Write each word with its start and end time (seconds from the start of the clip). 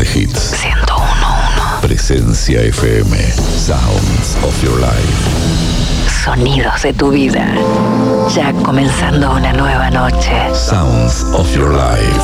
de 0.00 0.06
hits. 0.06 0.54
101.1 0.54 1.80
Presencia 1.82 2.62
FM. 2.62 3.16
Sounds 3.58 4.36
of 4.42 4.62
your 4.62 4.78
life. 4.80 6.08
Sonidos 6.24 6.82
de 6.82 6.92
tu 6.94 7.10
vida. 7.10 7.46
Ya 8.34 8.52
comenzando 8.62 9.32
una 9.32 9.52
nueva 9.52 9.90
noche. 9.90 10.54
Sounds 10.54 11.24
of 11.34 11.54
your 11.54 11.72
life. 11.74 12.20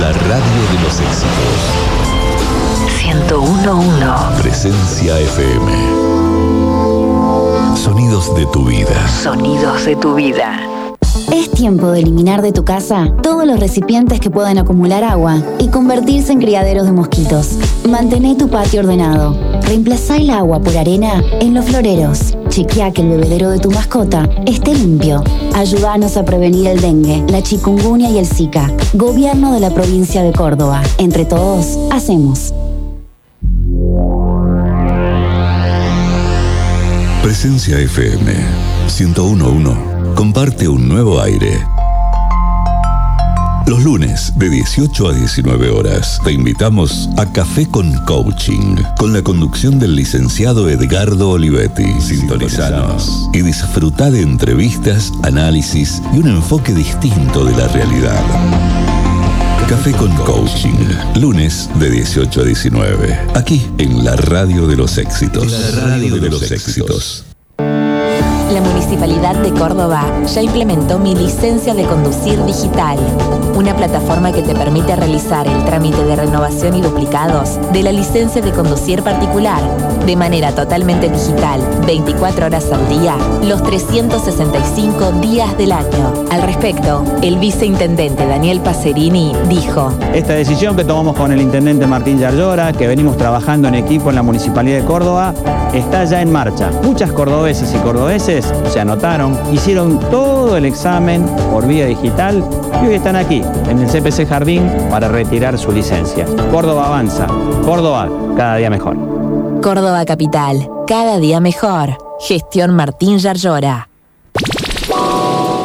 La 0.00 0.12
radio 0.12 0.62
de 0.72 0.78
los 0.82 1.00
éxitos. 1.00 1.60
101.1 3.00 4.42
Presencia 4.42 5.20
FM. 5.20 5.72
Sonidos 7.76 8.34
de 8.34 8.46
tu 8.46 8.64
vida. 8.64 9.08
Sonidos 9.08 9.84
de 9.84 9.96
tu 9.96 10.14
vida. 10.14 10.71
Tiempo 11.54 11.90
de 11.90 12.00
eliminar 12.00 12.42
de 12.42 12.52
tu 12.52 12.64
casa 12.64 13.08
todos 13.22 13.46
los 13.46 13.60
recipientes 13.60 14.20
que 14.20 14.30
puedan 14.30 14.58
acumular 14.58 15.04
agua 15.04 15.42
y 15.58 15.68
convertirse 15.68 16.32
en 16.32 16.40
criaderos 16.40 16.86
de 16.86 16.92
mosquitos. 16.92 17.58
Mantén 17.88 18.36
tu 18.36 18.48
patio 18.48 18.80
ordenado. 18.80 19.36
Reemplazá 19.62 20.16
el 20.16 20.30
agua 20.30 20.60
por 20.60 20.76
arena 20.76 21.22
en 21.40 21.54
los 21.54 21.66
floreros. 21.66 22.36
Chequea 22.48 22.92
que 22.92 23.02
el 23.02 23.10
bebedero 23.10 23.50
de 23.50 23.58
tu 23.58 23.70
mascota 23.70 24.28
esté 24.46 24.74
limpio. 24.74 25.22
Ayúdanos 25.54 26.16
a 26.16 26.24
prevenir 26.24 26.66
el 26.66 26.80
dengue, 26.80 27.22
la 27.28 27.42
chikungunya 27.42 28.10
y 28.10 28.18
el 28.18 28.26
zika. 28.26 28.70
Gobierno 28.94 29.52
de 29.52 29.60
la 29.60 29.70
provincia 29.70 30.22
de 30.22 30.32
Córdoba. 30.32 30.82
Entre 30.98 31.24
todos, 31.24 31.78
hacemos. 31.90 32.52
Presencia 37.22 37.78
FM 37.78 38.34
1011 38.88 39.91
comparte 40.22 40.68
un 40.68 40.86
nuevo 40.86 41.20
aire. 41.20 41.66
Los 43.66 43.82
lunes 43.82 44.32
de 44.36 44.50
18 44.50 45.08
a 45.08 45.12
19 45.12 45.70
horas 45.70 46.20
te 46.22 46.30
invitamos 46.30 47.08
a 47.16 47.26
Café 47.32 47.66
con 47.66 47.92
Coaching 48.04 48.76
con 48.98 49.12
la 49.12 49.22
conducción 49.22 49.80
del 49.80 49.96
licenciado 49.96 50.70
Edgardo 50.70 51.30
Olivetti. 51.30 52.00
Sintonizanos 52.00 53.30
y 53.32 53.42
disfruta 53.42 54.12
de 54.12 54.22
entrevistas, 54.22 55.10
análisis 55.24 56.00
y 56.14 56.18
un 56.18 56.28
enfoque 56.28 56.72
distinto 56.72 57.44
de 57.44 57.56
la 57.56 57.66
realidad. 57.66 58.22
Café 59.68 59.90
con 59.90 60.14
Coaching, 60.18 61.18
lunes 61.20 61.68
de 61.80 61.90
18 61.90 62.42
a 62.42 62.44
19, 62.44 63.18
aquí 63.34 63.66
en 63.78 64.04
la 64.04 64.14
Radio 64.14 64.68
de 64.68 64.76
los 64.76 64.98
Éxitos. 64.98 65.50
La 65.50 65.80
Radio 65.80 66.14
de 66.18 66.30
los 66.30 66.48
Éxitos. 66.48 67.24
La 68.52 68.60
Municipalidad 68.60 69.34
de 69.36 69.50
Córdoba 69.50 70.04
ya 70.26 70.42
implementó 70.42 70.98
mi 70.98 71.14
licencia 71.14 71.72
de 71.72 71.84
conducir 71.84 72.44
digital, 72.44 72.98
una 73.54 73.74
plataforma 73.74 74.30
que 74.30 74.42
te 74.42 74.54
permite 74.54 74.94
realizar 74.94 75.48
el 75.48 75.64
trámite 75.64 76.04
de 76.04 76.16
renovación 76.16 76.76
y 76.76 76.82
duplicados 76.82 77.58
de 77.72 77.82
la 77.82 77.92
licencia 77.92 78.42
de 78.42 78.52
conducir 78.52 79.02
particular 79.02 79.62
de 80.04 80.16
manera 80.16 80.52
totalmente 80.52 81.08
digital, 81.08 81.60
24 81.86 82.46
horas 82.46 82.70
al 82.72 82.88
día, 82.88 83.16
los 83.42 83.62
365 83.62 85.12
días 85.20 85.56
del 85.56 85.72
año. 85.72 86.12
Al 86.30 86.42
respecto, 86.42 87.04
el 87.22 87.38
viceintendente 87.38 88.26
Daniel 88.26 88.60
Pacerini 88.60 89.32
dijo, 89.48 89.92
Esta 90.12 90.34
decisión 90.34 90.76
que 90.76 90.84
tomamos 90.84 91.16
con 91.16 91.32
el 91.32 91.40
intendente 91.40 91.86
Martín 91.86 92.18
Yarlora, 92.18 92.72
que 92.72 92.86
venimos 92.86 93.16
trabajando 93.16 93.68
en 93.68 93.76
equipo 93.76 94.10
en 94.10 94.16
la 94.16 94.22
Municipalidad 94.22 94.80
de 94.80 94.84
Córdoba, 94.84 95.32
está 95.72 96.04
ya 96.04 96.20
en 96.20 96.32
marcha. 96.32 96.70
Muchas 96.82 97.12
cordobeses 97.12 97.72
y 97.72 97.78
cordobeses 97.78 98.41
se 98.68 98.80
anotaron, 98.80 99.38
hicieron 99.52 99.98
todo 100.10 100.56
el 100.56 100.64
examen 100.64 101.26
por 101.50 101.66
vía 101.66 101.86
digital 101.86 102.44
y 102.82 102.86
hoy 102.86 102.94
están 102.94 103.16
aquí, 103.16 103.42
en 103.68 103.78
el 103.78 103.88
CPC 103.88 104.28
Jardín, 104.28 104.70
para 104.90 105.08
retirar 105.08 105.58
su 105.58 105.72
licencia. 105.72 106.26
Córdoba 106.50 106.86
avanza. 106.86 107.26
Córdoba, 107.64 108.08
cada 108.36 108.56
día 108.56 108.70
mejor. 108.70 108.96
Córdoba 109.62 110.04
Capital, 110.04 110.68
cada 110.86 111.18
día 111.18 111.40
mejor. 111.40 111.96
Gestión 112.20 112.74
Martín 112.74 113.18
Yarlora. 113.18 113.91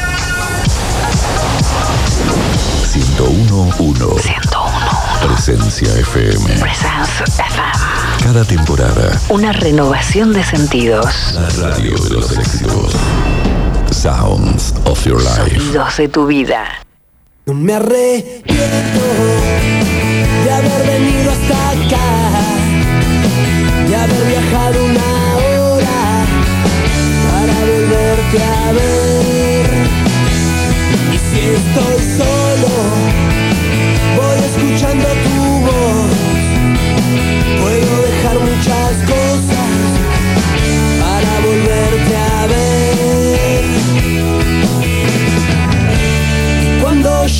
1011. 2.94 4.22
101. 4.22 5.26
Presencia 5.26 5.88
FM. 5.98 6.60
Presence 6.60 7.24
FM. 7.26 8.22
Cada 8.22 8.44
temporada. 8.44 9.20
Una 9.30 9.52
renovación 9.52 10.32
de 10.32 10.44
sentidos. 10.44 11.34
La 11.34 11.48
radio 11.70 11.98
de 11.98 12.10
los 12.10 12.38
éxitos. 12.38 12.92
Sounds 13.90 14.74
of 14.84 15.04
your 15.04 15.20
life. 15.20 15.58
Sonidos 15.58 15.96
de 15.96 16.08
tu 16.08 16.26
vida. 16.26 16.64
No 17.46 17.54
me 17.54 17.74
arrepiento 17.74 19.00
de 20.44 20.50
haber 20.52 20.86
venido 20.86 21.32
hasta 21.32 21.70
acá, 21.70 22.06
de 23.88 23.96
haber 23.96 24.24
viajado 24.28 24.84
una 24.84 25.36
hora 25.36 26.26
para 27.28 27.54
volverte 27.60 28.44
a 28.44 28.72
ver. 28.72 29.01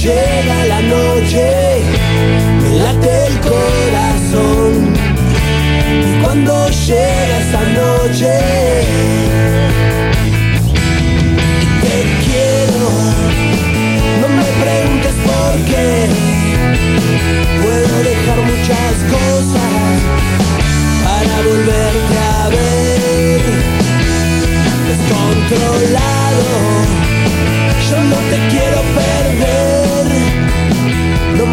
Llega 0.02 0.64
la 0.66 0.82
noche, 0.82 1.44
me 2.60 2.70
late 2.82 3.26
el 3.28 3.40
corazón. 3.40 4.94
Y 6.08 6.22
cuando 6.22 6.68
llega 6.68 7.38
esa 7.44 7.62
noche, 7.80 8.32
te 11.82 11.96
quiero. 12.24 12.84
No 14.20 14.28
me 14.38 14.46
preguntes 14.64 15.14
por 15.28 15.52
qué. 15.70 16.08
Puedo 17.62 17.94
dejar 18.10 18.38
muchas 18.50 18.94
cosas 19.14 19.94
para 21.04 21.34
volverte 21.48 22.16
a 22.18 22.48
ver. 22.48 23.40
Descontrolado, 24.88 26.48
yo 27.88 27.98
no 28.10 28.16
te 28.30 28.38
quiero 28.50 28.78
perder. 28.98 29.81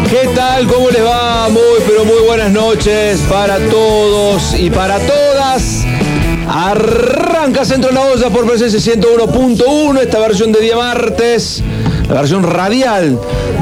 ¿Qué 0.08 0.28
tal? 0.34 0.66
¿Cómo 0.66 0.90
les 0.90 1.04
va? 1.04 1.48
Muy, 1.48 1.62
pero 1.86 2.04
muy 2.04 2.20
buenas 2.26 2.50
noches 2.50 3.20
para 3.28 3.58
todos 3.70 4.58
y 4.58 4.68
para 4.70 4.98
todas. 4.98 5.84
Arranca 6.48 7.64
Centro 7.64 7.92
la 7.92 8.00
Olla 8.02 8.28
por 8.30 8.46
presencia 8.46 8.78
101.1, 8.94 10.00
esta 10.00 10.18
versión 10.18 10.52
de 10.52 10.60
día 10.60 10.76
martes, 10.76 11.62
la 12.08 12.14
versión 12.14 12.42
radial 12.42 13.18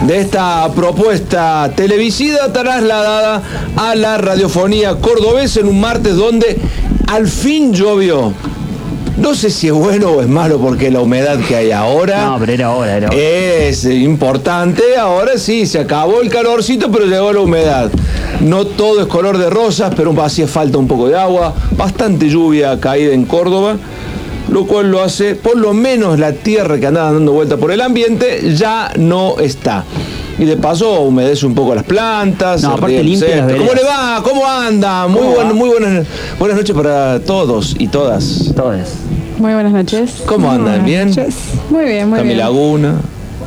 de 0.07 0.21
esta 0.21 0.71
propuesta 0.75 1.71
televisiva 1.77 2.53
trasladada 2.53 3.43
a 3.77 3.95
la 3.95 4.17
radiofonía 4.19 4.97
cordobesa 4.97 5.61
en 5.61 5.69
un 5.69 5.81
martes 5.81 6.17
donde 6.17 6.59
al 7.07 7.29
fin 7.29 7.73
llovió. 7.73 8.33
No 9.21 9.35
sé 9.35 9.51
si 9.51 9.67
es 9.67 9.73
bueno 9.73 10.11
o 10.13 10.21
es 10.23 10.29
malo 10.29 10.59
porque 10.59 10.91
la 10.91 11.01
humedad 11.01 11.39
que 11.47 11.57
hay 11.57 11.71
ahora 11.73 12.25
No, 12.27 12.39
pero 12.39 12.53
era 12.53 12.71
hora, 12.71 12.97
era 12.97 13.09
hora. 13.09 13.17
es 13.19 13.85
importante. 13.85 14.97
Ahora 14.97 15.37
sí, 15.39 15.67
se 15.67 15.81
acabó 15.81 16.21
el 16.21 16.31
calorcito, 16.31 16.91
pero 16.91 17.05
llegó 17.07 17.33
la 17.33 17.41
humedad. 17.41 17.91
No 18.41 18.65
todo 18.65 19.01
es 19.01 19.07
color 19.09 19.37
de 19.39 19.51
rosas, 19.51 19.93
pero 19.97 20.13
hacía 20.23 20.47
falta 20.47 20.79
un 20.79 20.87
poco 20.87 21.09
de 21.09 21.17
agua. 21.19 21.53
Bastante 21.77 22.29
lluvia 22.29 22.79
caída 22.79 23.13
en 23.13 23.25
Córdoba, 23.25 23.77
lo 24.51 24.67
cual 24.67 24.91
lo 24.91 25.03
hace, 25.03 25.35
por 25.35 25.57
lo 25.59 25.75
menos 25.75 26.19
la 26.19 26.33
tierra 26.33 26.79
que 26.79 26.87
andaba 26.87 27.13
dando 27.13 27.33
vuelta 27.33 27.57
por 27.57 27.73
el 27.73 27.81
ambiente, 27.81 28.55
ya 28.55 28.93
no 28.97 29.39
está. 29.41 29.85
Y 30.39 30.45
de 30.45 30.57
paso 30.57 31.01
humedece 31.01 31.45
un 31.47 31.55
poco 31.57 31.75
las 31.75 31.83
plantas. 31.83 32.63
No, 32.63 32.75
aparte 32.75 33.03
limpia 33.03 33.45
las. 33.45 33.57
¿Cómo 33.57 33.73
le 33.75 33.83
va? 33.83 34.21
¿Cómo 34.23 34.47
anda? 34.47 35.09
Muy, 35.09 35.21
¿Cómo 35.23 35.35
buen- 35.35 35.49
va? 35.49 35.53
muy 35.53 35.69
buenas, 35.69 36.07
buenas 36.39 36.57
noches 36.59 36.77
para 36.77 37.19
todos 37.19 37.75
y 37.77 37.89
todas. 37.89 38.53
Todas. 38.55 38.91
Muy 39.39 39.53
buenas 39.55 39.73
noches. 39.73 40.23
¿Cómo 40.27 40.51
andan? 40.51 40.85
¿Bien? 40.85 41.11
Muy 41.71 41.85
bien, 41.85 42.09
muy 42.09 42.17
Cami 42.19 42.29
bien. 42.31 42.39
Laguna, 42.41 42.95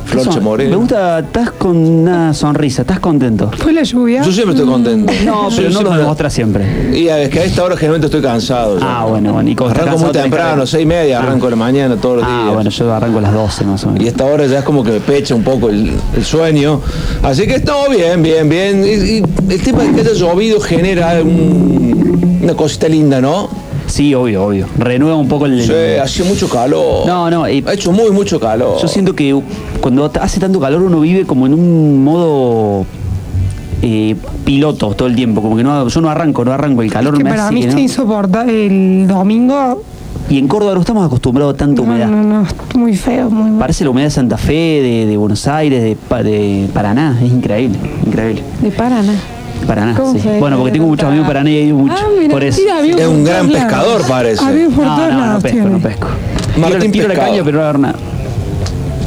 Florche 0.06 0.36
Me 0.38 0.40
Moreno. 0.40 0.78
gusta, 0.78 1.18
estás 1.20 1.50
con 1.52 1.76
una 1.76 2.32
sonrisa, 2.32 2.82
estás 2.82 2.98
contento. 2.98 3.50
¿Fue 3.58 3.72
la 3.74 3.82
lluvia? 3.82 4.22
Yo 4.22 4.32
siempre 4.32 4.54
estoy 4.54 4.70
contento. 4.70 5.12
No, 5.24 5.50
Yo 5.50 5.56
pero 5.56 5.68
no 5.68 5.74
lo 5.74 5.78
siempre- 5.80 5.98
demuestras 5.98 6.32
siempre. 6.32 6.98
Y 6.98 7.08
es 7.08 7.28
que 7.28 7.40
a 7.40 7.44
esta 7.44 7.62
hora 7.64 7.76
generalmente 7.76 8.06
estoy 8.06 8.22
cansado. 8.22 8.78
ya. 8.78 9.00
Ah, 9.00 9.04
bueno, 9.04 9.34
bueno. 9.34 9.50
Y 9.50 9.54
como 9.54 9.68
estás 9.70 9.82
Arranco 9.82 9.98
muy 9.98 10.06
cansado, 10.12 10.24
tenés 10.24 10.38
temprano, 10.38 10.66
seis 10.66 10.82
y 10.82 10.86
media, 10.86 11.18
Ah. 11.18 11.22
arranco 11.24 11.44
de 11.46 11.50
la 11.50 11.56
mañana 11.56 11.96
todos 11.96 12.16
los 12.16 12.24
Ah, 12.26 12.40
días. 12.42 12.54
bueno, 12.54 12.70
yo 12.70 12.94
arranco 12.94 13.18
a 13.18 13.22
las 13.22 13.32
12 13.34 13.64
más 13.64 13.84
o 13.84 13.86
menos. 13.88 14.02
Y 14.04 14.08
esta 14.08 14.24
hora 14.24 14.46
ya 14.46 14.58
es 14.60 14.64
como 14.64 14.82
que 14.82 14.92
me 14.92 15.00
pecha 15.00 15.34
un 15.34 15.44
poco 15.44 15.68
el, 15.68 15.92
el 16.16 16.24
sueño. 16.24 16.80
Así 17.22 17.46
que 17.46 17.60
todo 17.60 17.90
bien, 17.90 18.22
bien, 18.22 18.48
bien. 18.48 18.82
Y, 18.84 19.18
y 19.18 19.22
el 19.50 19.60
tema 19.62 19.82
de 19.82 19.92
que 19.92 20.00
haya 20.00 20.12
llovido 20.14 20.58
genera 20.60 21.20
un- 21.22 22.40
una 22.42 22.54
cosita 22.54 22.88
linda, 22.88 23.20
¿no? 23.20 23.48
Sí, 23.92 24.14
obvio, 24.14 24.46
obvio. 24.46 24.66
Renueva 24.78 25.16
un 25.16 25.28
poco 25.28 25.44
el. 25.44 25.62
Sí, 25.62 25.72
hace 26.02 26.24
mucho 26.24 26.48
calor. 26.48 27.06
No, 27.06 27.30
no, 27.30 27.44
Ha 27.44 27.50
hecho 27.50 27.92
muy, 27.92 28.10
mucho 28.10 28.40
calor. 28.40 28.78
Yo 28.80 28.88
siento 28.88 29.14
que 29.14 29.38
cuando 29.82 30.10
hace 30.18 30.40
tanto 30.40 30.58
calor 30.58 30.80
uno 30.80 30.98
vive 31.00 31.26
como 31.26 31.44
en 31.44 31.52
un 31.52 32.02
modo 32.02 32.86
eh, 33.82 34.16
piloto 34.46 34.94
todo 34.94 35.08
el 35.08 35.14
tiempo. 35.14 35.42
Como 35.42 35.56
que 35.58 35.62
no, 35.62 35.86
yo 35.86 36.00
no 36.00 36.08
arranco, 36.08 36.42
no 36.42 36.52
arranco. 36.52 36.80
El 36.80 36.90
calor 36.90 37.18
que 37.18 37.22
me 37.22 37.28
para 37.28 37.44
hace 37.48 37.54
mí 37.54 37.66
no. 37.66 37.78
insoportable. 37.78 38.66
El 38.66 39.06
domingo. 39.06 39.82
Y 40.30 40.38
en 40.38 40.48
Córdoba 40.48 40.72
no 40.74 40.80
estamos 40.80 41.04
acostumbrados 41.04 41.52
a 41.52 41.56
tanta 41.58 41.82
No, 41.82 41.88
humedad. 41.88 42.06
no, 42.06 42.22
no, 42.22 42.46
muy 42.76 42.96
feo, 42.96 43.28
muy 43.28 43.50
mal. 43.50 43.58
Parece 43.58 43.84
la 43.84 43.90
humedad 43.90 44.06
de 44.06 44.10
Santa 44.12 44.38
Fe, 44.38 44.52
de, 44.80 45.06
de 45.06 45.16
Buenos 45.18 45.46
Aires, 45.46 45.82
de 45.82 45.98
Paraná. 46.72 47.18
Es 47.22 47.30
increíble, 47.30 47.78
increíble. 48.06 48.42
De 48.62 48.70
Paraná. 48.70 49.12
Paraná, 49.66 49.94
¿Cómo 49.96 50.18
sí. 50.18 50.28
Bueno, 50.38 50.58
porque 50.58 50.72
tengo 50.72 50.86
muchos 50.86 51.08
amigos 51.08 51.26
Paraná 51.26 51.50
y 51.50 51.56
he 51.56 51.62
ido 51.62 51.76
mucho. 51.78 51.94
Ah, 51.96 52.08
mira, 52.18 52.30
por 52.30 52.44
eso. 52.44 52.60
Es 52.82 53.06
un 53.06 53.24
gran 53.24 53.48
pescador, 53.50 54.02
parece. 54.06 54.42
No, 54.44 55.10
no, 55.10 55.32
no 55.34 55.40
pesco, 55.40 55.56
tiene. 55.56 55.70
no 55.70 55.78
pesco. 55.78 56.08
Martín 56.56 56.92
tiro, 56.92 57.06
tiro 57.06 57.08
la 57.08 57.14
caña, 57.14 57.42
pero 57.44 57.56
no 57.58 57.62
agarro 57.62 57.78
nada. 57.78 57.94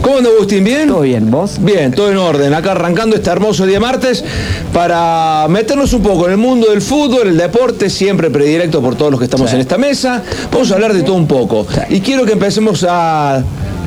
¿Cómo 0.01 0.17
anda 0.17 0.29
Agustín? 0.29 0.63
¿Bien? 0.63 0.87
Todo 0.87 1.01
bien, 1.01 1.31
¿vos? 1.31 1.57
Bien, 1.59 1.91
todo 1.91 2.11
en 2.11 2.17
orden. 2.17 2.53
Acá 2.53 2.73
arrancando 2.73 3.15
este 3.15 3.27
hermoso 3.31 3.65
día 3.65 3.79
martes 3.79 4.23
para 4.71 5.47
meternos 5.49 5.93
un 5.93 6.03
poco 6.03 6.25
en 6.27 6.33
el 6.33 6.37
mundo 6.37 6.67
del 6.69 6.81
fútbol, 6.83 7.27
el 7.29 7.37
deporte, 7.37 7.89
siempre 7.89 8.29
predilecto 8.29 8.81
por 8.81 8.95
todos 8.95 9.09
los 9.09 9.19
que 9.19 9.23
estamos 9.23 9.49
Sí. 9.49 9.55
en 9.55 9.61
esta 9.61 9.79
mesa. 9.79 10.21
Vamos 10.51 10.69
a 10.71 10.75
hablar 10.75 10.93
de 10.93 11.01
todo 11.01 11.15
un 11.15 11.25
poco. 11.25 11.65
Y 11.89 12.01
quiero 12.01 12.23
que 12.23 12.33
empecemos 12.33 12.85
a... 12.87 13.41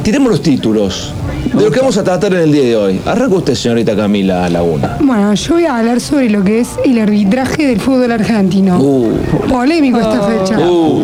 Tiremos 0.08 0.30
los 0.30 0.40
títulos 0.40 1.12
de 1.52 1.62
lo 1.62 1.70
que 1.70 1.80
vamos 1.80 1.98
a 1.98 2.02
tratar 2.02 2.32
en 2.32 2.40
el 2.40 2.50
día 2.50 2.62
de 2.62 2.76
hoy. 2.76 3.00
Arranca 3.04 3.34
usted, 3.36 3.54
señorita 3.54 3.94
Camila 3.94 4.48
Laguna. 4.48 4.96
Bueno, 5.02 5.34
yo 5.34 5.52
voy 5.56 5.66
a 5.66 5.76
hablar 5.76 6.00
sobre 6.00 6.30
lo 6.30 6.42
que 6.42 6.60
es 6.60 6.68
el 6.82 6.98
arbitraje 6.98 7.66
del 7.66 7.78
fútbol 7.78 8.10
argentino. 8.12 8.78
Uh, 8.80 9.12
Polémico 9.50 10.00
esta 10.00 10.22
fecha. 10.22 10.58
uh. 10.60 11.02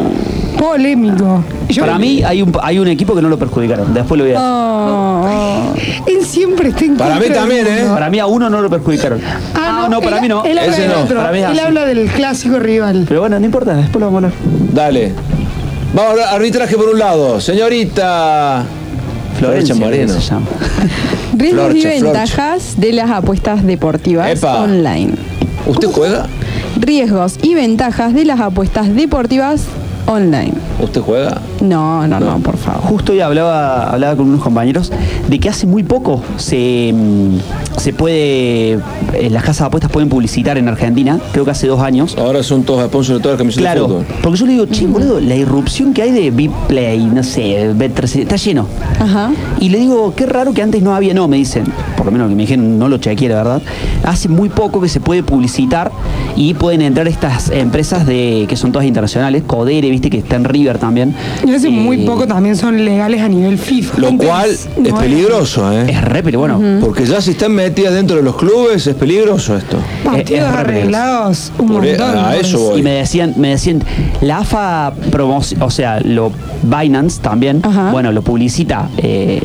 Polémico. 0.58 1.44
Yo- 1.68 1.82
Para 1.84 1.98
mí 1.98 2.22
hay 2.22 2.40
un, 2.40 2.50
hay 2.62 2.78
un 2.78 2.88
equipo 2.88 3.14
que 3.14 3.20
no 3.20 3.28
lo 3.28 3.38
perjudicaron. 3.38 3.92
Después 3.92 4.16
lo 4.18 4.24
voy 4.24 4.32
a 4.34 4.38
decir. 4.38 4.48
Oh, 4.50 6.10
Él 6.10 6.24
siempre 6.24 6.70
está 6.70 6.84
en 6.86 6.96
Para 6.96 7.16
contra 7.18 7.20
mí 7.28 7.28
del 7.28 7.38
también, 7.38 7.66
¿eh? 7.66 7.80
mundo. 7.80 7.94
Para 7.96 8.08
mí 8.08 8.18
a 8.20 8.26
uno 8.26 8.48
no 8.48 8.62
lo 8.62 8.70
perjudicaron. 8.70 9.20
Ah, 9.54 9.86
no, 9.90 10.00
para 10.00 10.16
él- 10.16 10.22
mí 10.22 10.28
no. 10.28 10.44
Él 10.46 10.56
habla, 10.56 10.72
Ese 10.72 10.80
del 10.80 10.90
no, 10.92 11.00
otro. 11.02 11.16
para 11.18 11.30
mí 11.30 11.40
es 11.40 11.44
Él 11.44 11.50
así. 11.50 11.60
habla 11.60 11.84
del 11.84 12.06
clásico 12.08 12.58
rival. 12.58 13.04
Pero 13.06 13.20
bueno, 13.20 13.38
no 13.38 13.44
importa, 13.44 13.74
después 13.74 14.00
lo 14.00 14.06
vamos 14.10 14.24
a 14.24 14.26
hablar. 14.28 14.32
Dale. 14.72 15.12
Vamos 15.92 16.08
a 16.08 16.10
hablar 16.12 16.28
arbitraje 16.36 16.74
por 16.74 16.88
un 16.88 16.98
lado. 16.98 17.38
Señorita 17.38 18.64
Florencia 19.46 19.74
Moreno. 19.74 20.12
se 20.12 20.20
llama. 20.20 20.46
Riesgos 21.36 21.74
y 21.74 21.84
ventajas 21.84 22.80
de 22.80 22.92
las 22.92 23.10
apuestas 23.10 23.64
deportivas 23.64 24.30
Epa. 24.30 24.62
online. 24.62 25.14
¿Usted 25.66 25.88
juega? 25.88 26.26
Riesgos 26.76 27.38
y 27.42 27.54
ventajas 27.54 28.14
de 28.14 28.24
las 28.24 28.40
apuestas 28.40 28.94
deportivas 28.94 29.62
online. 30.06 30.52
¿Usted 30.80 31.00
juega? 31.00 31.40
No, 31.64 32.06
no, 32.06 32.20
no, 32.20 32.38
por 32.40 32.56
favor. 32.56 32.82
Justo 32.82 33.12
hoy 33.12 33.20
hablaba, 33.20 33.90
hablaba 33.90 34.16
con 34.16 34.28
unos 34.28 34.42
compañeros 34.42 34.92
de 35.28 35.38
que 35.38 35.48
hace 35.48 35.66
muy 35.66 35.82
poco 35.82 36.22
se, 36.36 36.92
mm, 36.94 37.78
se 37.78 37.92
puede, 37.92 38.72
eh, 39.14 39.30
las 39.30 39.42
casas 39.42 39.60
de 39.60 39.64
apuestas 39.66 39.90
pueden 39.90 40.08
publicitar 40.08 40.58
en 40.58 40.68
Argentina, 40.68 41.18
creo 41.32 41.44
que 41.44 41.50
hace 41.52 41.66
dos 41.66 41.80
años. 41.80 42.16
Ahora 42.18 42.42
son 42.42 42.64
todos 42.64 42.84
sponsors 42.86 43.18
de 43.18 43.22
todas 43.22 43.34
las 43.36 43.38
camisetas 43.38 43.62
de 43.64 43.78
Claro, 43.78 43.88
fútbol. 43.88 44.06
porque 44.22 44.38
yo 44.38 44.46
le 44.46 44.52
digo, 44.52 44.66
che, 44.66 44.86
boludo, 44.86 45.20
la 45.20 45.34
irrupción 45.36 45.92
que 45.94 46.02
hay 46.02 46.10
de 46.12 46.50
Play, 46.68 47.06
no 47.06 47.22
sé, 47.22 47.72
Bet3, 47.74 48.20
está 48.20 48.36
lleno. 48.36 48.66
Ajá. 49.00 49.30
Y 49.60 49.70
le 49.70 49.78
digo, 49.78 50.14
qué 50.14 50.26
raro 50.26 50.52
que 50.52 50.62
antes 50.62 50.82
no 50.82 50.94
había, 50.94 51.14
no, 51.14 51.26
me 51.28 51.36
dicen, 51.36 51.64
por 51.96 52.04
lo 52.06 52.12
menos 52.12 52.28
que 52.28 52.34
me 52.34 52.42
dijeron, 52.42 52.78
no 52.78 52.88
lo 52.88 52.98
chequeé, 52.98 53.28
la 53.30 53.36
verdad. 53.36 53.62
Hace 54.04 54.28
muy 54.28 54.48
poco 54.50 54.80
que 54.80 54.88
se 54.88 55.00
puede 55.00 55.22
publicitar 55.22 55.90
y 56.36 56.54
pueden 56.54 56.82
entrar 56.82 57.08
estas 57.08 57.50
empresas 57.50 58.06
de 58.06 58.44
que 58.48 58.56
son 58.56 58.72
todas 58.72 58.86
internacionales, 58.86 59.42
Codere, 59.46 59.88
viste 59.90 60.10
que 60.10 60.18
está 60.18 60.36
en 60.36 60.44
River 60.44 60.78
también. 60.78 61.14
Hace 61.54 61.70
muy 61.70 61.98
poco 61.98 62.26
también 62.26 62.56
son 62.56 62.84
legales 62.84 63.20
a 63.20 63.28
nivel 63.28 63.58
FIFA. 63.58 63.98
Lo 63.98 64.16
cual 64.16 64.50
es 64.50 64.68
no 64.76 64.98
peligroso, 64.98 65.72
¿eh? 65.72 65.86
Es 65.88 66.02
re, 66.02 66.22
pero 66.22 66.40
bueno, 66.40 66.60
Porque 66.80 67.06
ya 67.06 67.20
si 67.20 67.30
están 67.30 67.52
metidas 67.52 67.94
dentro 67.94 68.16
de 68.16 68.22
los 68.22 68.34
clubes 68.36 68.86
es 68.86 68.94
peligroso 68.96 69.56
esto. 69.56 69.78
Partidos 70.04 70.48
es 70.48 70.52
re 70.52 70.58
arreglados 70.60 71.52
un 71.58 71.68
Por 71.68 71.84
e- 71.84 71.96
montón. 71.98 72.18
a 72.18 72.24
por 72.30 72.34
eso 72.34 72.58
voy. 72.58 72.80
Y 72.80 72.82
me 72.82 72.90
decían, 72.92 73.34
me 73.36 73.48
decían, 73.48 73.82
la 74.20 74.38
AFA 74.38 74.92
o 75.60 75.70
sea, 75.70 76.00
lo 76.00 76.30
Binance 76.62 77.20
también, 77.20 77.60
Ajá. 77.62 77.90
bueno, 77.90 78.10
lo 78.12 78.22
publicita, 78.22 78.88
eh, 78.96 79.42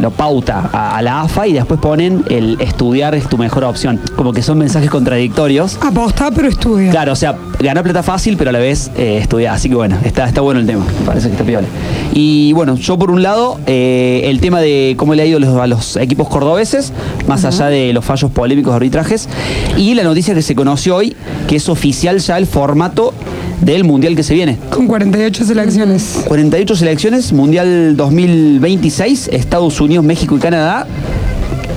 lo 0.00 0.10
pauta 0.10 0.70
a, 0.72 0.96
a 0.96 1.02
la 1.02 1.22
AFA 1.22 1.46
y 1.46 1.52
después 1.52 1.78
ponen 1.80 2.24
el 2.30 2.56
estudiar 2.60 3.14
es 3.14 3.28
tu 3.28 3.36
mejor 3.38 3.64
opción. 3.64 4.00
Como 4.16 4.32
que 4.32 4.42
son 4.42 4.58
mensajes 4.58 4.88
contradictorios. 4.90 5.78
Apostá, 5.82 6.30
pero 6.34 6.48
estudia. 6.48 6.90
Claro, 6.90 7.12
o 7.12 7.16
sea, 7.16 7.36
ganar 7.60 7.82
plata 7.84 8.02
fácil, 8.02 8.36
pero 8.36 8.50
a 8.50 8.52
la 8.52 8.58
vez 8.58 8.90
eh, 8.96 9.18
estudiar. 9.20 9.54
Así 9.54 9.68
que 9.68 9.74
bueno, 9.74 9.96
está, 10.04 10.26
está 10.26 10.40
bueno 10.40 10.60
el 10.60 10.66
tema. 10.66 10.84
Me 11.00 11.06
parece 11.06 11.26
que 11.28 11.32
está 11.34 11.44
piola. 11.44 11.66
Y 12.12 12.52
bueno, 12.54 12.76
yo 12.76 12.98
por 12.98 13.10
un 13.10 13.22
lado, 13.22 13.58
eh, 13.66 14.22
el 14.24 14.40
tema 14.40 14.60
de 14.60 14.94
cómo 14.96 15.14
le 15.14 15.22
ha 15.22 15.26
ido 15.26 15.36
a 15.38 15.40
los, 15.40 15.56
a 15.60 15.66
los 15.66 15.96
equipos 15.96 16.28
cordobeses, 16.28 16.92
más 17.28 17.44
allá 17.44 17.66
de 17.66 17.92
los 17.92 18.04
fallos 18.04 18.30
polémicos 18.30 18.72
de 18.72 18.76
arbitrajes. 18.76 19.28
Y 19.76 19.94
la 19.94 20.04
noticia 20.04 20.34
que 20.34 20.42
se 20.42 20.54
conoció 20.54 20.96
hoy, 20.96 21.16
que 21.48 21.56
es 21.56 21.68
oficial 21.68 22.18
ya 22.18 22.38
el 22.38 22.46
formato 22.46 23.12
del 23.60 23.84
mundial 23.84 24.14
que 24.14 24.22
se 24.22 24.34
viene. 24.34 24.58
Con 24.70 24.86
48 24.86 25.44
selecciones. 25.44 26.22
48 26.26 26.76
selecciones, 26.76 27.32
Mundial 27.32 27.96
2026, 27.96 29.28
Estados 29.32 29.80
Unidos, 29.80 30.04
México 30.04 30.36
y 30.36 30.40
Canadá. 30.40 30.86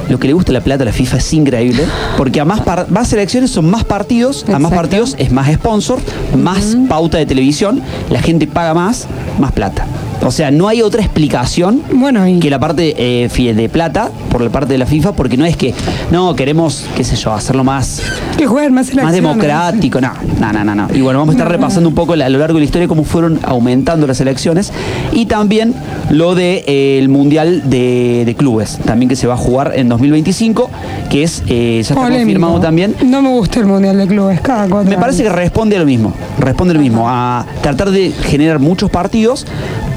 Lo 0.09 0.19
que 0.19 0.27
le 0.27 0.33
gusta 0.33 0.53
la 0.53 0.61
plata 0.61 0.83
a 0.83 0.85
la 0.85 0.93
FIFA 0.93 1.17
es 1.17 1.33
increíble, 1.33 1.83
porque 2.17 2.39
a 2.39 2.45
más, 2.45 2.61
más 2.89 3.09
selecciones 3.09 3.51
son 3.51 3.69
más 3.69 3.83
partidos, 3.83 4.45
a 4.47 4.57
más 4.57 4.71
partidos 4.71 5.15
es 5.17 5.31
más 5.31 5.51
sponsor, 5.53 5.99
más 6.37 6.77
pauta 6.87 7.17
de 7.17 7.25
televisión, 7.25 7.81
la 8.09 8.21
gente 8.21 8.47
paga 8.47 8.73
más, 8.73 9.05
más 9.37 9.51
plata. 9.51 9.85
O 10.27 10.31
sea, 10.31 10.51
no 10.51 10.67
hay 10.67 10.81
otra 10.81 11.01
explicación 11.01 11.81
Bueno, 11.93 12.27
y 12.27 12.39
que 12.39 12.49
la 12.49 12.59
parte 12.59 12.93
eh, 12.97 13.53
de 13.55 13.69
plata 13.69 14.11
por 14.29 14.41
la 14.41 14.49
parte 14.49 14.73
de 14.73 14.77
la 14.77 14.85
FIFA, 14.85 15.13
porque 15.13 15.37
no 15.37 15.45
es 15.45 15.55
que, 15.55 15.73
no, 16.11 16.35
queremos, 16.35 16.85
qué 16.97 17.05
sé 17.05 17.15
yo, 17.15 17.31
hacerlo 17.33 17.63
más, 17.63 18.01
que 18.37 18.45
jueguen 18.45 18.73
más 18.73 18.93
más 18.93 19.13
democrático, 19.13 20.01
no, 20.01 20.11
no, 20.39 20.51
no, 20.51 20.63
no, 20.65 20.75
no. 20.75 20.87
Y 20.93 20.99
bueno, 21.01 21.19
vamos 21.19 21.35
a 21.35 21.37
estar 21.37 21.49
repasando 21.49 21.87
un 21.87 21.95
poco 21.95 22.15
la- 22.15 22.25
a 22.25 22.29
lo 22.29 22.39
largo 22.39 22.55
de 22.55 22.59
la 22.61 22.65
historia 22.65 22.87
cómo 22.89 23.05
fueron 23.05 23.39
aumentando 23.43 24.05
las 24.05 24.19
elecciones 24.19 24.73
y 25.13 25.27
también 25.27 25.73
lo 26.09 26.35
del 26.35 26.63
de, 26.65 26.99
eh, 26.99 27.07
Mundial 27.07 27.69
de, 27.69 28.23
de 28.25 28.35
Clubes, 28.35 28.79
también 28.85 29.07
que 29.07 29.15
se 29.15 29.27
va 29.27 29.35
a 29.35 29.37
jugar 29.37 29.71
en 29.75 29.87
2025, 29.87 30.69
que 31.09 31.23
es, 31.23 31.41
eh, 31.47 31.81
ya 31.83 31.93
está 31.95 32.09
confirmado 32.09 32.59
también. 32.59 32.95
No 33.05 33.21
me 33.21 33.29
gusta 33.29 33.59
el 33.61 33.65
Mundial 33.65 33.97
de 33.97 34.07
Clubes, 34.07 34.41
cada 34.41 34.67
cuatro 34.67 34.89
Me 34.89 34.97
parece 34.97 35.23
que 35.23 35.29
responde 35.29 35.77
a 35.77 35.79
lo 35.79 35.85
mismo, 35.85 36.13
responde 36.37 36.71
a 36.71 36.75
lo 36.75 36.81
mismo, 36.81 37.05
a 37.07 37.45
tratar 37.61 37.91
de 37.91 38.11
generar 38.11 38.59
muchos 38.59 38.91
partidos 38.91 39.45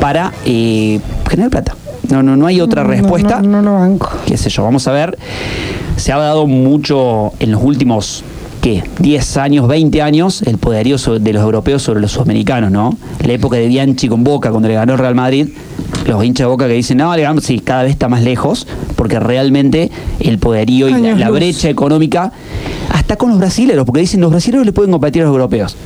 para 0.01 0.20
eh, 0.45 1.01
generar 1.29 1.51
plata. 1.51 1.75
No, 2.11 2.23
no, 2.23 2.37
no 2.37 2.47
hay 2.47 2.61
otra 2.61 2.83
No, 2.83 2.89
respuesta 2.91 3.41
No, 3.41 3.63
no, 3.63 3.63
lo 3.63 3.75
banco. 3.75 4.11
qué 4.27 4.37
sé 4.37 4.51
yo, 4.51 4.65
vamos 4.65 4.87
a 4.89 4.93
ver. 4.93 5.17
Se 5.97 6.13
ha 6.13 6.19
dado 6.19 6.47
mucho 6.47 7.33
en 7.39 7.53
los 7.53 7.63
últimos, 7.63 8.25
¿qué? 8.63 8.83
10 8.99 9.37
años, 9.37 9.69
20 9.69 10.03
años, 10.03 10.43
el 10.43 10.59
poderío 10.59 10.97
de 10.97 11.33
los 11.33 11.43
europeos 11.43 11.83
sobre 11.83 12.01
los 12.01 12.13
sudamericanos, 12.13 12.71
¿no? 12.71 12.97
La 13.25 13.33
época 13.35 13.59
de 13.59 13.69
Bianchi 13.69 14.09
con 14.09 14.25
Boca, 14.25 14.51
cuando 14.51 14.67
le 14.69 14.75
ganó 14.75 14.95
el 14.95 14.99
Real 14.99 15.15
Madrid, 15.15 15.49
los 16.07 16.25
hinchas 16.25 16.47
de 16.47 16.51
Boca 16.51 16.67
que 16.67 16.73
dicen, 16.75 16.99
no, 16.99 17.15
le 17.15 17.23
ganamos, 17.23 17.45
sí, 17.45 17.61
cada 17.61 17.83
vez 17.83 17.93
está 17.93 18.09
más 18.09 18.23
lejos, 18.23 18.67
porque 18.97 19.21
realmente 19.21 19.91
el 20.21 20.39
poderío 20.39 20.89
y 20.89 21.01
la, 21.01 21.15
la 21.15 21.31
brecha 21.31 21.69
económica, 21.69 22.33
hasta 22.93 23.17
con 23.17 23.29
los 23.31 23.39
brasileros, 23.39 23.85
porque 23.85 24.01
dicen, 24.01 24.21
los 24.21 24.31
brasileros 24.31 24.65
le 24.67 24.73
pueden 24.73 24.91
competir 24.91 25.23
a 25.23 25.27
los 25.27 25.33
europeos. 25.35 25.77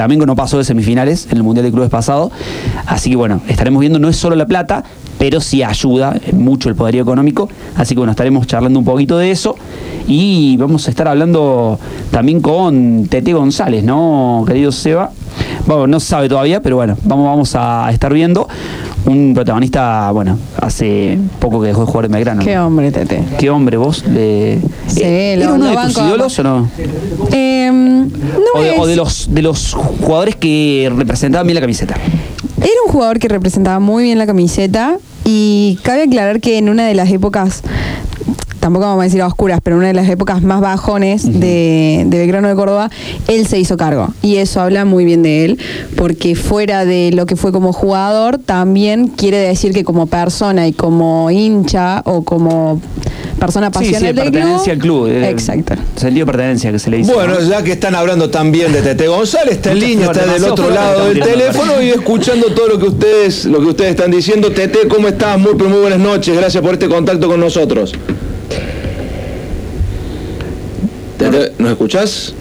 Flamengo 0.00 0.24
no 0.24 0.34
pasó 0.34 0.56
de 0.56 0.64
semifinales 0.64 1.26
en 1.30 1.36
el 1.36 1.42
Mundial 1.42 1.66
de 1.66 1.72
Clubes 1.72 1.90
pasado. 1.90 2.30
Así 2.86 3.10
que 3.10 3.16
bueno, 3.16 3.42
estaremos 3.48 3.80
viendo, 3.80 3.98
no 3.98 4.08
es 4.08 4.16
solo 4.16 4.34
la 4.34 4.46
plata, 4.46 4.82
pero 5.18 5.42
sí 5.42 5.62
ayuda 5.62 6.18
mucho 6.32 6.70
el 6.70 6.74
poderío 6.74 7.02
económico. 7.02 7.50
Así 7.76 7.94
que 7.94 7.98
bueno, 7.98 8.12
estaremos 8.12 8.46
charlando 8.46 8.78
un 8.78 8.86
poquito 8.86 9.18
de 9.18 9.30
eso. 9.30 9.56
Y 10.08 10.56
vamos 10.56 10.86
a 10.86 10.90
estar 10.90 11.06
hablando 11.06 11.78
también 12.10 12.40
con 12.40 13.08
Tete 13.10 13.34
González, 13.34 13.84
¿no, 13.84 14.42
querido 14.46 14.72
Seba? 14.72 15.10
Bueno, 15.66 15.86
no 15.86 16.00
se 16.00 16.06
sabe 16.06 16.30
todavía, 16.30 16.62
pero 16.62 16.76
bueno, 16.76 16.96
vamos, 17.04 17.26
vamos 17.26 17.54
a 17.54 17.90
estar 17.92 18.14
viendo 18.14 18.48
un 19.06 19.32
protagonista, 19.34 20.10
bueno, 20.12 20.38
hace 20.60 21.18
poco 21.38 21.60
que 21.60 21.68
dejó 21.68 21.80
de 21.84 21.86
jugar 21.86 22.04
en 22.06 22.12
Belgrano. 22.12 22.42
Qué 22.44 22.58
hombre, 22.58 22.92
Tete. 22.92 23.22
¿Qué 23.38 23.50
hombre 23.50 23.76
vos? 23.76 24.04
De, 24.06 24.60
Sí, 24.86 25.00
eh, 25.02 25.34
lo- 25.38 25.44
¿Era 25.44 25.52
uno 25.54 25.64
lo 25.64 25.70
de 25.70 25.76
banco 25.76 25.92
tus 26.00 26.02
ídolos 26.08 26.38
o 26.38 26.42
no? 26.42 26.70
Em, 27.32 28.08
no 28.08 28.10
o, 28.54 28.62
de, 28.62 28.70
o 28.78 28.86
de 28.86 28.96
los 28.96 29.28
de 29.32 29.42
los 29.42 29.72
jugadores 29.74 30.36
que 30.36 30.90
representaban 30.94 31.46
bien 31.46 31.54
la 31.54 31.60
camiseta. 31.60 31.94
Era 32.58 32.68
un 32.86 32.92
jugador 32.92 33.18
que 33.18 33.28
representaba 33.28 33.80
muy 33.80 34.04
bien 34.04 34.18
la 34.18 34.26
camiseta 34.26 34.98
y 35.24 35.78
cabe 35.82 36.02
aclarar 36.02 36.40
que 36.40 36.58
en 36.58 36.68
una 36.68 36.86
de 36.86 36.94
las 36.94 37.10
épocas, 37.10 37.62
tampoco 38.60 38.84
vamos 38.86 39.00
a 39.00 39.04
decir 39.04 39.20
a 39.22 39.26
oscuras, 39.26 39.60
pero 39.62 39.76
en 39.76 39.80
una 39.80 39.88
de 39.88 39.94
las 39.94 40.08
épocas 40.08 40.42
más 40.42 40.60
bajones 40.60 41.24
de, 41.40 42.04
de 42.06 42.18
Belgrano 42.18 42.48
de 42.48 42.54
Córdoba, 42.54 42.90
él 43.26 43.46
se 43.46 43.58
hizo 43.58 43.76
cargo. 43.76 44.08
Y 44.22 44.36
eso 44.36 44.60
habla 44.60 44.84
muy 44.84 45.04
bien 45.04 45.22
de 45.22 45.44
él, 45.46 45.58
porque 45.96 46.34
fuera 46.36 46.84
de 46.84 47.10
lo 47.12 47.26
que 47.26 47.36
fue 47.36 47.52
como 47.52 47.72
jugador, 47.72 48.38
también 48.38 49.08
quiere 49.08 49.38
decir 49.38 49.72
que 49.72 49.82
como 49.84 50.06
persona 50.06 50.66
y 50.68 50.72
como 50.72 51.30
hincha 51.30 52.02
o 52.04 52.22
como 52.22 52.80
persona 53.38 53.70
Sí, 53.78 53.86
sí, 53.86 53.92
pasional 53.92 54.14
de 54.14 54.22
del 54.22 54.32
pertenencia 54.32 54.72
al 54.74 54.78
club. 54.78 55.06
eh, 55.08 55.30
Exacto. 55.30 55.74
Sentido 55.96 56.26
de 56.26 56.32
pertenencia 56.32 56.70
que 56.72 56.78
se 56.78 56.90
le 56.90 56.98
dice. 56.98 57.12
Bueno, 57.14 57.40
¿no? 57.40 57.48
ya 57.48 57.62
que 57.62 57.72
están 57.72 57.94
hablando 57.94 58.28
también 58.28 58.70
de 58.72 58.82
Tete 58.82 59.08
González, 59.08 59.54
está 59.56 59.72
en 59.72 59.80
línea, 59.80 60.06
está 60.10 60.26
del 60.26 60.44
otro 60.44 60.68
lado 60.70 61.06
del 61.06 61.20
teléfono 61.20 61.80
y 61.80 61.88
escuchando 61.88 62.48
todo 62.52 62.68
lo 62.68 62.78
que 62.78 62.86
ustedes, 62.88 63.46
lo 63.46 63.60
que 63.60 63.66
ustedes 63.68 63.90
están 63.92 64.10
diciendo. 64.10 64.52
Tete, 64.52 64.86
¿cómo 64.88 65.08
estás? 65.08 65.38
Muy, 65.38 65.52
pero 65.56 65.70
muy 65.70 65.80
buenas 65.80 65.98
noches. 66.00 66.36
Gracias 66.36 66.62
por 66.62 66.74
este 66.74 66.88
contacto 66.88 67.28
con 67.28 67.40
nosotros. 67.40 67.94
Tete, 71.20 71.52
¿nos 71.58 71.72
escuchás? 71.72 72.32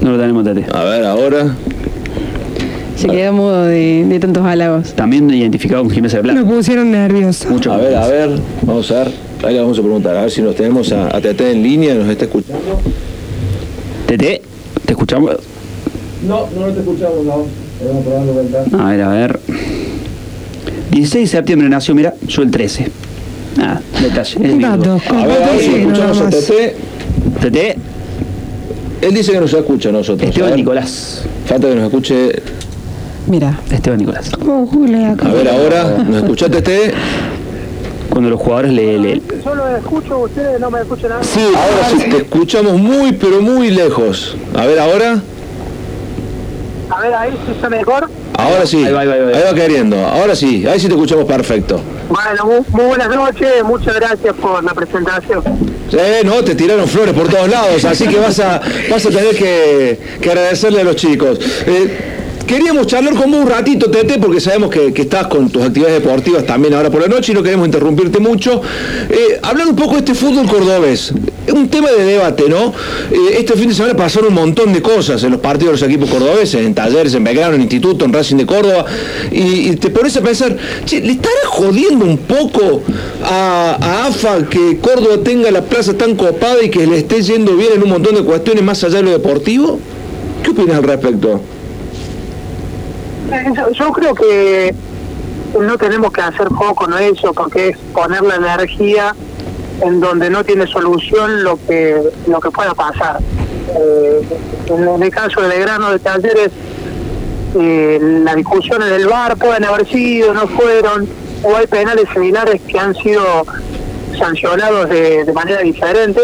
No 0.00 0.10
lo 0.10 0.18
tenemos, 0.18 0.42
Tete. 0.44 0.66
A 0.72 0.82
ver, 0.82 1.04
ahora. 1.04 1.54
Se 2.96 3.06
quedó 3.06 3.32
mudo 3.32 3.62
de, 3.66 4.04
de 4.08 4.18
tantos 4.18 4.44
halagos. 4.44 4.92
También 4.94 5.30
identificado 5.30 5.82
con 5.82 5.90
Jiménez 5.90 6.14
de 6.14 6.20
Plata. 6.20 6.42
Me 6.42 6.52
pusieron 6.52 6.90
nerviosa. 6.90 7.48
Mucho. 7.48 7.72
A 7.72 7.76
ver, 7.76 7.94
a 7.94 8.08
ver, 8.08 8.30
vamos 8.62 8.90
a 8.90 9.04
ver. 9.04 9.12
Ahí 9.44 9.54
le 9.54 9.60
vamos 9.60 9.78
a 9.78 9.82
preguntar, 9.82 10.16
a 10.16 10.22
ver 10.22 10.32
si 10.32 10.42
nos 10.42 10.56
tenemos 10.56 10.90
a, 10.90 11.16
a 11.16 11.20
Tete 11.20 11.52
en 11.52 11.62
línea, 11.62 11.94
nos 11.94 12.08
está 12.08 12.24
escuchando. 12.24 12.80
Tete, 14.08 14.42
¿te 14.84 14.92
escuchamos? 14.92 15.36
No, 16.26 16.48
no 16.58 16.66
te 16.72 16.80
escuchamos, 16.80 17.24
no. 17.24 17.46
Vamos 17.86 18.34
vuelta. 18.34 18.64
A 18.84 18.90
ver, 18.90 19.00
a 19.00 19.08
ver. 19.10 19.40
16 20.90 21.30
de 21.30 21.36
septiembre 21.38 21.68
nació, 21.68 21.94
mira, 21.94 22.14
yo 22.26 22.42
el 22.42 22.50
13. 22.50 22.90
Nada, 23.58 23.80
detalle. 24.02 24.38
es 24.44 24.54
mi 24.56 24.62
dato. 24.64 25.00
A 25.10 25.26
ver, 25.26 25.42
a 25.42 25.50
ver 25.52 25.60
si 25.60 25.74
escuchamos 25.76 26.20
a. 26.20 26.30
Tete. 26.30 26.93
Tete, 27.40 27.76
Él 29.00 29.14
dice 29.14 29.32
que 29.32 29.40
nos 29.40 29.52
escucha 29.52 29.88
a 29.90 29.92
nosotros. 29.92 30.28
Esteban 30.28 30.50
ver, 30.50 30.58
Nicolás. 30.60 31.22
Falta 31.46 31.68
que 31.68 31.74
nos 31.74 31.84
escuche. 31.84 32.42
Mira, 33.26 33.58
Esteban 33.70 33.98
Nicolás. 33.98 34.30
¿Cómo 34.38 34.66
Julia 34.66 35.12
acá? 35.12 35.28
A 35.28 35.32
ver 35.32 35.48
ahora, 35.48 36.04
¿nos 36.06 36.16
escuchó 36.22 36.50
Tete? 36.50 36.92
Cuando 38.10 38.30
los 38.30 38.40
jugadores 38.40 38.72
le, 38.72 38.98
le- 38.98 39.22
Yo 39.44 39.54
lo 39.54 39.66
escucho, 39.76 40.18
ustedes 40.20 40.60
no 40.60 40.70
me 40.70 40.80
escuchan 40.80 41.10
nada. 41.10 41.24
Sí, 41.24 41.40
ahora 41.40 41.88
sí, 41.90 42.10
te 42.10 42.16
escuchamos 42.18 42.78
muy, 42.78 43.12
pero 43.12 43.40
muy 43.40 43.70
lejos. 43.70 44.36
A 44.56 44.66
ver 44.66 44.78
ahora. 44.78 45.20
A 46.90 47.00
ver, 47.00 47.14
ahí 47.14 47.32
si 47.46 47.52
está 47.52 47.68
mejor. 47.68 48.08
Ahora 48.38 48.66
sí. 48.66 48.84
Ahí 48.84 48.92
va, 48.92 49.00
ahí 49.00 49.08
va, 49.08 49.14
ahí 49.14 49.20
va. 49.22 49.28
Ahí 49.38 49.42
va 49.46 49.54
queriendo. 49.54 49.96
Ahora 50.06 50.36
sí, 50.36 50.64
ahí 50.66 50.78
sí 50.78 50.86
te 50.86 50.94
escuchamos 50.94 51.24
perfecto. 51.24 51.80
Bueno, 52.08 52.44
muy, 52.44 52.60
muy 52.80 52.84
buenas 52.90 53.08
noches, 53.08 53.64
muchas 53.64 53.94
gracias 53.96 54.34
por 54.36 54.62
la 54.62 54.74
presentación. 54.74 55.42
Eh, 55.92 56.22
no, 56.24 56.42
te 56.42 56.54
tiraron 56.54 56.88
flores 56.88 57.14
por 57.14 57.28
todos 57.28 57.48
lados, 57.48 57.84
así 57.84 58.06
que 58.06 58.16
vas 58.16 58.40
a, 58.40 58.60
vas 58.90 59.04
a 59.06 59.10
tener 59.10 59.36
que, 59.36 59.98
agradecerle 60.20 60.80
a 60.80 60.84
los 60.84 60.96
chicos. 60.96 61.38
Eh, 61.66 62.13
queríamos 62.46 62.86
charlar 62.86 63.14
con 63.14 63.30
vos 63.30 63.40
un 63.40 63.48
ratito, 63.48 63.90
Tete, 63.90 64.18
porque 64.18 64.40
sabemos 64.40 64.70
que, 64.70 64.92
estás 64.94 65.26
con 65.26 65.50
tus 65.50 65.62
actividades 65.62 66.02
deportivas 66.02 66.44
también 66.44 66.74
ahora 66.74 66.90
por 66.90 67.00
la 67.00 67.08
noche 67.08 67.32
y 67.32 67.34
no 67.34 67.42
queremos 67.42 67.66
interrumpirte 67.66 68.20
mucho. 68.20 68.60
Eh, 69.08 69.38
hablar 69.42 69.68
un 69.68 69.76
poco 69.76 69.92
de 69.92 69.98
este 69.98 70.14
fútbol 70.14 70.46
cordobés. 70.46 71.12
Un 71.52 71.68
tema 71.68 71.90
de 71.90 72.04
debate, 72.04 72.48
¿no? 72.48 72.72
Eh, 73.10 73.36
este 73.38 73.54
fin 73.54 73.68
de 73.68 73.74
semana 73.74 73.94
pasaron 73.94 74.28
un 74.28 74.34
montón 74.34 74.72
de 74.72 74.80
cosas 74.80 75.22
en 75.24 75.32
los 75.32 75.40
partidos 75.40 75.80
de 75.80 75.86
los 75.86 75.90
equipos 75.90 76.10
cordobeses, 76.10 76.64
en 76.64 76.74
talleres, 76.74 77.14
en 77.14 77.24
Belgrano, 77.24 77.54
en 77.54 77.62
Instituto, 77.62 78.04
en 78.04 78.12
Racing 78.12 78.36
de 78.36 78.46
Córdoba, 78.46 78.86
y, 79.30 79.70
y 79.70 79.76
te 79.76 79.90
pones 79.90 80.16
a 80.16 80.22
pensar, 80.22 80.56
che, 80.84 81.00
¿le 81.00 81.12
estará 81.12 81.34
jodiendo 81.46 82.04
un 82.04 82.18
poco 82.18 82.82
a, 83.22 83.76
a 83.80 84.06
AFA 84.06 84.48
que 84.48 84.78
Córdoba 84.78 85.18
tenga 85.22 85.50
la 85.50 85.62
plaza 85.62 85.94
tan 85.94 86.16
copada 86.16 86.62
y 86.62 86.70
que 86.70 86.86
le 86.86 86.98
esté 86.98 87.22
yendo 87.22 87.56
bien 87.56 87.72
en 87.76 87.82
un 87.82 87.90
montón 87.90 88.14
de 88.14 88.22
cuestiones 88.22 88.62
más 88.62 88.82
allá 88.84 88.96
de 88.96 89.02
lo 89.02 89.10
deportivo? 89.10 89.78
¿Qué 90.42 90.50
opinas 90.50 90.76
al 90.76 90.84
respecto? 90.84 91.40
Yo, 93.72 93.92
creo 93.92 94.14
que 94.14 94.74
no 95.58 95.76
tenemos 95.76 96.12
que 96.12 96.20
hacer 96.20 96.48
foco 96.50 96.86
en 96.86 97.14
eso, 97.14 97.32
porque 97.32 97.70
es 97.70 97.78
poner 97.92 98.22
la 98.22 98.36
energía 98.36 99.14
en 99.80 100.00
donde 100.00 100.30
no 100.30 100.44
tiene 100.44 100.66
solución 100.68 101.42
lo 101.42 101.58
que 101.66 102.00
lo 102.28 102.40
que 102.40 102.50
pueda 102.50 102.74
pasar. 102.74 103.18
Eh, 103.76 104.22
en, 104.68 105.02
el 105.02 105.10
caso 105.10 105.40
de 105.40 105.48
Belgrano 105.48 105.90
de 105.90 105.98
Talleres, 105.98 106.50
eh, 107.56 107.98
las 108.24 108.36
discusiones 108.36 108.88
del 108.88 109.08
VAR 109.08 109.36
pueden 109.36 109.64
haber 109.64 109.88
sido, 109.88 110.32
no 110.32 110.46
fueron, 110.46 111.08
o 111.42 111.56
hay 111.56 111.66
penales 111.66 112.06
similares 112.12 112.60
que 112.62 112.78
han 112.78 112.94
sido 112.94 113.24
sancionados 114.16 114.88
de, 114.90 115.30
manera 115.34 115.60
diferente. 115.60 116.20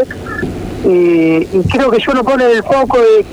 Y, 0.85 1.49
y 1.53 1.63
creo 1.71 1.91
que 1.91 1.99
yo 1.99 2.15
no 2.15 2.23
pone 2.23 2.51
el 2.51 2.63
foco 2.63 2.99
de, 2.99 3.27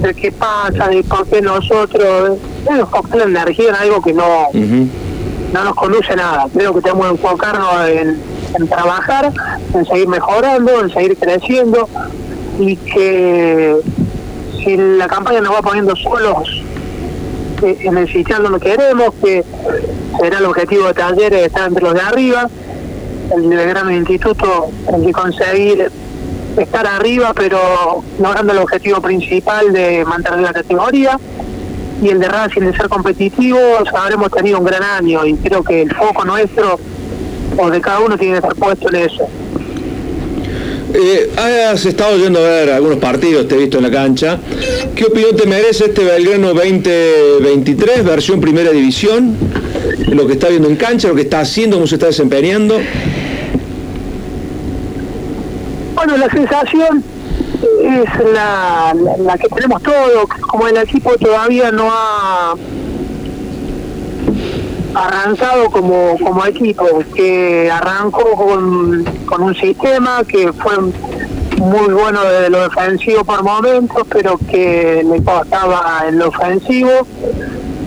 de 0.00 0.14
qué 0.14 0.32
pasa, 0.32 0.88
de 0.88 1.02
por 1.02 1.26
qué 1.26 1.40
nosotros, 1.40 2.38
es 2.74 2.80
enfocar 2.80 3.18
la 3.18 3.24
energía 3.24 3.70
en 3.70 3.74
algo 3.74 4.02
que 4.02 4.12
no, 4.12 4.48
no 5.52 5.64
nos 5.64 5.74
conduce 5.74 6.12
a 6.12 6.16
nada. 6.16 6.46
Creo 6.54 6.74
que 6.74 6.80
tenemos 6.80 7.06
que 7.06 7.12
enfocarnos 7.12 7.88
en, 7.88 8.20
en 8.58 8.68
trabajar, 8.68 9.32
en 9.74 9.86
seguir 9.86 10.08
mejorando, 10.08 10.80
en 10.80 10.90
seguir 10.90 11.16
creciendo 11.16 11.88
y 12.58 12.76
que 12.76 13.76
si 14.62 14.76
la 14.76 15.06
campaña 15.06 15.40
nos 15.40 15.54
va 15.54 15.62
poniendo 15.62 15.94
solos 15.96 16.62
eh, 17.62 17.78
en 17.80 17.96
el 17.96 18.12
sitio 18.12 18.38
donde 18.40 18.60
queremos, 18.60 19.14
que 19.22 19.44
será 20.20 20.38
el 20.38 20.44
objetivo 20.44 20.86
de 20.86 20.94
talleres 20.94 21.46
estar 21.46 21.68
entre 21.68 21.84
los 21.84 21.94
de 21.94 22.00
arriba, 22.00 22.48
el 23.36 23.48
de 23.48 23.56
Belgrano 23.56 23.92
Instituto, 23.92 24.68
el 24.92 25.04
de 25.04 25.12
conseguir 25.12 25.90
estar 26.56 26.86
arriba, 26.86 27.32
pero 27.34 27.58
logrando 28.18 28.52
el 28.52 28.58
objetivo 28.58 29.00
principal 29.00 29.72
de 29.72 30.04
mantener 30.04 30.40
la 30.40 30.52
categoría 30.52 31.18
y 32.02 32.08
el 32.08 32.20
de 32.20 32.28
Racing 32.28 32.62
de 32.62 32.76
ser 32.76 32.88
competitivos, 32.88 33.88
habremos 33.94 34.30
tenido 34.30 34.58
un 34.58 34.64
gran 34.64 34.82
año 34.82 35.26
y 35.26 35.34
creo 35.34 35.62
que 35.62 35.82
el 35.82 35.94
foco 35.94 36.24
nuestro 36.24 36.78
o 37.56 37.70
de 37.70 37.80
cada 37.80 38.00
uno 38.00 38.16
tiene 38.16 38.34
que 38.34 38.38
estar 38.38 38.54
puesto 38.54 38.88
en 38.88 38.96
eso. 38.96 39.28
Eh, 40.94 41.30
has 41.36 41.84
estado 41.84 42.16
yendo 42.16 42.38
a 42.38 42.42
ver 42.42 42.70
algunos 42.70 42.98
partidos, 42.98 43.46
te 43.46 43.56
he 43.56 43.58
visto 43.58 43.76
en 43.78 43.84
la 43.84 43.90
cancha. 43.90 44.38
¿Qué 44.94 45.04
opinión 45.04 45.36
te 45.36 45.46
merece 45.46 45.86
este 45.86 46.02
Belgrano 46.02 46.54
2023, 46.54 48.04
versión 48.04 48.40
primera 48.40 48.70
división? 48.70 49.36
Lo 50.06 50.26
que 50.26 50.34
está 50.34 50.48
viendo 50.48 50.68
en 50.68 50.76
cancha, 50.76 51.08
lo 51.08 51.14
que 51.14 51.22
está 51.22 51.40
haciendo, 51.40 51.76
cómo 51.76 51.86
se 51.86 51.96
está 51.96 52.06
desempeñando. 52.06 52.78
Bueno, 55.94 56.16
la 56.16 56.30
sensación 56.30 57.04
es 57.62 58.32
la, 58.32 58.94
la, 59.18 59.38
que 59.38 59.48
tenemos 59.48 59.82
todos, 59.82 60.24
como 60.40 60.68
el 60.68 60.76
equipo 60.76 61.16
todavía 61.16 61.70
no 61.70 61.88
ha 61.90 62.54
arrancado 64.94 65.70
como, 65.70 66.16
como 66.22 66.44
equipo, 66.46 66.84
que 67.14 67.70
arrancó 67.70 68.30
con, 68.32 69.04
con 69.26 69.42
un 69.42 69.54
sistema 69.54 70.22
que 70.26 70.52
fue 70.52 70.76
muy 71.58 71.92
bueno 71.92 72.22
desde 72.24 72.50
lo 72.50 72.62
defensivo 72.62 73.24
por 73.24 73.42
momentos, 73.42 74.06
pero 74.10 74.38
que 74.50 75.04
le 75.04 75.22
costaba 75.22 76.04
en 76.08 76.18
lo 76.18 76.28
ofensivo. 76.28 76.90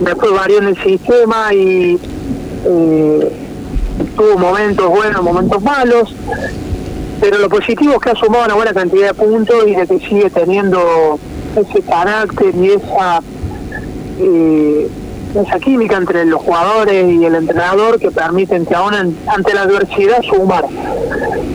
Después 0.01 0.31
varió 0.31 0.57
en 0.59 0.67
el 0.67 0.83
sistema 0.83 1.53
y 1.53 1.99
eh, 2.65 3.31
tuvo 4.15 4.37
momentos 4.37 4.89
buenos, 4.89 5.21
momentos 5.21 5.61
malos 5.61 6.15
pero 7.21 7.37
lo 7.37 7.47
positivo 7.49 7.93
es 7.93 7.99
que 7.99 8.09
ha 8.09 8.15
sumado 8.15 8.45
una 8.45 8.55
buena 8.55 8.73
cantidad 8.73 9.07
de 9.09 9.13
puntos 9.13 9.55
y 9.67 9.75
de 9.75 9.87
que 9.87 9.99
sigue 9.99 10.29
teniendo 10.31 11.19
ese 11.55 11.81
carácter 11.83 12.53
y 12.55 12.71
esa 12.71 13.21
eh, 14.19 14.89
química 15.59 15.97
entre 15.97 16.25
los 16.25 16.41
jugadores 16.41 17.07
y 17.09 17.23
el 17.23 17.35
entrenador 17.35 17.99
que 17.99 18.11
permiten 18.11 18.65
que 18.65 18.75
en- 18.95 19.17
ante 19.27 19.53
la 19.53 19.61
adversidad 19.61 20.21
sumar. 20.23 20.65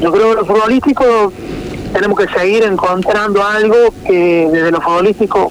Yo 0.00 0.12
creo 0.12 0.30
que 0.30 0.34
lo 0.36 0.44
futbolístico 0.46 1.04
tenemos 1.92 2.18
que 2.18 2.28
seguir 2.38 2.62
encontrando 2.64 3.42
algo 3.44 3.76
que 4.06 4.48
desde 4.52 4.70
lo 4.70 4.80
futbolístico 4.80 5.50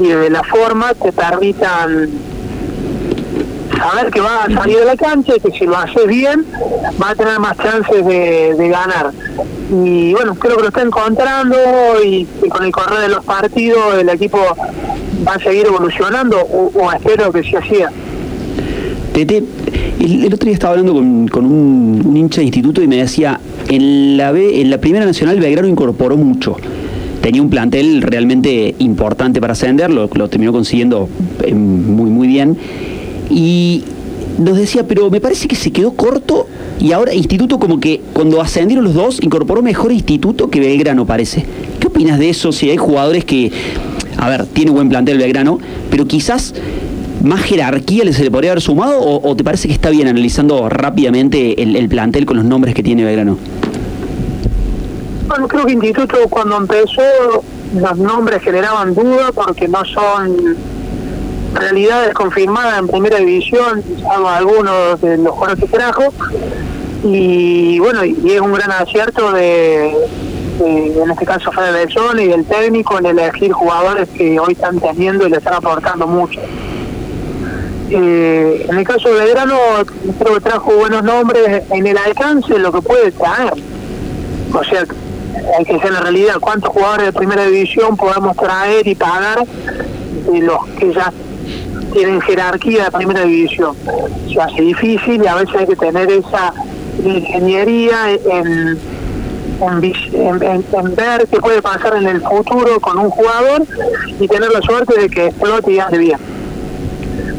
y 0.00 0.06
de 0.08 0.30
la 0.30 0.42
forma 0.44 0.94
te 0.94 1.12
permitan 1.12 2.08
saber 3.78 4.10
que 4.10 4.20
va 4.20 4.44
a 4.44 4.50
salir 4.52 4.78
de 4.78 4.84
la 4.84 4.96
cancha 4.96 5.34
y 5.36 5.40
que 5.40 5.50
si 5.56 5.64
lo 5.64 5.76
haces 5.76 6.06
bien 6.06 6.44
va 7.02 7.10
a 7.10 7.14
tener 7.14 7.38
más 7.38 7.56
chances 7.56 8.04
de, 8.04 8.54
de 8.54 8.68
ganar. 8.68 9.12
Y 9.70 10.12
bueno, 10.14 10.34
creo 10.34 10.56
que 10.56 10.62
lo 10.62 10.68
está 10.68 10.82
encontrando 10.82 11.56
y, 12.04 12.26
y 12.42 12.48
con 12.48 12.64
el 12.64 12.72
correr 12.72 13.00
de 13.00 13.08
los 13.08 13.24
partidos 13.24 13.80
el 13.98 14.08
equipo 14.08 14.38
va 15.26 15.34
a 15.34 15.38
seguir 15.38 15.66
evolucionando 15.66 16.38
o, 16.40 16.92
espero 16.92 17.32
que 17.32 17.42
sí 17.42 17.50
sea. 17.68 17.90
Tete, 19.12 19.44
el, 20.00 20.24
el 20.24 20.34
otro 20.34 20.46
día 20.46 20.54
estaba 20.54 20.72
hablando 20.72 20.94
con, 20.94 21.28
con 21.28 21.44
un, 21.44 22.16
hincha 22.16 22.40
de 22.40 22.46
instituto 22.46 22.82
y 22.82 22.86
me 22.88 22.96
decía, 22.96 23.40
en 23.68 24.16
la, 24.16 24.32
B, 24.32 24.60
en 24.60 24.70
la 24.70 24.78
Primera 24.78 25.04
Nacional 25.04 25.38
Belgrano 25.40 25.68
incorporó 25.68 26.16
mucho. 26.16 26.56
Tenía 27.20 27.42
un 27.42 27.50
plantel 27.50 28.00
realmente 28.00 28.74
importante 28.78 29.40
para 29.40 29.52
ascender, 29.52 29.90
lo, 29.90 30.08
lo 30.12 30.28
terminó 30.28 30.52
consiguiendo 30.52 31.08
muy, 31.52 32.10
muy 32.10 32.28
bien. 32.28 32.56
Y 33.30 33.84
nos 34.38 34.56
decía, 34.56 34.86
pero 34.86 35.10
me 35.10 35.20
parece 35.20 35.48
que 35.48 35.56
se 35.56 35.70
quedó 35.70 35.92
corto 35.92 36.46
y 36.80 36.92
ahora 36.92 37.12
Instituto 37.12 37.58
como 37.58 37.80
que 37.80 38.00
cuando 38.12 38.40
ascendieron 38.40 38.84
los 38.84 38.94
dos 38.94 39.18
incorporó 39.22 39.62
mejor 39.62 39.92
Instituto 39.92 40.48
que 40.48 40.60
Belgrano 40.60 41.06
parece. 41.06 41.44
¿Qué 41.80 41.88
opinas 41.88 42.18
de 42.18 42.30
eso? 42.30 42.52
Si 42.52 42.70
hay 42.70 42.76
jugadores 42.76 43.24
que, 43.24 43.50
a 44.16 44.28
ver, 44.28 44.46
tiene 44.46 44.70
buen 44.70 44.88
plantel 44.88 45.18
Belgrano, 45.18 45.58
pero 45.90 46.06
quizás 46.06 46.54
más 47.22 47.40
jerarquía 47.42 48.04
le 48.04 48.12
se 48.12 48.22
le 48.22 48.30
podría 48.30 48.52
haber 48.52 48.62
sumado 48.62 49.00
o, 49.00 49.28
o 49.28 49.36
te 49.36 49.42
parece 49.42 49.66
que 49.66 49.74
está 49.74 49.90
bien 49.90 50.06
analizando 50.06 50.68
rápidamente 50.68 51.60
el, 51.60 51.74
el 51.74 51.88
plantel 51.88 52.24
con 52.26 52.36
los 52.36 52.46
nombres 52.46 52.74
que 52.74 52.82
tiene 52.82 53.04
Belgrano? 53.04 53.36
Bueno, 55.26 55.48
creo 55.48 55.66
que 55.66 55.72
Instituto 55.72 56.16
cuando 56.30 56.56
empezó 56.56 57.02
los 57.74 57.98
nombres 57.98 58.42
generaban 58.42 58.94
duda 58.94 59.30
porque 59.34 59.68
no 59.68 59.84
son 59.84 60.56
realidades 61.54 62.14
confirmadas 62.14 62.78
en 62.78 62.88
primera 62.88 63.18
división, 63.18 63.82
salvo 64.02 64.28
algunos 64.28 65.00
de 65.00 65.18
los 65.18 65.32
jugadores 65.32 65.64
que 65.64 65.76
trajo. 65.76 66.12
Y 67.04 67.78
bueno, 67.78 68.04
y 68.04 68.32
es 68.32 68.40
un 68.40 68.52
gran 68.52 68.72
acierto 68.72 69.32
de, 69.32 69.94
de, 70.58 71.02
en 71.02 71.10
este 71.10 71.24
caso 71.24 71.52
Fede 71.52 71.72
Bellón 71.72 72.18
y 72.20 72.26
del 72.26 72.44
técnico 72.44 72.98
en 72.98 73.06
elegir 73.06 73.52
jugadores 73.52 74.08
que 74.10 74.38
hoy 74.40 74.52
están 74.52 74.80
teniendo 74.80 75.26
y 75.26 75.30
le 75.30 75.36
están 75.36 75.54
aportando 75.54 76.06
mucho. 76.06 76.40
Eh, 77.90 78.66
en 78.68 78.78
el 78.78 78.84
caso 78.84 79.08
de 79.08 79.24
Belgrano, 79.24 79.56
creo 80.18 80.34
que 80.34 80.40
trajo 80.40 80.72
buenos 80.72 81.02
nombres 81.02 81.62
en 81.70 81.86
el 81.86 81.96
alcance, 81.96 82.58
lo 82.58 82.72
que 82.72 82.82
puede 82.82 83.12
traer. 83.12 83.54
O 84.52 84.64
sea, 84.64 84.84
hay 85.56 85.64
que 85.64 85.78
ser 85.78 85.92
la 85.92 86.00
realidad 86.00 86.34
cuántos 86.40 86.70
jugadores 86.70 87.06
de 87.06 87.12
primera 87.12 87.46
división 87.46 87.96
podemos 87.96 88.36
traer 88.36 88.86
y 88.86 88.94
pagar 88.94 89.44
de 89.46 90.38
los 90.40 90.66
que 90.78 90.92
ya 90.92 91.12
tienen 91.98 92.20
jerarquía 92.20 92.84
de 92.84 92.90
primera 92.92 93.22
división. 93.22 93.74
Se 94.32 94.40
hace 94.40 94.62
difícil 94.62 95.20
y 95.20 95.26
a 95.26 95.34
veces 95.34 95.54
hay 95.56 95.66
que 95.66 95.74
tener 95.74 96.08
esa 96.12 96.54
ingeniería 97.04 98.12
en, 98.12 98.78
en, 99.60 100.94
ver 100.94 101.26
qué 101.28 101.40
puede 101.40 101.60
pasar 101.60 101.96
en 101.96 102.06
el 102.06 102.22
futuro 102.22 102.78
con 102.80 103.00
un 103.00 103.10
jugador 103.10 103.64
y 104.20 104.28
tener 104.28 104.48
la 104.52 104.62
suerte 104.62 105.00
de 105.00 105.08
que 105.08 105.26
explote 105.26 105.72
y 105.72 105.80
ande 105.80 105.98
bien. 105.98 106.18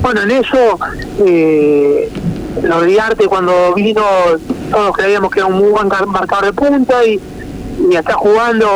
Bueno, 0.01 0.23
en 0.23 0.31
eso, 0.31 0.77
eh, 1.25 2.11
lo 2.61 2.81
de 2.81 2.99
Arte 2.99 3.27
cuando 3.27 3.73
vino, 3.75 4.03
todos 4.71 4.97
creíamos 4.97 5.31
que 5.31 5.39
era 5.39 5.47
un 5.47 5.57
muy 5.57 5.69
buen 5.69 5.87
marcador 6.07 6.47
de 6.47 6.53
punta 6.53 7.05
y, 7.05 7.17
y 7.89 7.95
está 7.95 8.13
jugando 8.15 8.67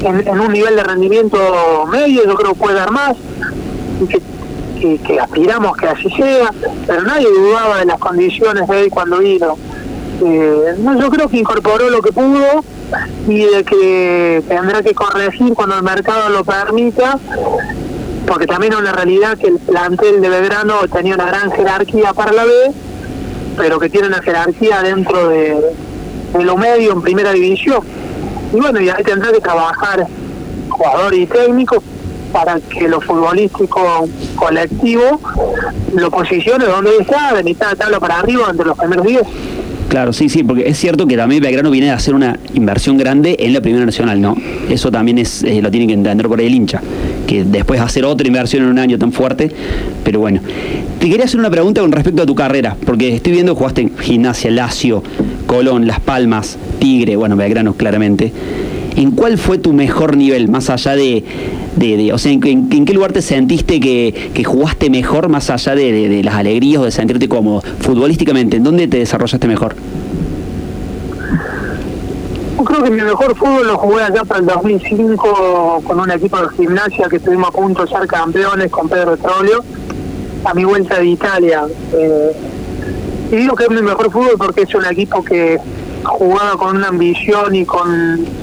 en, 0.00 0.26
en 0.26 0.40
un 0.40 0.52
nivel 0.52 0.74
de 0.74 0.82
rendimiento 0.82 1.86
medio, 1.86 2.24
yo 2.24 2.34
creo 2.34 2.54
que 2.54 2.58
puede 2.58 2.74
dar 2.74 2.90
más, 2.90 3.14
y 4.00 4.06
que, 4.06 4.31
que, 4.82 4.98
que 4.98 5.20
aspiramos 5.20 5.76
que 5.76 5.86
así 5.86 6.10
sea, 6.10 6.50
pero 6.86 7.02
nadie 7.02 7.28
dudaba 7.30 7.78
de 7.78 7.86
las 7.86 7.98
condiciones 7.98 8.68
de 8.68 8.80
él 8.80 8.90
cuando 8.90 9.18
vino. 9.18 9.56
Eh, 10.24 10.74
yo 11.00 11.10
creo 11.10 11.28
que 11.28 11.38
incorporó 11.38 11.88
lo 11.88 12.02
que 12.02 12.12
pudo 12.12 12.64
y 13.28 13.44
de 13.44 13.64
que 13.64 14.42
tendrá 14.48 14.82
que 14.82 14.94
corregir 14.94 15.54
cuando 15.54 15.76
el 15.76 15.82
mercado 15.82 16.30
lo 16.30 16.44
permita, 16.44 17.18
porque 18.26 18.46
también 18.46 18.72
es 18.72 18.80
una 18.80 18.92
realidad 18.92 19.38
que 19.38 19.48
el 19.48 19.58
plantel 19.58 20.20
de 20.20 20.28
Belgrano 20.28 20.86
tenía 20.92 21.14
una 21.14 21.26
gran 21.26 21.50
jerarquía 21.52 22.12
para 22.12 22.32
la 22.32 22.44
B, 22.44 22.52
pero 23.56 23.78
que 23.78 23.88
tiene 23.88 24.08
una 24.08 24.22
jerarquía 24.22 24.82
dentro 24.82 25.28
de, 25.28 25.56
de 26.36 26.44
lo 26.44 26.56
medio 26.56 26.92
en 26.92 27.02
primera 27.02 27.32
división. 27.32 27.80
Y 28.52 28.56
bueno, 28.60 28.80
y 28.80 28.88
ahí 28.88 29.02
tendrá 29.04 29.32
que 29.32 29.40
trabajar 29.40 30.06
jugador 30.68 31.14
y 31.14 31.26
técnico 31.26 31.82
para 32.32 32.58
que 32.60 32.88
lo 32.88 33.00
futbolístico 33.00 34.08
colectivo 34.36 35.20
lo 35.94 36.10
posicione 36.10 36.64
donde 36.64 36.90
está, 36.98 37.34
de 37.34 37.44
mitad 37.44 37.70
de 37.70 37.76
tabla 37.76 38.00
para 38.00 38.20
arriba, 38.20 38.48
entre 38.50 38.66
los 38.66 38.78
primeros 38.78 39.06
10. 39.06 39.22
Claro, 39.92 40.14
sí, 40.14 40.30
sí, 40.30 40.42
porque 40.42 40.66
es 40.66 40.78
cierto 40.78 41.06
que 41.06 41.18
también 41.18 41.42
Belgrano 41.42 41.70
viene 41.70 41.90
a 41.90 41.96
hacer 41.96 42.14
una 42.14 42.38
inversión 42.54 42.96
grande 42.96 43.36
en 43.38 43.52
la 43.52 43.60
Primera 43.60 43.84
Nacional, 43.84 44.22
¿no? 44.22 44.34
Eso 44.70 44.90
también 44.90 45.18
es 45.18 45.42
eh, 45.42 45.60
lo 45.60 45.70
tiene 45.70 45.86
que 45.86 45.92
entender 45.92 46.28
por 46.28 46.40
ahí 46.40 46.46
el 46.46 46.54
hincha, 46.54 46.80
que 47.26 47.44
después 47.44 47.78
hacer 47.78 48.06
otra 48.06 48.26
inversión 48.26 48.62
en 48.62 48.70
un 48.70 48.78
año 48.78 48.98
tan 48.98 49.12
fuerte, 49.12 49.50
pero 50.02 50.18
bueno. 50.20 50.40
Te 50.98 51.10
quería 51.10 51.26
hacer 51.26 51.38
una 51.38 51.50
pregunta 51.50 51.82
con 51.82 51.92
respecto 51.92 52.22
a 52.22 52.26
tu 52.26 52.34
carrera, 52.34 52.74
porque 52.86 53.16
estoy 53.16 53.32
viendo 53.32 53.52
que 53.52 53.58
jugaste 53.58 53.82
en 53.82 53.98
Gimnasia, 53.98 54.50
Lazio, 54.50 55.02
Colón, 55.46 55.86
Las 55.86 56.00
Palmas, 56.00 56.56
Tigre, 56.78 57.16
bueno, 57.16 57.36
Belgrano 57.36 57.74
claramente. 57.74 58.32
¿En 58.96 59.10
cuál 59.12 59.38
fue 59.38 59.58
tu 59.58 59.72
mejor 59.72 60.16
nivel, 60.16 60.48
más 60.48 60.68
allá 60.70 60.94
de, 60.94 61.24
o 62.12 62.18
sea, 62.18 62.32
¿en, 62.32 62.42
en- 62.46 62.84
qué 62.84 62.92
lugar 62.92 63.12
te 63.12 63.22
sentiste 63.22 63.80
que, 63.80 64.42
jugaste 64.44 64.90
mejor, 64.90 65.28
más 65.28 65.48
allá 65.50 65.74
de 65.74 66.20
las 66.22 66.34
alegrías 66.34 66.82
o 66.82 66.84
de 66.84 66.90
sentirte 66.90 67.28
cómodo? 67.28 67.62
Futbolísticamente, 67.80 68.58
¿en 68.58 68.64
dónde 68.64 68.88
te 68.88 68.98
desarrollaste 68.98 69.48
mejor? 69.48 69.74
Yo 72.58 72.64
creo 72.64 72.82
que 72.84 72.90
mi 72.90 73.00
mejor 73.02 73.34
fútbol 73.36 73.66
lo 73.66 73.76
jugué 73.78 74.02
allá 74.02 74.24
para 74.24 74.40
el 74.40 74.46
2005 74.46 75.82
con 75.84 75.98
un 76.00 76.10
equipo 76.10 76.36
de 76.38 76.48
gimnasia 76.56 77.08
que 77.08 77.16
estuvimos 77.16 77.48
a 77.48 77.52
punto 77.52 77.82
de 77.84 77.88
ser 77.88 78.06
campeones 78.06 78.70
con 78.70 78.88
Pedro 78.88 79.16
Trolio 79.16 79.64
a 80.44 80.54
mi 80.54 80.64
vuelta 80.64 80.98
de 80.98 81.06
Italia. 81.06 81.64
Eh, 81.92 82.32
y 83.32 83.36
digo 83.36 83.56
que 83.56 83.64
es 83.64 83.70
mi 83.70 83.82
mejor 83.82 84.12
fútbol 84.12 84.34
porque 84.38 84.62
es 84.62 84.74
un 84.74 84.84
equipo 84.84 85.24
que 85.24 85.58
jugaba 86.04 86.56
con 86.56 86.76
una 86.76 86.88
ambición 86.88 87.54
y 87.54 87.64
con... 87.64 88.41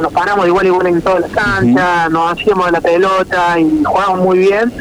Nos 0.00 0.12
paramos 0.12 0.46
igual 0.46 0.66
igual 0.66 0.86
en 0.88 1.02
todas 1.02 1.20
las 1.20 1.30
canchas, 1.30 2.10
nos 2.10 2.32
hacíamos 2.32 2.70
la 2.70 2.80
pelota 2.80 3.58
y 3.58 3.82
jugábamos 3.84 4.20
muy 4.20 4.38
bien. 4.38 4.72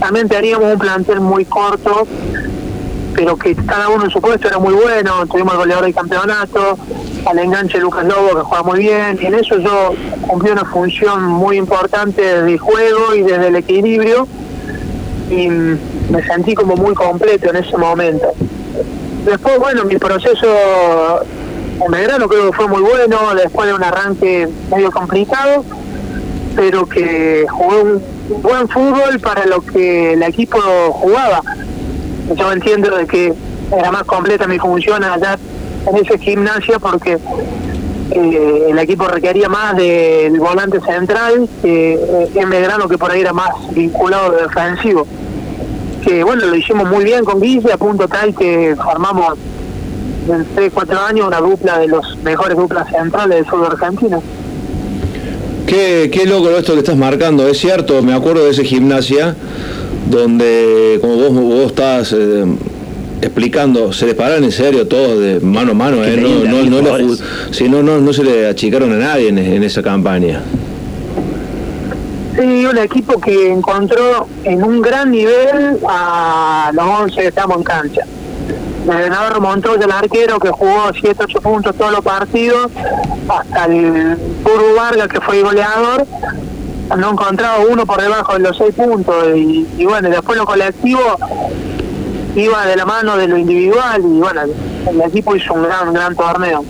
También 0.00 0.28
teníamos 0.28 0.72
un 0.72 0.78
plantel 0.78 1.20
muy 1.20 1.44
corto 1.44 2.06
pero 3.18 3.36
que 3.36 3.52
cada 3.56 3.88
uno 3.88 4.04
en 4.04 4.10
su 4.10 4.20
puesto 4.20 4.46
era 4.46 4.60
muy 4.60 4.72
bueno, 4.74 5.26
tuvimos 5.26 5.54
el 5.54 5.58
goleador 5.58 5.86
del 5.86 5.94
campeonato, 5.94 6.78
al 7.26 7.38
enganche 7.40 7.78
Lucas 7.78 8.04
Lobo 8.04 8.36
que 8.36 8.42
juega 8.42 8.62
muy 8.62 8.78
bien, 8.78 9.18
y 9.20 9.26
en 9.26 9.34
eso 9.34 9.58
yo 9.58 9.92
cumplí 10.24 10.52
una 10.52 10.64
función 10.64 11.24
muy 11.24 11.56
importante 11.56 12.22
desde 12.22 12.52
el 12.52 12.58
juego 12.60 13.16
y 13.16 13.22
desde 13.22 13.48
el 13.48 13.56
equilibrio, 13.56 14.28
y 15.30 15.48
me 15.48 16.22
sentí 16.28 16.54
como 16.54 16.76
muy 16.76 16.94
completo 16.94 17.50
en 17.50 17.56
ese 17.56 17.76
momento. 17.76 18.28
Después, 19.24 19.58
bueno, 19.58 19.84
mi 19.84 19.96
proceso 19.96 20.46
en 21.84 21.90
Belgrano 21.92 22.28
creo 22.28 22.50
que 22.50 22.56
fue 22.56 22.68
muy 22.68 22.82
bueno, 22.82 23.34
después 23.34 23.68
de 23.68 23.74
un 23.74 23.82
arranque 23.82 24.48
medio 24.70 24.90
complicado, 24.90 25.64
pero 26.56 26.86
que 26.86 27.46
jugué 27.48 27.82
un 27.82 28.02
buen 28.42 28.68
fútbol 28.68 29.20
para 29.20 29.46
lo 29.46 29.60
que 29.60 30.14
el 30.14 30.22
equipo 30.22 30.58
jugaba. 30.92 31.42
Yo 32.34 32.52
entiendo 32.52 32.96
de 32.96 33.06
que 33.06 33.32
era 33.76 33.92
más 33.92 34.04
completa 34.04 34.46
mi 34.46 34.58
función 34.58 35.04
allá 35.04 35.38
en 35.86 35.96
ese 35.96 36.18
gimnasia 36.18 36.78
porque 36.78 37.18
eh, 38.10 38.66
el 38.70 38.78
equipo 38.78 39.06
requería 39.06 39.48
más 39.48 39.76
del 39.76 40.38
volante 40.40 40.80
central 40.80 41.48
eh, 41.62 42.28
en 42.34 42.50
Belgrano 42.50 42.88
que 42.88 42.98
por 42.98 43.10
ahí 43.10 43.20
era 43.20 43.32
más 43.32 43.50
vinculado 43.72 44.32
de 44.32 44.42
defensivo. 44.42 45.06
Que 46.02 46.24
bueno 46.24 46.46
lo 46.46 46.54
hicimos 46.54 46.88
muy 46.88 47.04
bien 47.04 47.24
con 47.24 47.40
Guille 47.40 47.72
a 47.72 47.78
punto 47.78 48.08
tal 48.08 48.34
que 48.34 48.76
formamos 48.76 49.38
en 50.28 50.44
3, 50.54 50.70
4 50.74 50.98
años 51.00 51.26
una 51.26 51.40
dupla 51.40 51.78
de 51.78 51.88
los 51.88 52.16
mejores 52.24 52.56
duplas 52.56 52.88
centrales 52.90 53.36
del 53.36 53.46
fútbol 53.46 53.66
argentino 53.72 54.22
Qué, 55.66 56.08
qué 56.12 56.24
loco 56.26 56.48
esto 56.50 56.72
que 56.72 56.78
estás 56.78 56.96
marcando, 56.96 57.46
es 57.46 57.58
cierto, 57.58 58.02
me 58.02 58.14
acuerdo 58.14 58.44
de 58.44 58.50
ese 58.52 58.64
gimnasia 58.64 59.34
donde, 60.10 60.98
como 61.02 61.16
vos, 61.16 61.30
vos 61.34 61.66
estás 61.66 62.14
eh, 62.16 62.46
explicando, 63.20 63.92
se 63.92 64.06
les 64.06 64.14
pararon 64.14 64.44
en 64.44 64.52
serio 64.52 64.86
todos 64.88 65.20
de 65.20 65.40
mano 65.40 65.72
a 65.72 65.74
mano, 65.74 66.02
eh, 66.02 66.16
no, 66.16 66.28
no, 66.50 66.62
no, 66.64 66.76
la 66.76 66.80
jugadores. 66.92 67.06
ju- 67.20 67.22
sí, 67.50 67.68
no, 67.68 67.82
no, 67.82 67.98
no 68.00 68.12
se 68.14 68.24
le 68.24 68.46
achicaron 68.48 68.92
a 68.92 68.96
nadie 68.96 69.28
en, 69.28 69.36
en 69.36 69.62
esa 69.62 69.82
campaña. 69.82 70.40
Sí, 72.40 72.64
un 72.64 72.78
equipo 72.78 73.20
que 73.20 73.50
encontró 73.50 74.26
en 74.44 74.62
un 74.62 74.80
gran 74.80 75.10
nivel 75.10 75.76
a 75.88 76.70
los 76.72 76.84
11 76.86 77.20
que 77.20 77.26
estamos 77.28 77.56
en 77.58 77.62
cancha. 77.64 78.02
Desde 78.88 79.10
Navarro 79.10 79.42
Montoya, 79.42 79.84
el 79.84 79.92
arquero 79.92 80.40
que 80.40 80.48
jugó 80.48 80.90
7, 80.98 81.24
8 81.24 81.40
puntos 81.42 81.76
todos 81.76 81.92
los 81.92 82.00
partidos, 82.00 82.70
hasta 83.28 83.66
el 83.66 84.16
Puro 84.42 84.74
Vargas 84.74 85.08
que 85.08 85.20
fue 85.20 85.42
goleador, 85.42 86.06
no 86.96 87.10
encontraba 87.10 87.58
uno 87.70 87.84
por 87.84 88.00
debajo 88.00 88.32
de 88.32 88.38
los 88.38 88.56
seis 88.56 88.74
puntos 88.74 89.14
y, 89.36 89.68
y 89.76 89.84
bueno, 89.84 90.08
después 90.08 90.38
lo 90.38 90.46
colectivo 90.46 91.18
iba 92.34 92.64
de 92.64 92.76
la 92.76 92.86
mano 92.86 93.18
de 93.18 93.28
lo 93.28 93.36
individual 93.36 94.00
y 94.00 94.20
bueno, 94.20 94.40
el 94.88 95.00
equipo 95.02 95.36
hizo 95.36 95.52
un 95.52 95.64
gran, 95.64 95.92
gran 95.92 96.16
torneo. 96.16 96.64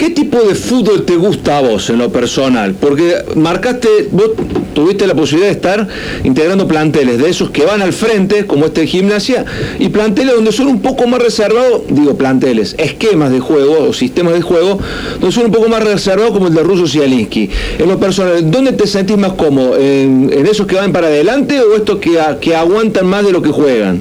¿Qué 0.00 0.08
tipo 0.08 0.38
de 0.40 0.54
fútbol 0.54 1.04
te 1.04 1.14
gusta 1.16 1.58
a 1.58 1.60
vos 1.60 1.90
en 1.90 1.98
lo 1.98 2.10
personal? 2.10 2.72
Porque 2.72 3.16
marcaste, 3.34 4.08
vos 4.10 4.30
tuviste 4.72 5.06
la 5.06 5.14
posibilidad 5.14 5.48
de 5.48 5.56
estar 5.56 5.88
integrando 6.24 6.66
planteles 6.66 7.18
de 7.18 7.28
esos 7.28 7.50
que 7.50 7.66
van 7.66 7.82
al 7.82 7.92
frente, 7.92 8.46
como 8.46 8.64
este 8.64 8.80
de 8.80 8.86
gimnasia, 8.86 9.44
y 9.78 9.90
planteles 9.90 10.36
donde 10.36 10.52
son 10.52 10.68
un 10.68 10.80
poco 10.80 11.06
más 11.06 11.20
reservados, 11.22 11.82
digo 11.90 12.16
planteles, 12.16 12.76
esquemas 12.78 13.30
de 13.30 13.40
juego 13.40 13.88
o 13.90 13.92
sistemas 13.92 14.32
de 14.32 14.40
juego, 14.40 14.78
donde 15.20 15.32
son 15.32 15.44
un 15.44 15.52
poco 15.52 15.68
más 15.68 15.84
reservados 15.84 16.32
como 16.32 16.46
el 16.46 16.54
de 16.54 16.62
Russo 16.62 16.86
Zielinski. 16.86 17.50
En 17.78 17.86
lo 17.86 18.00
personal, 18.00 18.50
¿dónde 18.50 18.72
te 18.72 18.86
sentís 18.86 19.18
más 19.18 19.34
cómodo? 19.34 19.76
¿En, 19.76 20.30
esos 20.46 20.66
que 20.66 20.76
van 20.76 20.92
para 20.92 21.08
adelante 21.08 21.60
o 21.60 21.76
estos 21.76 21.98
que, 21.98 22.18
que 22.40 22.56
aguantan 22.56 23.06
más 23.06 23.22
de 23.26 23.32
lo 23.32 23.42
que 23.42 23.50
juegan? 23.50 24.00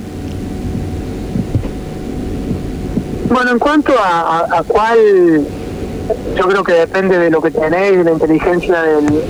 Bueno, 3.27 3.51
en 3.51 3.59
cuanto 3.59 3.91
a 3.99 4.63
cuál, 4.65 4.97
yo 6.35 6.47
creo 6.47 6.63
que 6.63 6.73
depende 6.73 7.17
de 7.17 7.29
lo 7.29 7.41
que 7.41 7.51
tenéis, 7.51 7.97
de 7.97 8.03
la 8.03 8.11
inteligencia 8.11 8.81
del, 8.81 9.23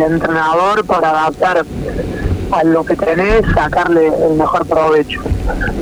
entrenador 0.00 0.84
para 0.86 1.10
adaptar 1.10 1.64
a 2.52 2.64
lo 2.64 2.84
que 2.84 2.96
tenés, 2.96 3.44
sacarle 3.52 4.06
el 4.06 4.36
mejor 4.36 4.64
provecho. 4.66 5.20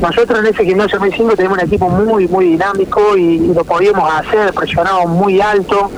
Nosotros 0.00 0.40
en 0.40 0.46
ese 0.46 0.64
gimnasio 0.64 0.98
2005 0.98 1.36
tenemos 1.36 1.58
un 1.58 1.64
equipo 1.64 1.88
muy, 1.88 2.26
muy 2.28 2.46
dinámico 2.46 3.16
y, 3.16 3.36
y 3.36 3.54
lo 3.54 3.64
podíamos 3.64 4.10
hacer, 4.12 4.52
presionamos 4.52 5.08
muy 5.08 5.40
alto, 5.40 5.90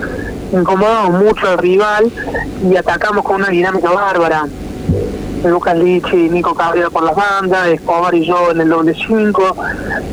incomodamos 0.53 1.25
mucho 1.25 1.49
al 1.49 1.59
rival 1.59 2.11
y 2.69 2.77
atacamos 2.77 3.25
con 3.25 3.37
una 3.37 3.49
dinámica 3.49 3.91
bárbara. 3.91 4.47
Lucas 5.45 5.77
Lichi, 5.77 6.29
Nico 6.29 6.55
Cabrera 6.55 6.91
por 6.91 7.03
las 7.03 7.17
bandas, 7.17 7.69
Escobar 7.69 8.15
y 8.15 8.27
yo 8.27 8.51
en 8.51 8.61
el 8.61 8.69
doble 8.69 8.95
5, 8.95 9.57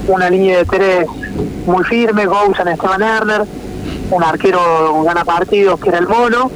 una 0.08 0.30
línea 0.30 0.60
de 0.60 0.66
tres 0.66 1.06
muy 1.66 1.84
firme, 1.84 2.26
Gousan, 2.26 2.70
Esteban 2.70 3.02
Erner, 3.02 3.44
un 4.10 4.24
arquero 4.24 5.04
gana 5.04 5.26
partidos 5.26 5.80
que 5.80 5.90
era 5.90 5.98
el 5.98 6.08
mono, 6.08 6.50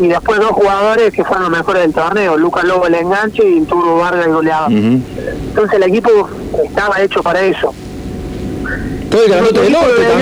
y 0.00 0.08
después 0.08 0.40
dos 0.40 0.50
jugadores 0.50 1.12
que 1.12 1.24
fueron 1.24 1.44
los 1.44 1.58
mejores 1.58 1.82
del 1.82 1.92
torneo, 1.92 2.36
Lucas 2.36 2.64
Lobo 2.64 2.86
el 2.86 2.94
enganche 2.94 3.46
y 3.46 3.60
Turbo 3.62 3.98
Vargas 3.98 4.26
el 4.26 4.32
goleador. 4.32 4.72
Entonces 4.72 5.76
el 5.76 5.82
equipo 5.84 6.10
estaba 6.64 7.00
hecho 7.00 7.22
para 7.22 7.40
eso. 7.42 7.74
Todo 9.10 9.22
el 9.22 9.30
grandote 9.30 9.60
del 9.60 9.72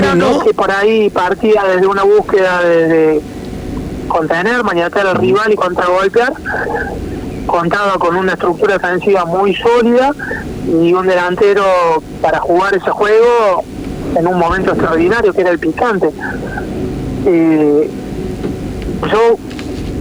también, 0.03 0.41
que 0.43 0.55
por 0.55 0.71
ahí 0.71 1.11
partía 1.11 1.65
desde 1.65 1.87
una 1.87 2.03
búsqueda 2.03 2.63
de, 2.63 2.89
de 2.89 3.23
contener, 4.09 4.63
maniatar 4.63 5.07
al 5.07 5.17
rival 5.17 5.53
y 5.53 5.57
contragolpear, 5.57 6.33
contaba 7.47 7.95
con 7.95 8.17
una 8.17 8.33
estructura 8.33 8.75
defensiva 8.75 9.25
muy 9.25 9.55
sólida 9.55 10.11
y 10.67 10.93
un 10.93 11.07
delantero 11.07 11.65
para 12.21 12.41
jugar 12.41 12.75
ese 12.75 12.91
juego 12.91 13.65
en 14.17 14.27
un 14.27 14.39
momento 14.39 14.71
extraordinario 14.71 15.33
que 15.33 15.41
era 15.41 15.51
el 15.51 15.59
picante. 15.59 16.11
Eh, 17.27 17.91
yo 19.11 19.37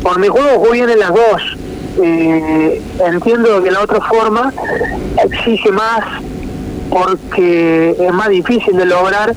por 0.02 0.20
mi 0.20 0.28
juego 0.28 0.60
juego 0.60 0.72
bien 0.72 0.90
en 0.90 1.00
las 1.00 1.10
dos. 1.10 1.58
Eh, 2.02 2.82
entiendo 3.06 3.62
que 3.64 3.72
la 3.72 3.82
otra 3.82 4.02
forma 4.02 4.52
exige 5.24 5.72
más 5.72 6.04
porque 6.90 7.96
es 8.00 8.14
más 8.14 8.30
difícil 8.30 8.78
de 8.78 8.86
lograr 8.86 9.34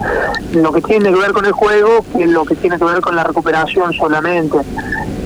lo 0.52 0.72
que 0.72 0.82
tiene 0.82 1.10
que 1.10 1.18
ver 1.18 1.32
con 1.32 1.44
el 1.46 1.52
juego 1.52 2.04
que 2.16 2.26
lo 2.26 2.44
que 2.44 2.54
tiene 2.56 2.78
que 2.78 2.84
ver 2.84 3.00
con 3.00 3.14
la 3.16 3.24
recuperación 3.24 3.92
solamente. 3.92 4.58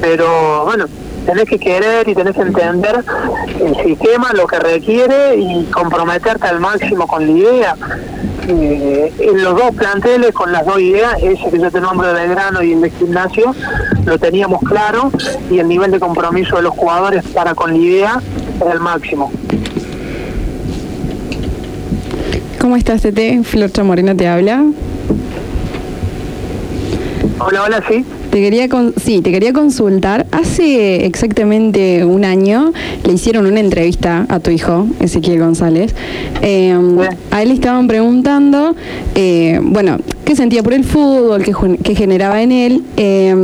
Pero 0.01 0.65
bueno, 0.65 0.87
tenés 1.27 1.45
que 1.45 1.59
querer 1.59 2.09
y 2.09 2.15
tenés 2.15 2.35
que 2.35 2.43
entender 2.43 3.05
el 3.61 3.77
sistema, 3.85 4.33
lo 4.33 4.47
que 4.47 4.59
requiere 4.59 5.37
y 5.37 5.65
comprometerte 5.73 6.47
al 6.47 6.61
máximo 6.61 7.07
con 7.07 7.27
la 7.27 7.33
idea. 7.33 7.77
Eh, 8.53 9.13
en 9.21 9.45
los 9.45 9.55
dos 9.55 9.75
planteles, 9.77 10.33
con 10.33 10.51
las 10.51 10.67
dos 10.67 10.81
ideas, 10.81 11.15
ese 11.23 11.51
que 11.51 11.59
yo 11.61 11.71
te 11.71 11.81
nombro 11.81 12.09
de 12.09 12.15
Belgrano 12.15 12.63
y 12.63 12.73
el 12.73 12.81
de 12.81 12.91
gimnasio, 12.91 13.55
lo 14.05 14.19
teníamos 14.19 14.61
claro 14.63 15.13
y 15.51 15.61
el 15.61 15.69
nivel 15.69 15.93
de 15.93 16.01
compromiso 16.01 16.57
de 16.57 16.63
los 16.63 16.73
jugadores 16.75 17.25
para 17.29 17.55
con 17.55 17.71
la 17.71 17.79
idea 17.79 18.23
era 18.61 18.73
el 18.73 18.81
máximo. 18.81 19.31
¿Cómo 22.61 22.77
estás, 22.77 23.03
Tete? 23.03 23.41
Flor 23.45 23.71
Chamorena 23.71 24.17
te 24.17 24.27
habla. 24.27 24.65
Hola, 27.39 27.63
hola, 27.63 27.85
sí. 27.89 28.05
Te 28.31 28.39
quería 28.41 28.69
con- 28.69 28.95
sí, 28.97 29.23
te 29.23 29.33
quería 29.33 29.53
consultar. 29.53 30.27
Hace 30.31 31.05
exactamente 31.05 32.05
un 32.05 32.25
año 32.25 32.73
le 33.05 33.13
hicieron 33.15 33.47
una 33.47 33.59
entrevista 33.59 34.25
a 34.29 34.39
tu 34.39 34.53
hijo, 34.53 34.87
Ezequiel 35.01 35.41
González. 35.41 35.95
Eh, 36.41 36.73
a 37.33 37.43
él 37.43 37.49
le 37.49 37.55
estaban 37.55 37.89
preguntando, 37.89 38.77
eh, 39.17 39.59
bueno, 39.63 39.99
qué 40.31 40.37
sentía 40.37 40.63
por 40.63 40.75
el 40.75 40.85
fútbol, 40.85 41.43
qué, 41.43 41.53
ju- 41.53 41.77
qué 41.83 41.97
generaba 41.97 42.41
en 42.41 42.53
él. 42.53 42.85
eh, 42.97 43.35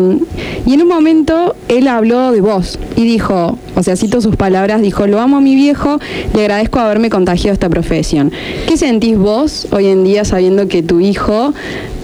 y 0.66 0.74
en 0.74 0.82
un 0.82 0.86
momento 0.86 1.56
él 1.68 1.88
habló 1.88 2.30
de 2.30 2.40
vos 2.40 2.78
y 2.94 3.02
dijo, 3.02 3.58
o 3.74 3.82
sea, 3.82 3.96
cito 3.96 4.20
sus 4.20 4.36
palabras, 4.36 4.80
dijo, 4.80 5.08
lo 5.08 5.18
amo 5.20 5.38
a 5.38 5.40
mi 5.40 5.56
viejo, 5.56 5.98
le 6.32 6.42
agradezco 6.42 6.78
haberme 6.78 7.10
contagiado 7.10 7.54
esta 7.54 7.68
profesión. 7.68 8.30
¿Qué 8.68 8.76
sentís 8.76 9.18
vos 9.18 9.66
hoy 9.72 9.86
en 9.86 10.04
día 10.04 10.24
sabiendo 10.24 10.68
que 10.68 10.84
tu 10.84 11.00
hijo 11.00 11.52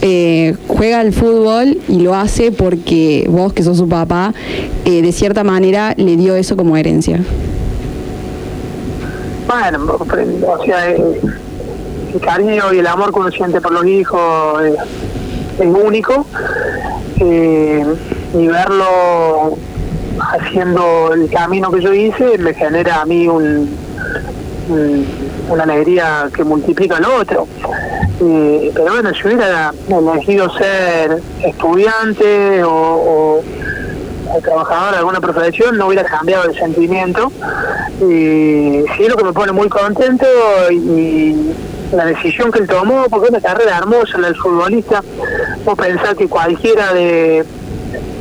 eh, 0.01 0.53
juega 0.67 0.99
al 0.99 1.13
fútbol 1.13 1.77
y 1.87 2.01
lo 2.01 2.13
hace 2.13 2.51
porque 2.51 3.25
vos, 3.29 3.53
que 3.53 3.63
sos 3.63 3.77
su 3.77 3.87
papá, 3.87 4.33
eh, 4.83 5.01
de 5.01 5.13
cierta 5.13 5.45
manera 5.45 5.93
le 5.95 6.17
dio 6.17 6.35
eso 6.35 6.57
como 6.57 6.75
herencia? 6.75 7.21
Bueno, 9.47 9.97
o 9.97 10.65
sea, 10.65 10.91
eh, 10.91 10.97
el 12.13 12.19
cariño 12.21 12.73
y 12.73 12.79
el 12.79 12.87
amor 12.87 13.13
que 13.13 13.19
uno 13.19 13.31
siente 13.31 13.59
por 13.61 13.71
los 13.71 13.85
hijos 13.85 14.61
es 15.59 15.65
único. 15.67 16.25
eh, 17.19 17.85
y 18.35 18.47
verlo 18.47 19.55
haciendo 20.19 21.13
el 21.13 21.29
camino 21.29 21.71
que 21.71 21.81
yo 21.81 21.93
hice 21.93 22.37
me 22.39 22.53
genera 22.53 23.01
a 23.01 23.05
mí 23.05 23.27
un, 23.27 23.69
un- 24.69 25.07
una 25.49 25.63
alegría 25.63 26.29
que 26.35 26.43
multiplica 26.43 26.99
lo 26.99 27.15
otro. 27.21 27.47
Pero 28.19 28.91
bueno, 28.93 29.11
si 29.13 29.27
hubiera 29.27 29.73
elegido 29.89 30.49
ser 30.57 31.21
estudiante 31.43 32.63
o, 32.63 33.41
trabajador 34.43 34.91
de 34.93 34.97
alguna 34.97 35.19
profesión, 35.21 35.77
no 35.77 35.87
hubiera 35.87 36.03
cambiado 36.05 36.49
el 36.49 36.55
sentimiento. 36.57 37.31
Y 38.01 38.83
sí, 38.97 39.07
lo 39.07 39.15
que 39.15 39.23
me 39.25 39.33
pone 39.33 39.51
muy 39.51 39.69
contento 39.69 40.25
y 40.71 41.35
la 41.93 42.05
decisión 42.05 42.51
que 42.51 42.59
él 42.59 42.67
tomó, 42.67 43.05
porque 43.09 43.25
es 43.25 43.31
una 43.31 43.41
carrera 43.41 43.77
hermosa 43.77 44.17
la 44.17 44.27
del 44.27 44.35
futbolista. 44.35 45.03
Vos 45.63 45.77
pensás 45.77 46.15
que 46.15 46.27
cualquiera 46.27 46.93
de, 46.93 47.45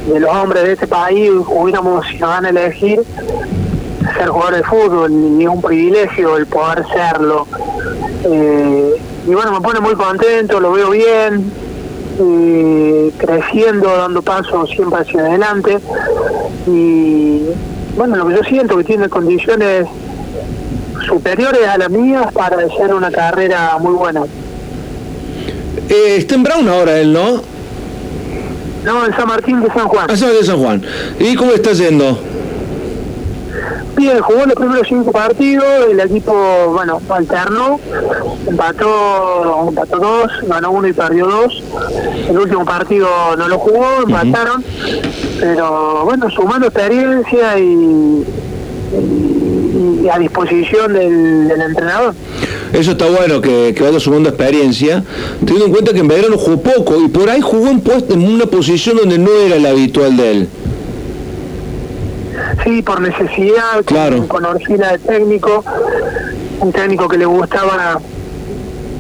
de 0.07 0.21
los 0.21 0.31
hombres 0.31 0.63
de 0.65 0.73
este 0.73 0.87
país 0.87 1.31
hubiéramos, 1.49 2.07
si 2.07 2.19
nos 2.19 2.31
van 2.31 2.47
a 2.47 2.51
elegir, 2.51 3.03
ser 4.17 4.29
jugador 4.29 4.57
de 4.57 4.63
fútbol 4.65 5.13
y 5.13 5.43
es 5.43 5.49
un 5.49 5.63
privilegio 5.63 6.37
el 6.37 6.47
poder 6.47 6.85
serlo. 6.93 7.47
Eh, 8.25 8.95
y 9.27 9.35
bueno, 9.35 9.53
me 9.53 9.61
pone 9.61 9.81
muy 9.81 9.95
contento, 9.95 10.61
lo 10.61 10.73
veo 10.73 10.91
bien, 10.91 11.53
creciendo, 13.19 13.97
dando 13.97 14.23
pasos 14.23 14.71
siempre 14.71 15.01
hacia 15.01 15.21
adelante. 15.21 15.79
Y 16.67 17.43
bueno, 17.97 18.17
lo 18.17 18.29
que 18.29 18.35
yo 18.37 18.43
siento 18.43 18.77
que 18.77 18.85
tiene 18.85 19.09
condiciones 19.09 19.87
superiores 21.07 21.67
a 21.67 21.79
las 21.79 21.91
mías 21.91 22.33
para 22.33 22.57
hacer 22.59 22.95
una 22.95 23.11
carrera 23.11 23.77
muy 23.79 23.95
buena. 23.95 24.23
Eh, 25.89 26.17
está 26.19 26.35
en 26.35 26.43
Brown 26.43 26.69
ahora 26.69 26.99
él, 26.99 27.13
¿no? 27.13 27.43
No, 28.85 29.07
en 29.07 29.15
San 29.15 29.29
Martín 29.29 29.61
de 29.61 29.69
San 29.69 29.89
Juan. 29.89 30.07
Ah, 30.11 30.17
San 30.17 30.31
de 30.31 30.45
San 30.45 30.59
Juan. 30.59 30.83
¿Y 31.19 31.35
cómo 31.37 31.53
está 31.53 31.73
yendo? 31.73 32.19
Bien, 33.97 34.21
jugó 34.21 34.47
los 34.47 34.55
primeros 34.55 34.89
cinco 34.89 35.13
partidos, 35.13 35.65
el 35.91 36.01
equipo, 36.01 36.33
bueno, 36.73 37.01
alternó, 37.09 37.79
empató, 38.47 39.69
empató 39.69 39.97
dos, 39.99 40.33
ganó 40.49 40.73
uno 40.73 40.89
y 40.89 40.93
perdió 40.93 41.27
dos. 41.27 41.63
El 42.29 42.39
último 42.39 42.65
partido 42.65 43.07
no 43.37 43.49
lo 43.49 43.59
jugó, 43.59 44.03
empataron, 44.05 44.65
pero 45.39 46.05
bueno, 46.05 46.31
sumando 46.31 46.67
experiencia 46.67 47.59
y 47.59 48.25
a 50.09 50.19
disposición 50.19 50.93
del, 50.93 51.49
del 51.49 51.61
entrenador. 51.61 52.15
Eso 52.73 52.93
está 52.93 53.07
bueno 53.07 53.41
que, 53.41 53.75
que 53.77 53.83
vaya 53.83 54.01
sumando 54.01 54.29
experiencia, 54.29 55.03
teniendo 55.41 55.67
en 55.67 55.73
cuenta 55.73 55.93
que 55.93 56.01
en 56.01 56.09
Belgrano 56.09 56.39
jugó 56.39 56.63
poco 56.63 57.01
y 57.01 57.09
por 57.09 57.29
ahí 57.29 57.41
jugó 57.41 57.69
en, 57.69 57.81
puesto, 57.81 58.15
en 58.15 58.27
una 58.27 58.47
posición 58.47 58.97
donde 58.97 59.19
no 59.19 59.31
era 59.31 59.59
la 59.59 59.71
habitual 59.71 60.17
de 60.17 60.31
él. 60.31 60.49
Sí, 62.65 62.83
por 62.83 63.01
necesidad, 63.01 63.85
con, 63.85 64.27
con 64.29 64.45
Orfila 64.45 64.93
de 64.93 64.99
técnico, 64.99 65.65
un 66.61 66.73
técnico 66.73 67.09
que 67.09 67.19
le 67.19 67.27
gustaba 67.27 68.01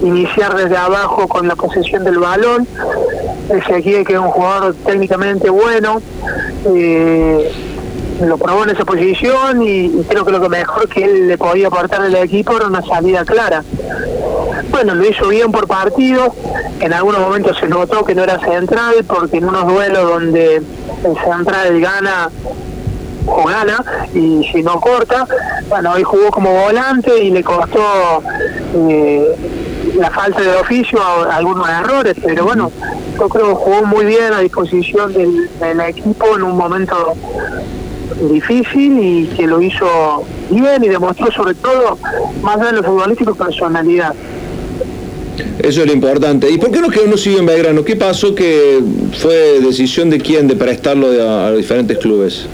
iniciar 0.03 0.57
desde 0.57 0.77
abajo 0.77 1.29
con 1.29 1.47
la 1.49 1.57
posesión 1.57 2.05
del 2.05 2.19
balón. 2.19 2.67
Ezequiel, 3.49 4.05
que 4.05 4.15
es 4.15 4.19
un 4.19 4.29
jugador 4.29 4.75
técnicamente 4.87 5.51
bueno, 5.51 6.01
eh, 6.75 7.53
lo 8.27 8.39
probó 8.39 8.65
en 8.65 8.71
esa 8.71 8.85
posición 8.85 9.63
y, 9.63 9.91
creo 10.09 10.25
que 10.25 10.33
lo 10.33 10.41
que 10.41 10.49
mejor 10.49 10.89
que 10.89 11.05
él 11.05 11.29
le 11.29 11.39
podía 11.39 11.69
aportar 11.69 12.03
al 12.03 12.15
equipo 12.15 12.57
era 12.57 12.67
una 12.67 12.83
salida 12.83 13.25
clara. 13.25 13.63
Bueno, 14.71 14.95
lo 14.95 15.05
hizo 15.07 15.29
bien 15.29 15.51
por 15.51 15.67
partido, 15.67 16.35
en 16.81 16.93
algunos 16.93 17.21
momentos 17.21 17.57
se 17.59 17.69
notó 17.69 18.05
que 18.05 18.15
no 18.15 18.23
era 18.23 18.39
central, 18.41 19.05
porque 19.07 19.39
en 19.39 19.49
unos 19.49 19.67
duelos 19.67 20.09
donde 20.09 20.57
el 20.57 21.17
central 21.25 21.81
gana 21.81 22.31
o 23.27 23.45
gana 23.45 23.85
y 24.15 24.45
si 24.53 24.63
no 24.63 24.81
corta, 24.81 25.27
bueno, 25.69 25.93
hoy 25.93 26.03
jugó 26.03 26.31
como 26.31 26.53
volante 26.65 27.23
y 27.23 27.31
le 27.31 27.43
costó 27.43 28.23
eh, 28.75 29.37
la 29.97 30.11
falta 30.11 30.41
de 30.41 30.57
oficio 30.57 31.01
a, 31.01 31.37
algunos 31.37 31.69
errores, 31.69 32.17
pero 32.23 32.45
bueno, 32.45 32.73
yo 33.19 33.29
creo 33.29 33.49
que 33.49 33.55
jugó 33.55 33.83
muy 33.85 34.05
bien 34.05 34.33
a 34.33 34.41
disposición 34.41 35.13
del 35.13 35.81
equipo 35.81 36.37
en 36.37 36.43
un 36.43 36.57
momento 36.57 37.15
difícil 38.31 38.98
y 38.98 39.27
que 39.37 39.46
lo 39.46 39.61
hizo 39.61 40.25
bien 40.51 40.83
y 40.85 40.88
demostró 40.88 41.31
sobre 41.33 41.55
todo, 41.55 41.98
más 42.42 42.57
allá 42.57 42.66
de 42.66 42.72
lo 42.72 42.83
futbolístico, 42.85 43.35
personalidad. 43.35 44.14
Eso 45.59 45.81
es 45.81 45.87
lo 45.87 45.92
importante. 45.92 46.51
¿Y 46.51 46.59
por 46.59 46.70
qué 46.70 46.81
no 46.81 46.88
quedó 46.90 47.07
no 47.07 47.16
siguió 47.16 47.38
en 47.40 47.46
Belgrano? 47.46 47.85
¿Qué 47.85 47.96
pasó 47.96 48.35
que 48.35 48.81
fue 49.20 49.61
decisión 49.61 50.11
de 50.11 50.18
quién 50.18 50.46
de 50.48 50.57
prestarlo 50.57 51.11
de- 51.11 51.27
a, 51.27 51.46
a 51.46 51.53
diferentes 51.53 51.96
clubes? 51.98 52.46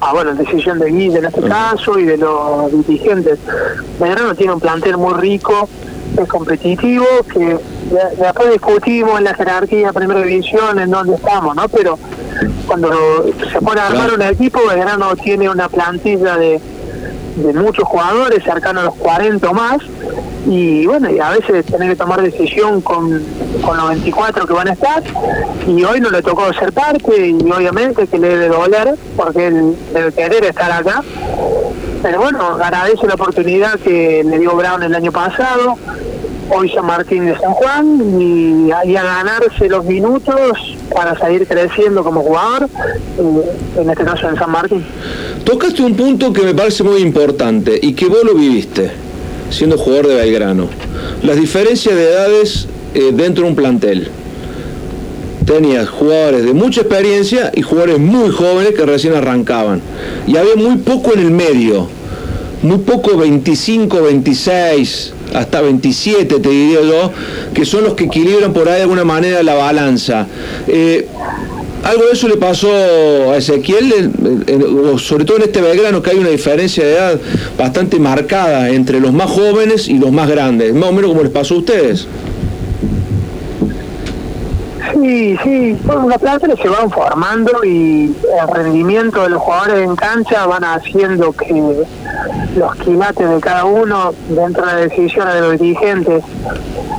Ah, 0.00 0.12
bueno, 0.12 0.34
decisión 0.34 0.78
de 0.78 0.90
Guille 0.90 1.18
en 1.18 1.24
este 1.26 1.42
caso 1.42 1.98
y 1.98 2.04
de 2.04 2.16
los 2.16 2.70
dirigentes. 2.86 3.38
Belgrano 4.00 4.34
tiene 4.34 4.52
un 4.54 4.60
plantel 4.60 4.96
muy 4.96 5.14
rico, 5.14 5.68
es 6.20 6.28
competitivo, 6.28 7.04
que 7.32 7.38
de- 7.40 7.58
después 8.18 8.50
discutimos 8.52 9.18
en 9.18 9.24
la 9.24 9.34
jerarquía 9.34 9.92
primera 9.92 10.22
división 10.22 10.78
en 10.78 10.90
dónde 10.90 11.14
estamos, 11.14 11.54
¿no? 11.54 11.68
Pero 11.68 11.98
cuando 12.66 13.26
se 13.52 13.60
pone 13.60 13.80
a 13.80 13.86
armar 13.88 14.12
un 14.12 14.22
equipo, 14.22 14.60
Belgrano 14.68 15.14
tiene 15.16 15.48
una 15.48 15.68
plantilla 15.68 16.36
de, 16.36 16.60
de 17.36 17.52
muchos 17.54 17.84
jugadores, 17.84 18.42
cercano 18.44 18.80
a 18.80 18.84
los 18.84 18.94
40 18.96 19.48
o 19.48 19.54
más, 19.54 19.78
y 20.46 20.86
bueno, 20.86 21.10
y 21.10 21.18
a 21.18 21.30
veces 21.30 21.64
tener 21.66 21.90
que 21.90 21.96
tomar 21.96 22.22
decisión 22.22 22.80
con, 22.80 23.22
con 23.64 23.76
los 23.76 23.88
24 23.88 24.46
que 24.46 24.52
van 24.52 24.68
a 24.68 24.72
estar, 24.72 25.02
y 25.66 25.84
hoy 25.84 26.00
no 26.00 26.10
le 26.10 26.22
tocó 26.22 26.52
ser 26.52 26.72
parte, 26.72 27.28
y 27.28 27.50
obviamente 27.50 28.06
que 28.06 28.18
le 28.18 28.28
debe 28.28 28.48
doler, 28.48 28.94
porque 29.16 29.46
él 29.48 29.76
debe 29.92 30.12
querer 30.12 30.44
estar 30.44 30.70
acá, 30.70 31.02
pero 32.02 32.20
bueno, 32.20 32.58
agradece 32.62 33.06
la 33.06 33.14
oportunidad 33.14 33.78
que 33.80 34.22
le 34.24 34.38
dio 34.38 34.54
Brown 34.54 34.82
el 34.82 34.94
año 34.94 35.10
pasado, 35.10 35.78
hoy 36.50 36.68
San 36.70 36.86
Martín 36.86 37.26
de 37.26 37.38
San 37.38 37.52
Juan, 37.52 38.20
y, 38.20 38.68
y 38.86 38.96
a 38.96 39.02
ganarse 39.02 39.68
los 39.68 39.84
minutos 39.84 40.76
para 40.94 41.18
seguir 41.18 41.46
creciendo 41.46 42.04
como 42.04 42.22
jugador, 42.22 42.68
eh, 43.18 43.80
en 43.80 43.90
este 43.90 44.04
caso 44.04 44.28
en 44.28 44.36
San 44.36 44.50
Martín. 44.50 44.84
Tocaste 45.44 45.82
un 45.82 45.94
punto 45.94 46.32
que 46.32 46.42
me 46.42 46.54
parece 46.54 46.82
muy 46.82 47.00
importante 47.00 47.78
y 47.80 47.94
que 47.94 48.06
vos 48.06 48.24
lo 48.24 48.34
viviste, 48.34 48.90
siendo 49.50 49.76
jugador 49.78 50.08
de 50.08 50.14
Belgrano. 50.16 50.68
Las 51.22 51.36
diferencias 51.36 51.94
de 51.94 52.04
edades 52.04 52.68
eh, 52.94 53.10
dentro 53.12 53.44
de 53.44 53.50
un 53.50 53.56
plantel. 53.56 54.08
Tenías 55.44 55.90
jugadores 55.90 56.44
de 56.44 56.54
mucha 56.54 56.80
experiencia 56.80 57.52
y 57.54 57.60
jugadores 57.60 57.98
muy 57.98 58.30
jóvenes 58.30 58.72
que 58.74 58.86
recién 58.86 59.14
arrancaban. 59.14 59.82
Y 60.26 60.36
había 60.36 60.56
muy 60.56 60.76
poco 60.76 61.12
en 61.12 61.20
el 61.20 61.30
medio. 61.30 61.88
Muy 62.62 62.78
poco 62.78 63.16
25, 63.16 64.02
26, 64.02 65.12
hasta 65.34 65.60
27 65.60 66.40
te 66.40 66.48
diría 66.48 66.80
yo, 66.82 67.12
que 67.52 67.64
son 67.64 67.84
los 67.84 67.94
que 67.94 68.04
equilibran 68.04 68.52
por 68.52 68.68
ahí 68.68 68.76
de 68.76 68.82
alguna 68.82 69.04
manera 69.04 69.42
la 69.42 69.54
balanza. 69.54 70.26
Eh, 70.66 71.06
algo 71.84 72.06
de 72.06 72.12
eso 72.12 72.28
le 72.28 72.38
pasó 72.38 72.70
a 72.72 73.36
Ezequiel, 73.36 74.10
sobre 74.98 75.26
todo 75.26 75.36
en 75.36 75.42
este 75.42 75.60
Belgrano, 75.60 76.02
que 76.02 76.12
hay 76.12 76.18
una 76.18 76.30
diferencia 76.30 76.82
de 76.82 76.94
edad 76.94 77.20
bastante 77.58 77.98
marcada 77.98 78.70
entre 78.70 79.00
los 79.00 79.12
más 79.12 79.30
jóvenes 79.30 79.88
y 79.88 79.98
los 79.98 80.10
más 80.10 80.30
grandes, 80.30 80.72
más 80.74 80.88
o 80.88 80.92
menos 80.92 81.10
como 81.10 81.22
les 81.22 81.32
pasó 81.32 81.56
a 81.56 81.58
ustedes. 81.58 82.08
Sí, 84.94 85.36
sí, 85.42 85.76
bueno, 85.84 86.08
los 86.08 86.18
planteles 86.18 86.58
se 86.60 86.68
van 86.68 86.90
formando 86.90 87.64
y 87.64 88.14
el 88.40 88.54
rendimiento 88.54 89.22
de 89.22 89.30
los 89.30 89.42
jugadores 89.42 89.84
en 89.84 89.96
cancha 89.96 90.46
van 90.46 90.64
haciendo 90.64 91.32
que 91.32 91.84
los 92.56 92.74
quilates 92.76 93.28
de 93.28 93.40
cada 93.40 93.64
uno 93.64 94.12
dentro 94.28 94.66
de 94.66 94.72
las 94.72 94.90
decisiones 94.90 95.34
de 95.34 95.40
los 95.40 95.58
dirigentes 95.58 96.22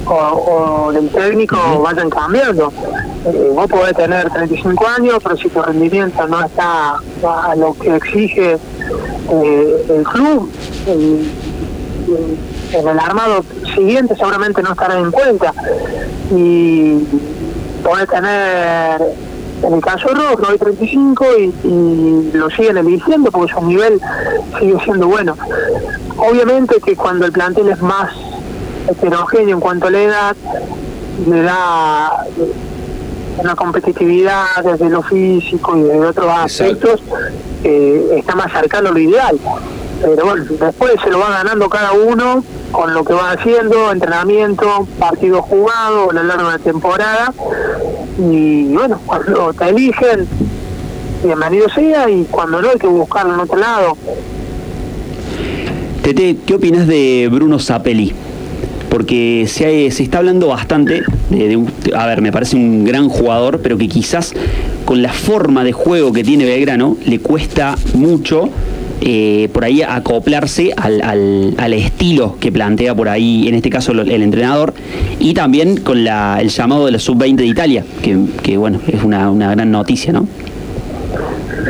o, 0.05 0.87
o 0.87 0.91
del 0.91 1.09
técnico 1.09 1.57
vayan 1.81 2.09
cambiando. 2.09 2.71
Eh, 3.25 3.51
vos 3.53 3.67
podés 3.67 3.95
tener 3.95 4.29
35 4.29 4.87
años, 4.87 5.17
pero 5.23 5.35
si 5.37 5.49
tu 5.49 5.61
rendimiento 5.61 6.27
no 6.27 6.45
está 6.45 6.99
a 7.23 7.55
lo 7.55 7.73
que 7.73 7.95
exige 7.95 8.57
eh, 9.31 9.85
el 9.89 10.03
club, 10.03 10.51
en 12.71 12.87
el 12.87 12.99
armado 12.99 13.43
siguiente 13.73 14.15
seguramente 14.15 14.61
no 14.61 14.71
estarán 14.71 15.05
en 15.05 15.11
cuenta. 15.11 15.53
Y 16.31 16.99
podés 17.83 18.07
tener, 18.09 19.01
en 19.67 19.73
el 19.73 19.81
caso 19.81 20.07
Rojo, 20.09 20.47
hay 20.49 20.57
35 20.57 21.25
y, 21.39 21.67
y 21.67 22.31
lo 22.33 22.49
siguen 22.49 22.77
eligiendo 22.77 23.31
porque 23.31 23.53
su 23.53 23.61
nivel 23.61 23.99
sigue 24.59 24.77
siendo 24.83 25.07
bueno. 25.07 25.35
Obviamente 26.17 26.79
que 26.81 26.95
cuando 26.95 27.25
el 27.25 27.31
plantel 27.31 27.69
es 27.69 27.81
más 27.81 28.11
heterogéneo 28.87 29.55
en 29.55 29.61
cuanto 29.61 29.87
a 29.87 29.91
la 29.91 30.01
edad, 30.01 30.35
le 31.27 31.41
da 31.41 32.25
una 33.37 33.55
competitividad 33.55 34.45
desde 34.63 34.89
lo 34.89 35.01
físico 35.01 35.77
y 35.77 35.83
de 35.83 35.99
otros 35.99 36.27
aspectos, 36.29 37.01
eh, 37.63 38.15
está 38.17 38.35
más 38.35 38.51
cercano 38.51 38.89
a 38.89 38.91
lo 38.91 38.99
ideal. 38.99 39.37
Pero 40.01 40.25
bueno, 40.25 40.45
después 40.59 40.93
se 41.03 41.09
lo 41.09 41.19
va 41.19 41.29
ganando 41.29 41.69
cada 41.69 41.93
uno 41.93 42.43
con 42.71 42.93
lo 42.93 43.03
que 43.03 43.13
va 43.13 43.31
haciendo, 43.31 43.91
entrenamiento, 43.91 44.87
partidos 44.99 45.45
jugados 45.45 46.09
a 46.09 46.13
lo 46.13 46.23
largo 46.23 46.45
de 46.45 46.57
la 46.57 46.63
temporada. 46.63 47.33
Y 48.17 48.65
bueno, 48.65 48.99
cuando 49.05 49.53
te 49.53 49.69
eligen, 49.69 50.27
bienvenido 51.23 51.69
sea, 51.69 52.09
y 52.09 52.23
cuando 52.25 52.61
no 52.61 52.69
hay 52.69 52.77
que 52.77 52.87
buscarlo 52.87 53.33
en 53.33 53.39
otro 53.39 53.57
lado. 53.57 53.97
Tete, 56.01 56.37
¿qué 56.45 56.53
opinas 56.53 56.87
de 56.87 57.29
Bruno 57.31 57.59
Zapelli? 57.59 58.13
Porque 58.89 59.45
se, 59.47 59.91
se 59.91 60.03
está 60.03 60.19
hablando 60.19 60.47
bastante 60.47 61.03
de, 61.29 61.47
de 61.47 61.95
a 61.95 62.05
ver, 62.05 62.21
me 62.21 62.31
parece 62.31 62.55
un 62.55 62.85
gran 62.85 63.09
jugador, 63.09 63.59
pero 63.61 63.77
que 63.77 63.89
quizás 63.89 64.33
con 64.85 65.01
la 65.01 65.11
forma 65.11 65.63
de 65.63 65.73
juego 65.73 66.13
que 66.13 66.23
tiene 66.23 66.45
Belgrano 66.45 66.95
le 67.05 67.19
cuesta 67.19 67.75
mucho 67.95 68.49
eh, 69.01 69.49
por 69.53 69.63
ahí 69.65 69.81
acoplarse 69.81 70.71
al, 70.77 71.01
al- 71.01 71.53
al 71.57 71.73
estilo 71.73 72.37
que 72.39 72.51
plantea 72.51 72.95
por 72.95 73.09
ahí, 73.09 73.47
en 73.47 73.55
este 73.55 73.69
caso 73.69 73.91
el 73.91 74.21
entrenador, 74.23 74.73
y 75.19 75.33
también 75.33 75.77
con 75.77 76.03
la- 76.03 76.37
el 76.41 76.49
llamado 76.49 76.85
de 76.85 76.91
la 76.93 76.99
sub-20 76.99 77.35
de 77.35 77.45
Italia, 77.45 77.83
que, 78.01 78.17
que, 78.41 78.57
bueno, 78.57 78.79
es 78.87 79.03
una, 79.03 79.29
una 79.29 79.51
gran 79.51 79.69
noticia, 79.71 80.13
¿no? 80.13 80.27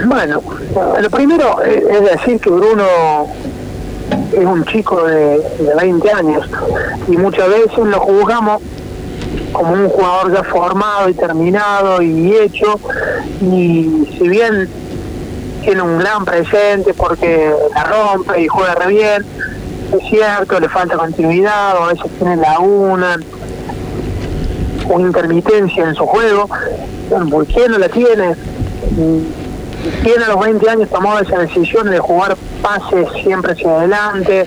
Bueno, 0.07 0.41
lo 1.01 1.09
primero 1.09 1.61
es 1.63 1.83
es 1.83 2.01
decir 2.11 2.39
que 2.39 2.49
Bruno 2.49 2.83
es 4.37 4.45
un 4.45 4.63
chico 4.65 5.03
de, 5.05 5.37
de 5.39 5.75
20 5.81 6.11
años 6.11 6.47
y 7.07 7.17
muchas 7.17 7.47
veces 7.49 7.77
lo 7.77 7.99
juzgamos 7.99 8.61
como 9.51 9.71
un 9.73 9.87
jugador 9.89 10.33
ya 10.33 10.43
formado 10.43 11.09
y 11.09 11.13
terminado 11.13 12.01
y 12.01 12.33
hecho 12.35 12.79
y 13.41 14.05
si 14.17 14.27
bien 14.27 14.67
tiene 15.65 15.81
un 15.81 15.97
gran 15.97 16.23
presente 16.23 16.93
porque 16.93 17.51
la 17.73 17.83
rompe 17.83 18.41
y 18.41 18.47
juega 18.47 18.75
re 18.75 18.87
bien, 18.87 19.25
es 19.99 20.09
cierto, 20.09 20.59
le 20.59 20.69
falta 20.69 20.95
continuidad, 20.95 21.77
o 21.77 21.85
a 21.85 21.87
veces 21.93 22.05
tiene 22.17 22.37
laguna 22.37 23.17
o 24.87 24.99
intermitencia 24.99 25.89
en 25.89 25.95
su 25.95 26.05
juego, 26.05 26.47
bueno, 27.09 27.27
¿por 27.29 27.47
qué 27.47 27.67
no 27.67 27.77
la 27.79 27.89
tiene? 27.89 28.35
Y- 28.97 29.45
tiene 30.03 30.23
a 30.25 30.29
los 30.29 30.39
20 30.39 30.67
años 30.67 30.89
tomado 30.89 31.19
esa 31.19 31.37
decisión 31.39 31.91
de 31.91 31.99
jugar 31.99 32.35
pases 32.61 33.07
siempre 33.21 33.53
hacia 33.53 33.69
adelante, 33.69 34.45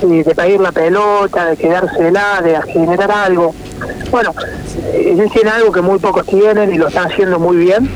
de 0.00 0.34
pedir 0.34 0.60
la 0.60 0.70
pelota, 0.70 1.46
de 1.46 1.56
quedársela, 1.56 2.40
de 2.42 2.60
generar 2.72 3.10
algo. 3.10 3.52
Bueno, 4.12 4.32
eh, 4.92 5.16
él 5.18 5.28
tiene 5.32 5.50
algo 5.50 5.72
que 5.72 5.80
muy 5.80 5.98
pocos 5.98 6.24
tienen 6.26 6.72
y 6.72 6.78
lo 6.78 6.86
están 6.86 7.10
haciendo 7.10 7.40
muy 7.40 7.56
bien. 7.56 7.90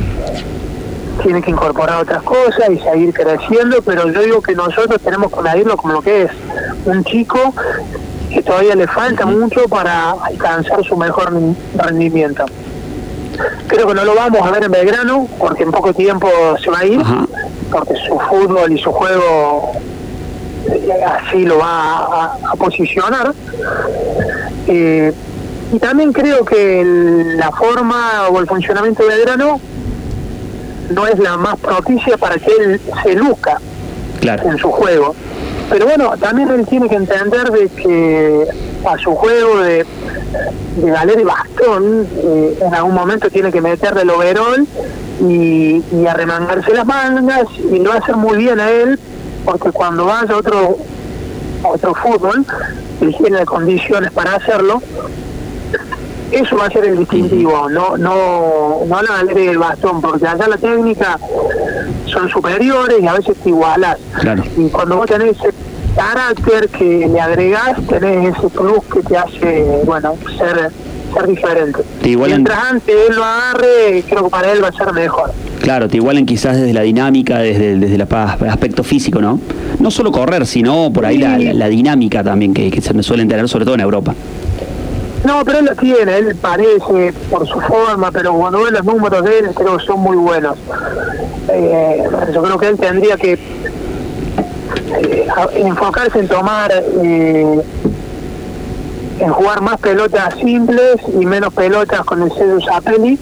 Tiene 1.23 1.43
que 1.43 1.51
incorporar 1.51 2.03
otras 2.03 2.23
cosas 2.23 2.71
y 2.71 2.79
seguir 2.79 3.13
creciendo, 3.13 3.83
pero 3.83 4.09
yo 4.11 4.23
digo 4.23 4.41
que 4.41 4.55
nosotros 4.55 5.01
tenemos 5.03 5.31
que 5.33 5.41
medirlo 5.43 5.77
como 5.77 5.95
lo 5.95 6.03
que 6.03 6.23
es 6.23 6.31
un 6.87 7.05
chico 7.05 7.53
que 8.31 8.43
todavía 8.43 8.75
le 8.75 8.87
falta 8.87 9.27
mucho 9.27 9.69
para 9.69 10.13
alcanzar 10.13 10.83
su 10.85 10.97
mejor 10.97 11.33
rendimiento. 11.77 12.47
Creo 13.67 13.87
que 13.89 13.95
no 13.95 14.05
lo 14.05 14.15
vamos 14.15 14.41
a 14.47 14.51
ver 14.51 14.65
en 14.65 14.71
Belgrano, 14.71 15.27
porque 15.39 15.65
en 15.65 15.73
poco 15.73 15.93
tiempo 15.93 16.29
se 16.63 16.71
va 16.71 16.79
a 16.81 16.87
ir, 16.87 17.03
porque 17.71 17.95
su 18.07 18.19
fútbol 18.21 18.73
y 18.73 18.79
su 18.79 18.91
juego 18.93 19.73
eh, 20.73 20.93
así 21.05 21.45
lo 21.45 21.59
va 21.59 21.97
a, 21.99 22.39
a 22.53 22.57
posicionar. 22.57 23.33
Eh, 24.69 25.13
y 25.73 25.79
también 25.79 26.13
creo 26.13 26.45
que 26.45 26.81
el- 26.81 27.37
la 27.37 27.51
forma 27.53 28.29
o 28.31 28.39
el 28.41 28.47
funcionamiento 28.47 29.03
de 29.05 29.09
Belgrano 29.17 29.61
no 30.91 31.07
es 31.07 31.19
la 31.19 31.37
más 31.37 31.57
propicia 31.59 32.17
para 32.17 32.37
que 32.37 32.51
él 32.59 32.81
se 33.03 33.15
luzca 33.15 33.61
en 34.23 34.59
su 34.59 34.71
juego. 34.71 35.15
Pero 35.71 35.87
bueno, 35.87 36.13
también 36.19 36.49
él 36.51 36.67
tiene 36.67 36.89
que 36.89 36.97
entender 36.97 37.51
de 37.51 37.69
que 37.69 38.47
a 38.85 38.99
su 38.99 39.15
juego 39.15 39.61
de, 39.61 39.87
de 40.77 40.91
galer 40.91 41.21
y 41.21 41.25
bastón, 41.25 42.09
eh, 42.17 42.59
en 42.61 42.75
algún 42.75 42.95
momento 42.95 43.31
tiene 43.31 43.53
que 43.53 43.61
meterle 43.61 44.03
el 44.03 44.11
overol 44.11 44.67
y, 45.21 45.83
y 45.93 46.07
arremangarse 46.07 46.75
las 46.75 46.87
mangas 46.87 47.47
y 47.59 47.79
lo 47.79 47.91
va 47.91 47.97
a 47.97 47.99
hacer 47.99 48.17
muy 48.17 48.39
bien 48.39 48.59
a 48.59 48.69
él, 48.71 48.99
porque 49.45 49.71
cuando 49.71 50.07
vaya 50.07 50.35
a 50.35 50.37
otro, 50.37 50.77
a 51.63 51.69
otro 51.69 51.95
fútbol, 51.95 52.45
él 53.01 53.17
tiene 53.17 53.45
condiciones 53.47 54.11
para 54.11 54.35
hacerlo, 54.35 54.83
eso 56.33 56.57
va 56.57 56.67
a 56.67 56.71
ser 56.71 56.85
el 56.85 56.99
distintivo, 56.99 57.69
no 57.69 57.97
no 57.97 58.81
no 58.87 59.03
la 59.03 59.17
galer 59.19 59.39
el 59.39 59.59
bastón, 59.59 60.01
porque 60.01 60.27
allá 60.27 60.49
la 60.49 60.57
técnica 60.57 61.19
son 62.07 62.29
superiores 62.29 62.97
y 63.03 63.07
a 63.07 63.13
veces 63.15 63.37
te 63.43 63.49
igualas. 63.51 63.99
Claro. 64.21 64.43
Y 64.57 64.69
cuando 64.69 64.97
vos 64.97 65.07
tenés 65.07 65.37
ese 65.37 65.51
carácter 65.97 66.69
que 66.69 67.09
le 67.09 67.21
agregás, 67.21 67.77
tenés 67.89 68.37
ese 68.37 68.49
plus 68.49 68.85
que 68.93 69.01
te 69.03 69.17
hace, 69.17 69.83
bueno, 69.85 70.15
ser 70.39 70.71
ser 71.13 71.27
diferente. 71.27 71.81
Te 72.03 72.11
igualan- 72.11 72.37
Mientras 72.37 72.59
antes 72.71 72.95
él 73.09 73.17
lo 73.17 73.25
agarre, 73.25 74.05
creo 74.09 74.25
que 74.25 74.31
para 74.31 74.53
él 74.53 74.63
va 74.63 74.69
a 74.69 74.73
ser 74.73 74.93
mejor. 74.93 75.33
Claro, 75.61 75.89
te 75.89 75.97
igualen 75.97 76.25
quizás 76.25 76.57
desde 76.57 76.73
la 76.73 76.83
dinámica, 76.83 77.39
desde, 77.41 77.75
desde 77.77 77.97
el 77.97 78.03
aspecto 78.49 78.85
físico, 78.85 79.21
¿no? 79.21 79.41
No 79.81 79.91
solo 79.91 80.13
correr, 80.13 80.47
sino 80.47 80.93
por 80.93 81.05
ahí 81.05 81.19
la, 81.19 81.37
la- 81.37 81.53
la 81.53 81.69
dinámica 81.69 82.23
también 82.23 82.55
que, 82.55 82.71
que 82.71 82.81
se 82.81 82.95
me 82.95 83.03
suelen 83.03 83.27
tener, 83.29 83.49
sobre 83.49 83.65
todo 83.65 83.75
en 83.75 83.81
Europa. 83.81 84.15
No, 85.25 85.45
pero 85.45 85.59
él 85.59 85.67
lo 85.67 85.77
tiene, 85.77 86.17
él 86.17 86.37
parece 86.37 87.13
por 87.31 87.47
su 87.47 87.61
forma, 87.61 88.11
pero 88.11 88.33
cuando 88.35 88.63
ves 88.63 88.73
los 88.73 88.85
números 88.85 89.23
de 89.25 89.39
él 89.41 89.51
creo 89.55 89.77
que 89.77 89.85
son 89.85 90.01
muy 90.01 90.17
buenos. 90.17 90.57
Eh, 91.49 92.05
yo 92.33 92.43
creo 92.43 92.59
que 92.59 92.69
él 92.69 92.79
tendría 92.79 93.17
que 93.17 93.33
eh, 94.93 95.29
enfocarse 95.57 96.19
en 96.19 96.29
tomar, 96.29 96.73
eh, 96.73 97.61
en 99.21 99.31
jugar 99.31 99.61
más 99.61 99.79
pelotas 99.79 100.35
simples 100.37 100.97
y 101.21 101.27
menos 101.27 101.53
pelotas 101.53 102.01
con 102.05 102.23
el 102.23 102.33
sello 102.33 102.59
Zapelli, 102.61 103.19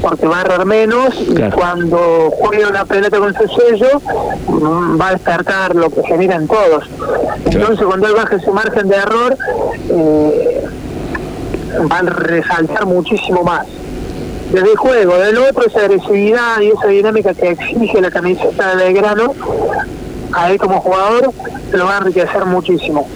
porque 0.00 0.26
va 0.26 0.38
a 0.38 0.40
errar 0.42 0.64
menos 0.64 1.14
y 1.20 1.34
cuando 1.50 2.30
juegue 2.30 2.66
una 2.66 2.84
pelota 2.86 3.18
con 3.18 3.34
su 3.34 3.48
sello 3.48 4.00
mm, 4.48 5.00
va 5.00 5.08
a 5.08 5.12
despertar 5.12 5.74
lo 5.74 5.90
que 5.90 6.02
generan 6.04 6.46
todos. 6.46 6.88
Entonces 7.44 7.84
cuando 7.84 8.08
él 8.08 8.14
baje 8.14 8.36
ese 8.36 8.50
margen 8.50 8.88
de 8.88 8.96
error, 8.96 9.36
eh, 9.90 10.64
va 11.90 11.98
a 11.98 12.02
resaltar 12.02 12.86
muchísimo 12.86 13.42
más. 13.42 13.66
Desde 14.52 14.70
el 14.70 14.76
juego, 14.76 15.16
del 15.18 15.38
otro, 15.38 15.66
esa 15.66 15.80
agresividad 15.80 16.60
y 16.60 16.68
esa 16.68 16.86
dinámica 16.86 17.34
que 17.34 17.50
exige 17.50 18.00
la 18.00 18.10
camiseta 18.10 18.76
de 18.76 18.84
Belgrano, 18.84 19.34
a 20.32 20.50
él 20.50 20.58
como 20.58 20.80
jugador 20.80 21.30
lo 21.72 21.84
va 21.86 21.96
a 21.96 21.98
enriquecer 21.98 22.44
muchísimo. 22.44 23.08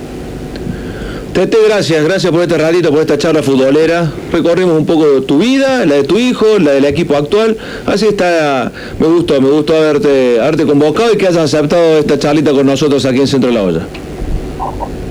Tete, 1.33 1.59
gracias, 1.69 2.03
gracias 2.05 2.33
por 2.33 2.43
este 2.43 2.59
ratito, 2.59 2.91
por 2.91 3.01
esta 3.01 3.17
charla 3.17 3.43
futbolera. 3.43 4.11
Recorrimos 4.33 4.77
un 4.77 4.87
poco 4.87 5.23
tu 5.23 5.39
vida, 5.39 5.87
la 5.87 5.97
de 5.97 6.03
tu 6.03 6.19
hijo, 6.19 6.59
la 6.59 6.73
del 6.73 6.85
equipo 6.85 7.15
actual. 7.15 7.57
Así 7.87 8.07
está, 8.07 8.73
me 8.99 9.07
gustó, 9.07 9.41
me 9.41 9.49
gustó 9.49 9.77
haberte, 9.77 10.41
haberte 10.41 10.67
convocado 10.67 11.13
y 11.13 11.17
que 11.17 11.29
hayas 11.29 11.55
aceptado 11.55 11.99
esta 11.99 12.19
charlita 12.19 12.51
con 12.53 12.67
nosotros 12.67 13.05
aquí 13.05 13.21
en 13.21 13.29
Centro 13.29 13.51
de 13.51 13.55
la 13.55 13.63
Olla. 13.63 13.83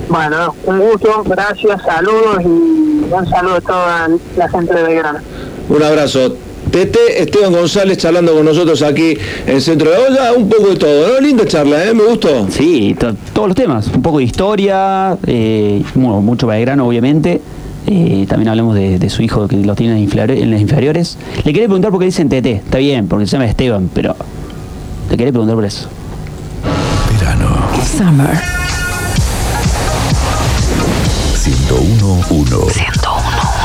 Bueno, 0.08 0.54
un 0.64 0.78
gusto, 0.78 1.22
gracias, 1.26 1.82
saludos 1.82 2.38
y 2.42 2.46
un 2.46 3.26
saludo 3.28 3.56
a 3.56 3.60
toda 3.60 4.08
la 4.36 4.48
gente 4.48 4.74
de 4.74 4.82
Belgrano. 4.82 5.18
Un 5.68 5.82
abrazo. 5.82 6.34
Tete, 6.70 7.22
Esteban 7.22 7.52
González 7.52 7.96
charlando 7.98 8.34
con 8.34 8.44
nosotros 8.44 8.82
aquí 8.82 9.16
en 9.46 9.60
Centro 9.60 9.90
de 9.90 9.96
la 9.96 10.06
Olla, 10.08 10.32
un 10.34 10.48
poco 10.48 10.68
de 10.68 10.76
todo, 10.76 11.14
¿no? 11.14 11.20
Linda 11.20 11.46
charla, 11.46 11.82
¿eh? 11.84 11.94
Me 11.94 12.04
gustó. 12.04 12.46
Sí, 12.50 12.94
to- 12.98 13.14
todos 13.32 13.48
los 13.48 13.56
temas. 13.56 13.88
Un 13.88 14.02
poco 14.02 14.18
de 14.18 14.24
historia, 14.24 15.16
eh, 15.26 15.82
bueno, 15.94 16.20
mucho 16.20 16.46
Belgrano, 16.46 16.86
obviamente. 16.86 17.40
Eh, 17.86 18.26
también 18.28 18.48
hablamos 18.50 18.74
de, 18.74 18.98
de 18.98 19.08
su 19.10 19.22
hijo 19.22 19.48
que 19.48 19.56
lo 19.56 19.74
tiene 19.74 20.02
en, 20.02 20.30
en 20.30 20.50
las 20.50 20.60
inferiores. 20.60 21.16
Le 21.38 21.52
quería 21.54 21.68
preguntar 21.68 21.90
por 21.90 22.00
qué 22.00 22.06
dicen 22.06 22.28
TT. 22.28 22.46
Está 22.46 22.78
bien, 22.78 23.08
porque 23.08 23.26
se 23.26 23.32
llama 23.32 23.46
Esteban, 23.46 23.88
pero 23.94 24.14
le 25.10 25.16
quería 25.16 25.32
preguntar 25.32 25.54
por 25.54 25.64
eso. 25.64 25.88
Summer. 27.96 28.57
1011. 32.30 32.74
101. 32.74 33.22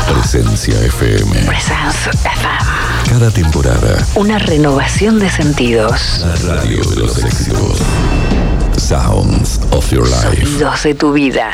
Presencia 0.08 0.73
FM. 0.86 1.36
Presence 1.45 2.10
FM. 2.10 3.10
Cada 3.10 3.30
temporada. 3.30 4.06
Una 4.15 4.39
renovación 4.39 5.19
de 5.19 5.30
sentidos. 5.30 6.21
La 6.21 6.56
radio 6.56 6.82
de 6.89 6.95
los 6.95 7.23
éxitos. 7.23 7.80
Sounds 8.78 9.60
of 9.71 9.89
your 9.91 10.08
life. 10.08 10.45
Sonidos 10.45 10.84
de 10.84 10.95
tu 10.95 11.12
vida. 11.12 11.52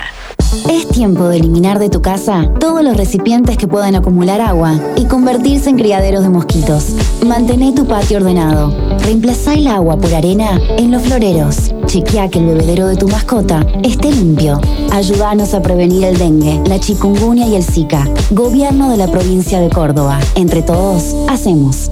Es 0.69 0.87
tiempo 0.87 1.25
de 1.25 1.37
eliminar 1.37 1.77
de 1.77 1.89
tu 1.89 2.01
casa 2.01 2.51
todos 2.59 2.83
los 2.83 2.97
recipientes 2.97 3.57
que 3.57 3.67
puedan 3.67 3.95
acumular 3.95 4.41
agua 4.41 4.73
y 4.95 5.05
convertirse 5.05 5.69
en 5.69 5.77
criaderos 5.77 6.23
de 6.23 6.29
mosquitos. 6.29 6.95
Mantén 7.25 7.75
tu 7.75 7.85
patio 7.85 8.17
ordenado. 8.17 8.73
Reemplazá 8.99 9.53
el 9.53 9.67
agua 9.67 9.97
por 9.97 10.13
arena 10.13 10.59
en 10.77 10.91
los 10.91 11.03
floreros. 11.03 11.73
Chequea 11.85 12.29
que 12.29 12.39
el 12.39 12.47
bebedero 12.47 12.87
de 12.87 12.95
tu 12.95 13.07
mascota 13.07 13.65
esté 13.83 14.11
limpio. 14.11 14.59
Ayúdanos 14.91 15.53
a 15.53 15.61
prevenir 15.61 16.03
el 16.03 16.17
dengue, 16.17 16.61
la 16.67 16.79
chikungunya 16.79 17.47
y 17.47 17.55
el 17.55 17.63
zika. 17.63 18.07
Gobierno 18.31 18.89
de 18.89 18.97
la 18.97 19.07
provincia 19.07 19.59
de 19.59 19.69
Córdoba. 19.69 20.19
Entre 20.35 20.63
todos, 20.63 21.15
hacemos. 21.27 21.91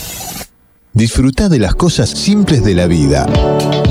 Disfruta 0.93 1.47
de 1.47 1.57
las 1.57 1.73
cosas 1.73 2.09
simples 2.09 2.65
de 2.65 2.75
la 2.75 2.85
vida. 2.85 3.25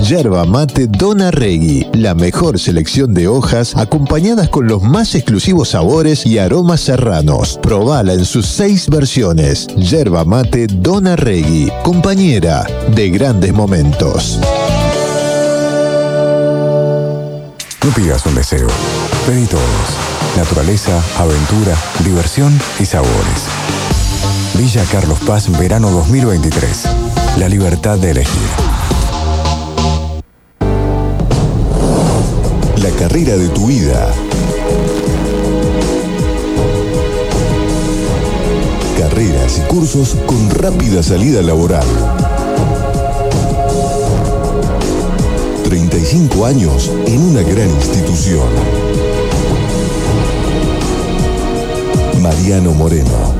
Yerba 0.07 0.45
mate 0.45 0.87
Dona 0.87 1.31
Regui, 1.31 1.87
la 1.95 2.15
mejor 2.15 2.59
selección 2.59 3.15
de 3.15 3.27
hojas 3.27 3.75
acompañadas 3.75 4.51
con 4.51 4.67
los 4.67 4.83
más 4.83 5.15
exclusivos 5.15 5.71
sabores 5.71 6.27
y 6.27 6.37
aromas 6.37 6.83
serranos. 6.83 7.59
Probala 7.63 8.13
en 8.13 8.27
sus 8.27 8.45
seis 8.45 8.91
versiones. 8.91 9.67
Yerba 9.77 10.27
mate 10.27 10.67
Dona 10.67 11.17
Regui, 11.17 11.73
compañera 11.83 12.67
de 12.95 13.09
grandes 13.09 13.55
momentos. 13.55 14.39
No 17.83 17.91
pidas 17.95 18.27
un 18.27 18.35
deseo, 18.35 18.69
pedí 19.27 19.47
todos. 19.47 19.65
Naturaleza, 20.37 21.03
aventura, 21.19 21.75
diversión 22.05 22.53
y 22.79 22.85
sabores. 22.85 23.80
Villa 24.55 24.85
Carlos 24.91 25.19
Paz, 25.21 25.51
verano 25.59 25.91
2023. 25.91 26.85
La 27.39 27.49
libertad 27.49 27.99
de 27.99 28.11
elegir. 28.11 28.49
La 32.83 32.91
carrera 32.99 33.37
de 33.37 33.49
tu 33.49 33.67
vida. 33.67 34.13
Carreras 38.99 39.59
y 39.59 39.61
cursos 39.63 40.17
con 40.27 40.51
rápida 40.51 41.03
salida 41.03 41.43
laboral. 41.43 41.87
35 45.65 46.47
años 46.47 46.91
en 47.07 47.23
una 47.23 47.43
gran 47.43 47.71
institución. 47.71 48.49
Mariano 52.21 52.73
Moreno, 52.73 53.40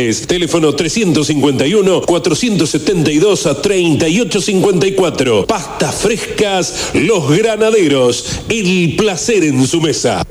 Teléfono 0.27 0.75
351-472 0.75 3.45
a 3.45 3.61
3854. 3.61 5.45
Pastas 5.47 5.95
frescas 5.95 6.89
Los 6.93 7.29
Granaderos. 7.29 8.41
El 8.49 8.95
placer 8.97 9.43
en 9.43 9.67
su 9.67 9.79
mesa. 9.81 10.23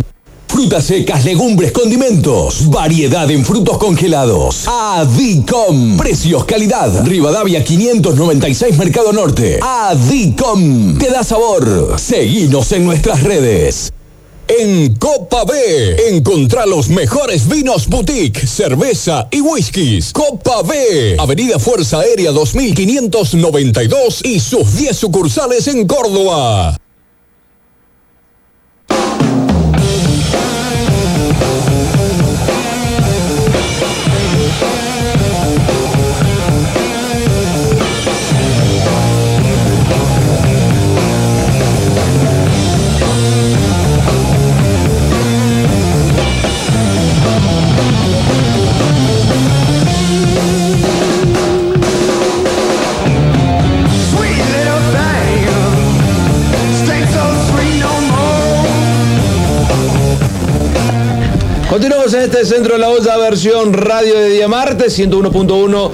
Frutas 0.49 0.85
secas, 0.85 1.25
legumbres, 1.25 1.71
condimentos, 1.71 2.69
variedad 2.69 3.31
en 3.31 3.45
frutos 3.45 3.79
congelados. 3.79 4.67
Adicom. 4.67 5.97
Precios, 5.97 6.45
calidad. 6.45 7.07
Rivadavia 7.07 7.63
596 7.63 8.77
Mercado 8.77 9.13
Norte. 9.13 9.61
Adicom. 9.63 10.99
Te 10.99 11.09
da 11.09 11.23
sabor. 11.23 11.95
Seguinos 11.99 12.73
en 12.73 12.85
nuestras 12.85 13.23
redes. 13.23 13.93
En 14.59 14.95
Copa 14.97 15.45
B, 15.45 16.09
encontrá 16.09 16.67
los 16.67 16.89
mejores 16.89 17.49
vinos 17.49 17.87
boutique, 17.87 18.49
cerveza 18.49 19.29
y 19.31 19.41
whiskies. 19.41 20.13
Copa 20.13 20.63
B, 20.63 21.17
Avenida 21.21 21.61
Fuerza 21.61 22.01
Aérea 22.01 22.33
2592 22.33 24.25
y 24.25 24.41
sus 24.41 24.77
10 24.77 24.97
sucursales 24.97 25.69
en 25.69 25.87
Córdoba. 25.87 26.77
En 62.21 62.27
este 62.27 62.45
centro 62.45 62.75
de 62.75 62.81
la 62.81 62.91
olla, 62.91 63.17
versión 63.17 63.73
radio 63.73 64.19
de 64.19 64.29
día 64.29 64.47
martes, 64.47 64.99
101.1. 64.99 65.91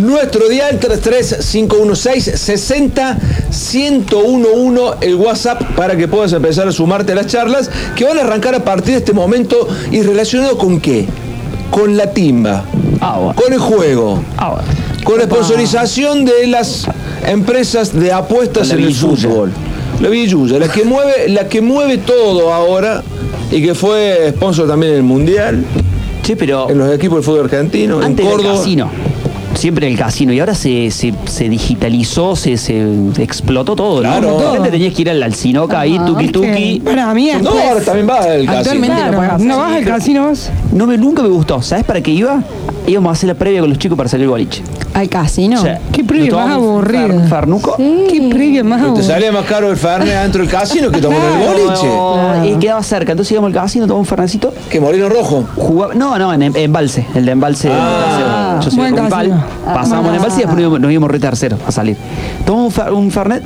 Nuestro 0.00 0.48
dial 0.48 0.78
33516 0.78 2.24
60 2.38 3.18
1011 3.48 4.96
el 5.00 5.14
WhatsApp 5.14 5.62
para 5.74 5.96
que 5.96 6.08
puedas 6.08 6.32
empezar 6.34 6.68
a 6.68 6.72
sumarte 6.72 7.12
a 7.12 7.14
las 7.14 7.26
charlas 7.26 7.70
que 7.96 8.04
van 8.04 8.18
a 8.18 8.20
arrancar 8.20 8.54
a 8.54 8.62
partir 8.62 8.92
de 8.92 8.98
este 8.98 9.14
momento 9.14 9.66
y 9.90 10.02
relacionado 10.02 10.58
con 10.58 10.78
qué? 10.78 11.06
Con 11.70 11.96
la 11.96 12.12
timba, 12.12 12.64
con 13.34 13.52
el 13.52 13.58
juego, 13.58 14.22
con 15.04 15.18
la 15.18 15.24
sponsorización 15.24 16.26
de 16.26 16.48
las 16.48 16.86
empresas 17.26 17.98
de 17.98 18.12
apuestas 18.12 18.68
la 18.68 18.74
en 18.74 18.80
el 18.80 18.94
fútbol. 18.94 19.50
La 20.00 20.08
billulla, 20.10 20.58
la 20.58 20.68
que 20.68 20.84
mueve, 20.84 21.28
la 21.28 21.48
que 21.48 21.62
mueve 21.62 21.98
todo 21.98 22.52
ahora 22.52 23.02
y 23.52 23.62
que 23.62 23.74
fue 23.74 24.30
sponsor 24.34 24.66
también 24.66 24.92
en 24.92 24.98
el 24.98 25.04
Mundial. 25.04 25.64
Sí, 26.22 26.34
pero 26.36 26.70
en 26.70 26.78
los 26.78 26.92
equipos 26.94 27.16
del 27.18 27.24
fútbol 27.24 27.44
argentino, 27.44 27.98
en 27.98 28.04
Antes 28.04 28.26
del 28.26 28.36
Córdoba. 28.36 28.56
casino. 28.56 28.90
Siempre 29.54 29.86
el 29.86 29.98
casino. 29.98 30.32
Y 30.32 30.40
ahora 30.40 30.54
se, 30.54 30.90
se, 30.90 31.12
se 31.26 31.48
digitalizó, 31.50 32.34
se, 32.36 32.56
se 32.56 32.82
explotó 33.18 33.76
todo. 33.76 34.00
Claro. 34.00 34.30
¿no? 34.30 34.36
Todo. 34.38 34.52
Antes 34.54 34.72
tenías 34.72 34.94
que 34.94 35.02
ir 35.02 35.10
al, 35.10 35.22
al 35.22 35.34
Sinoca 35.34 35.80
ahí, 35.80 35.98
tuki 36.06 36.28
tuki. 36.28 36.80
Para 36.82 37.12
mí 37.12 37.30
No, 37.42 37.50
ahora 37.50 37.80
también 37.84 38.08
va 38.08 38.26
el 38.34 38.46
casino. 38.46 38.58
Actualmente 38.58 38.96
Claro, 38.96 39.16
pagas. 39.18 39.40
¿No 39.42 39.58
vas 39.58 39.72
al 39.76 39.84
casino 39.84 40.28
vos? 40.28 40.50
No 40.72 40.86
me, 40.86 40.96
nunca 40.96 41.22
me 41.22 41.28
gustó. 41.28 41.60
¿Sabes 41.60 41.84
para 41.84 42.00
qué 42.00 42.12
iba? 42.12 42.42
Íbamos 42.86 43.10
a 43.10 43.12
hacer 43.12 43.28
la 43.28 43.34
previa 43.34 43.60
con 43.60 43.68
los 43.70 43.78
chicos 43.78 43.96
para 43.96 44.08
salir 44.08 44.24
al 44.24 44.30
boliche. 44.30 44.62
¿Al 44.92 45.08
casino? 45.08 45.62
Qué 45.92 46.02
previa 46.02 46.32
más 46.34 46.46
un 46.46 46.52
aburrida. 46.52 47.06
fer- 47.06 47.28
Fernuco. 47.28 47.76
Qué 47.76 48.28
previa 48.30 48.64
más 48.64 48.80
Pero 48.80 48.92
te 48.94 48.98
aburrida. 49.00 49.14
salía 49.14 49.32
más 49.32 49.44
caro 49.44 49.70
el 49.70 49.76
Fernet 49.76 50.14
adentro 50.16 50.42
del 50.42 50.50
casino 50.50 50.90
que 50.90 51.00
tomar 51.00 51.18
el 51.18 51.38
boliche. 51.48 51.86
No, 51.86 52.44
Y 52.44 52.54
quedaba 52.58 52.82
cerca. 52.82 53.12
Entonces 53.12 53.30
íbamos 53.32 53.48
al 53.48 53.54
casino, 53.62 53.86
tomamos 53.86 54.06
un 54.06 54.08
fernecito. 54.10 54.52
¿Qué, 54.68 54.80
Moreno 54.80 55.08
Rojo? 55.08 55.44
Jugaba, 55.56 55.94
no, 55.94 56.18
no, 56.18 56.32
en, 56.34 56.42
en 56.42 56.56
Embalse. 56.56 57.06
El 57.14 57.24
de 57.24 57.32
Embalse. 57.32 57.70
Ah, 57.72 58.58
yo 58.62 58.70
soy 58.70 58.78
buen 58.80 58.94
de 58.96 59.00
Ruipal. 59.00 59.28
casino. 59.28 59.44
Pasábamos 59.74 60.08
en 60.10 60.14
Embalse 60.16 60.36
y 60.36 60.38
después 60.40 60.54
nos 60.56 60.60
íbamos- 60.62 60.80
nos 60.80 60.90
íbamos 60.92 61.10
re 61.10 61.20
tercero 61.20 61.58
a 61.66 61.70
salir. 61.72 61.96
Tomamos 62.44 62.76
un, 62.76 62.82
fer- 62.84 62.92
un 62.92 63.10
fernet. 63.12 63.42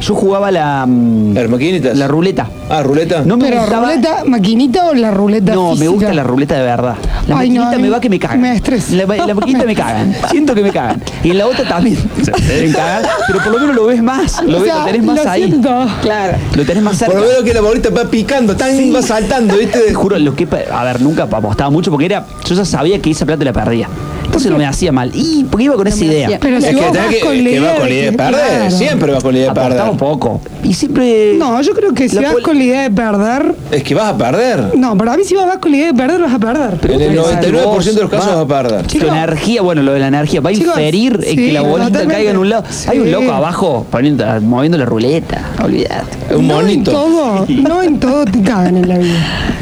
Yo 0.00 0.14
jugaba 0.14 0.50
la... 0.50 0.86
mm, 0.86 1.34
¿Las 1.34 1.48
maquinitas? 1.50 1.96
La 1.96 2.06
ruleta. 2.06 2.48
Ah, 2.70 2.82
ruleta. 2.82 3.22
No 3.24 3.36
me 3.36 3.48
Pero 3.48 3.60
gustaba... 3.62 3.88
ruleta, 3.90 4.24
maquinita 4.26 4.86
o 4.86 4.94
la 4.94 5.10
ruleta 5.10 5.54
No, 5.54 5.74
me 5.74 5.88
gusta 5.88 6.12
la 6.14 6.22
ruleta 6.22 6.54
de 6.56 6.62
verdad. 6.62 6.94
La 7.26 7.38
Ay, 7.38 7.50
maquinita 7.50 7.78
me 7.78 7.90
va 7.90 8.00
que 8.00 8.08
me 8.08 8.18
cagan. 8.18 8.40
me 8.40 8.54
estresa. 8.54 8.94
La, 8.94 9.06
la 9.26 9.34
maquinita 9.34 9.64
me 9.64 9.74
cagan. 9.74 10.14
Siento 10.30 10.54
que 10.54 10.62
me 10.62 10.70
cagan. 10.70 11.02
Y 11.24 11.30
en 11.30 11.38
la 11.38 11.46
otra 11.46 11.66
también. 11.68 11.98
Deben 12.48 12.72
cagar, 12.72 13.02
pero 13.26 13.40
por 13.42 13.52
lo 13.52 13.58
menos 13.60 13.74
lo 13.74 13.86
ves 13.86 14.02
más. 14.02 14.42
Lo, 14.44 14.58
O 14.58 14.60
ves, 14.60 14.70
sea, 14.70 14.80
lo 14.80 14.84
tenés 14.86 15.02
más 15.04 15.24
lo 15.24 15.30
ahí. 15.30 15.44
siento. 15.44 15.86
Claro. 16.02 16.38
Lo 16.54 16.64
tenés 16.64 16.82
más 16.82 16.96
cerca. 16.96 17.12
Por 17.12 17.22
lo 17.22 17.28
menos 17.28 17.42
que 17.44 17.54
la 17.54 17.60
bolita 17.60 17.90
va 17.90 18.04
picando, 18.04 18.56
tan 18.56 18.70
va 18.94 19.02
saltando, 19.02 19.56
¿viste? 19.56 19.78
Te 19.80 19.94
juro, 19.94 20.18
lo 20.18 20.34
que. 20.34 20.46
A 20.72 20.84
ver, 20.84 21.00
nunca 21.00 21.24
apostaba 21.24 21.70
mucho 21.70 21.90
porque 21.90 22.06
era. 22.06 22.24
Yo 22.46 22.54
ya 22.54 22.64
sabía 22.64 23.00
que 23.00 23.10
esa 23.10 23.26
plata 23.26 23.44
la 23.44 23.52
perdía. 23.52 23.88
Entonces 24.24 24.50
no 24.52 24.58
me 24.58 24.66
hacía 24.66 24.92
mal. 24.92 25.10
Y 25.14 25.44
porque 25.44 25.64
iba 25.64 25.74
con 25.74 25.86
esa 25.86 26.04
idea. 26.04 26.26
hacía- 26.26 26.38
Pero 26.40 26.58
Es 26.58 26.64
si 26.64 26.70
que 26.74 26.76
vos 26.76 26.96
vas 26.96 27.06
que, 27.08 27.20
con 27.20 27.36
la 27.44 27.50
que 27.50 27.60
va 27.60 27.66
idea 27.66 27.72
con 27.72 27.80
la 27.80 27.86
de 27.86 27.94
idea 27.94 28.10
de 28.10 28.16
perder. 28.16 28.34
claro. 28.58 28.70
Siempre 28.70 29.12
va 29.12 29.20
con 29.22 29.32
la 29.32 29.38
idea 29.38 29.48
de 29.48 29.54
perder. 29.60 29.78
Un 29.90 29.96
poco. 29.96 30.40
Y 30.62 30.74
siempre. 30.74 31.34
No, 31.34 31.60
yo 31.62 31.72
creo 31.74 31.92
que 31.94 32.08
si 32.08 32.16
La 32.16 32.32
vas 32.32 32.42
con 32.42 32.56
la 32.58 32.64
idea 32.64 32.82
de 32.82 32.90
perder. 32.90 33.54
Es 33.70 33.82
que 33.82 33.94
vas 33.94 34.12
a 34.12 34.16
perder. 34.16 34.76
No, 34.76 34.96
para 34.96 35.16
mí 35.16 35.24
si 35.24 35.34
vas 35.34 35.58
con 35.58 35.70
la 35.70 35.76
idea 35.76 35.86
de 35.88 35.94
perder, 35.94 36.20
vas 36.20 36.32
a 36.34 36.38
perder. 36.38 36.78
Pero 36.80 36.94
en 36.94 37.00
el 37.02 37.16
vos 37.18 37.28
pensás 37.28 37.44
99% 37.52 37.64
vos, 37.64 37.84
de 37.94 38.00
los 38.00 38.10
casos 38.10 38.28
va- 38.28 38.44
vas 38.44 38.44
a 38.44 38.68
perder. 38.68 38.86
Tu 38.86 39.06
energía, 39.06 39.62
bueno, 39.62 39.82
lo 39.82 39.92
de 39.92 40.00
la 40.00 40.08
energía, 40.08 40.40
va 40.40 40.50
a 40.50 40.52
inferir 40.52 41.20
en 41.24 41.36
que 41.36 41.52
la 41.52 41.60
bolita 41.62 41.86
totalmente. 41.86 42.14
caiga 42.14 42.30
en 42.30 42.36
un 42.38 42.48
lado. 42.48 42.64
Hay 42.88 42.98
un 42.98 43.10
loco 43.12 43.32
abajo 43.32 43.86
poniendo, 43.90 44.24
moviendo 44.42 44.78
la 44.78 44.84
ruleta. 44.84 45.42
Olvídate. 45.62 46.34
Un 46.34 46.46
no 46.48 46.60
en 46.60 46.66
monito. 46.66 46.90
todo, 46.92 47.46
no 47.48 47.82
en 47.82 47.98
todo 48.00 48.24
te 48.24 48.40
cagan 48.42 48.76
en 48.76 48.88
la 48.88 48.98
vida. 48.98 49.14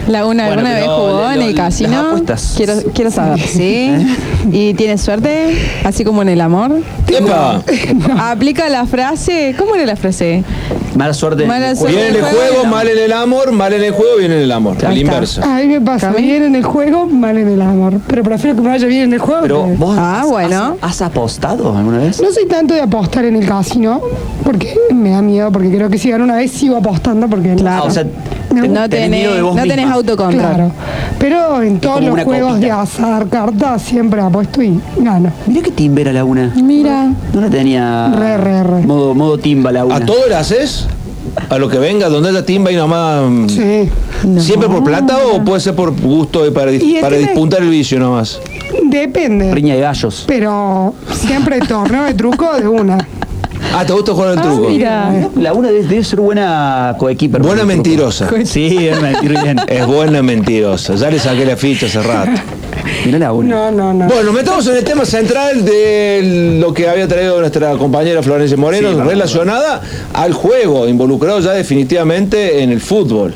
¿Laguna 0.09 0.47
Bueno, 0.47 0.61
alguna 0.61 0.75
vez 0.75 0.83
pero 0.85 0.97
jugó 0.97 1.09
lo- 1.23 1.31
en 1.33 1.43
el 1.43 1.55
casino? 1.55 2.01
apuestas. 2.01 2.55
Quiero, 2.57 2.75
quiero 2.95 3.11
saber, 3.11 3.41
¿sí? 3.41 3.91
¿Y 4.53 4.75
tienes 4.75 5.01
suerte? 5.01 5.57
Así 5.85 6.05
como 6.05 6.23
en 6.23 6.29
el 6.29 6.41
amor. 6.41 6.81
Aplica 8.19 8.69
la 8.69 8.87
frase. 8.87 9.55
¿Cómo 9.59 9.75
era 9.75 9.87
la 9.87 9.97
frase? 9.97 10.16
hace 10.17 10.43
Mala 10.97 11.15
suerte. 11.15 11.47
Mala 11.47 11.75
suerte. 11.77 11.97
Bien 11.97 12.09
en 12.09 12.17
el 12.17 12.23
juego, 12.23 12.65
mal 12.67 12.89
en 12.89 12.99
el 12.99 13.13
amor, 13.13 13.53
mal 13.53 13.73
en 13.73 13.83
el 13.85 13.91
juego, 13.93 14.17
bien 14.19 14.33
en 14.33 14.39
el 14.39 14.53
amor. 14.53 14.85
Al 14.85 14.97
inverso. 14.97 15.43
A 15.45 15.59
mí 15.59 15.67
me 15.67 15.81
pasa 15.81 16.11
bien 16.13 16.43
en 16.43 16.57
el 16.57 16.65
juego, 16.65 17.07
mal 17.07 17.37
en 17.37 17.49
el 17.49 17.61
amor. 17.63 17.95
Pero 18.07 18.23
prefiero 18.23 18.57
que 18.57 18.63
me 18.63 18.69
vaya 18.71 18.87
bien 18.87 19.03
en 19.05 19.13
el 19.15 19.19
juego. 19.19 19.43
Pero 19.43 19.65
que- 19.67 19.75
vos 19.77 19.97
Ah, 19.99 20.21
has- 20.23 20.29
bueno. 20.29 20.77
has, 20.81 21.01
has 21.01 21.03
apostado 21.03 21.77
alguna 21.77 21.99
vez? 21.99 22.21
No 22.21 22.31
soy 22.33 22.47
tanto 22.47 22.75
de 22.75 22.81
apostar 22.81 23.25
en 23.27 23.37
el 23.37 23.47
casino, 23.47 24.01
porque 24.43 24.75
me 24.95 25.11
da 25.11 25.23
miedo, 25.23 25.53
porque 25.53 25.71
creo 25.71 25.89
que 25.91 25.99
si 25.99 26.11
gano 26.11 26.25
una 26.25 26.37
vez 26.37 26.51
sigo 26.53 26.77
apostando, 26.77 27.29
porque 27.29 27.55
Claro. 27.57 27.83
Ah, 27.85 27.87
o 27.87 27.91
sea, 27.91 28.05
No. 28.05 28.63
te- 28.63 28.69
No 28.69 28.89
tenés 28.89 29.11
miedo 29.11 29.31
de 29.33 29.37
tenés, 29.37 29.43
vos 29.43 29.57
no 29.57 29.63
tenés 29.63 29.91
autocontrol. 29.91 30.41
Claro. 30.41 30.71
Pero 31.19 31.63
en 31.63 31.79
todos 31.81 32.03
los 32.03 32.21
juegos 32.25 32.53
copita. 32.55 32.67
de 32.67 32.73
azar, 32.73 33.27
cartas, 33.29 33.83
siempre 33.83 34.21
apuesto 34.21 34.63
y 34.63 34.81
gano. 34.99 35.31
Mirá 35.47 35.63
que 35.63 35.71
timbera 35.73 36.13
la 36.13 36.25
una. 36.25 36.53
Mira. 36.57 37.11
No 37.35 37.41
la 37.41 37.51
tenía. 37.51 38.09
Re, 38.15 38.37
re, 38.39 38.63
re. 38.63 38.83
Modo, 38.87 39.15
modo 39.15 39.37
timba 39.39 39.73
la 39.73 39.85
una. 39.85 39.97
¿A 39.97 40.01
todo 40.05 40.27
le 40.29 40.35
haces? 40.37 40.86
A 41.49 41.59
lo 41.59 41.69
que 41.69 41.79
venga, 41.79 42.09
donde 42.09 42.31
haya 42.31 42.45
timba 42.45 42.71
y 42.73 42.77
nomás. 42.77 43.23
mm, 43.31 43.49
Sí. 43.49 43.91
¿Siempre 44.41 44.69
por 44.69 44.83
plata 44.85 45.19
o 45.33 45.45
puede 45.45 45.61
ser 45.61 45.75
por 45.75 45.91
gusto 46.01 46.47
y 46.47 46.51
para, 46.51 46.73
Y 46.73 46.97
el 46.97 47.01
para 47.01 47.17
dispuntar 47.17 47.63
el 47.63 47.69
vicio 47.71 47.99
nomás? 47.99 48.41
Depende. 48.85 49.53
Riña 49.55 49.75
de 49.75 49.81
gallos. 49.81 50.25
Pero 50.27 50.95
siempre 51.13 51.61
torneo 51.61 52.05
de 52.05 52.15
truco 52.15 52.53
de 52.57 52.67
una. 52.69 52.99
Ah, 53.75 53.85
¿te 53.85 53.93
gusta 53.93 54.13
jugar 54.13 54.31
al 54.39 54.41
truco? 54.43 54.69
La 55.37 55.53
una 55.53 55.69
debe, 55.69 55.87
debe 55.87 56.05
ser 56.05 56.21
buena 56.21 56.95
coequiper. 56.99 57.43
Buena 57.43 57.65
mentirosa. 57.65 58.29
Sí, 58.45 58.89
es 58.89 58.99
bien. 59.21 59.57
Es 59.69 59.87
buena 59.87 60.23
mentirosa. 60.23 60.95
Ya 60.95 61.11
le 61.11 61.19
saqué 61.19 61.45
la 61.45 61.57
ficha 61.57 61.87
hace 61.87 62.03
rato. 62.03 62.31
Mira 63.05 63.19
la 63.19 63.33
una. 63.33 63.49
No, 63.49 63.71
no, 63.71 63.93
no. 63.95 64.07
Bueno, 64.07 64.33
metamos 64.33 64.67
en 64.69 64.77
el 64.77 64.85
tema 64.85 65.05
central 65.05 65.65
de 65.65 66.57
lo 66.61 66.73
que 66.73 66.89
había 66.89 67.07
traído 67.09 67.39
nuestra 67.41 67.73
compañera 67.77 68.23
Florencia 68.23 68.57
Moreno, 68.57 68.91
Sí, 68.93 69.09
relacionada 69.09 69.81
al 70.13 70.33
juego, 70.33 70.89
involucrado 70.89 71.41
ya 71.41 71.53
definitivamente 71.53 72.63
en 72.63 72.71
el 72.71 72.81
fútbol. 72.81 73.35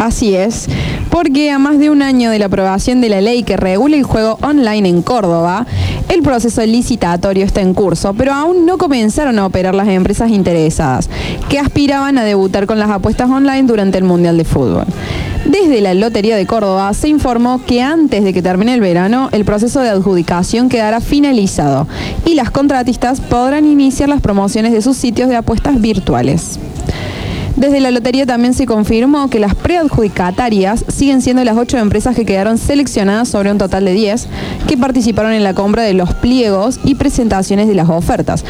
Así 0.00 0.34
es, 0.34 0.66
porque 1.10 1.50
a 1.50 1.58
más 1.58 1.78
de 1.78 1.90
un 1.90 2.00
año 2.00 2.30
de 2.30 2.38
la 2.38 2.46
aprobación 2.46 3.02
de 3.02 3.10
la 3.10 3.20
ley 3.20 3.42
que 3.42 3.58
regula 3.58 3.96
el 3.96 4.02
juego 4.02 4.38
online 4.40 4.88
en 4.88 5.02
Córdoba, 5.02 5.66
el 6.08 6.22
proceso 6.22 6.64
licitatorio 6.64 7.44
está 7.44 7.60
en 7.60 7.74
curso, 7.74 8.14
pero 8.14 8.32
aún 8.32 8.64
no 8.64 8.78
comenzaron 8.78 9.38
a 9.38 9.44
operar 9.44 9.74
las 9.74 9.88
empresas 9.88 10.30
interesadas, 10.30 11.10
que 11.50 11.58
aspiraban 11.58 12.16
a 12.16 12.24
debutar 12.24 12.64
con 12.64 12.78
las 12.78 12.88
apuestas 12.88 13.28
online 13.28 13.64
durante 13.64 13.98
el 13.98 14.04
Mundial 14.04 14.38
de 14.38 14.44
Fútbol. 14.46 14.86
Desde 15.44 15.82
la 15.82 15.92
Lotería 15.92 16.34
de 16.34 16.46
Córdoba 16.46 16.94
se 16.94 17.08
informó 17.08 17.60
que 17.66 17.82
antes 17.82 18.24
de 18.24 18.32
que 18.32 18.40
termine 18.40 18.72
el 18.72 18.80
verano, 18.80 19.28
el 19.32 19.44
proceso 19.44 19.80
de 19.80 19.90
adjudicación 19.90 20.70
quedará 20.70 21.02
finalizado 21.02 21.86
y 22.24 22.36
las 22.36 22.50
contratistas 22.50 23.20
podrán 23.20 23.66
iniciar 23.66 24.08
las 24.08 24.22
promociones 24.22 24.72
de 24.72 24.80
sus 24.80 24.96
sitios 24.96 25.28
de 25.28 25.36
apuestas 25.36 25.78
virtuales. 25.78 26.58
Desde 27.56 27.80
la 27.80 27.90
lotería 27.90 28.26
también 28.26 28.54
se 28.54 28.66
confirmó 28.66 29.28
que 29.28 29.40
las 29.40 29.54
preadjudicatarias 29.54 30.84
siguen 30.88 31.20
siendo 31.20 31.44
las 31.44 31.56
ocho 31.56 31.78
empresas 31.78 32.16
que 32.16 32.24
quedaron 32.24 32.58
seleccionadas 32.58 33.28
sobre 33.28 33.50
un 33.50 33.58
total 33.58 33.84
de 33.84 33.92
10 33.92 34.28
que 34.66 34.76
participaron 34.76 35.32
en 35.32 35.44
la 35.44 35.54
compra 35.54 35.82
de 35.82 35.94
los 35.94 36.14
pliegos 36.14 36.80
y 36.84 36.94
presentaciones 36.94 37.68
de 37.68 37.74
las 37.74 37.88
ofertas, 37.88 38.44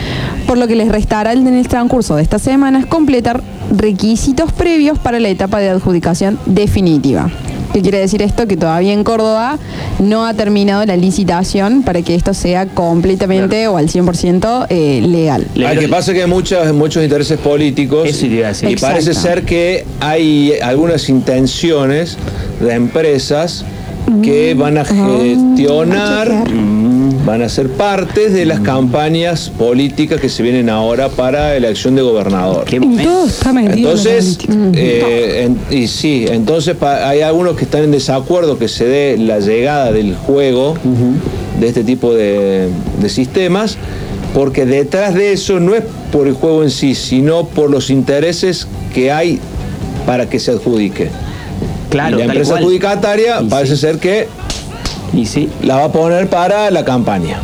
por 0.46 0.58
lo 0.58 0.66
que 0.66 0.76
les 0.76 0.88
restará 0.88 1.32
en 1.32 1.46
el 1.46 1.68
transcurso 1.68 2.16
de 2.16 2.22
estas 2.22 2.42
semanas 2.42 2.86
completar 2.86 3.42
requisitos 3.76 4.52
previos 4.52 4.98
para 4.98 5.20
la 5.20 5.28
etapa 5.28 5.58
de 5.58 5.70
adjudicación 5.70 6.38
definitiva. 6.46 7.30
¿Qué 7.72 7.82
quiere 7.82 7.98
decir 7.98 8.20
esto? 8.22 8.46
Que 8.46 8.56
todavía 8.56 8.92
en 8.92 9.04
Córdoba 9.04 9.58
no 10.00 10.26
ha 10.26 10.34
terminado 10.34 10.84
la 10.84 10.96
licitación 10.96 11.82
para 11.82 12.02
que 12.02 12.14
esto 12.14 12.34
sea 12.34 12.66
completamente 12.66 13.68
o 13.68 13.76
al 13.76 13.88
100% 13.88 14.66
eh, 14.70 15.02
legal. 15.06 15.46
Al 15.64 15.78
que 15.78 15.88
pasa 15.88 16.12
que 16.12 16.22
hay 16.22 16.28
muchas, 16.28 16.72
muchos 16.74 17.02
intereses 17.02 17.38
políticos 17.38 18.08
Eso 18.08 18.26
iba 18.26 18.46
a 18.46 18.48
decir. 18.48 18.70
y 18.70 18.76
parece 18.76 19.14
ser 19.14 19.44
que 19.44 19.84
hay 20.00 20.54
algunas 20.62 21.08
intenciones 21.08 22.16
de 22.60 22.74
empresas 22.74 23.64
que 24.22 24.54
van 24.54 24.76
a 24.76 24.84
gestionar, 24.84 26.44
van 27.26 27.42
a 27.42 27.48
ser 27.48 27.68
parte 27.68 28.30
de 28.30 28.46
las 28.46 28.60
campañas 28.60 29.50
políticas 29.58 30.20
que 30.20 30.28
se 30.28 30.42
vienen 30.42 30.70
ahora 30.70 31.08
para 31.10 31.54
elección 31.54 31.94
de 31.94 32.02
gobernador. 32.02 32.64
La 32.72 33.60
Entonces, 33.74 34.38
eh, 34.74 35.44
en- 35.44 35.58
y 35.76 35.86
sí, 35.88 36.24
entonces 36.28 36.76
pa- 36.76 37.08
hay 37.08 37.20
algunos 37.20 37.56
que 37.56 37.64
están 37.64 37.84
en 37.84 37.90
desacuerdo 37.90 38.58
que 38.58 38.68
se 38.68 38.86
dé 38.86 39.16
la 39.18 39.38
llegada 39.40 39.92
del 39.92 40.16
juego 40.16 40.74
de 41.60 41.68
este 41.68 41.84
tipo 41.84 42.14
de, 42.14 42.68
de 43.00 43.08
sistemas, 43.10 43.76
porque 44.32 44.64
detrás 44.64 45.14
de 45.14 45.32
eso 45.32 45.60
no 45.60 45.74
es 45.74 45.82
por 46.12 46.26
el 46.26 46.32
juego 46.34 46.62
en 46.62 46.70
sí, 46.70 46.94
sino 46.94 47.44
por 47.46 47.70
los 47.70 47.90
intereses 47.90 48.66
que 48.94 49.12
hay 49.12 49.38
para 50.06 50.28
que 50.28 50.38
se 50.38 50.52
adjudique. 50.52 51.10
Claro, 51.90 52.16
y 52.16 52.20
la 52.20 52.26
tal 52.28 52.36
empresa 52.36 52.52
cual. 52.52 52.62
adjudicataria 52.62 53.40
Y 53.42 53.48
parece 53.48 53.74
sí. 53.74 53.80
ser 53.82 53.98
que 53.98 54.28
Y 55.14 55.26
sí, 55.26 55.48
la 55.62 55.76
va 55.76 55.84
a 55.84 55.92
poner 55.92 56.28
para 56.28 56.70
la 56.70 56.84
campaña, 56.84 57.38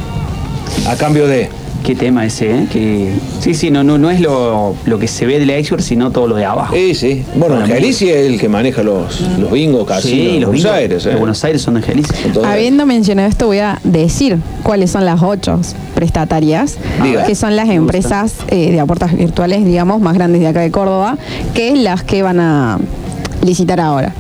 a 0.89 0.97
cambio 0.97 1.27
de... 1.27 1.49
qué 1.85 1.95
tema 1.95 2.25
ese, 2.27 2.51
¿eh? 2.51 2.67
Que, 2.73 3.13
sí, 3.41 3.55
sí, 3.55 3.71
no, 3.71 3.83
no, 3.85 3.97
no 3.99 4.11
es 4.11 4.21
lo, 4.21 4.75
lo 4.87 4.99
que 4.99 5.07
se 5.09 5.25
ve 5.27 5.39
de 5.39 5.47
la 5.47 5.57
expert, 5.57 5.83
sino 5.83 6.11
todo 6.11 6.27
lo 6.29 6.35
de 6.37 6.45
abajo. 6.45 6.75
Sí, 6.75 6.95
sí. 6.95 7.25
Bueno, 7.37 7.57
Angelici 7.57 8.09
es 8.11 8.27
el 8.27 8.41
que 8.41 8.49
maneja 8.49 8.83
los, 8.83 9.21
los 9.39 9.51
bingos 9.53 9.87
Sí, 10.03 10.11
de 10.17 10.25
los 10.41 10.51
Buenos 10.51 10.53
bingos 10.53 10.73
Aires. 10.73 11.07
¿eh? 11.07 11.15
Buenos 11.17 11.45
Aires 11.45 11.63
son 11.63 11.75
de 11.75 11.81
Angelici. 11.81 12.11
Entonces- 12.25 12.53
Habiendo 12.53 12.87
mencionado 12.87 13.29
esto, 13.29 13.47
voy 13.47 13.59
a 13.59 13.79
decir 13.85 14.39
cuáles 14.65 14.91
son 14.91 15.05
las 15.05 15.23
ocho 15.23 15.61
prestatarias, 15.95 16.77
Diga. 17.03 17.25
que 17.25 17.35
son 17.35 17.55
las 17.57 17.69
empresas 17.69 18.33
eh, 18.49 18.71
de 18.73 18.81
apuestas 18.81 19.17
virtuales, 19.17 19.65
digamos, 19.65 20.01
más 20.01 20.15
grandes 20.15 20.41
de 20.41 20.49
acá 20.49 20.61
de 20.61 20.71
Córdoba, 20.73 21.19
que 21.55 21.69
es 21.73 21.79
las 21.79 22.03
que 22.03 22.23
van 22.23 22.41
a 22.41 22.79
licitar 23.45 23.81
ahora. 23.81 24.13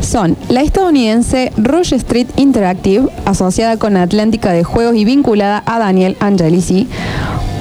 Son 0.00 0.36
la 0.48 0.62
estadounidense 0.62 1.52
Rush 1.56 1.92
Street 1.94 2.28
Interactive, 2.36 3.08
asociada 3.24 3.76
con 3.76 3.96
Atlántica 3.96 4.52
de 4.52 4.64
Juegos 4.64 4.96
y 4.96 5.04
vinculada 5.04 5.62
a 5.66 5.78
Daniel 5.78 6.16
Angelici. 6.20 6.88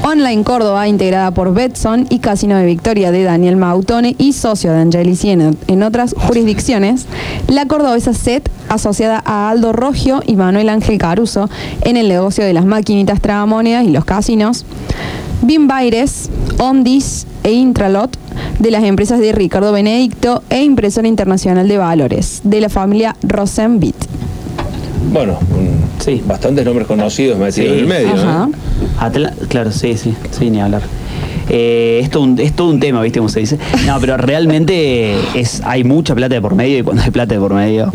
Online 0.03 0.43
Córdoba, 0.43 0.87
integrada 0.87 1.31
por 1.31 1.53
Betson 1.53 2.05
y 2.11 2.19
Casino 2.19 2.57
de 2.57 2.65
Victoria 2.67 3.11
de 3.11 3.23
Daniel 3.23 3.55
Mautone 3.55 4.15
y 4.19 4.33
socio 4.33 4.71
de 4.71 4.81
Angelici 4.81 5.31
en, 5.31 5.57
en 5.67 5.83
otras 5.83 6.13
jurisdicciones. 6.15 7.07
La 7.47 7.65
cordobesa 7.65 8.13
SET, 8.13 8.47
asociada 8.69 9.23
a 9.25 9.49
Aldo 9.49 9.73
Rogio 9.73 10.21
y 10.25 10.35
Manuel 10.35 10.69
Ángel 10.69 10.99
Caruso 10.99 11.49
en 11.81 11.97
el 11.97 12.07
negocio 12.07 12.43
de 12.43 12.53
las 12.53 12.65
maquinitas 12.65 13.19
tragamonedas 13.19 13.85
y 13.85 13.89
los 13.89 14.05
casinos. 14.05 14.65
Bimbaires, 15.41 16.29
Ondis 16.59 17.25
e 17.43 17.51
Intralot 17.51 18.17
de 18.59 18.71
las 18.71 18.83
empresas 18.83 19.19
de 19.19 19.31
Ricardo 19.31 19.71
Benedicto 19.71 20.43
e 20.49 20.61
Impresora 20.63 21.07
Internacional 21.07 21.67
de 21.67 21.77
Valores 21.77 22.41
de 22.43 22.61
la 22.61 22.69
familia 22.69 23.15
Rosenbit. 23.23 23.95
Bueno, 25.11 25.37
Sí. 25.99 26.21
bastantes 26.25 26.65
nombres 26.65 26.87
conocidos 26.87 27.37
metidos 27.37 27.55
Sí. 27.55 27.73
en 27.73 27.79
el 27.79 27.87
medio. 27.87 28.13
Ajá. 28.13 28.49
¿eh? 28.51 28.87
Atla- 28.99 29.33
claro, 29.47 29.71
sí, 29.71 29.95
sí, 29.97 30.13
sí, 30.31 30.49
ni 30.49 30.59
hablar. 30.61 30.81
Eh, 31.49 31.99
es, 32.03 32.09
todo 32.09 32.23
un, 32.23 32.39
es 32.39 32.53
todo 32.53 32.69
un 32.71 32.79
tema, 32.79 33.01
¿viste 33.03 33.19
cómo 33.19 33.29
se 33.29 33.39
dice? 33.41 33.59
No, 33.85 33.99
pero 33.99 34.17
realmente 34.17 35.15
es, 35.35 35.61
hay 35.63 35.83
mucha 35.83 36.15
plata 36.15 36.33
de 36.35 36.41
por 36.41 36.55
medio 36.55 36.79
y 36.79 36.81
cuando 36.83 37.03
hay 37.03 37.11
plata 37.11 37.35
de 37.35 37.39
por 37.39 37.53
medio. 37.53 37.91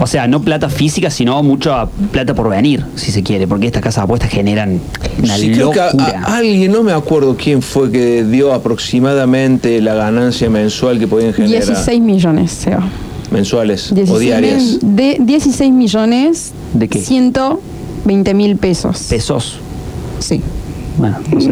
O 0.00 0.06
sea, 0.06 0.26
no 0.26 0.42
plata 0.42 0.68
física, 0.68 1.08
sino 1.10 1.40
mucha 1.42 1.86
plata 1.86 2.34
por 2.34 2.48
venir, 2.50 2.84
si 2.96 3.12
se 3.12 3.22
quiere, 3.22 3.46
porque 3.46 3.66
estas 3.66 3.82
casas 3.82 4.02
de 4.02 4.04
apuestas 4.04 4.30
generan 4.30 4.80
una 5.22 5.36
Sí, 5.36 5.52
creo 5.52 5.70
que 5.70 5.80
a- 5.80 5.86
locura. 5.92 6.22
a- 6.26 6.36
alguien, 6.36 6.72
no 6.72 6.82
me 6.82 6.92
acuerdo 6.92 7.36
quién 7.36 7.62
fue 7.62 7.90
que 7.92 8.24
dio 8.24 8.52
aproximadamente 8.52 9.80
la 9.80 9.94
ganancia 9.94 10.50
mensual 10.50 10.98
que 10.98 11.06
podían 11.06 11.32
generar. 11.32 11.62
16 11.64 12.00
millones, 12.00 12.50
Seba. 12.50 12.82
Mensuales 13.30 13.94
16 13.94 14.10
o 14.10 14.18
diarias. 14.18 14.78
De 14.82 15.16
16 15.20 15.72
millones. 15.72 16.52
¿De 16.72 16.88
qué? 16.88 17.00
120 17.00 18.34
mil 18.34 18.56
pesos. 18.56 19.06
Pesos. 19.08 19.58
Sí. 20.18 20.40
Bueno, 20.98 21.18
no 21.32 21.40
sé. 21.40 21.50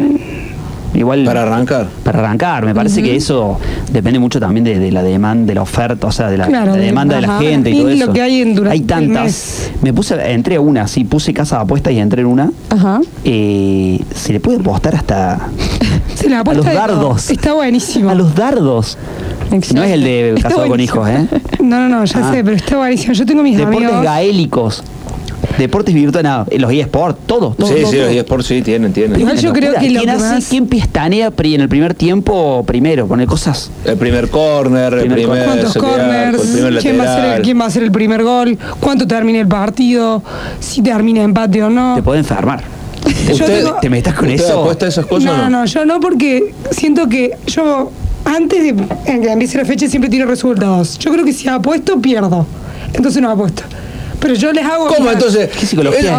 Igual. 0.93 1.23
Para 1.25 1.43
arrancar. 1.43 1.87
Para 2.03 2.19
arrancar, 2.19 2.65
me 2.65 2.75
parece 2.75 3.01
que 3.01 3.15
eso 3.15 3.59
depende 3.91 4.19
mucho 4.19 4.39
también 4.39 4.63
de, 4.63 4.77
de 4.79 4.91
la 4.91 5.01
demanda, 5.03 5.47
de 5.47 5.55
la 5.55 5.61
oferta, 5.63 6.07
o 6.07 6.11
sea, 6.11 6.29
de 6.29 6.37
la, 6.37 6.47
Claro, 6.47 6.71
la 6.71 6.77
de- 6.77 6.85
demanda 6.85 7.15
de 7.15 7.21
la 7.21 7.39
gente 7.39 7.69
y 7.71 7.73
todo 7.77 7.83
lo 7.89 7.93
eso. 7.95 8.13
que 8.13 8.21
hay 8.21 8.41
en- 8.41 8.67
hay 8.67 8.81
tantas. 8.81 9.71
Me 9.81 9.93
puse, 9.93 10.15
entré 10.31 10.55
a 10.57 10.61
una, 10.61 10.87
sí, 10.87 11.03
puse 11.03 11.33
casa 11.33 11.57
de 11.57 11.61
apuestas 11.63 11.93
y 11.93 11.99
entré 11.99 12.21
en 12.21 12.27
una. 12.27 12.51
Ajá. 12.69 13.01
Eh, 13.23 13.99
se 14.13 14.33
le 14.33 14.39
puede 14.39 14.59
apostar 14.59 14.95
hasta 14.95 15.39
Se 16.15 16.29
la 16.29 16.41
a 16.41 16.53
los 16.53 16.65
dardos. 16.65 17.29
Está 17.31 17.53
buenísimo. 17.53 18.09
A 18.09 18.15
los 18.15 18.35
dardos. 18.35 18.97
No 19.73 19.83
es 19.83 19.91
el 19.91 20.03
de 20.03 20.35
casado 20.41 20.67
con 20.67 20.79
hijos, 20.79 21.07
¿eh? 21.09 21.27
No, 21.59 21.79
no, 21.79 21.89
no, 21.89 22.05
ya 22.05 22.19
Ah. 22.23 22.31
sé, 22.33 22.43
pero 22.43 22.55
está 22.55 22.77
buenísimo. 22.77 23.13
Yo 23.13 23.25
tengo 23.25 23.41
mis 23.43 23.57
Deportes 23.57 23.83
amigos. 23.83 24.03
gaélicos. 24.03 24.83
Deportes 25.57 25.93
virtuales, 25.93 26.23
nada, 26.23 26.45
los 26.57 26.71
eSports, 26.71 27.19
todos. 27.27 27.55
todo, 27.55 27.67
Sí, 27.67 27.75
todo, 27.81 27.91
sí, 27.91 27.97
todo. 27.97 28.05
los 28.07 28.15
eSports 28.15 28.45
sí 28.47 28.61
tienen, 28.61 28.91
tienen. 28.93 29.19
Igual 29.19 29.37
yo 29.39 29.53
creo 29.53 29.73
que 29.73 29.89
lo 29.89 29.99
¿Quién 29.99 30.03
que 30.05 30.09
hace, 30.11 30.33
más- 30.35 30.47
quién 30.47 30.67
pistanea 30.67 31.31
en 31.37 31.61
el 31.61 31.69
primer 31.69 31.93
tiempo 31.93 32.63
primero? 32.65 33.07
Pone 33.07 33.27
cosas. 33.27 33.69
El 33.85 33.97
primer 33.97 34.29
corner, 34.29 34.93
el 34.95 35.11
Primer. 35.11 35.27
¿Cuántos 35.45 35.73
corners? 35.75 36.41
primer 36.41 36.77
¿Quién 36.79 36.99
va, 36.99 37.03
a 37.03 37.05
ser 37.07 37.15
el, 37.17 37.21
lateral. 37.21 37.41
quién 37.43 37.59
va 37.59 37.63
a 37.65 37.67
hacer 37.67 37.83
el 37.83 37.91
primer 37.91 38.23
gol? 38.23 38.57
¿Cuánto 38.79 39.05
termina 39.07 39.39
el 39.39 39.47
partido? 39.47 40.23
Si 40.59 40.81
termina 40.81 41.21
empate 41.21 41.61
o 41.63 41.69
no. 41.69 41.95
Te 41.95 42.03
puede 42.03 42.19
enfermar. 42.19 42.63
Yo 43.27 43.33
¿Usted- 43.33 43.65
¿Te 43.81 43.89
metas 43.89 44.13
con 44.15 44.29
¿Usted 44.29 44.43
eso? 44.45 44.69
a 44.69 44.87
esas 44.87 45.05
cosas 45.05 45.25
no, 45.25 45.37
no, 45.37 45.49
no? 45.49 45.59
no, 45.59 45.65
yo 45.65 45.85
no 45.85 45.99
porque 45.99 46.53
siento 46.71 47.07
que 47.09 47.31
yo 47.47 47.91
antes 48.25 48.63
de 48.63 48.69
en 49.11 49.21
que 49.21 49.29
empiece 49.31 49.57
la 49.57 49.65
fecha 49.65 49.87
siempre 49.89 50.09
tiro 50.09 50.25
resultados. 50.25 50.97
Yo 50.99 51.11
creo 51.11 51.25
que 51.25 51.33
si 51.33 51.47
apuesto, 51.49 51.99
pierdo. 51.99 52.45
Entonces 52.93 53.21
no 53.21 53.29
apuesto. 53.29 53.63
Pero 54.23 54.35
yo 54.35 54.53
les 54.53 54.65
hago... 54.65 54.87
¿Cómo 54.87 55.11
entonces? 55.11 55.49
¿Qué 55.49 55.65
psicología 55.65 56.17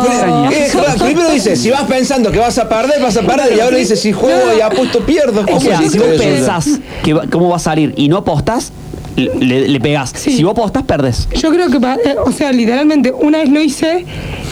claro, 0.70 1.05
primero 1.05 1.30
dice, 1.30 1.57
si 1.57 1.70
vas 1.70 1.84
pensando 1.84 2.30
que 2.30 2.38
vas 2.38 2.59
a 2.59 2.68
perder, 2.68 3.00
vas 3.00 3.16
a 3.16 3.22
perder. 3.22 3.57
Y 3.57 3.61
ahora 3.61 3.78
dice, 3.78 3.96
si 3.96 4.12
juego 4.12 4.55
y 4.57 4.61
apuesto, 4.61 5.00
pierdo. 5.00 5.40
O 5.40 5.46
¿Cómo 5.46 5.61
sea, 5.61 5.80
es 5.80 5.90
si 5.92 5.98
vos 5.98 6.09
pensás 6.18 6.68
que 7.02 7.14
va- 7.14 7.24
cómo 7.32 7.48
va 7.48 7.57
a 7.57 7.61
salir 7.61 7.94
y 7.96 8.09
no 8.09 8.18
apostás, 8.18 8.72
le, 9.16 9.68
le 9.68 9.80
pegás. 9.80 10.12
Sí. 10.14 10.36
Si 10.36 10.44
vos 10.44 10.52
apostás, 10.52 10.82
perdés. 10.82 11.28
Yo 11.34 11.50
creo 11.50 11.68
que, 11.70 11.78
eh, 11.78 12.16
o 12.22 12.30
sea, 12.30 12.52
literalmente, 12.52 13.11
una 13.11 13.38
vez 13.38 13.48
lo 13.48 13.61
hice, 13.61 13.90
en 14.00 14.07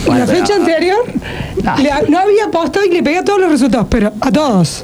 Bueno, 0.07 0.20
la 0.20 0.26
pero- 0.26 0.38
fecha 0.46 0.55
anterior, 0.57 0.98
Ah. 1.66 1.76
le- 1.78 2.09
no 2.11 2.18
había 2.20 2.46
apostado 2.46 2.86
y 2.86 2.90
le 2.90 3.03
pegué 3.03 3.18
a 3.18 3.24
todos 3.24 3.38
los 3.40 3.50
resultados, 3.50 3.86
pero 3.90 4.12
a 4.20 4.32
todos. 4.32 4.82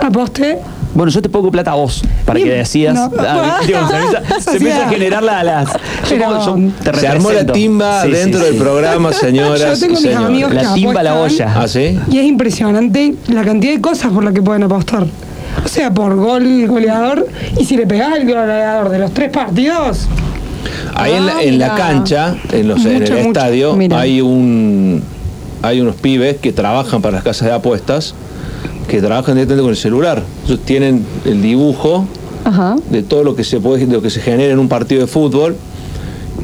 Aposté 0.00 0.58
Bueno, 0.96 1.12
yo 1.12 1.20
te 1.20 1.28
pongo 1.28 1.50
plata 1.50 1.72
a 1.72 1.74
vos, 1.74 2.02
para 2.24 2.40
que 2.40 2.48
decidas. 2.50 2.94
No. 2.94 3.12
Ah, 3.18 3.60
digo, 3.66 3.80
se 3.86 3.96
empieza, 3.96 4.40
se 4.50 4.56
empieza 4.56 4.86
a 4.86 4.88
generar 4.88 5.22
la- 5.22 5.44
las. 5.44 5.68
yo 5.72 5.78
Pero- 6.08 6.24
como- 6.40 6.58
yo 6.58 6.72
te 6.92 6.98
Se 7.00 7.06
armó 7.06 7.30
la 7.32 7.44
timba 7.44 8.02
Sí, 8.02 8.10
dentro 8.12 8.40
sí, 8.40 8.46
del 8.46 8.56
programa, 8.56 9.12
señoras 9.12 9.78
Yo 9.78 9.86
tengo 9.86 10.00
y 10.00 10.06
mis 10.06 10.16
amigos 10.16 10.50
que 10.52 10.56
La 10.62 10.72
timba, 10.74 11.02
la 11.02 11.14
olla. 11.20 11.52
¿Ah, 11.54 11.68
sí? 11.68 11.98
Y 12.10 12.18
es 12.18 12.24
impresionante 12.24 13.14
la 13.28 13.44
cantidad 13.44 13.74
de 13.74 13.80
cosas 13.82 14.10
por 14.10 14.24
las 14.24 14.32
que 14.32 14.40
pueden 14.40 14.62
apostar. 14.62 15.04
O 15.64 15.68
sea, 15.68 15.92
por 15.92 16.14
gol 16.16 16.66
goleador. 16.66 17.26
Y 17.58 17.64
si 17.66 17.76
le 17.76 17.86
pegás 17.86 18.16
el 18.16 18.26
goleador 18.26 18.88
de 18.88 18.98
los 18.98 19.12
tres 19.12 19.30
partidos, 19.30 20.06
Ahí 20.94 21.12
en 21.12 21.26
la, 21.26 21.42
en 21.42 21.58
la 21.58 21.74
cancha, 21.74 22.34
en, 22.52 22.68
los, 22.68 22.84
en 22.86 22.92
el 22.92 23.00
Mucho, 23.02 23.12
mucho. 23.16 23.26
estadio, 23.28 23.76
Mira. 23.76 24.00
hay 24.00 24.20
un 24.22 25.02
hay 25.62 25.80
unos 25.80 25.94
pibes 25.96 26.36
que 26.38 26.52
trabajan 26.52 27.02
para 27.02 27.16
las 27.16 27.24
casas 27.24 27.48
de 27.48 27.54
apuestas 27.54 28.14
que 28.88 29.00
trabajan 29.00 29.34
directamente 29.34 29.62
con 29.62 29.70
el 29.70 29.76
celular. 29.76 30.22
Ellos 30.46 30.60
tienen 30.64 31.04
el 31.24 31.42
dibujo 31.42 32.06
Ajá. 32.44 32.76
de 32.90 33.02
todo 33.02 33.24
lo 33.24 33.34
que 33.34 33.44
se 33.44 33.60
puede, 33.60 33.86
de 33.86 33.92
lo 33.92 34.02
que 34.02 34.10
se 34.10 34.20
genera 34.20 34.52
en 34.52 34.58
un 34.58 34.68
partido 34.68 35.00
de 35.00 35.06
fútbol 35.06 35.56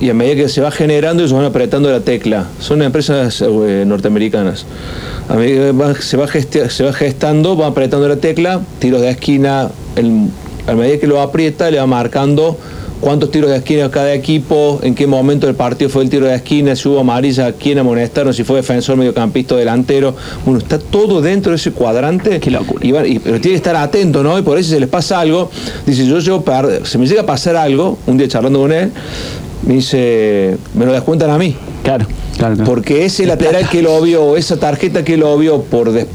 y 0.00 0.10
a 0.10 0.14
medida 0.14 0.34
que 0.34 0.48
se 0.48 0.60
va 0.60 0.70
generando 0.72 1.22
ellos 1.22 1.32
van 1.32 1.44
apretando 1.44 1.90
la 1.90 2.00
tecla. 2.00 2.46
Son 2.60 2.82
empresas 2.82 3.40
eh, 3.42 3.84
norteamericanas. 3.86 4.64
A 5.28 5.34
medida 5.34 5.66
que 5.66 5.72
va- 5.72 5.94
se, 5.94 6.16
va 6.16 6.26
gestia- 6.26 6.68
se 6.68 6.82
va 6.82 6.92
gestando, 6.92 7.56
va 7.56 7.68
apretando 7.68 8.08
la 8.08 8.16
tecla, 8.16 8.60
tiros 8.80 9.00
de 9.00 9.10
esquina, 9.10 9.70
el- 9.96 10.28
a 10.66 10.74
medida 10.74 10.98
que 10.98 11.06
lo 11.06 11.20
aprieta 11.20 11.70
le 11.70 11.78
va 11.78 11.86
marcando 11.86 12.58
cuántos 13.02 13.30
tiros 13.30 13.50
de 13.50 13.56
esquina 13.58 13.90
cada 13.90 14.14
equipo, 14.14 14.80
en 14.82 14.94
qué 14.94 15.06
momento 15.06 15.46
del 15.46 15.56
partido 15.56 15.90
fue 15.90 16.04
el 16.04 16.08
tiro 16.08 16.24
de 16.26 16.34
esquina, 16.34 16.74
si 16.74 16.88
hubo 16.88 17.00
amarilla, 17.00 17.52
quién 17.52 17.78
amonestaron, 17.78 18.32
si 18.32 18.44
fue 18.44 18.56
defensor, 18.56 18.96
mediocampista, 18.96 19.54
delantero. 19.56 20.14
Bueno, 20.46 20.60
está 20.60 20.78
todo 20.78 21.20
dentro 21.20 21.50
de 21.50 21.56
ese 21.56 21.72
cuadrante. 21.72 22.40
Qué 22.40 22.50
locura. 22.50 23.06
Y, 23.06 23.18
pero 23.18 23.40
tiene 23.40 23.50
que 23.50 23.56
estar 23.56 23.76
atento, 23.76 24.22
¿no? 24.22 24.38
Y 24.38 24.42
por 24.42 24.56
eso 24.56 24.68
si 24.68 24.74
se 24.74 24.80
les 24.80 24.88
pasa 24.88 25.20
algo, 25.20 25.50
dice, 25.84 26.06
yo 26.06 26.18
llego 26.20 26.42
per- 26.42 26.86
se 26.86 26.96
me 26.96 27.06
llega 27.06 27.22
a 27.22 27.26
pasar 27.26 27.56
algo, 27.56 27.98
un 28.06 28.16
día 28.16 28.28
charlando 28.28 28.60
con 28.60 28.72
él, 28.72 28.90
me 29.66 29.74
dice, 29.74 30.56
me 30.74 30.86
lo 30.86 30.92
descuentan 30.92 31.28
a 31.30 31.36
mí. 31.38 31.54
Claro, 31.82 32.06
claro. 32.38 32.54
claro. 32.54 32.70
Porque 32.70 33.04
ese 33.04 33.24
Es 33.24 33.28
lateral 33.28 33.68
que 33.68 33.82
lo 33.82 34.00
vio, 34.00 34.36
esa 34.36 34.56
tarjeta 34.58 35.04
que 35.04 35.16
lo 35.16 35.36
vio 35.36 35.62
por 35.62 35.90
des- 35.92 36.06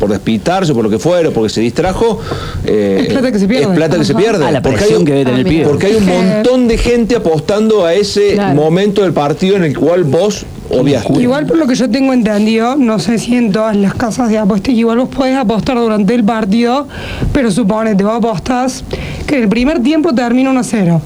por 0.00 0.10
despitarse, 0.10 0.72
por 0.74 0.82
lo 0.82 0.90
que 0.90 0.98
fuera, 0.98 1.30
porque 1.30 1.50
se 1.50 1.60
distrajo, 1.60 2.18
eh, 2.64 3.04
Es 3.06 3.12
plata 3.12 3.30
que 3.30 3.38
se 3.38 3.46
pierde. 3.46 3.64
es 3.70 3.76
plata 3.76 3.98
que 3.98 4.04
se 4.04 4.14
pierde. 4.14 4.44
Ah, 4.46 4.50
la 4.50 4.62
porque, 4.62 4.84
hay 4.84 4.94
un, 4.94 5.04
que 5.04 5.12
debe 5.12 5.24
tener 5.30 5.46
el 5.46 5.62
porque 5.68 5.86
hay 5.88 5.94
un 5.96 6.06
montón 6.06 6.66
de 6.66 6.78
gente 6.78 7.14
apostando 7.14 7.84
a 7.84 7.92
ese 7.94 8.32
Claro. 8.32 8.54
momento 8.54 9.02
del 9.02 9.12
partido 9.12 9.56
en 9.56 9.64
el 9.64 9.76
cual 9.78 10.04
vos 10.04 10.46
obviaste. 10.70 11.20
igual 11.20 11.44
por 11.46 11.58
lo 11.58 11.66
que 11.66 11.74
yo 11.74 11.90
tengo 11.90 12.12
entendido, 12.14 12.76
no 12.76 12.98
sé 12.98 13.18
si 13.18 13.34
en 13.36 13.52
todas 13.52 13.76
las 13.76 13.92
casas 13.94 14.30
de 14.30 14.38
apuestas, 14.38 14.74
igual 14.74 14.98
vos 14.98 15.08
podés 15.10 15.36
apostar 15.36 15.76
durante 15.76 16.14
el 16.14 16.24
partido, 16.24 16.88
pero 17.32 17.50
suponete, 17.50 18.02
vos 18.02 18.14
apostás 18.16 18.82
que 19.26 19.36
el 19.42 19.48
primer 19.48 19.82
tiempo 19.82 20.14
termina 20.14 20.50
1 20.50 20.60
a 20.60 20.64
0. 20.64 21.02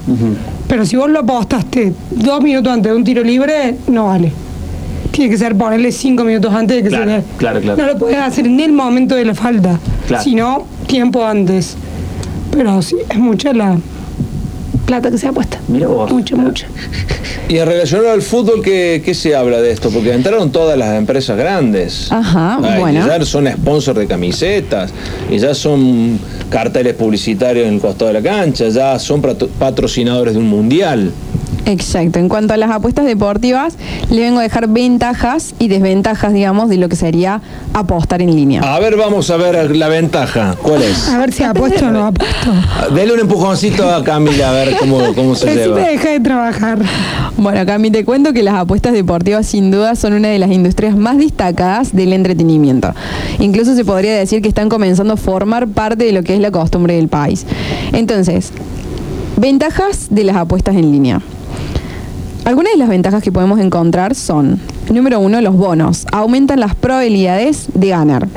Pero 0.67 0.85
si 0.85 0.95
vos 0.95 1.09
lo 1.09 1.19
apostaste 1.19 1.93
dos 2.11 2.41
minutos 2.41 2.71
antes 2.71 2.91
de 2.91 2.97
un 2.97 3.03
tiro 3.03 3.23
libre, 3.23 3.75
no 3.87 4.07
vale. 4.07 4.31
Tiene 5.15 5.31
que 5.31 5.37
ser 5.37 5.55
ponerle 5.55 5.91
cinco 5.93 6.25
minutos 6.25 6.53
antes 6.53 6.75
de 6.77 6.83
que 6.83 6.89
Claro, 6.89 7.05
se 7.05 7.17
le... 7.19 7.23
claro, 7.37 7.61
claro. 7.61 7.81
No 7.81 7.87
lo 7.93 7.97
podés 7.97 8.17
hacer 8.17 8.45
en 8.47 8.59
el 8.59 8.73
momento 8.73 9.15
de 9.15 9.23
la 9.23 9.33
falta, 9.33 9.79
Claro. 10.07 10.21
sino 10.23 10.67
tiempo 10.87 11.23
antes. 11.25 11.75
Pero 12.51 12.81
sí, 12.81 12.97
es 13.09 13.17
mucha 13.17 13.53
la 13.53 13.77
plata 14.85 15.09
que 15.09 15.17
se 15.17 15.27
apuesta. 15.27 15.57
Mira 15.69 15.87
vos. 15.87 16.11
Mucha, 16.11 16.35
mucha. 16.35 16.67
Y 17.47 17.57
en 17.57 17.65
relación 17.65 18.05
al 18.05 18.21
fútbol, 18.21 18.61
¿qué, 18.61 19.01
qué 19.05 19.13
se 19.13 19.35
habla 19.35 19.61
de 19.61 19.71
esto? 19.71 19.89
Porque 19.89 20.11
entraron 20.13 20.51
todas 20.51 20.77
las 20.77 20.97
empresas 20.97 21.37
grandes. 21.37 22.11
Ajá, 22.11 22.59
Ay, 22.61 22.79
bueno. 22.81 23.01
que 23.01 23.07
ya 23.19 23.25
son 23.25 23.47
sponsors 23.47 23.97
de 23.97 24.07
camisetas, 24.07 24.91
y 25.31 25.37
ya 25.37 25.53
son 25.55 26.19
carteles 26.49 26.93
publicitarios 26.95 27.67
en 27.67 27.75
el 27.75 27.79
costado 27.79 28.07
de 28.11 28.19
la 28.19 28.21
cancha, 28.21 28.67
ya 28.69 28.99
son 28.99 29.21
patro- 29.21 29.47
patrocinadores 29.59 30.33
de 30.33 30.39
un 30.39 30.47
mundial. 30.49 31.11
Exacto. 31.65 32.19
En 32.19 32.29
cuanto 32.29 32.53
a 32.53 32.57
las 32.57 32.69
apuestas 32.71 33.05
deportivas, 33.05 33.75
le 34.09 34.21
vengo 34.21 34.39
a 34.39 34.43
dejar 34.43 34.67
ventajas 34.67 35.55
y 35.59 35.67
desventajas, 35.67 36.33
digamos, 36.33 36.69
de 36.69 36.77
lo 36.77 36.89
que 36.89 36.95
sería 36.95 37.41
apostar 37.73 38.21
en 38.21 38.35
línea. 38.35 38.61
A 38.61 38.79
ver, 38.79 38.95
vamos 38.95 39.29
a 39.31 39.37
ver 39.37 39.75
la 39.75 39.87
ventaja. 39.87 40.55
¿Cuál 40.61 40.83
es? 40.83 41.09
A 41.09 41.17
ver 41.17 41.33
si 41.33 41.43
apuesto 41.43 41.87
o 41.87 41.91
no 41.91 42.05
apuesto. 42.05 42.51
Dele 42.93 43.13
un 43.13 43.19
empujoncito 43.19 43.89
a 43.89 44.03
Camila 44.03 44.49
a 44.49 44.53
ver 44.53 44.77
cómo, 44.77 45.13
cómo 45.15 45.35
se 45.35 45.47
Recién 45.47 45.75
lleva. 45.75 45.87
deja 45.87 46.09
de 46.09 46.19
trabajar. 46.19 46.79
Bueno, 47.37 47.65
Cami, 47.65 47.91
te 47.91 48.05
cuento 48.05 48.31
que 48.31 48.43
las 48.43 48.55
apuestas 48.55 48.93
deportivas 48.93 49.45
sin 49.47 49.71
duda 49.71 49.95
son 49.95 50.13
una 50.13 50.27
de 50.29 50.39
las 50.39 50.51
industrias 50.51 50.95
más 50.95 51.17
destacadas 51.17 51.95
del 51.95 52.13
entretenimiento. 52.13 52.93
Incluso 53.39 53.75
se 53.75 53.83
podría 53.83 54.15
decir 54.15 54.41
que 54.41 54.47
están 54.47 54.69
comenzando 54.69 55.13
a 55.13 55.17
formar 55.17 55.67
parte 55.67 56.05
de 56.05 56.11
lo 56.11 56.23
que 56.23 56.35
es 56.35 56.39
la 56.39 56.51
costumbre 56.51 56.95
del 56.95 57.07
país. 57.07 57.45
Entonces, 57.91 58.51
ventajas 59.37 60.07
de 60.09 60.23
las 60.23 60.35
apuestas 60.37 60.75
en 60.75 60.91
línea. 60.91 61.21
Algunas 62.45 62.73
de 62.73 62.77
las 62.77 62.89
ventajas 62.89 63.23
que 63.23 63.31
podemos 63.31 63.59
encontrar 63.59 64.13
son, 64.13 64.59
número 64.93 65.19
uno, 65.19 65.41
los 65.41 65.57
bonos. 65.57 66.05
Aumentan 66.11 66.59
las 66.59 66.75
probabilidades 66.75 67.69
de 67.73 67.89
ganar. 67.89 68.27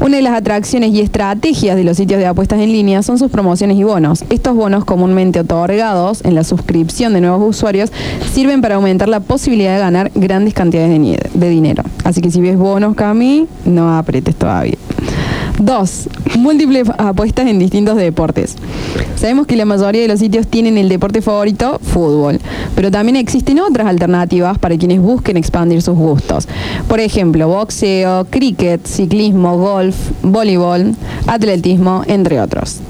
Una 0.00 0.16
de 0.16 0.22
las 0.22 0.32
atracciones 0.32 0.90
y 0.94 1.00
estrategias 1.00 1.76
de 1.76 1.84
los 1.84 1.98
sitios 1.98 2.18
de 2.18 2.24
apuestas 2.24 2.60
en 2.60 2.72
línea 2.72 3.02
son 3.02 3.18
sus 3.18 3.30
promociones 3.30 3.76
y 3.76 3.82
bonos. 3.82 4.24
Estos 4.30 4.56
bonos 4.56 4.86
comúnmente 4.86 5.40
otorgados 5.40 6.24
en 6.24 6.34
la 6.34 6.44
suscripción 6.44 7.12
de 7.12 7.20
nuevos 7.20 7.46
usuarios 7.46 7.92
sirven 8.32 8.62
para 8.62 8.76
aumentar 8.76 9.08
la 9.08 9.20
posibilidad 9.20 9.74
de 9.74 9.80
ganar 9.80 10.10
grandes 10.14 10.54
cantidades 10.54 10.90
de, 11.34 11.48
dinero. 11.50 11.82
Así 12.04 12.22
que 12.22 12.30
si 12.30 12.40
ves 12.40 12.56
bonos, 12.56 12.94
Cami, 12.94 13.48
no 13.66 13.94
apretes 13.98 14.34
todavía. 14.34 14.76
Dos, 15.58 16.08
múltiples 16.36 16.86
apuestas 16.98 17.46
en 17.46 17.58
distintos 17.58 17.96
deportes. 17.96 18.56
Sabemos 19.16 19.46
que 19.46 19.56
la 19.56 19.64
mayoría 19.64 20.02
de 20.02 20.08
los 20.08 20.20
sitios 20.20 20.46
tienen 20.46 20.76
el 20.76 20.90
deporte 20.90 21.22
favorito, 21.22 21.78
fútbol, 21.82 22.38
pero 22.74 22.90
también 22.90 23.16
existen 23.16 23.58
otras 23.60 23.86
alternativas 23.86 24.58
para 24.58 24.76
quienes 24.76 25.00
busquen 25.00 25.38
expandir 25.38 25.80
sus 25.80 25.96
gustos. 25.96 26.46
Por 26.88 27.00
ejemplo, 27.00 27.48
boxeo, 27.48 28.26
cricket, 28.28 28.86
ciclismo, 28.86 29.56
golf, 29.56 29.96
voleibol, 30.22 30.94
atletismo, 31.26 32.02
entre 32.06 32.38
otros. 32.38 32.80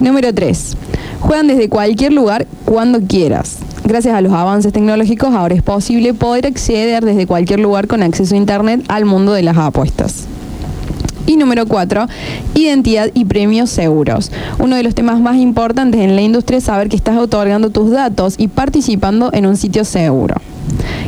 Número 0.00 0.34
3. 0.34 0.76
Juegan 1.20 1.46
desde 1.46 1.68
cualquier 1.68 2.12
lugar 2.12 2.48
cuando 2.64 3.00
quieras. 3.00 3.58
Gracias 3.84 4.16
a 4.16 4.20
los 4.20 4.32
avances 4.32 4.72
tecnológicos 4.72 5.32
ahora 5.32 5.54
es 5.54 5.62
posible 5.62 6.12
poder 6.12 6.46
acceder 6.46 7.04
desde 7.04 7.28
cualquier 7.28 7.60
lugar 7.60 7.86
con 7.86 8.02
acceso 8.02 8.34
a 8.34 8.38
Internet 8.38 8.84
al 8.88 9.04
mundo 9.04 9.32
de 9.32 9.42
las 9.42 9.56
apuestas. 9.56 10.26
Y 11.26 11.36
número 11.36 11.66
cuatro, 11.66 12.06
identidad 12.54 13.10
y 13.14 13.24
premios 13.24 13.70
seguros. 13.70 14.30
Uno 14.58 14.76
de 14.76 14.82
los 14.82 14.94
temas 14.94 15.20
más 15.20 15.36
importantes 15.36 16.00
en 16.00 16.16
la 16.16 16.22
industria 16.22 16.58
es 16.58 16.64
saber 16.64 16.88
que 16.88 16.96
estás 16.96 17.18
otorgando 17.18 17.70
tus 17.70 17.90
datos 17.90 18.34
y 18.38 18.48
participando 18.48 19.30
en 19.32 19.46
un 19.46 19.56
sitio 19.56 19.84
seguro. 19.84 20.36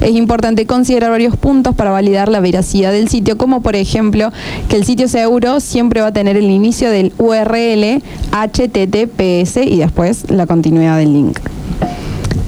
Es 0.00 0.14
importante 0.14 0.66
considerar 0.66 1.10
varios 1.10 1.36
puntos 1.36 1.74
para 1.74 1.90
validar 1.90 2.28
la 2.28 2.40
veracidad 2.40 2.92
del 2.92 3.08
sitio, 3.08 3.36
como 3.36 3.62
por 3.62 3.76
ejemplo 3.76 4.30
que 4.68 4.76
el 4.76 4.84
sitio 4.84 5.08
seguro 5.08 5.60
siempre 5.60 6.00
va 6.00 6.08
a 6.08 6.12
tener 6.12 6.36
el 6.36 6.50
inicio 6.50 6.90
del 6.90 7.12
URL 7.18 8.02
HTTPS 8.30 9.56
y 9.66 9.78
después 9.78 10.30
la 10.30 10.46
continuidad 10.46 10.98
del 10.98 11.12
link. 11.12 11.38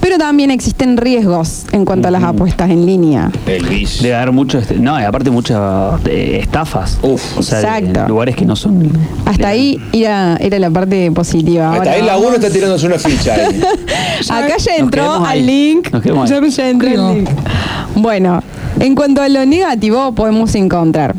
Pero 0.00 0.16
también 0.16 0.50
existen 0.50 0.96
riesgos 0.96 1.64
en 1.72 1.84
cuanto 1.84 2.08
a 2.08 2.10
las 2.10 2.22
apuestas 2.22 2.70
en 2.70 2.86
línea. 2.86 3.30
Debe 3.46 4.14
haber 4.14 4.32
mucho, 4.32 4.58
este, 4.58 4.74
no, 4.76 4.98
y 4.98 5.02
aparte 5.02 5.30
muchas 5.30 6.00
eh, 6.06 6.38
estafas. 6.42 6.98
o 7.02 7.18
sea, 7.42 7.58
de- 7.58 7.64
Exacto. 7.64 8.02
de 8.02 8.08
lugares 8.08 8.36
que 8.36 8.44
no 8.46 8.54
son. 8.56 8.90
Hasta 9.26 9.48
ahí 9.48 9.78
era, 9.92 10.36
era 10.40 10.58
la 10.58 10.70
parte 10.70 11.10
positiva. 11.12 11.68
Hasta 11.72 11.78
Ahora 11.78 11.92
ahí 11.92 12.02
la 12.02 12.12
vamos- 12.12 12.26
uno 12.28 12.36
está 12.36 12.50
tirándose 12.50 12.86
una 12.86 12.98
ficha. 12.98 13.34
ahí. 13.34 13.60
Acá 14.30 14.56
ya 14.58 14.72
Nos 14.72 14.78
entró 14.78 15.02
quedamos 15.02 15.28
ahí. 15.28 15.40
al 15.40 15.46
link. 15.46 15.92
Nos 15.92 16.02
quedamos 16.02 16.30
ahí. 16.30 16.40
Ya, 16.40 16.48
ya 16.48 16.70
entró 16.70 16.88
el 16.88 17.14
link. 17.18 17.30
Bueno, 17.96 18.42
en 18.80 18.94
cuanto 18.94 19.20
a 19.22 19.28
lo 19.28 19.44
negativo, 19.46 20.12
podemos 20.12 20.54
encontrar 20.54 21.14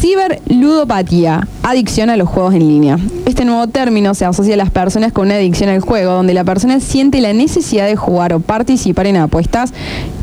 ciberludopatía, 0.00 1.46
adicción 1.62 2.08
a 2.08 2.16
los 2.16 2.28
juegos 2.28 2.54
en 2.54 2.66
línea. 2.66 2.98
Este 3.26 3.44
nuevo 3.44 3.66
término 3.66 4.14
se 4.14 4.24
asocia 4.24 4.54
a 4.54 4.56
las 4.56 4.70
personas 4.70 5.12
con 5.12 5.26
una 5.26 5.34
adicción 5.34 5.68
al 5.68 5.80
juego, 5.80 6.12
donde 6.12 6.32
la 6.32 6.44
persona 6.44 6.80
siente 6.80 7.20
la 7.20 7.34
necesidad 7.34 7.86
de 7.86 7.96
jugar 7.96 8.32
o 8.32 8.40
participar 8.40 9.06
en 9.06 9.18
apuestas, 9.18 9.74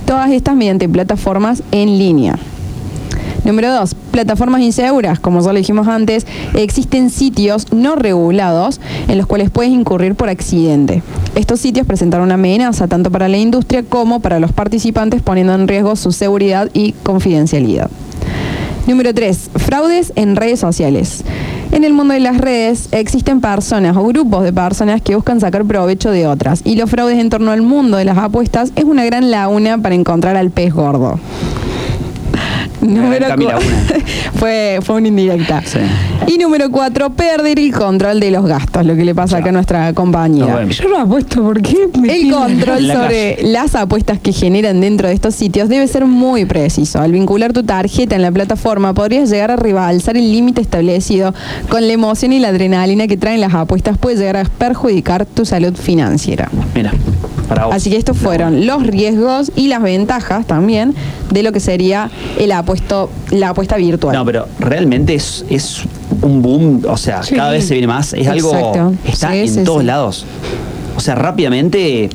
todas 0.05 0.31
estas 0.31 0.55
mediante 0.55 0.89
plataformas 0.89 1.61
en 1.71 1.99
línea. 1.99 2.39
Número 3.45 3.71
dos, 3.71 3.95
plataformas 4.11 4.61
inseguras. 4.61 5.19
Como 5.19 5.41
ya 5.41 5.53
lo 5.53 5.59
dijimos 5.59 5.87
antes, 5.87 6.25
existen 6.55 7.11
sitios 7.11 7.71
no 7.71 7.95
regulados 7.95 8.81
en 9.07 9.17
los 9.17 9.27
cuales 9.27 9.51
puedes 9.51 9.71
incurrir 9.71 10.15
por 10.15 10.27
accidente. 10.27 11.03
Estos 11.35 11.59
sitios 11.59 11.85
presentan 11.85 12.21
una 12.21 12.33
amenaza 12.33 12.87
tanto 12.87 13.11
para 13.11 13.29
la 13.29 13.37
industria 13.37 13.83
como 13.83 14.21
para 14.21 14.39
los 14.39 14.51
participantes, 14.51 15.21
poniendo 15.21 15.53
en 15.53 15.67
riesgo 15.67 15.95
su 15.95 16.11
seguridad 16.11 16.69
y 16.73 16.93
confidencialidad. 17.03 17.89
Número 18.87 19.13
3. 19.13 19.49
Fraudes 19.55 20.13
en 20.15 20.37
redes 20.37 20.61
sociales. 20.61 21.25
En 21.73 21.83
el 21.83 21.91
mundo 21.91 22.13
de 22.13 22.21
las 22.21 22.37
redes 22.37 22.87
existen 22.93 23.41
personas 23.41 23.97
o 23.97 24.05
grupos 24.05 24.45
de 24.45 24.53
personas 24.53 25.01
que 25.01 25.13
buscan 25.13 25.41
sacar 25.41 25.65
provecho 25.65 26.09
de 26.09 26.25
otras 26.25 26.61
y 26.63 26.77
los 26.77 26.89
fraudes 26.89 27.19
en 27.19 27.29
torno 27.29 27.51
al 27.51 27.61
mundo 27.61 27.97
de 27.97 28.05
las 28.05 28.17
apuestas 28.17 28.71
es 28.77 28.85
una 28.85 29.03
gran 29.03 29.29
laguna 29.29 29.77
para 29.77 29.93
encontrar 29.93 30.37
al 30.37 30.51
pez 30.51 30.73
gordo. 30.73 31.19
Número 32.81 33.27
Camila, 33.27 33.59
fue, 34.35 34.79
fue 34.81 34.95
una 34.95 35.07
indirecta. 35.07 35.61
Sí. 35.65 35.79
Y 36.27 36.37
número 36.37 36.69
cuatro, 36.69 37.09
perder 37.09 37.59
el 37.59 37.73
control 37.73 38.19
de 38.19 38.31
los 38.31 38.45
gastos, 38.45 38.85
lo 38.85 38.95
que 38.95 39.05
le 39.05 39.15
pasa 39.15 39.37
acá 39.37 39.49
a 39.49 39.51
nuestra 39.51 39.93
compañera. 39.93 40.63
Yo 40.65 40.87
lo 40.87 40.99
apuesto, 40.99 41.41
¿por 41.41 41.61
qué? 41.61 41.87
me 41.99 42.15
El 42.15 42.31
control 42.31 42.87
La 42.87 42.93
sobre 42.93 43.37
las 43.43 43.75
apuestas 43.75 44.19
que 44.19 44.31
generan 44.31 44.79
dentro 44.81 45.07
de 45.07 45.13
estos 45.13 45.35
sitios 45.35 45.69
debe 45.69 45.87
ser 45.87 46.05
muy 46.05 46.45
preciso. 46.45 46.99
Al 46.99 47.11
vincular 47.11 47.53
tu 47.53 47.63
tarjeta 47.63 48.15
en 48.15 48.21
la 48.21 48.31
plataforma 48.31 48.93
podrías 48.93 49.29
llegar 49.29 49.51
a 49.51 49.55
rivalzar 49.55 50.17
el 50.17 50.31
límite 50.31 50.61
establecido 50.61 51.33
con 51.69 51.87
la 51.87 51.93
emoción 51.93 52.33
y 52.33 52.39
la 52.39 52.49
adrenalina 52.49 53.07
que 53.07 53.17
traen 53.17 53.41
las 53.41 53.53
apuestas 53.53 53.97
puede 53.97 54.17
llegar 54.17 54.37
a 54.37 54.43
perjudicar 54.43 55.25
tu 55.25 55.45
salud 55.45 55.75
financiera. 55.75 56.49
Mira, 56.75 56.91
para 57.47 57.65
vos. 57.65 57.75
Así 57.75 57.89
que 57.89 57.97
estos 57.97 58.17
fueron 58.17 58.65
los 58.65 58.85
riesgos 58.85 59.51
y 59.55 59.67
las 59.67 59.81
ventajas 59.81 60.45
también 60.45 60.93
de 61.31 61.43
lo 61.43 61.51
que 61.51 61.59
sería 61.59 62.09
el 62.37 62.51
apuesto, 62.51 62.66
la 63.31 63.49
apuesta 63.49 63.77
virtual. 63.77 64.15
No, 64.15 64.25
pero 64.25 64.47
realmente 64.59 65.15
es, 65.15 65.45
es 65.49 65.81
un 66.21 66.41
boom, 66.41 66.83
o 66.87 66.97
sea, 66.97 67.23
Sí. 67.23 67.35
cada 67.35 67.51
vez 67.51 67.65
se 67.67 67.73
viene 67.73 67.87
más, 67.87 68.13
es 68.13 68.27
Exacto. 68.27 68.55
algo, 68.55 68.93
está 69.05 69.31
Sí, 69.31 69.37
en 69.39 69.53
sí, 69.53 69.63
todos 69.63 69.83
lados. 69.83 70.25
O 70.95 70.99
sea, 70.99 71.13
rápidamente... 71.15 72.09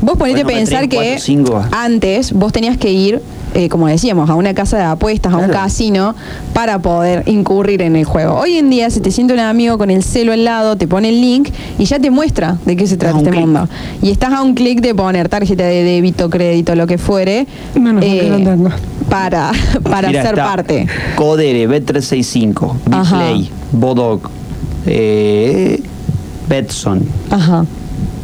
Vos 0.00 0.16
ponete 0.16 0.40
a 0.40 0.44
Bueno, 0.44 0.58
pensar 0.58 0.88
que 0.88 0.96
cuatro, 0.96 1.18
cinco. 1.18 1.64
antes 1.72 2.32
vos 2.32 2.52
tenías 2.52 2.78
que 2.78 2.92
ir, 2.92 3.20
eh, 3.54 3.68
como 3.68 3.86
decíamos, 3.88 4.30
a 4.30 4.34
una 4.34 4.54
casa 4.54 4.76
de 4.78 4.84
apuestas, 4.84 5.32
a 5.32 5.36
un 5.36 5.48
casino, 5.48 6.14
para 6.52 6.78
poder 6.78 7.24
incurrir 7.26 7.82
en 7.82 7.96
el 7.96 8.04
juego. 8.04 8.34
Hoy 8.34 8.56
en 8.58 8.70
día, 8.70 8.90
si 8.90 9.00
te 9.00 9.10
siente 9.10 9.34
un 9.34 9.40
amigo 9.40 9.78
con 9.78 9.90
el 9.90 10.02
celo 10.02 10.32
al 10.32 10.44
lado, 10.44 10.76
te 10.76 10.86
pone 10.86 11.08
el 11.08 11.20
link 11.20 11.48
y 11.78 11.84
ya 11.84 11.98
te 11.98 12.10
muestra 12.10 12.58
de 12.64 12.76
qué 12.76 12.86
se 12.86 12.96
trata 12.96 13.18
este 13.18 13.32
mundo. 13.32 13.68
Y 14.02 14.10
estás 14.10 14.32
a 14.32 14.42
un 14.42 14.54
clic 14.54 14.80
de 14.80 14.94
poner 14.94 15.28
tarjeta 15.28 15.64
de 15.64 15.82
débito, 15.82 16.30
crédito, 16.30 16.74
lo 16.74 16.86
que 16.86 16.98
fuere, 16.98 17.46
mal 17.74 18.00
que 18.00 18.26
eh, 18.26 18.30
no 18.30 18.36
tengo. 18.36 18.70
para, 19.08 19.52
para 19.82 20.08
Mira, 20.08 20.22
ser 20.22 20.34
parte. 20.36 20.86
Codere, 21.16 21.68
Bet365, 21.68 22.72
Ajá. 22.92 23.16
Bplay, 23.16 23.50
Bodog, 23.72 24.20
eh, 24.86 25.82
Betson, 26.48 27.02
Ajá. 27.30 27.64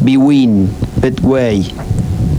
Bwin, 0.01 0.69
Betway. 1.01 1.73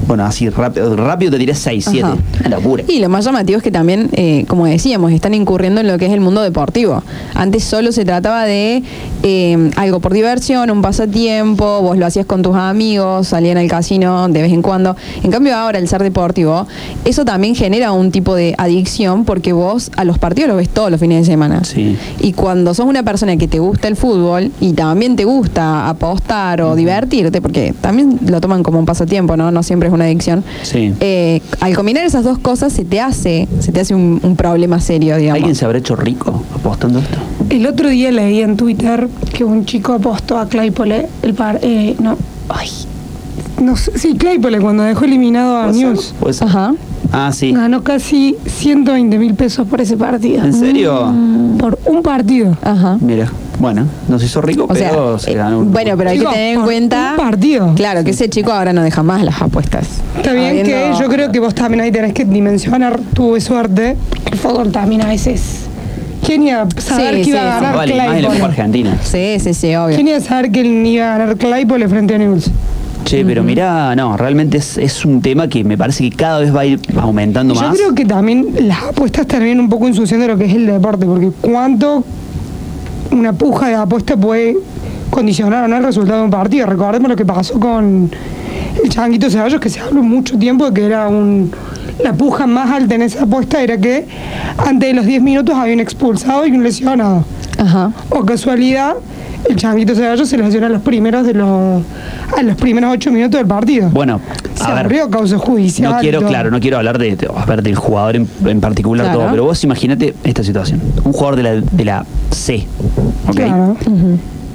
Bueno, 0.08 0.24
así 0.24 0.50
rápido, 0.50 0.96
rápido 0.96 1.32
te 1.32 1.38
tiré 1.38 1.54
6, 1.54 1.86
7. 1.90 2.06
Ajá. 2.06 2.18
Una 2.40 2.50
locura. 2.50 2.84
Y 2.88 3.00
lo 3.00 3.10
más 3.10 3.26
llamativo 3.26 3.58
es 3.58 3.64
que 3.64 3.72
también, 3.72 4.10
eh, 4.14 4.46
como 4.48 4.66
decíamos, 4.66 5.12
están 5.12 5.34
incurriendo 5.34 5.82
en 5.82 5.88
lo 5.88 5.98
que 5.98 6.06
es 6.06 6.14
el 6.14 6.22
mundo 6.22 6.42
deportivo. 6.42 7.04
Antes 7.34 7.64
solo 7.64 7.92
se 7.92 8.06
trataba 8.06 8.46
de 8.46 8.84
eh, 9.24 9.72
algo 9.76 10.00
por 10.00 10.14
diversión, 10.14 10.70
un 10.72 10.82
pasatiempo, 10.82 11.82
vos 11.82 11.98
lo 11.98 12.06
hacías 12.06 12.26
con 12.26 12.42
tus 12.42 12.56
amigos, 12.56 13.28
salían 13.28 13.58
al 13.58 13.68
casino 13.68 14.30
de 14.30 14.42
vez 14.42 14.54
en 14.54 14.62
cuando. 14.62 14.96
En 15.24 15.32
cambio 15.32 15.56
ahora, 15.56 15.80
el 15.80 15.88
ser 15.88 16.04
deportivo, 16.04 16.68
eso 17.04 17.26
también 17.26 17.56
genera 17.56 17.92
un 17.92 18.12
tipo 18.12 18.36
de 18.36 18.56
adicción 18.58 19.26
porque 19.26 19.52
vos 19.52 19.92
a 19.98 20.06
los 20.06 20.18
partidos 20.18 20.48
los 20.48 20.58
ves 20.58 20.70
todos 20.70 20.90
los 20.90 21.00
fines 21.00 21.26
de 21.26 21.26
semana. 21.26 21.64
Sí. 21.64 21.98
Y 22.20 22.34
cuando 22.34 22.74
sos 22.74 22.86
una 22.86 23.04
persona 23.04 23.36
que 23.38 23.48
te 23.48 23.60
gusta 23.60 23.88
el 23.88 23.96
fútbol 23.96 24.52
y 24.62 24.74
también 24.74 25.16
te 25.16 25.26
gusta 25.26 25.90
apostar 25.90 26.62
o 26.62 26.76
divertirte, 26.76 27.42
porque 27.42 27.74
también 27.82 28.20
lo 28.28 28.40
toman 28.40 28.64
como 28.64 28.80
un 28.80 28.86
pasatiempo, 28.86 29.36
¿no? 29.36 29.52
No 29.52 29.64
siempre 29.64 29.90
es 29.90 29.94
una 29.98 30.06
adicción. 30.06 30.44
Sí. 30.64 30.94
Eh, 31.00 31.42
al 31.60 31.76
combinar 31.76 32.06
esas 32.06 32.24
dos 32.24 32.38
cosas 32.40 32.72
se 32.74 32.86
te 32.86 33.00
hace, 33.02 33.48
se 33.60 33.72
te 33.72 33.82
hace 33.82 33.94
un, 33.94 34.20
un 34.24 34.36
problema 34.36 34.80
serio, 34.80 35.18
digamos. 35.18 35.38
¿Alguien 35.38 35.56
se 35.56 35.66
habrá 35.66 35.78
hecho 35.80 35.96
rico 35.96 36.44
apostando 36.56 37.00
esto? 37.00 37.18
El 37.50 37.66
otro 37.68 37.90
día 37.90 38.12
leí 38.12 38.42
en 38.42 38.58
Twitter 38.58 39.10
que 39.34 39.44
un 39.44 39.66
chico 39.66 39.94
apostó 39.94 40.38
a 40.38 40.48
Claypole 40.48 41.08
el 41.22 41.34
par. 41.34 41.60
Eh, 41.62 41.96
no. 42.00 42.18
Ay. 42.50 42.70
No 43.62 43.76
sé. 43.76 43.98
Sí, 43.98 44.16
Claypole 44.18 44.60
cuando 44.60 44.84
dejó 44.84 45.06
eliminado 45.06 45.58
a 45.58 45.72
News. 45.72 46.14
Ajá. 46.42 46.74
Ah, 47.12 47.32
sí. 47.34 47.52
Ganó 47.54 47.84
casi 47.84 48.36
120 48.46 49.18
mil 49.18 49.34
pesos 49.34 49.68
por 49.68 49.82
ese 49.82 49.96
partido. 49.98 50.44
¿En 50.44 50.54
serio? 50.54 51.14
Por 51.58 51.80
un 51.86 52.02
partido. 52.04 52.58
Ajá. 52.62 52.98
Mira, 53.00 53.32
bueno, 53.60 53.86
no 54.08 54.20
se 54.20 54.26
hizo 54.26 54.42
rico, 54.42 54.66
O 54.70 54.76
sea, 54.76 54.90
pero 54.92 55.18
se 55.20 55.32
eh, 55.32 55.36
ganó 55.36 55.60
un... 55.60 55.72
bueno, 55.72 55.96
pero 55.98 56.10
hay 56.12 56.20
que 56.20 56.26
tener 56.26 56.58
en 56.58 56.62
cuenta. 56.64 57.12
un 57.12 57.18
partido. 57.18 57.74
Claro, 57.76 58.04
que 58.04 58.12
ese 58.12 58.30
chico 58.30 58.52
ahora 58.52 58.74
no 58.74 58.84
deja 58.84 59.04
más 59.04 59.24
las 59.24 59.42
apuestas. 59.42 59.88
Está 60.18 60.34
bien 60.34 60.64
que 60.64 60.92
yo 61.00 61.08
creo 61.10 61.32
que 61.32 61.40
vos 61.40 61.56
también 61.56 61.82
ahí 61.82 61.92
tenés 61.92 62.14
que 62.14 62.26
dimensionar. 62.26 63.00
Tuve 63.14 63.42
suerte. 63.42 63.96
El 64.32 64.38
fútbol 64.38 64.72
también 64.72 65.02
a 65.02 65.08
veces. 65.08 65.62
¿Quién 66.26 66.44
iba 66.44 66.62
a 66.64 66.82
saber 66.82 67.16
Sí, 67.16 67.22
que 67.24 67.30
iba 67.30 67.40
sí, 67.40 67.46
a 67.46 67.50
sí. 67.58 67.64
ganar 67.64 67.76
Vale, 67.76 67.92
Copa 67.94 68.06
Claypole? 68.18 68.44
Argentina. 68.46 68.98
Sí, 69.04 69.38
sí, 69.40 69.54
sí, 69.54 69.76
obvio. 69.76 69.96
¿Quién 69.96 70.08
iba 70.10 70.18
a 70.18 70.22
saber 70.22 70.52
que 70.52 70.62
él 70.62 70.86
iba 70.86 71.06
a 71.16 71.18
ganar 71.18 71.38
Claypole 71.38 71.88
frente 71.88 72.16
a 72.16 72.18
News? 72.18 72.52
Che, 73.06 73.24
pero 73.24 73.42
mirá, 73.44 73.96
no, 73.96 74.18
realmente 74.18 74.58
es, 74.58 74.78
es 74.78 75.06
un 75.06 75.22
tema 75.22 75.48
que 75.48 75.64
me 75.64 75.78
parece 75.78 76.10
que 76.10 76.14
cada 76.16 76.40
vez 76.40 76.54
va 76.54 76.62
a 76.62 76.66
ir 76.66 76.80
aumentando 77.00 77.54
Yo 77.54 77.62
más. 77.62 77.78
creo 77.78 77.96
que 77.96 78.04
también 78.04 78.48
las 78.64 78.84
apuestas 78.84 79.26
terminan 79.28 79.62
un 79.62 79.70
poco 79.70 79.88
ensuciando 79.88 80.28
lo 80.28 80.38
que 80.38 80.44
es 80.46 80.54
el 80.54 80.66
deporte, 80.66 81.06
porque 81.06 81.32
cuánto 81.40 82.04
una 83.12 83.34
puja 83.34 83.68
de 83.68 83.76
apuesta 83.76 84.18
puede 84.18 84.58
condicionar 85.10 85.66
o 85.66 85.68
no 85.68 85.78
el 85.78 85.84
resultado 85.84 86.20
de 86.20 86.26
un 86.26 86.32
partido. 86.32 86.66
Recordemos 86.66 87.10
lo 87.10 87.16
que 87.16 87.26
pasó 87.26 87.60
con 87.60 88.12
el 88.84 88.90
Changuito 88.90 89.30
Ceballos, 89.30 89.60
que 89.60 89.70
se 89.70 89.80
habló 89.80 90.04
mucho 90.04 90.38
tiempo 90.38 90.66
de 90.66 90.74
que 90.74 90.86
era 90.86 91.08
un... 91.08 91.52
La 92.04 92.14
puja 92.14 92.46
más 92.46 92.70
alta 92.70 92.94
en 92.94 93.02
esa 93.02 93.24
apuesta 93.24 93.62
era 93.62 93.78
que 93.78 94.06
antes 94.58 94.90
de 94.90 94.94
los 94.94 95.06
10 95.06 95.22
minutos 95.24 95.56
había 95.56 95.74
un 95.74 95.80
expulsado 95.80 96.46
y 96.46 96.52
un 96.52 96.64
lesionado. 96.64 97.26
Ajá. 97.58 97.92
O 98.10 98.24
casualidad, 98.24 98.96
el 99.50 99.56
Changuito 99.56 99.96
Ceballos 99.96 100.28
se 100.28 100.38
lesiona 100.38 100.68
a 100.68 100.70
los 100.70 100.82
primeros 100.82 101.26
de 101.26 101.34
los 101.34 101.84
a 102.38 102.42
los 102.44 102.56
primeros 102.58 102.92
8 102.94 103.12
minutos 103.12 103.40
del 103.40 103.48
partido. 103.48 103.90
Bueno, 103.90 104.20
se 104.56 104.64
a 104.66 104.84
ver, 104.84 105.10
causa 105.10 105.38
judicial. 105.38 105.94
no 105.94 106.00
quiero, 106.00 106.22
claro, 106.22 106.52
no 106.52 106.60
quiero 106.60 106.78
hablar 106.78 106.98
de, 106.98 107.16
de- 107.16 107.28
a 107.36 107.46
ver, 107.46 107.62
del 107.64 107.76
jugador 107.76 108.16
en, 108.18 108.28
en 108.46 108.60
particular 108.62 109.06
Claro. 109.08 109.20
todo, 109.22 109.30
pero 109.32 109.44
vos 109.46 109.64
imagínate 109.64 110.14
esta 110.24 110.44
situación. 110.44 110.82
Un 111.04 111.14
jugador 111.14 111.36
de 111.38 111.44
la, 111.44 111.52
de 111.62 111.86
la 111.86 112.06
C, 112.32 112.66
¿ok? 113.28 113.36
Claro. 113.36 113.78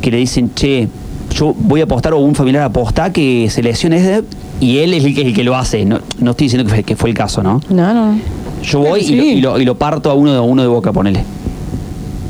Que 0.01 0.11
le 0.11 0.17
dicen, 0.19 0.53
che, 0.55 0.89
yo 1.35 1.55
voy 1.59 1.81
a 1.81 1.85
apostar 1.85 2.13
o 2.13 2.19
un 2.19 2.35
familiar 2.35 2.63
aposta 2.65 3.11
que 3.13 3.49
se 3.51 3.63
lesione 3.63 3.97
ese", 3.97 4.25
y 4.61 4.79
él 4.79 4.93
es 4.95 5.05
el 5.05 5.15
que, 5.15 5.23
el 5.23 5.35
que 5.35 5.45
lo 5.45 5.57
hace. 5.57 5.85
No, 5.85 6.01
no 6.19 6.33
estoy 6.33 6.47
diciendo 6.47 6.65
que 6.69 6.75
fue, 6.75 6.83
que 6.85 6.97
fue 6.97 7.09
el 7.11 7.17
caso, 7.17 7.43
¿no? 7.43 7.61
No, 7.71 7.95
no. 7.95 8.19
Yo 8.63 8.81
voy 8.81 9.01
y, 9.01 9.15
lo, 9.17 9.23
y, 9.25 9.41
lo, 9.41 9.61
y 9.61 9.65
lo 9.65 9.75
parto 9.77 10.11
a 10.11 10.15
uno 10.15 10.33
de, 10.35 10.41
uno 10.41 10.63
de 10.63 10.69
boca, 10.69 10.93
ponele. 10.93 11.25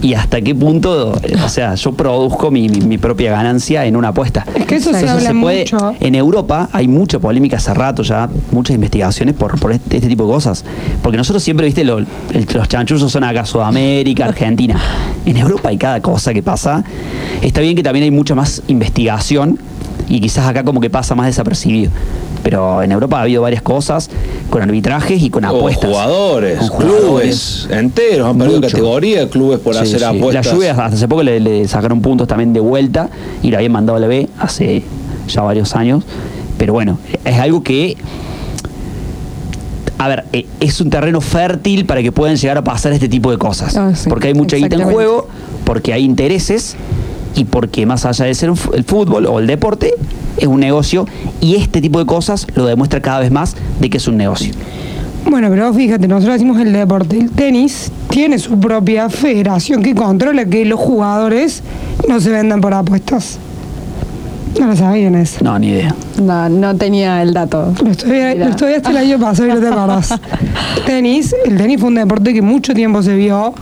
¿Y 0.02 0.14
hasta 0.14 0.40
qué 0.40 0.52
punto, 0.52 1.12
o 1.44 1.48
sea, 1.48 1.76
yo 1.76 1.92
produzco 1.92 2.50
mi, 2.50 2.68
mi- 2.68 2.80
mi 2.80 2.98
propia 2.98 3.30
ganancia 3.30 3.86
en 3.86 3.94
una 3.96 4.08
apuesta? 4.08 4.44
Es 4.54 4.66
que 4.66 4.74
eso 4.76 4.92
se 4.92 5.06
puede- 5.32 5.60
mucho. 5.60 5.94
En 6.00 6.16
Europa 6.16 6.68
hay 6.72 6.88
mucha 6.88 7.20
polémica 7.20 7.58
hace 7.58 7.72
rato 7.72 8.02
ya, 8.02 8.28
muchas 8.50 8.74
investigaciones 8.74 9.34
por, 9.36 9.58
por 9.60 9.70
este, 9.70 9.98
este 9.98 10.08
tipo 10.08 10.26
de 10.26 10.32
cosas. 10.32 10.64
Porque 11.02 11.16
nosotros 11.16 11.40
siempre, 11.44 11.66
viste, 11.66 11.84
lo- 11.84 11.98
el- 11.98 12.06
los 12.52 12.68
chanchullos 12.68 13.12
son 13.12 13.22
acá, 13.22 13.46
Sudamérica, 13.46 14.24
Argentina. 14.26 14.76
En 15.24 15.36
Europa 15.36 15.68
hay 15.68 15.78
cada 15.78 16.00
cosa 16.00 16.34
que 16.34 16.42
pasa. 16.42 16.82
Está 17.40 17.60
bien 17.60 17.76
que 17.76 17.84
también 17.84 18.02
hay 18.02 18.10
mucha 18.10 18.34
más 18.34 18.60
investigación 18.66 19.56
y 20.08 20.20
quizás 20.20 20.46
acá 20.46 20.64
como 20.64 20.80
que 20.80 20.90
pasa 20.90 21.14
más 21.14 21.26
desapercibido. 21.26 21.90
Pero 22.42 22.82
en 22.82 22.90
Europa 22.90 23.18
ha 23.18 23.22
habido 23.22 23.42
varias 23.42 23.62
cosas 23.62 24.10
con 24.50 24.62
arbitrajes 24.62 25.22
y 25.22 25.30
con 25.30 25.44
O 25.44 25.48
apuestas. 25.48 25.88
jugadores, 25.90 26.58
Con 26.58 26.68
jugadores. 26.68 27.66
clubes 27.66 27.68
enteros 27.70 28.28
han 28.28 28.38
perdido 28.38 28.58
Mucho. 28.60 28.68
categoría, 28.70 29.28
clubes 29.28 29.60
por 29.60 29.74
Sí, 29.74 29.80
hacer 29.80 29.98
sí. 30.00 30.04
apuestas. 30.04 30.46
La 30.46 30.52
lluvia 30.52 30.70
hasta 30.72 30.84
hace 30.86 31.06
poco 31.08 31.22
le, 31.22 31.38
le 31.40 31.68
sacaron 31.68 32.00
puntos 32.02 32.26
también 32.26 32.52
de 32.52 32.60
vuelta 32.60 33.08
y 33.42 33.50
lo 33.50 33.58
habían 33.58 33.72
mandado 33.72 33.96
a 33.96 34.00
la 34.00 34.08
B 34.08 34.28
hace 34.40 34.82
ya 35.28 35.42
varios 35.42 35.76
años. 35.76 36.02
Pero 36.58 36.72
bueno, 36.72 36.98
es 37.24 37.38
algo 37.38 37.62
que. 37.62 37.96
A 39.98 40.08
ver, 40.08 40.24
eh, 40.32 40.46
es 40.58 40.80
un 40.80 40.90
terreno 40.90 41.20
fértil 41.20 41.86
para 41.86 42.02
que 42.02 42.10
puedan 42.10 42.36
llegar 42.36 42.58
a 42.58 42.64
pasar 42.64 42.92
este 42.92 43.08
tipo 43.08 43.30
de 43.30 43.38
cosas. 43.38 43.76
Ah, 43.76 43.92
sí, 43.94 44.08
porque 44.08 44.28
hay 44.28 44.34
mucha 44.34 44.56
guita 44.56 44.74
en 44.74 44.82
juego, 44.82 45.28
porque 45.64 45.92
hay 45.92 46.02
intereses 46.02 46.74
y 47.34 47.44
porque 47.44 47.86
más 47.86 48.04
allá 48.04 48.26
de 48.26 48.34
ser 48.34 48.50
el 48.72 48.84
fútbol 48.84 49.26
o 49.26 49.38
el 49.38 49.46
deporte, 49.46 49.94
es 50.36 50.46
un 50.46 50.60
negocio 50.60 51.06
y 51.40 51.56
este 51.56 51.80
tipo 51.80 51.98
de 51.98 52.06
cosas 52.06 52.46
lo 52.54 52.66
demuestra 52.66 53.00
cada 53.00 53.20
vez 53.20 53.30
más 53.30 53.56
de 53.80 53.90
que 53.90 53.98
es 53.98 54.08
un 54.08 54.16
negocio. 54.16 54.52
Bueno, 55.30 55.48
pero 55.50 55.68
vos 55.68 55.76
fíjate, 55.76 56.08
nosotros 56.08 56.34
decimos 56.34 56.60
el 56.60 56.72
deporte. 56.72 57.18
El 57.18 57.30
tenis 57.30 57.90
tiene 58.10 58.38
su 58.38 58.58
propia 58.58 59.08
federación 59.08 59.82
que 59.82 59.94
controla 59.94 60.44
que 60.44 60.64
los 60.64 60.80
jugadores 60.80 61.62
no 62.08 62.20
se 62.20 62.30
vendan 62.30 62.60
por 62.60 62.74
apuestas. 62.74 63.38
No 64.60 64.66
lo 64.66 64.76
sabían 64.76 65.14
eso. 65.14 65.42
No, 65.42 65.58
ni 65.58 65.68
idea. 65.68 65.94
No, 66.20 66.48
no 66.48 66.76
tenía 66.76 67.22
el 67.22 67.32
dato. 67.32 67.72
Lo 67.82 67.90
estudié, 67.90 68.34
lo 68.34 68.48
estudié 68.48 68.76
hasta 68.76 68.90
el 68.90 68.96
año 68.98 69.18
pasado 69.18 69.48
y 69.48 69.52
no 69.54 69.60
te 69.60 69.68
acordás. 69.68 70.14
tenis, 70.86 71.34
el 71.46 71.56
tenis 71.56 71.80
fue 71.80 71.88
un 71.88 71.94
deporte 71.94 72.34
que 72.34 72.42
mucho 72.42 72.74
tiempo 72.74 73.02
se 73.02 73.16
vio 73.16 73.54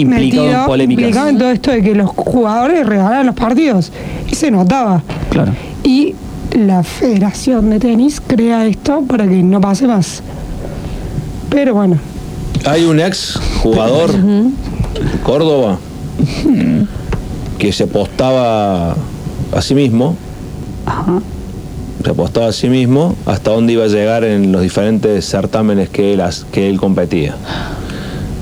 Implicado 0.00 0.50
en 0.50 0.66
polémicas. 0.66 1.02
implicado 1.02 1.28
en 1.28 1.38
todo 1.38 1.50
esto 1.50 1.70
de 1.70 1.82
que 1.82 1.94
los 1.94 2.10
jugadores 2.10 2.86
regalaban 2.86 3.26
los 3.26 3.34
partidos. 3.34 3.92
Y 4.30 4.34
se 4.34 4.50
notaba. 4.50 5.02
Claro. 5.30 5.52
Y 5.82 6.14
la 6.52 6.82
Federación 6.82 7.70
de 7.70 7.78
Tenis 7.78 8.20
crea 8.20 8.66
esto 8.66 9.02
para 9.02 9.26
que 9.26 9.42
no 9.42 9.60
pase 9.60 9.86
más. 9.86 10.22
Pero 11.50 11.74
bueno, 11.74 11.98
Hay 12.64 12.84
un 12.84 13.00
ex 13.00 13.38
jugador 13.62 14.10
Córdoba 15.22 15.78
que 17.58 17.72
se 17.72 17.84
apostaba 17.84 18.92
a 18.92 19.62
sí 19.62 19.74
mismo 19.74 20.16
se 22.04 22.10
apostaba 22.10 22.46
a 22.48 22.52
sí 22.52 22.68
mismo 22.68 23.16
hasta 23.26 23.50
dónde 23.50 23.72
iba 23.74 23.84
a 23.84 23.88
llegar 23.88 24.24
en 24.24 24.52
los 24.52 24.62
diferentes 24.62 25.24
certámenes 25.28 25.88
que 25.88 26.14
él, 26.14 26.22
que 26.52 26.68
él 26.68 26.78
competía. 26.78 27.36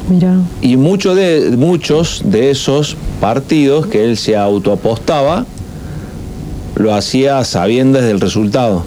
Mira. 0.08 0.38
Y 0.62 0.76
muchos 0.76 1.16
de, 1.16 1.54
muchos 1.56 2.22
de 2.24 2.50
esos 2.50 2.96
partidos 3.20 3.86
que 3.86 4.04
él 4.04 4.16
se 4.16 4.36
autoapostaba, 4.36 5.46
lo 6.76 6.94
hacía 6.94 7.42
sabiendo 7.44 8.00
del 8.00 8.20
resultado. 8.20 8.84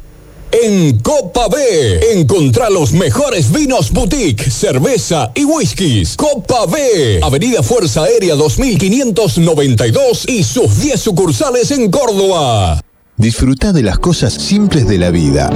En 0.51 0.99
Copa 1.01 1.49
B, 1.49 2.13
encontrá 2.15 2.71
los 2.71 2.93
mejores 2.93 3.53
vinos 3.53 3.93
boutique, 3.93 4.51
cerveza 4.51 5.31
y 5.35 5.45
whiskies. 5.45 6.17
Copa 6.17 6.67
B, 6.67 7.21
Avenida 7.23 7.63
Fuerza 7.63 8.05
Aérea 8.05 8.35
2592 8.37 10.25
y 10.29 10.43
sus 10.43 10.81
10 10.81 10.99
sucursales 11.01 11.71
en 11.73 11.91
Córdoba. 11.91 12.81
Disfruta 13.19 13.73
de 13.73 13.83
las 13.83 13.99
cosas 13.99 14.35
simples 14.35 14.87
de 14.87 14.99
la 14.99 15.11
vida. 15.11 15.51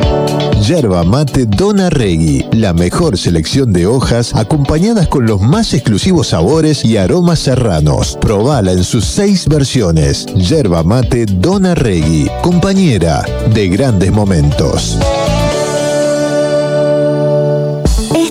Yerba 0.67 1.05
mate 1.05 1.45
Dona 1.45 1.91
Regui, 1.91 2.47
la 2.53 2.73
mejor 2.73 3.19
selección 3.19 3.71
de 3.71 3.87
hojas 3.87 4.35
acompañadas 4.35 5.09
con 5.09 5.27
los 5.27 5.43
más 5.43 5.75
exclusivos 5.75 6.29
sabores 6.29 6.87
y 6.87 6.97
aromas 6.97 7.41
serranos. 7.41 8.17
Probala 8.19 8.73
en 8.73 8.83
sus 8.83 9.05
seis 9.05 9.47
versiones. 9.47 10.25
Yerba 10.35 10.83
mate 10.83 11.27
Dona 11.27 11.75
Regui, 11.75 12.31
compañera 12.43 13.27
de 13.53 13.69
grandes 13.69 14.11
momentos. 14.11 14.99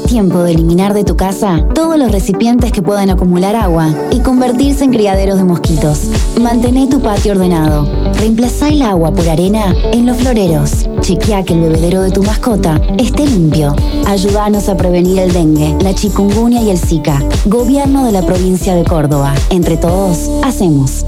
Tiempo 0.10 0.42
de 0.42 0.54
eliminar 0.54 0.96
de 0.96 1.04
tu 1.04 1.16
casa 1.16 1.64
todos 1.76 1.96
los 2.00 2.12
recipientes 2.12 2.72
que 2.72 2.82
puedan 2.82 3.12
acumular 3.12 3.56
agua 3.56 3.94
y 4.10 4.22
convertirse 4.22 4.84
en 4.84 4.92
criaderos 4.92 5.38
de 5.38 5.44
mosquitos. 5.44 6.10
Mantené 6.42 6.88
tu 6.88 7.00
patio 7.00 7.34
ordenado. 7.34 7.88
Reemplazá 8.16 8.70
el 8.70 8.82
agua 8.82 9.12
por 9.14 9.30
arena 9.30 9.72
en 9.94 10.08
los 10.08 10.18
floreros. 10.18 10.90
Chequea 11.02 11.44
que 11.44 11.54
el 11.54 11.62
bebedero 11.62 12.02
de 12.02 12.10
tu 12.10 12.24
mascota 12.24 12.82
esté 12.98 13.28
limpio. 13.28 13.76
Ayúdanos 14.08 14.68
a 14.68 14.76
prevenir 14.76 15.20
el 15.20 15.32
dengue, 15.32 15.78
la 15.84 15.94
chikungunya 15.94 16.64
y 16.64 16.72
el 16.72 16.80
zika. 16.80 17.22
Gobierno 17.46 18.04
de 18.06 18.12
la 18.12 18.24
provincia 18.24 18.74
de 18.74 18.86
Córdoba. 18.86 19.36
Entre 19.52 19.78
todos, 19.78 20.28
hacemos. 20.44 21.06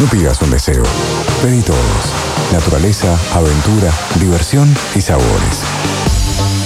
No 0.00 0.06
pidas 0.06 0.40
un 0.40 0.52
deseo. 0.52 0.84
Pedí 1.42 1.60
todos. 1.60 1.78
Naturaleza, 2.50 3.14
aventura, 3.34 3.92
diversión 4.18 4.74
y 4.96 5.02
sabores. 5.02 5.97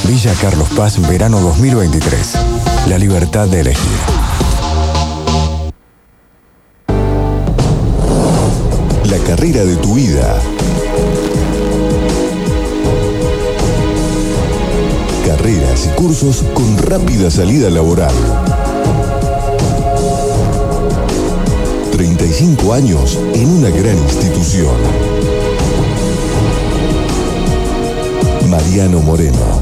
Villa 0.06 0.34
Carlos 0.40 0.68
Paz, 0.76 1.00
verano 1.08 1.40
2023. 1.40 2.32
La 2.88 2.98
libertad 2.98 3.46
de 3.46 3.60
elegir. 3.60 3.98
La 9.04 9.18
carrera 9.26 9.64
de 9.64 9.76
tu 9.76 9.94
vida. 9.94 10.36
Carreras 15.26 15.86
y 15.86 15.88
cursos 15.90 16.44
con 16.52 16.78
rápida 16.78 17.30
salida 17.30 17.70
laboral. 17.70 18.14
35 21.92 22.74
años 22.74 23.18
en 23.34 23.48
una 23.48 23.70
gran 23.70 23.96
institución. 23.96 24.74
Mariano 28.48 29.00
Moreno, 29.00 29.61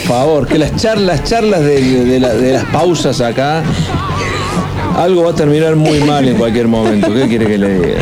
Favor, 0.06 0.47
que 0.47 0.58
las 0.58 0.76
charlas, 0.76 1.24
charlas 1.24 1.62
de, 1.62 2.06
de 2.06 2.20
la- 2.20 2.34
de 2.34 2.53
las 2.53 2.64
pausas 2.66 3.20
acá, 3.22 3.64
algo 4.97 5.24
va 5.24 5.32
a 5.32 5.36
terminar 5.36 5.76
muy 5.76 5.99
mal 6.01 6.28
en 6.28 6.38
cualquier 6.38 6.68
momento. 6.68 7.14
¿Qué 7.14 7.28
quiere 7.28 7.45
que 7.47 7.58
le 7.58 7.74
diga? 7.80 7.99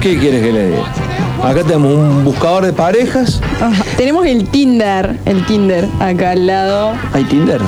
¿Qué 0.00 0.18
quieres 0.18 0.42
que 0.42 0.52
le 0.52 0.66
diga? 0.68 0.82
Acá 1.42 1.62
tenemos 1.64 1.92
un 1.92 2.24
buscador 2.24 2.64
de 2.64 2.72
parejas. 2.72 3.40
Ajá. 3.60 3.84
Tenemos 3.96 4.26
el 4.26 4.48
Tinder, 4.48 5.18
el 5.26 5.44
Tinder 5.46 5.86
acá 6.00 6.30
al 6.30 6.46
lado. 6.46 6.92
¿Hay 7.12 7.24
Tinder? 7.24 7.60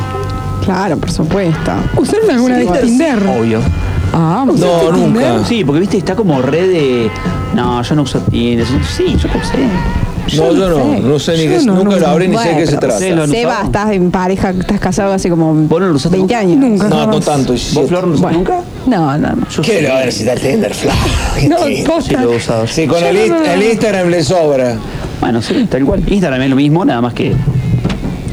Claro, 0.64 0.96
por 0.98 1.10
supuesto. 1.10 1.72
¿Usaron 1.96 2.30
alguna 2.30 2.56
vez 2.58 2.80
Tinder? 2.82 3.18
Obvio. 3.26 3.60
Ah, 4.12 4.44
¿usaste 4.48 4.66
No, 4.66 4.90
Tinder? 4.94 5.32
nunca. 5.32 5.44
Sí, 5.46 5.64
porque 5.64 5.80
viste, 5.80 5.98
está 5.98 6.14
como 6.14 6.40
red 6.42 6.68
de. 6.70 7.10
No, 7.54 7.82
yo 7.82 7.94
no 7.94 8.02
uso 8.02 8.20
Tinder. 8.20 8.66
Sí, 8.96 9.16
yo 9.20 9.28
no 9.28 9.44
sé. 9.44 9.58
No, 10.36 10.52
yo 10.52 10.68
no, 10.68 10.98
no 11.00 11.18
sé 11.18 11.32
ni 11.36 11.46
qué, 11.46 11.60
nunca 11.64 11.96
lo 11.96 12.06
abrí 12.08 12.28
ni 12.28 12.36
sé 12.36 12.50
de 12.50 12.56
qué 12.56 12.66
se 12.66 12.76
trata. 12.76 12.98
Seba, 12.98 13.62
estás 13.64 13.90
en 13.92 14.10
pareja, 14.10 14.50
estás 14.50 14.80
casado 14.80 15.12
hace 15.12 15.30
como 15.30 15.54
20 15.54 16.34
años. 16.34 16.58
Nunca. 16.58 16.88
No, 16.88 17.06
no 17.06 17.20
tanto. 17.20 17.52
¿Vos, 17.52 17.88
Flor, 17.88 18.06
no 18.06 18.14
usaste 18.14 18.34
nunca? 18.36 18.60
No, 18.86 19.18
no, 19.18 19.36
no. 19.36 19.48
Yo 19.48 19.62
¿Qué 19.62 19.76
sí. 19.76 19.82
le 19.82 19.88
va 19.88 20.00
a 20.00 20.04
necesitar 20.04 20.38
Tinder, 20.38 20.74
Fla? 20.74 20.92
No, 21.48 22.00
Sí, 22.00 22.14
lo 22.14 22.32
he 22.32 22.36
usado. 22.36 22.66
Sí, 22.66 22.86
con 22.86 23.02
el, 23.02 23.28
no, 23.28 23.34
no, 23.38 23.44
no. 23.44 23.50
el 23.52 23.62
Instagram 23.62 24.08
le 24.08 24.22
sobra. 24.22 24.76
Bueno, 25.20 25.42
sí, 25.42 25.66
tal 25.70 25.84
cual. 25.84 26.02
Instagram 26.06 26.42
es 26.42 26.50
lo 26.50 26.56
mismo, 26.56 26.84
nada 26.84 27.00
más 27.00 27.14
que 27.14 27.34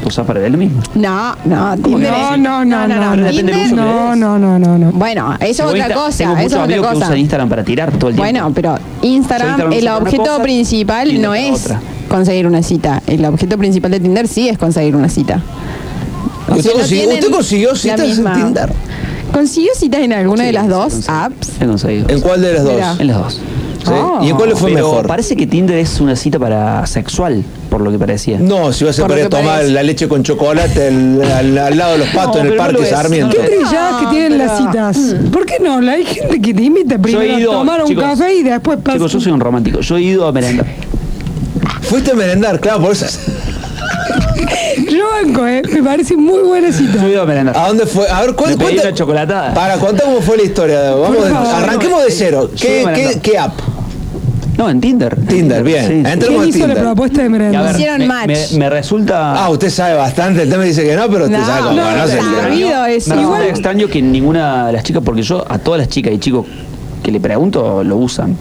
usás 0.06 0.26
para 0.26 0.40
ver 0.40 0.50
lo 0.52 0.58
mismo. 0.58 0.80
No, 0.94 1.34
no, 1.44 1.76
Tinder 1.76 2.10
No, 2.12 2.34
es- 2.34 2.40
no, 2.40 2.64
no, 2.64 2.86
no. 2.88 3.16
Depende 3.16 3.52
del 3.52 3.62
uso 3.64 3.76
que 3.76 3.76
le 3.76 3.76
No, 3.76 4.16
no, 4.16 4.38
no, 4.38 4.58
no, 4.58 4.78
no. 4.78 4.92
Bueno, 4.92 5.34
eso 5.40 5.64
es 5.64 5.82
otra 5.82 5.94
cosa. 5.94 6.18
Tengo 6.18 6.32
Eso 6.34 6.42
muchos 6.42 6.52
es 6.52 6.52
otra 6.54 6.64
amigos 6.64 6.90
que 6.92 6.96
usan 6.98 7.18
Instagram 7.18 7.48
para 7.48 7.64
tirar 7.64 7.90
todo 7.92 8.10
el 8.10 8.16
tiempo. 8.16 8.22
Bueno, 8.22 8.52
pero 8.54 8.78
Instagram, 9.02 9.48
Instagram 9.60 9.72
el 9.72 9.84
cosa, 10.24 10.42
principal 10.42 11.08
Tinder 11.08 11.22
no 11.28 11.34
es 11.34 11.64
otra. 11.64 11.80
conseguir 12.08 12.46
una 12.46 12.62
cita. 12.62 13.02
El 13.06 13.24
objeto 13.24 13.58
principal 13.58 13.90
de 13.90 14.00
Tinder 14.00 14.28
sí 14.28 14.48
es 14.48 14.58
conseguir 14.58 14.94
una 14.96 15.08
cita. 15.08 15.40
O 16.48 16.54
¿Usted 16.54 16.70
no 16.72 16.78
consiguió- 16.80 17.08
usted 17.14 17.30
consiguió 17.30 17.74
citas 17.74 18.00
en 18.00 18.24
Tinder? 18.32 18.72
¿Consiguió 19.32 19.72
citas 19.76 20.00
en 20.00 20.12
alguna 20.12 20.44
de 20.44 20.52
las 20.52 20.68
dos 20.68 21.08
apps? 21.08 21.50
He 21.60 21.66
conseguido. 21.66 22.08
¿En 22.08 22.20
cuál 22.20 22.40
de 22.40 22.52
las 22.52 22.62
dos? 22.64 22.74
Mira. 22.74 22.94
En 22.98 23.06
las 23.08 23.16
dos. 23.18 23.40
¿Sí? 23.84 23.92
¿Y 24.22 24.30
en 24.30 24.36
cuál 24.36 24.48
le 24.50 24.56
fue 24.56 24.72
Pero 24.72 24.86
mejor? 24.88 25.06
Parece 25.06 25.36
que 25.36 25.46
Tinder 25.46 25.76
es 25.78 26.00
una 26.00 26.16
cita 26.16 26.38
para 26.38 26.84
sexual, 26.86 27.44
por 27.76 27.84
lo 27.84 27.90
que 27.92 27.98
parecía. 27.98 28.38
No, 28.38 28.72
si 28.72 28.84
vas 28.86 28.98
a 28.98 29.06
poder 29.06 29.28
tomar 29.28 29.56
parece. 29.56 29.72
la 29.72 29.82
leche 29.82 30.08
con 30.08 30.22
chocolate 30.22 30.88
al, 30.88 31.20
al- 31.22 31.58
al 31.58 31.76
lado 31.76 31.92
de 31.92 31.98
los 31.98 32.08
patos 32.08 32.36
No, 32.36 32.40
en 32.40 32.46
el 32.46 32.56
no 32.56 32.62
Parque 32.62 32.82
es, 32.84 32.88
Sarmiento. 32.88 33.36
no 33.36 33.42
Qué 33.44 33.48
trilladas 33.50 34.00
que 34.02 34.06
tienen 34.06 34.38
las 34.38 34.56
citas. 34.56 34.98
¿Por 35.30 35.44
qué 35.44 35.56
no? 35.60 35.76
Hay 35.90 36.06
gente 36.06 36.40
que 36.40 36.54
te 36.54 36.62
invita 36.62 36.96
primero 36.98 37.22
he 37.22 37.38
ido, 37.40 37.52
a 37.52 37.54
tomar 37.56 37.82
un 37.82 37.88
chicos, 37.88 38.02
café 38.02 38.34
y 38.34 38.42
después 38.44 38.78
pasa. 38.82 38.96
Chicos, 38.96 39.12
yo 39.12 39.20
soy 39.20 39.32
un 39.32 39.40
romántico. 39.40 39.80
Yo 39.80 39.96
he 39.98 40.00
ido 40.00 40.26
a 40.26 40.32
merendar. 40.32 40.64
Fuiste 41.82 42.12
a 42.12 42.14
merendar, 42.14 42.58
claro, 42.60 42.80
por 42.80 42.92
eso. 42.92 43.04
Yo 44.90 45.04
banco, 45.22 45.46
¿eh? 45.46 45.60
Me 45.70 45.82
parece 45.82 46.16
muy 46.16 46.40
buena 46.44 46.72
cita. 46.72 46.94
Yo 46.98 47.06
he 47.08 47.10
ido 47.10 47.22
a 47.22 47.26
merendar. 47.26 47.56
¿A 47.58 47.68
dónde 47.68 47.84
fue? 47.84 48.08
A 48.08 48.22
ver, 48.22 48.30
Me 48.30 48.56
cuenta. 48.56 48.94
chocolatada. 48.94 49.52
para 49.52 49.76
contar 49.76 50.06
cómo 50.06 50.22
fue 50.22 50.38
la 50.38 50.42
historia. 50.44 50.92
Vamos, 50.92 51.28
de- 51.28 51.34
arranquemos 51.36 52.02
de 52.04 52.10
cero. 52.10 52.50
Yo 52.54 52.66
¿Qué, 52.66 52.80
iba 52.80 52.90
a 52.90 52.94
qué, 52.94 53.00
merendar. 53.02 53.22
qué 53.22 53.38
app? 53.38 53.52
No, 54.56 54.70
en 54.70 54.80
Tinder. 54.80 55.14
Tinder, 55.26 55.62
bien. 55.62 55.86
Sí, 55.86 55.92
sí. 56.04 56.12
Entremos 56.12 56.42
¿Quién 56.44 56.56
hizo 56.56 56.66
la 56.66 56.74
propuesta 56.74 57.22
de 57.22 57.28
merenda? 57.28 57.62
ver, 57.62 57.74
Hicieron 57.74 57.98
me, 57.98 58.06
match. 58.06 58.52
me- 58.52 58.58
me 58.58 58.70
resulta. 58.70 59.34
Ah, 59.44 59.50
usted 59.50 59.68
sabe 59.70 59.94
bastante. 59.94 60.44
Usted 60.44 60.58
me 60.58 60.64
dice 60.64 60.82
que 60.84 60.96
no, 60.96 61.08
pero 61.08 61.24
usted 61.24 61.38
No, 61.38 61.46
sabe 61.46 61.60
cómo 61.62 61.74
no, 61.80 61.82
conoce 61.90 62.18
el 62.18 62.24
no, 62.24 62.30
tema. 62.30 62.42
sabido 62.42 62.68
eso. 62.86 63.10
Me 63.10 63.16
resulta 63.16 63.20
Igual- 63.22 63.42
extraño 63.48 63.88
que 63.88 64.02
ninguna 64.02 64.66
de 64.68 64.72
las 64.72 64.82
chicas, 64.82 65.02
porque 65.04 65.22
yo 65.22 65.44
a 65.46 65.58
todas 65.58 65.78
las 65.80 65.88
chicas 65.88 66.12
y 66.14 66.18
chicos 66.18 66.46
que 67.02 67.12
le 67.12 67.20
pregunto 67.20 67.84
lo 67.84 67.96
usan. 67.96 68.36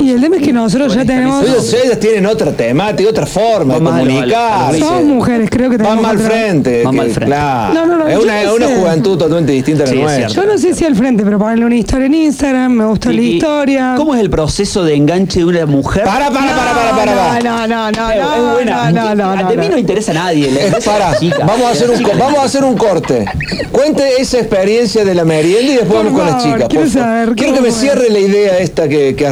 Y 0.00 0.10
el 0.10 0.20
tema 0.20 0.36
es 0.36 0.42
que 0.42 0.52
nosotros 0.52 0.94
ya 0.94 1.04
tenemos. 1.04 1.44
Ellos, 1.44 1.72
ellas 1.72 1.98
tienen 1.98 2.26
otra 2.26 2.52
temática, 2.52 3.08
otra 3.10 3.26
forma 3.26 3.74
de 3.74 3.80
Van 3.80 3.98
comunicarse. 4.00 4.78
Somos 4.78 5.04
mujeres, 5.04 5.50
creo 5.50 5.70
que 5.70 5.76
Van 5.78 5.86
tenemos. 5.86 6.02
mal 6.02 6.16
otra- 6.16 6.28
frente. 6.30 6.82
Van 6.84 6.96
mal 6.96 7.10
frente. 7.10 7.26
Claro. 7.26 7.74
No, 7.74 7.86
no, 7.86 7.98
no, 7.98 8.08
es 8.08 8.18
una, 8.18 8.66
juventud 8.76 9.16
totalmente 9.18 9.52
distinta 9.52 9.84
a 9.84 9.86
la 9.86 9.92
Sí, 9.92 9.98
nuestra. 9.98 10.28
cierto. 10.28 10.34
Yo 10.46 10.52
no 10.52 10.58
sé 10.58 10.74
si 10.74 10.84
al 10.84 10.94
frente, 10.94 11.24
pero 11.24 11.38
ponerle 11.38 11.64
una 11.64 11.76
historia 11.76 12.06
en 12.06 12.14
Instagram, 12.14 12.72
me 12.72 12.84
gusta 12.86 13.10
la 13.12 13.20
historia. 13.20 13.94
¿Cómo 13.96 14.14
es 14.14 14.20
el 14.20 14.30
proceso 14.30 14.84
de 14.84 14.94
enganche 14.94 15.40
de 15.40 15.44
una 15.46 15.66
mujer? 15.66 16.04
Para, 16.04 16.30
para, 16.30 16.54
para, 16.54 16.72
para, 16.72 16.90
para. 16.90 17.14
para. 17.14 17.40
No, 17.40 17.66
no, 17.66 17.90
no, 17.90 17.90
no. 17.90 18.10
es 18.12 18.52
buena. 18.52 18.90
No, 18.92 19.14
no, 19.14 19.36
no, 19.36 19.46
a 19.48 19.52
mí 19.52 19.68
no. 19.68 19.78
interesa 19.78 20.10
a 20.12 20.14
nadie. 20.14 20.48
Eh, 20.48 20.72
para, 20.84 21.16
vamos 21.46 21.66
a 21.66 21.70
hacer 21.70 21.90
un 21.90 22.02
vamos 22.18 22.38
a 22.38 22.42
hacer 22.44 22.64
un 22.64 22.76
corte. 22.76 23.24
Cuente 23.72 24.20
esa 24.20 24.38
experiencia 24.38 25.04
de 25.04 25.14
la 25.14 25.24
merienda 25.24 25.72
y 25.72 25.76
después 25.76 26.04
vamos 26.04 26.12
con 26.12 26.26
las 26.26 26.42
chicas. 26.42 26.68
quiero 26.68 26.88
saber 26.88 27.34
quiero 27.34 27.54
que 27.54 27.60
me 27.60 27.70
cierre 27.70 28.10
la 28.10 28.18
idea 28.18 28.58
esta 28.58 28.88
que, 28.88 29.14
que 29.16 29.26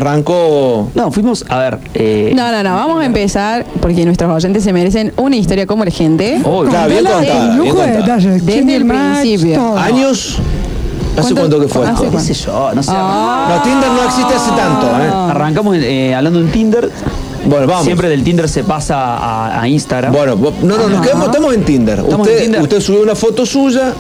No, 0.94 1.10
fuimos, 1.10 1.44
a 1.48 1.58
ver. 1.58 1.78
Eh, 1.94 2.32
No, 2.34 2.50
no, 2.52 2.62
no, 2.62 2.74
vamos 2.74 3.02
a 3.02 3.06
empezar 3.06 3.64
porque 3.80 4.04
nuestros 4.04 4.30
oyentes 4.34 4.62
se 4.64 4.72
merecen 4.72 5.12
una 5.16 5.36
historia 5.36 5.66
como 5.66 5.84
la 5.84 5.90
gente. 5.90 6.40
Oh, 6.44 6.62
Claro, 6.64 6.88
bien 6.90 7.04
contada, 7.04 7.24
con 7.26 7.46
bien 7.46 7.56
lujo 7.58 7.64
de 7.80 7.92
contada. 7.92 8.16
detalles. 8.16 8.42
¿Quién 8.42 8.66
Desde 8.66 8.76
el 8.76 8.84
match? 8.84 9.20
principio. 9.20 9.56
Todo. 9.56 9.78
¿Años? 9.78 10.38
¿Hace 11.16 11.34
¿Cuánto- 11.34 11.34
cuánto 11.36 11.60
que 11.60 11.68
fue 11.68 11.84
esto? 11.86 12.10
qué 12.10 12.20
sé 12.20 12.34
yo, 12.34 12.70
no 12.74 12.82
sé. 12.82 12.90
Ah. 12.92 13.54
No, 13.56 13.62
Tinder 13.62 13.88
no 13.90 14.04
existe 14.04 14.34
hace 14.34 14.50
tanto, 14.50 14.86
¿eh? 14.86 15.30
Arrancamos 15.30 15.76
eh, 15.78 16.14
hablando 16.14 16.40
en 16.40 16.50
Tinder. 16.50 16.90
Bueno, 17.46 17.66
vamos. 17.68 17.84
Siempre 17.84 18.08
del 18.08 18.24
Tinder 18.24 18.48
se 18.48 18.64
pasa 18.64 18.96
a, 19.16 19.60
a 19.60 19.68
Instagram. 19.68 20.12
Bueno, 20.12 20.34
no, 20.34 20.76
no, 20.76 20.88
nos 20.88 21.00
quedamos, 21.06 21.26
estamos 21.26 21.54
en 21.54 21.64
Tinder. 21.64 21.98
Estamos 22.00 22.26
usted, 22.26 22.36
en 22.38 22.42
Tinder. 22.44 22.62
usted 22.62 22.80
subió 22.80 23.02
una 23.02 23.14
foto 23.14 23.46
suya. 23.46 23.92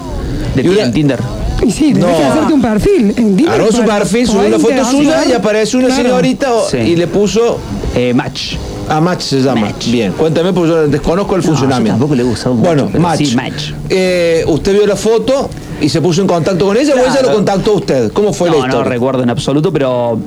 ¿De 0.56 0.62
y 0.62 0.64
qué? 0.64 0.70
una- 0.70 0.82
En 0.82 0.92
Tinder. 0.92 1.20
Y 1.62 1.70
sí, 1.70 1.92
tenés 1.94 2.10
No. 2.10 2.16
que 2.16 2.24
hacerte 2.24 2.52
un 2.52 2.62
perfil. 2.62 3.14
Tinder 3.14 3.48
Agarró 3.48 3.72
su 3.72 3.82
perfil, 3.84 4.26
subió 4.26 4.48
una 4.48 4.58
foto 4.58 4.84
suya 4.90 5.24
y 5.28 5.32
apareció 5.32 5.78
una 5.78 5.88
Claro. 5.88 6.02
señorita 6.02 6.48
Sí. 6.70 6.76
y 6.78 6.96
le 6.96 7.06
puso 7.06 7.58
Eh, 7.94 8.12
match. 8.14 8.54
a 8.88 9.00
Match 9.00 9.20
se 9.22 9.40
llama. 9.40 9.62
Match. 9.62 9.86
Bien, 9.90 10.12
cuéntame 10.12 10.52
porque 10.52 10.68
yo 10.70 10.86
desconozco 10.88 11.36
el 11.36 11.42
No, 11.42 11.48
funcionamiento. 11.48 11.86
yo 11.86 11.92
tampoco 11.94 12.14
le 12.16 12.22
he 12.22 12.26
usado 12.26 12.54
mucho, 12.54 12.66
Bueno, 12.66 12.90
Match. 12.98 13.18
sí, 13.24 13.34
Match. 13.36 13.70
Eh, 13.88 14.44
usted 14.46 14.72
vio 14.74 14.86
la 14.86 14.96
foto 14.96 15.48
y 15.80 15.88
se 15.88 16.02
puso 16.02 16.20
en 16.20 16.26
contacto 16.26 16.66
con 16.66 16.76
ella 16.76 16.92
o 16.94 16.98
ella 16.98 17.10
Claro. 17.12 17.28
lo 17.28 17.34
contactó 17.36 17.70
a 17.70 17.74
usted. 17.76 18.12
¿Cómo 18.12 18.32
fue 18.34 18.50
no, 18.50 18.56
la 18.56 18.60
no 18.62 18.66
historia? 18.66 18.88
recuerdo 18.90 19.22
en 19.22 19.30
absoluto, 19.30 19.72
pero. 19.72 20.18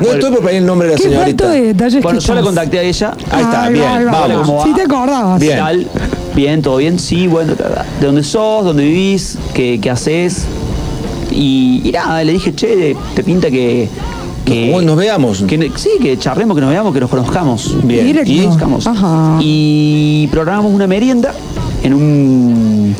No 0.00 0.10
estoy 0.10 0.30
por 0.30 0.40
pedir 0.40 0.58
el 0.58 0.66
nombre 0.66 0.88
de 0.88 0.94
la 0.94 0.98
Qué 1.00 1.08
señorita. 1.08 1.48
de 1.50 1.60
detalles 1.74 2.02
Bueno, 2.02 2.18
yo 2.20 2.34
la 2.34 2.42
contacté 2.42 2.78
a 2.78 2.82
ella. 2.82 3.12
Ahí 3.30 3.42
está, 3.42 3.62
Ahí 3.64 3.72
bien, 3.74 3.84
va, 3.84 3.96
ahí 3.96 4.04
va. 4.06 4.10
vamos. 4.12 4.46
¿Cómo 4.46 4.58
va? 4.58 4.64
Si 4.64 4.72
te 4.72 4.82
acordabas. 4.82 5.40
Bien. 5.40 5.58
Tal, 5.58 5.86
bien, 6.34 6.62
todo 6.62 6.76
bien, 6.76 6.98
sí, 6.98 7.26
bueno. 7.26 7.54
¿de 7.54 8.06
dónde 8.06 8.22
sos? 8.22 8.64
¿Dónde 8.64 8.84
vivís? 8.84 9.38
¿Qué, 9.54 9.78
qué 9.80 9.90
haces? 9.90 10.44
Y, 11.30 11.80
y 11.84 11.92
nada, 11.92 12.22
le 12.24 12.32
dije, 12.32 12.54
che, 12.54 12.96
te 13.14 13.22
pinta 13.24 13.50
que. 13.50 13.88
que 14.44 14.70
Bueno, 14.70 14.92
nos 14.92 14.96
veamos. 14.98 15.42
que- 15.46 15.70
sí, 15.76 15.90
que 16.00 16.18
charlemos, 16.18 16.54
que 16.56 16.60
nos 16.60 16.70
veamos, 16.70 16.92
que 16.92 17.00
nos 17.00 17.10
conozcamos. 17.10 17.76
Bien. 17.84 18.04
Directo. 18.06 18.30
Y, 18.32 18.40
conozcamos. 18.40 18.86
Ajá. 18.86 19.38
y 19.40 20.28
programamos 20.30 20.72
una 20.72 20.86
merienda 20.86 21.32
en 21.82 21.94
un 21.94 22.96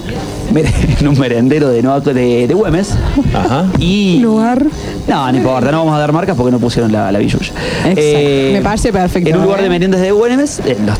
en 1.00 1.08
un 1.08 1.18
merendero 1.18 1.68
de, 1.70 1.82
Nueva- 1.82 2.00
de, 2.00 2.46
de 2.46 2.54
Güemes. 2.54 2.94
Ajá. 3.34 3.66
Y. 3.78 4.18
Lugar. 4.20 4.64
No, 5.08 5.30
no 5.32 5.36
importa, 5.38 5.70
no 5.72 5.78
vamos 5.80 5.94
a 5.96 5.98
dar 5.98 6.12
marcas 6.12 6.36
porque 6.36 6.52
no 6.52 6.58
pusieron 6.58 6.92
la, 6.92 7.10
la 7.12 7.18
billulla. 7.18 7.52
Me 7.84 8.60
parece 8.62 8.92
perfecto, 8.92 9.28
En 9.30 9.36
un 9.36 9.42
lugar 9.44 9.60
¿eh? 9.60 9.64
de 9.64 9.68
meriendas 9.68 10.00
de 10.00 10.10
Güemes, 10.12 10.60
en 10.64 10.86
los 10.86 10.96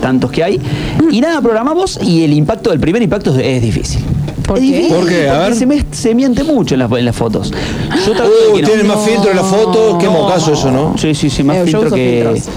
tantos 0.00 0.30
que 0.30 0.42
hay. 0.44 0.60
Y 1.10 1.20
nada, 1.20 1.40
programamos 1.40 1.98
y 2.02 2.24
el 2.24 2.32
impacto, 2.32 2.72
el 2.72 2.80
primer 2.80 3.02
impacto 3.02 3.34
es, 3.38 3.44
es 3.44 3.62
difícil. 3.62 4.00
¿Por 4.46 4.58
Es 4.58 4.64
qué? 4.64 4.70
difícil 4.70 4.96
¿Por 4.96 5.08
qué? 5.08 5.28
A 5.28 5.32
porque 5.34 5.48
ver. 5.50 5.54
Se, 5.54 5.66
me- 5.66 5.84
se 5.92 6.14
miente 6.14 6.42
mucho 6.44 6.74
en 6.74 6.80
las, 6.80 6.90
en 6.92 7.04
las 7.04 7.16
fotos. 7.16 7.52
Yo 8.06 8.12
Uh, 8.12 8.56
que 8.56 8.62
no. 8.62 8.68
tiene 8.68 8.82
más 8.84 9.00
filtro 9.06 9.30
en 9.30 9.36
la 9.36 9.44
foto. 9.44 9.96
Qué 9.98 10.06
No, 10.06 10.12
mocazo 10.12 10.52
eso, 10.52 10.70
¿no? 10.70 10.94
Sí, 10.98 11.14
sí, 11.14 11.30
sí, 11.30 11.42
más 11.44 11.56
Eh, 11.58 11.64
filtro 11.64 11.90
que. 11.90 12.28
filtros. 12.32 12.54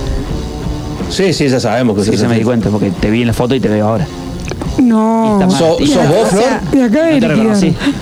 Sí, 1.09 1.31
sí, 1.33 1.47
ya 1.47 1.59
sabemos 1.59 1.95
que 1.97 2.03
Sí, 2.05 2.11
se 2.11 2.17
se 2.17 2.27
me 2.27 2.37
di 2.37 2.43
cuenta 2.43 2.69
porque 2.69 2.89
te 2.89 3.11
vi 3.11 3.21
en 3.21 3.27
la 3.27 3.33
foto 3.33 3.53
y 3.53 3.59
te 3.59 3.67
veo 3.69 3.87
ahora. 3.87 4.07
No. 4.79 5.33
Está 5.33 5.47
mal. 5.47 5.57
¿Sos, 5.57 5.81
Y- 5.81 5.87
sos 5.87 6.07
vos, 6.07 6.17
o 6.23 6.25
Flor? 6.27 6.43
sea, 6.43 6.61
De 6.71 6.83
acá 6.83 7.03
de 7.05 7.19
No 7.21 7.27
te 7.27 7.35
liquidar. 7.35 7.57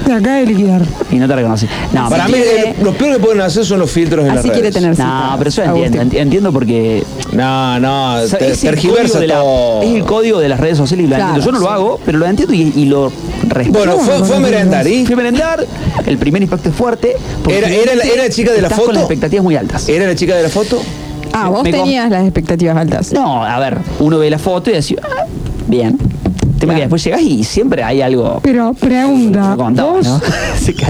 De 0.07 0.13
acá 0.13 0.35
de 0.35 0.45
liquidar. 0.45 0.81
Y 1.11 1.15
no 1.17 1.27
te 1.27 1.35
reconocí. 1.35 1.67
No, 1.93 2.09
Para 2.09 2.27
mí, 2.27 2.35
eh, 2.37 2.75
lo 2.81 2.93
peor 2.93 3.13
que 3.17 3.19
pueden 3.23 3.41
hacer 3.41 3.65
son 3.65 3.79
los 3.79 3.91
filtros 3.91 4.25
las 4.25 4.37
Así 4.37 4.47
redes. 4.49 4.61
quiere 4.61 4.71
tener 4.73 4.89
No, 4.91 4.95
citas, 4.95 5.37
pero 5.37 5.69
Agustín. 5.69 5.85
entiendo, 5.85 6.15
enti- 6.15 6.21
entiendo 6.21 6.51
porque 6.53 7.03
No, 7.33 7.79
no, 7.79 8.15
o 8.15 8.27
sea, 8.27 8.39
te, 8.39 8.51
es, 8.51 8.63
el 8.63 8.69
tergiversa 8.71 9.19
de 9.19 9.27
la- 9.27 9.35
todo. 9.35 9.81
es 9.83 9.89
el 9.95 10.03
código 10.05 10.39
de 10.39 10.49
las 10.49 10.59
redes 10.59 10.77
sociales 10.77 11.05
y 11.05 11.09
lo 11.09 11.15
Claro, 11.15 11.35
entiendo. 11.35 11.45
Yo 11.51 11.59
no 11.59 11.59
lo 11.65 11.71
hago, 11.71 11.99
pero 12.05 12.17
lo 12.17 12.25
entiendo 12.25 12.53
y, 12.53 12.73
y 12.75 12.85
lo 12.85 13.11
respeto. 13.47 13.77
Bueno, 13.77 13.97
fue, 13.99 14.23
fue 14.23 14.35
a 14.37 14.39
merendar 14.39 14.87
y 14.87 15.05
Fui 15.05 15.13
a 15.13 15.17
merendar, 15.17 15.65
el 16.05 16.17
primer 16.17 16.41
impacto 16.41 16.69
es 16.69 16.75
fuerte. 16.75 17.15
¿Era- 17.49 17.67
era 17.69 17.95
la- 17.95 18.03
era 18.03 18.23
la 18.23 18.29
chica 18.29 18.51
de 18.51 18.61
la 18.61 18.69
foto? 18.69 18.85
con 18.85 18.93
las 18.95 19.03
expectativas 19.03 19.43
muy 19.43 19.55
altas. 19.55 19.87
¿Era 19.89 20.05
la 20.07 20.15
chica 20.15 20.35
de 20.35 20.43
la 20.43 20.49
foto? 20.49 20.81
Ah, 21.33 21.49
vos 21.49 21.63
tenías 21.63 22.09
las 22.09 22.23
expectativas 22.23 22.75
altas. 22.75 23.13
No, 23.13 23.43
a 23.45 23.57
ver, 23.59 23.77
uno 23.99 24.17
ve 24.19 24.29
la 24.29 24.37
foto 24.39 24.69
y 24.69 24.73
decís, 24.73 24.97
ah, 25.01 25.25
bien. 25.67 25.97
Tema 26.61 26.75
que 26.75 26.81
después 26.81 27.03
llegas 27.03 27.21
y 27.21 27.43
siempre 27.43 27.83
hay 27.83 28.01
algo. 28.01 28.39
Pero 28.43 28.73
pregunta, 28.73 29.55
contaba, 29.57 29.91
vos, 29.91 30.07
¿no? 30.07 30.21
Sí 30.57 30.73
que- 30.73 30.85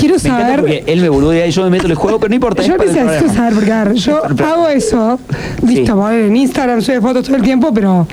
quiero 0.00 0.14
Me 0.14 0.20
saber, 0.20 0.60
porque 0.60 0.84
él 0.86 1.00
me 1.00 1.08
boludea 1.08 1.46
y 1.46 1.50
yo 1.50 1.62
me 1.64 1.70
meto 1.70 1.84
en 1.84 1.92
el 1.92 1.96
juego, 1.96 2.18
pero 2.18 2.30
no 2.30 2.34
importa. 2.34 2.62
yo 2.62 2.76
necesito 2.76 3.32
saber, 3.32 3.54
porque 3.54 3.72
a 3.72 3.84
ver, 3.84 3.94
yo 3.94 4.22
hago 4.24 4.68
eso, 4.68 5.18
visto, 5.62 6.10
en 6.10 6.34
Instagram, 6.36 6.80
sube 6.82 7.00
fotos 7.00 7.24
todo 7.26 7.36
el 7.36 7.42
tiempo, 7.42 7.72
pero 7.72 8.06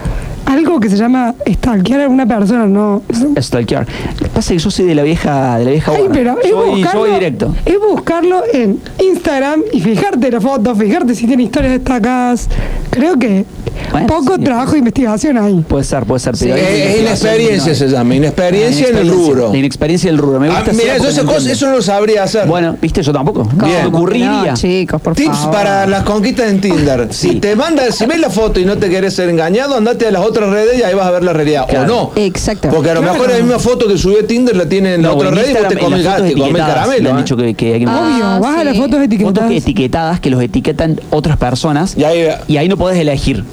algo 0.46 0.80
que 0.80 0.90
se 0.90 0.98
llama 0.98 1.36
stalkear 1.48 2.02
a 2.02 2.08
una 2.10 2.26
persona, 2.26 2.66
no. 2.66 3.02
Stalkear. 3.40 3.86
Pasa 4.34 4.54
que 4.54 4.60
yo 4.60 4.72
soy 4.72 4.86
de 4.86 4.96
la 4.96 5.04
vieja, 5.04 5.58
de 5.60 5.66
la 5.66 5.72
vieja 5.72 5.92
Ay, 5.96 6.06
pero 6.12 6.38
es 6.42 6.50
yo 6.50 6.66
buscarlo, 6.66 7.06
directo. 7.06 7.56
es 7.66 7.76
buscarlo 7.80 8.42
en 8.52 8.80
Instagram 9.00 9.62
y 9.72 9.80
fijarte 9.80 10.32
la 10.32 10.42
foto, 10.42 10.76
fijarte 10.76 11.14
si 11.16 11.28
tiene 11.28 11.44
historias 11.44 11.74
destacadas. 11.74 12.50
Creo 12.90 13.18
que 13.20 13.46
Bueno, 13.92 14.08
poco 14.08 14.36
sí. 14.36 14.44
trabajo 14.44 14.72
de 14.74 14.78
investigación 14.80 15.38
ahí. 15.38 15.64
Puede 15.68 15.84
ser, 15.84 16.06
puede 16.06 16.20
ser. 16.20 16.36
Ahí- 16.54 16.62
es 16.62 17.00
inexperiencia 17.02 17.74
se 17.76 17.88
llama, 17.88 18.16
inexperiencia 18.16 18.88
en 18.90 18.98
el 18.98 19.10
rubro. 19.10 19.52
La 19.52 19.58
inexperiencia 19.58 20.10
del 20.12 20.20
rubro. 20.20 20.40
Me 20.40 20.48
Ah, 20.50 20.56
gusta 20.58 20.74
mira, 20.74 20.92
hacer 20.94 21.02
yo 21.04 21.10
esa 21.10 21.24
cosa, 21.24 21.52
eso 21.52 21.66
no 21.68 21.76
lo 21.78 21.82
sabría 21.82 22.24
hacer. 22.24 22.48
Bueno, 22.48 22.78
viste, 22.82 23.02
yo 23.02 23.12
tampoco. 23.12 23.44
Bien. 23.44 23.56
Me 23.56 23.68
¿Cómo 23.68 23.92
que 23.92 23.98
ocurriría. 23.98 24.30
no, 24.52 24.54
chicos, 24.54 25.02
por 25.02 25.16
Tips 25.16 25.38
favor. 25.38 25.54
para 25.54 25.88
las 25.88 26.04
conquistas 26.04 26.50
en 26.52 26.62
Tinder. 26.62 27.08
Si 27.20 27.30
Sí. 27.30 27.36
te 27.40 27.56
manda, 27.56 27.92
si 27.92 28.06
ves 28.06 28.20
la 28.20 28.30
foto 28.30 28.60
y 28.60 28.66
no 28.66 28.78
te 28.78 28.90
querés 28.90 29.14
ser 29.16 29.30
engañado, 29.30 29.76
andate 29.76 30.08
a 30.08 30.12
las 30.12 30.24
otras 30.24 30.50
redes 30.50 30.80
y 30.80 30.84
ahí 30.84 30.94
vas 30.94 31.08
a 31.08 31.12
ver 31.12 31.24
la 31.24 31.34
realidad. 31.34 31.66
Claro. 31.68 31.84
O 31.84 31.88
no. 31.88 32.12
Exacto. 32.16 32.70
Porque 32.70 32.92
a 32.92 32.94
lo 32.96 33.02
mejor 33.02 33.30
la 33.30 33.38
misma 33.38 33.60
foto 33.60 33.88
que 33.88 33.98
subió 33.98 34.24
Tinder 34.26 34.56
la 34.56 34.68
tiene 34.70 34.94
en 34.96 35.02
la 35.02 35.10
No, 35.10 35.16
otra 35.16 35.30
en 35.30 35.36
red 35.36 35.44
y 35.44 35.54
después 35.54 35.68
te 35.68 35.74
Instagram, 35.74 35.86
come 35.86 35.98
en 35.98 36.04
las 36.04 36.14
el, 36.16 36.22
fotos 36.22 36.28
te 36.30 36.34
come 36.34 36.46
el 36.46 36.50
etiquetadas, 36.56 36.76
caramelo. 36.76 37.04
Me 37.04 37.10
han 37.10 37.18
¿eh? 37.18 37.22
dicho 37.24 37.38
que, 37.38 37.54
que 37.56 37.74
hay 37.74 37.80
que 37.80 37.86
Obvio, 37.88 38.26
Ah, 38.26 38.40
vas 38.42 38.58
a 38.60 38.64
las 38.64 38.74
sí. 38.76 38.80
fotos 38.82 39.00
etiquetadas. 39.02 39.34
fotos 39.36 39.50
que 39.50 39.58
etiquetadas 39.58 40.20
que 40.20 40.30
los 40.30 40.42
etiquetan 40.44 41.00
otras 41.10 41.38
personas 41.38 41.96
Y 41.98 42.04
ahí- 42.04 42.28
y 42.48 42.58
ahí 42.58 42.68
no 42.70 42.78
podés 42.78 42.98
elegir. 43.00 43.44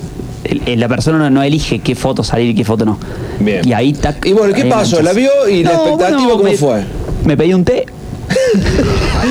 La 0.76 0.88
persona 0.88 1.18
no, 1.18 1.30
no 1.30 1.42
elige 1.42 1.78
qué 1.80 1.94
foto 1.94 2.22
salir 2.24 2.50
y 2.50 2.54
qué 2.54 2.64
foto 2.64 2.84
no. 2.84 2.98
Bien. 3.40 3.66
Y 3.66 3.72
ahí 3.72 3.92
tac, 3.92 4.24
Y 4.26 4.32
bueno, 4.32 4.54
¿qué 4.54 4.64
pasó? 4.64 5.02
¿La 5.02 5.12
vio 5.12 5.30
y 5.48 5.62
la 5.64 5.72
expectativa 5.72 6.30
cómo 6.32 6.44
me- 6.44 6.56
fue? 6.56 6.84
Me 7.24 7.36
pedí 7.36 7.54
un 7.54 7.64
té. 7.64 7.86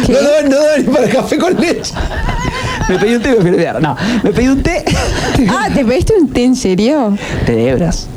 No 0.10 0.22
daba 0.22 0.42
no 0.44 0.56
daba 0.56 0.78
ni 0.78 0.84
para 0.86 1.08
café 1.10 1.38
con 1.38 1.56
leche. 1.60 1.94
Me 2.90 2.98
pedí 3.00 3.16
un 3.16 3.22
té, 3.22 3.36
me. 3.42 3.52
No, 3.82 3.96
me 4.24 4.32
pedí 4.32 4.48
un 4.48 4.62
té. 4.64 4.84
Ah, 5.50 5.70
¿te 5.74 5.84
pediste 5.86 6.14
un 6.20 6.30
té 6.30 6.44
en 6.44 6.56
serio? 6.56 7.18
Té 7.46 7.54
de 7.56 7.70
hebras. 7.70 8.08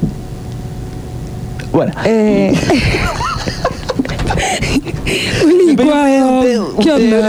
Bueno. 1.73 1.93
Eh, 2.05 2.53
Un 5.45 5.67
licuado. 5.67 6.75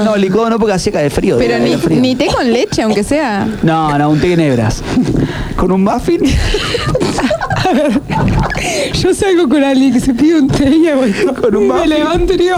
No, 0.04 0.16
licuado 0.18 0.50
no 0.52 0.60
porque 0.60 0.74
hacía 0.74 1.00
de 1.00 1.10
frío. 1.10 1.38
pero 1.38 1.56
de- 1.56 1.60
ni, 1.62 1.72
de 1.72 1.78
frío. 1.78 2.00
ni 2.02 2.16
té 2.16 2.28
con 2.28 2.52
leche, 2.52 2.82
aunque 2.82 3.04
sea. 3.04 3.48
No, 3.64 3.98
no, 3.98 4.10
un 4.10 4.20
té 4.20 4.34
en 4.34 4.40
hebras. 4.40 4.82
Con 5.56 5.72
un 5.74 5.84
muffin. 5.84 6.22
Yo 8.94 9.14
salgo 9.14 9.48
con 9.48 9.64
alguien 9.64 9.94
que 9.94 10.00
se 10.00 10.14
pide 10.14 10.40
un 10.40 10.48
té 10.48 10.70
y 10.70 10.88
hago 10.88 11.04
esto. 11.04 11.34
Con 11.36 11.56
un 11.56 11.68
me 11.68 11.88
levanto 11.88 12.34
y 12.34 12.38
digo, 12.38 12.56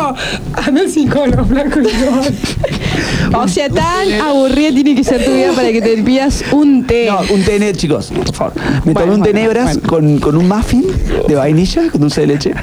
anda 0.53 0.81
al 0.81 0.89
psicólogo, 0.89 1.45
flaco. 1.45 1.79
y 1.81 3.35
O 3.35 3.47
sea, 3.47 3.69
tan 3.69 4.11
aburrida 4.21 4.71
tiene 4.73 4.95
que 4.95 5.03
ser 5.03 5.23
tu 5.23 5.31
vida 5.31 5.51
para 5.53 5.71
que 5.71 5.81
te 5.81 5.97
pidas 6.01 6.43
un 6.51 6.85
té. 6.85 7.07
No, 7.09 7.19
un 7.33 7.43
té 7.43 7.55
en 7.67 7.75
chicos, 7.75 8.11
por 8.15 8.33
favor. 8.33 8.53
Me 8.85 8.93
tomé 8.93 9.05
Bueno, 9.05 9.13
un 9.13 9.23
té 9.23 9.29
en 9.29 9.35
bueno, 9.35 9.49
hebras 9.49 9.65
bueno. 9.77 9.89
con, 9.89 10.19
con 10.19 10.37
un 10.37 10.47
muffin 10.47 10.85
de 11.27 11.35
vainilla, 11.35 11.89
con 11.91 12.01
dulce 12.01 12.21
de 12.21 12.27
leche. 12.27 12.53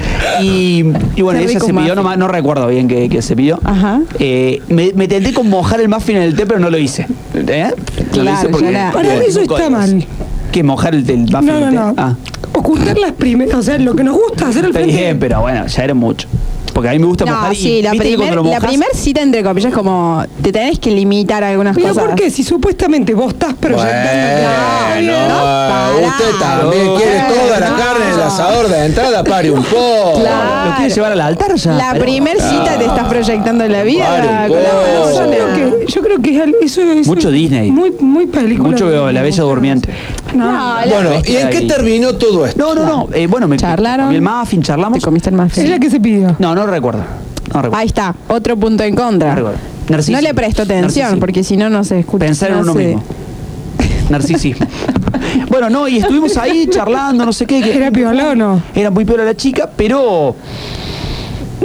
Y, 0.41 0.83
y 1.15 1.21
bueno, 1.21 1.39
ella 1.39 1.59
se 1.59 1.73
pidió, 1.73 1.95
muffin. 1.95 2.19
no, 2.19 2.27
recuerdo 2.27 2.67
bien 2.67 2.87
qué, 2.87 3.21
se 3.21 3.35
pidió. 3.35 3.59
Ajá. 3.63 4.01
Eh, 4.19 4.61
me, 4.69 4.91
me 4.93 5.07
tenté 5.07 5.33
con 5.33 5.49
mojar 5.49 5.79
el 5.81 5.89
muffin 5.89 6.17
en 6.17 6.23
el 6.23 6.35
té, 6.35 6.45
pero 6.45 6.59
no 6.59 6.69
lo 6.69 6.77
hice. 6.77 7.07
¿Eh? 7.35 7.71
No 8.15 8.23
lo 8.23 8.33
hice 8.33 8.49
porque. 8.49 8.71
Para 8.93 9.15
mí 9.15 9.25
eso 9.27 9.41
está 9.41 9.69
mal. 9.69 10.05
¿Qué? 10.51 10.63
¿Mojar 10.63 10.95
el, 10.95 11.07
el 11.09 11.17
muffin 11.19 11.45
No, 11.45 11.57
en 11.57 11.59
no, 11.61 11.65
el 11.67 11.69
té? 11.69 11.75
no. 11.75 11.93
Ah. 11.97 12.15
Ocultar 12.59 12.97
las 12.97 13.11
primeras, 13.13 13.55
o 13.55 13.63
sea, 13.63 13.77
lo 13.77 13.95
que 13.95 14.03
nos 14.03 14.15
gusta 14.15 14.47
hacer 14.49 14.63
al 14.65 14.71
Está 14.71 14.79
frente. 14.81 14.95
bien, 15.01 15.19
pero 15.19 15.41
bueno, 15.41 15.65
ya 15.67 15.83
era 15.83 15.93
mucho. 15.93 16.27
Porque 16.73 16.89
a 16.89 16.91
mí 16.93 16.99
me 16.99 17.07
gusta 17.07 17.25
No, 17.25 17.31
mojar 17.31 17.51
y 17.53 17.55
sí, 17.55 17.81
la, 17.81 17.91
viste 17.91 18.09
que 18.09 18.13
primer, 18.15 18.27
cuando 18.35 18.43
lo 18.43 18.49
la 18.51 18.57
mojas- 18.59 18.69
primer 18.69 18.89
cita 18.93 19.21
entre 19.21 19.43
comillas 19.43 19.73
como 19.73 20.23
te 20.41 20.51
tenés 20.51 20.79
que 20.79 20.91
limitar 20.91 21.43
a 21.43 21.49
algunas 21.49 21.75
Pero 21.75 21.89
cosas. 21.89 22.03
¿por 22.05 22.15
qué? 22.15 22.29
Si 22.29 22.43
supuestamente 22.43 23.13
vos 23.15 23.33
estás 23.33 23.53
proyectando 23.55 23.99
Bueno, 24.93 25.11
no, 25.29 25.35
pará. 25.35 25.89
usted 26.07 26.39
también 26.39 26.95
quiere 26.95 27.19
toda 27.33 27.59
la 27.59 27.69
no. 27.71 27.75
carne 27.77 28.05
en 28.07 28.13
el 28.13 28.21
asador 28.21 28.67
de 28.69 28.85
entrada, 28.85 29.23
pare 29.23 29.51
un 29.51 29.63
poco. 29.63 30.19
Claro. 30.21 30.69
¿Lo 30.69 30.75
quieres 30.77 30.95
llevar 30.95 31.11
al 31.13 31.21
altar 31.21 31.55
ya? 31.55 31.71
La 31.73 31.89
Pero- 31.93 32.05
primer 32.05 32.37
cita 32.39 32.77
te 32.77 32.85
estás 32.85 33.07
proyectando 33.09 33.63
en 33.65 33.71
la 33.71 33.83
vida 33.83 34.05
con 34.07 34.25
la 34.27 34.47
poco. 34.47 34.59
persona. 35.05 35.25
yo 35.25 35.31
creo 35.55 35.79
que, 35.79 35.85
yo 35.91 36.01
creo 36.01 36.21
que 36.21 36.35
es 36.37 36.41
al- 36.43 36.55
eso 36.61 36.81
es 36.83 37.07
Mucho 37.07 37.31
Disney. 37.31 37.71
Muy, 37.71 37.91
muy 37.99 38.27
película. 38.27 38.69
Mucho 38.69 38.85
veo 38.87 39.11
La 39.11 39.21
Bella 39.21 39.43
Durmiente. 39.43 39.89
No, 40.33 40.75
Bueno, 40.89 41.09
¿y 41.25 41.35
en 41.35 41.49
qué 41.49 41.61
terminó 41.61 42.13
todo 42.15 42.45
esto? 42.45 42.57
No, 42.57 42.75
no, 42.75 42.85
no. 42.85 43.09
eh, 43.13 43.27
bueno, 43.27 43.47
me 43.47 43.57
Charlaron. 43.57 44.05
comí 44.07 44.15
el 44.17 44.21
muffin, 44.21 44.61
charlamos. 44.61 44.99
Te 44.99 45.05
comiste 45.05 45.29
el 45.29 45.35
muffin. 45.35 45.63
¿Es 45.63 45.69
la 45.69 45.79
que 45.79 45.89
se 45.89 45.99
pidió? 45.99 46.35
No, 46.39 46.53
no 46.55 46.65
recuerdo. 46.67 46.99
No 47.53 47.61
recuerdo. 47.61 47.75
Ahí 47.77 47.87
está, 47.87 48.15
otro 48.27 48.55
punto 48.57 48.83
en 48.83 48.95
contra. 48.95 49.29
No 49.29 49.35
recuerdo. 49.35 49.57
Narcisismo. 49.89 50.17
No 50.21 50.27
le 50.27 50.33
presto 50.35 50.61
atención 50.61 50.81
Narcisismo. 50.83 51.19
porque 51.19 51.43
si 51.43 51.57
no, 51.57 51.69
no 51.69 51.83
se 51.83 51.99
escucha. 51.99 52.25
Pensar 52.25 52.49
en 52.51 52.55
no 52.57 52.61
uno 52.61 52.73
se- 52.73 52.79
mismo. 52.85 53.03
Narcisismo. 54.09 54.65
bueno, 55.49 55.69
no, 55.69 55.87
y 55.87 55.97
estuvimos 55.97 56.37
ahí 56.37 56.67
charlando, 56.69 57.25
no 57.25 57.33
sé 57.33 57.45
qué. 57.45 57.61
que- 57.61 57.75
¿Era 57.75 57.89
piola 57.91 58.29
o 58.29 58.35
no? 58.35 58.61
Era 58.75 58.91
muy 58.91 59.05
piola 59.05 59.23
la 59.23 59.35
chica, 59.35 59.69
pero. 59.75 60.35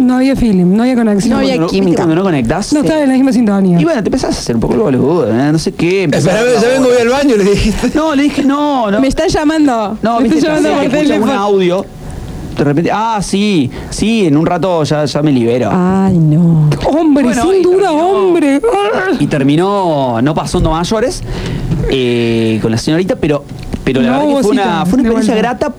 No 0.01 0.17
había 0.17 0.35
feeling, 0.37 0.65
no 0.77 0.83
había 0.83 0.97
conexión. 0.97 1.31
No 1.31 1.37
había 1.39 1.55
cuando 1.55 1.69
química. 1.69 1.87
¿viste 1.91 1.97
Cuando 2.03 2.15
no 2.17 2.23
conectás. 2.23 2.73
No 2.73 2.81
estaba 2.81 3.03
en 3.03 3.09
la 3.09 3.15
misma 3.15 3.33
sintonía. 3.33 3.81
Y 3.81 3.85
bueno, 3.85 4.03
te 4.03 4.09
empezás 4.09 4.37
a 4.37 4.39
hacer 4.41 4.55
un 4.57 4.61
poco 4.61 4.75
el 4.75 4.81
boludo, 4.81 5.29
¿eh? 5.31 5.53
no 5.53 5.59
sé 5.59 5.73
qué. 5.73 6.05
Espera, 6.05 6.41
ya 6.61 6.69
vengo 6.69 6.89
voy 6.89 6.99
al 7.01 7.09
baño, 7.09 7.37
le 7.37 7.45
dijiste. 7.45 7.91
No, 7.95 8.15
le 8.15 8.25
dije, 8.25 8.43
no, 8.45 8.91
no. 8.91 9.01
Me 9.01 9.09
están 9.09 9.29
llamando. 9.29 9.97
No, 10.03 10.21
me 10.21 10.29
llamando 10.29 10.69
que 10.69 10.75
por 10.75 10.83
escuchas 10.85 11.01
un 11.01 11.07
teléfono. 11.09 11.33
audio. 11.33 11.87
De 12.59 12.63
repente, 12.65 12.91
ah, 12.93 13.19
sí, 13.21 13.69
sí, 13.91 14.27
en 14.27 14.37
un 14.37 14.47
rato 14.47 14.85
ya, 14.85 15.05
ya 15.05 15.23
me 15.23 15.33
libero. 15.33 15.71
Ay, 15.73 16.17
no. 16.19 16.71
Hombre, 16.87 17.25
Bueno, 17.25 17.43
sin 17.43 17.55
y 17.55 17.63
duda, 17.63 17.89
terminó- 17.89 18.09
hombre. 18.11 18.61
Y 19.19 19.27
terminó 19.27 20.21
no 20.23 20.35
pasando 20.35 20.71
mayores 20.71 21.23
eh, 21.91 22.59
con 22.63 22.71
la 22.71 22.79
señorita, 22.79 23.17
pero, 23.17 23.45
pero 23.83 24.01
la 24.03 24.19
verdad 24.19 24.37
que 24.37 24.43
fue 24.43 24.51
una, 24.53 24.87
fue 24.87 25.01
una 25.01 25.09
experiencia 25.09 25.35
grata 25.35 25.75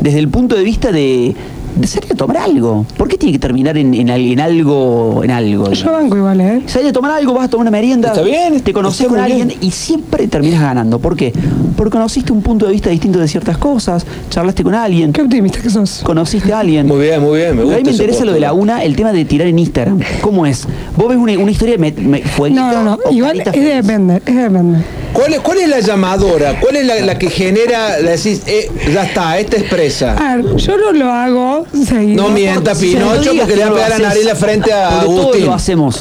desde 0.00 0.18
el 0.20 0.28
punto 0.28 0.54
de 0.54 0.62
vista 0.62 0.92
de, 0.92 1.34
de 1.74 1.86
salir 1.86 2.12
a 2.12 2.14
tomar 2.14 2.36
algo. 2.38 2.86
¿Por 2.96 3.08
qué 3.08 3.16
tiene 3.18 3.32
que 3.32 3.38
terminar 3.38 3.76
en, 3.76 3.94
en, 3.94 4.10
al- 4.10 4.20
en 4.20 4.40
algo? 4.40 5.22
En 5.24 5.30
algo 5.30 5.70
Yo 5.72 5.92
banco 5.92 6.16
igual, 6.16 6.40
¿eh? 6.40 6.62
Salir 6.66 6.88
a 6.88 6.92
tomar 6.92 7.10
algo, 7.12 7.34
vas 7.34 7.46
a 7.46 7.48
tomar 7.48 7.64
una 7.64 7.70
merienda. 7.70 8.08
Está 8.08 8.22
bien, 8.22 8.60
Te 8.60 8.72
conoces 8.72 9.06
con 9.08 9.18
alguien 9.18 9.48
bien. 9.48 9.58
y 9.62 9.70
siempre 9.70 10.28
terminas 10.28 10.60
ganando. 10.60 10.98
¿Por 10.98 11.16
qué? 11.16 11.32
Porque 11.76 11.90
conociste 11.90 12.32
un 12.32 12.42
punto 12.42 12.66
de 12.66 12.72
vista 12.72 12.90
distinto 12.90 13.18
de 13.18 13.26
ciertas 13.28 13.58
cosas, 13.58 14.06
charlaste 14.30 14.62
con 14.62 14.74
alguien, 14.74 15.12
Qué 15.12 15.22
optimista 15.22 15.60
que 15.60 15.70
sos. 15.70 16.02
conociste 16.04 16.52
a 16.52 16.60
alguien. 16.60 16.86
Muy 16.86 17.00
bien, 17.00 17.20
muy 17.20 17.38
bien, 17.38 17.56
me 17.56 17.62
gusta. 17.62 17.76
a 17.76 17.78
mí 17.80 17.84
me 17.84 17.90
interesa 17.92 18.24
lo 18.24 18.32
de 18.32 18.40
la 18.40 18.52
una, 18.52 18.82
el 18.84 18.94
tema 18.96 19.12
de 19.12 19.24
tirar 19.24 19.48
en 19.48 19.58
Instagram. 19.58 20.00
¿Cómo 20.20 20.46
es? 20.46 20.66
Vos 20.96 21.08
ves 21.08 21.18
una, 21.18 21.32
una 21.38 21.50
historia, 21.50 21.76
me, 21.78 21.90
me, 21.92 22.22
fueguito 22.22 22.60
No, 22.62 22.72
no, 22.72 22.84
no. 23.04 23.10
Igual 23.10 23.40
es 23.40 23.50
feliz. 23.50 23.74
depende, 23.74 24.22
es 24.24 24.36
depende. 24.36 24.78
¿Cuál 25.14 25.32
es, 25.32 25.40
¿Cuál 25.40 25.58
es 25.58 25.68
la 25.68 25.78
llamadora? 25.78 26.58
¿Cuál 26.60 26.76
es 26.76 26.86
la, 26.86 26.96
la 27.00 27.16
que 27.16 27.30
genera, 27.30 28.00
la 28.00 28.10
decís, 28.10 28.42
eh, 28.46 28.68
ya 28.92 29.04
está, 29.04 29.38
esta 29.38 29.56
expresa? 29.56 30.16
A 30.18 30.36
ver, 30.36 30.56
yo 30.56 30.76
no 30.76 30.92
lo 30.92 31.10
hago 31.10 31.66
seguido. 31.86 32.24
No 32.24 32.30
mienta, 32.30 32.74
no 32.74 32.80
Pinocho, 32.80 33.30
porque 33.36 33.52
que 33.52 33.56
le 33.56 33.64
va 33.64 33.70
a 33.70 33.74
pegar 33.74 33.90
la 33.90 33.98
nariz 34.08 34.22
en 34.22 34.26
la 34.26 34.34
frente 34.34 34.72
a 34.72 35.00
Agustín. 35.00 35.46
lo 35.46 35.54
hacemos. 35.54 36.00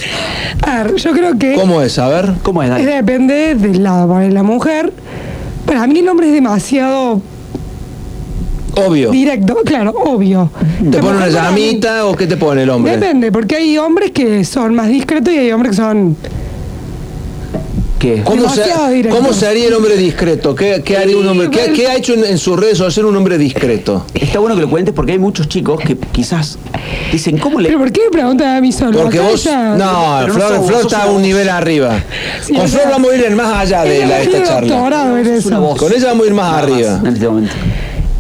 A 0.66 0.84
ver, 0.84 0.96
yo 0.96 1.12
creo 1.12 1.38
que 1.38 1.54
¿Cómo 1.54 1.82
es? 1.82 2.00
A 2.00 2.10
ver. 2.10 2.34
¿Cómo 2.42 2.64
es, 2.64 2.70
Dani? 2.70 2.86
depende 2.86 3.56
del 3.56 3.84
lado. 3.84 4.08
Porque 4.08 4.32
la 4.32 4.44
mujer, 4.44 4.92
para 5.68 5.86
mí 5.86 6.00
el 6.00 6.10
hombre 6.10 6.28
es 6.28 6.34
demasiado 6.34 7.22
Obvio. 8.76 9.12
Directo, 9.12 9.58
claro, 9.64 9.92
obvio. 9.92 10.50
¿Te 10.92 10.98
pone 10.98 11.18
una 11.18 11.30
llamita 11.30 12.08
o 12.08 12.16
qué 12.16 12.26
te 12.26 12.38
pone 12.38 12.64
el 12.64 12.70
hombre? 12.72 12.94
Depende, 12.98 13.32
porque 13.32 13.58
hay 13.58 13.78
hombres 13.78 14.10
que 14.12 14.44
son 14.44 14.74
más 14.74 14.88
discretos 14.88 15.32
y 15.32 15.38
hay 15.38 15.52
hombres 15.52 15.72
que 15.72 15.78
son. 15.78 16.18
¿Qué? 18.04 18.22
¿Cómo 18.26 18.50
se. 18.50 18.64
¿Cómo 19.10 19.32
sería 19.32 19.70
el 19.70 19.74
hombre 19.76 19.96
discreto? 19.96 20.54
¿Qué, 20.54 20.82
qué 20.84 20.98
haría 20.98 21.16
un 21.16 21.26
hombre? 21.26 21.50
¿Qué, 21.50 21.72
qué 21.72 21.88
ha 21.88 21.96
hecho 21.96 22.14
en, 22.14 22.26
en 22.26 22.38
sus 22.38 22.60
redes 22.60 22.78
sociales 22.78 23.10
un 23.10 23.16
hombre 23.16 23.38
discreto? 23.38 24.06
Está 24.14 24.40
bueno 24.40 24.56
que 24.56 24.62
lo 24.62 24.70
cuentes 24.70 24.94
porque 24.94 25.14
hay 25.14 25.20
muchos 25.20 25.48
chicos 25.48 25.80
que 25.80 25.96
quizás 26.12 26.58
dicen, 27.14 27.38
¿cómo 27.38 27.62
le...? 27.62 27.70
¿Pero 27.70 27.80
por 27.80 27.94
qué 27.94 28.02
me 28.04 28.10
preguntan 28.12 28.58
a 28.58 28.60
mí 28.60 28.74
solo? 28.74 29.00
Porque 29.04 29.20
Acá 29.20 29.30
vos. 29.30 29.44
ya- 29.46 29.76
No, 29.78 30.28
no 30.28 30.34
Flor, 30.34 30.50
sos- 30.58 30.68
Flor 30.68 30.82
sos 30.84 30.92
está 30.92 31.06
una 31.06 31.16
un 31.16 31.22
nivel 31.22 31.48
arriba. 31.48 32.04
Sí, 32.46 32.54
Con 32.54 32.66
o 32.66 32.68
Flor 32.68 32.90
vamos 32.90 33.12
a 33.12 33.16
ir 33.16 33.32
más 33.38 33.56
allá 33.58 33.84
de 33.86 34.06
la, 34.06 34.20
esta 34.22 34.44
charla. 34.44 34.68
doctorado 34.74 35.18
en 35.20 35.28
eso. 35.28 35.76
Con 35.78 35.94
ella 35.94 36.08
vamos 36.08 36.24
a 36.26 36.28
ir 36.28 36.34
más 36.34 36.54
arriba. 36.62 37.00
En 37.06 37.08
este 37.14 37.26
momento. 37.30 37.54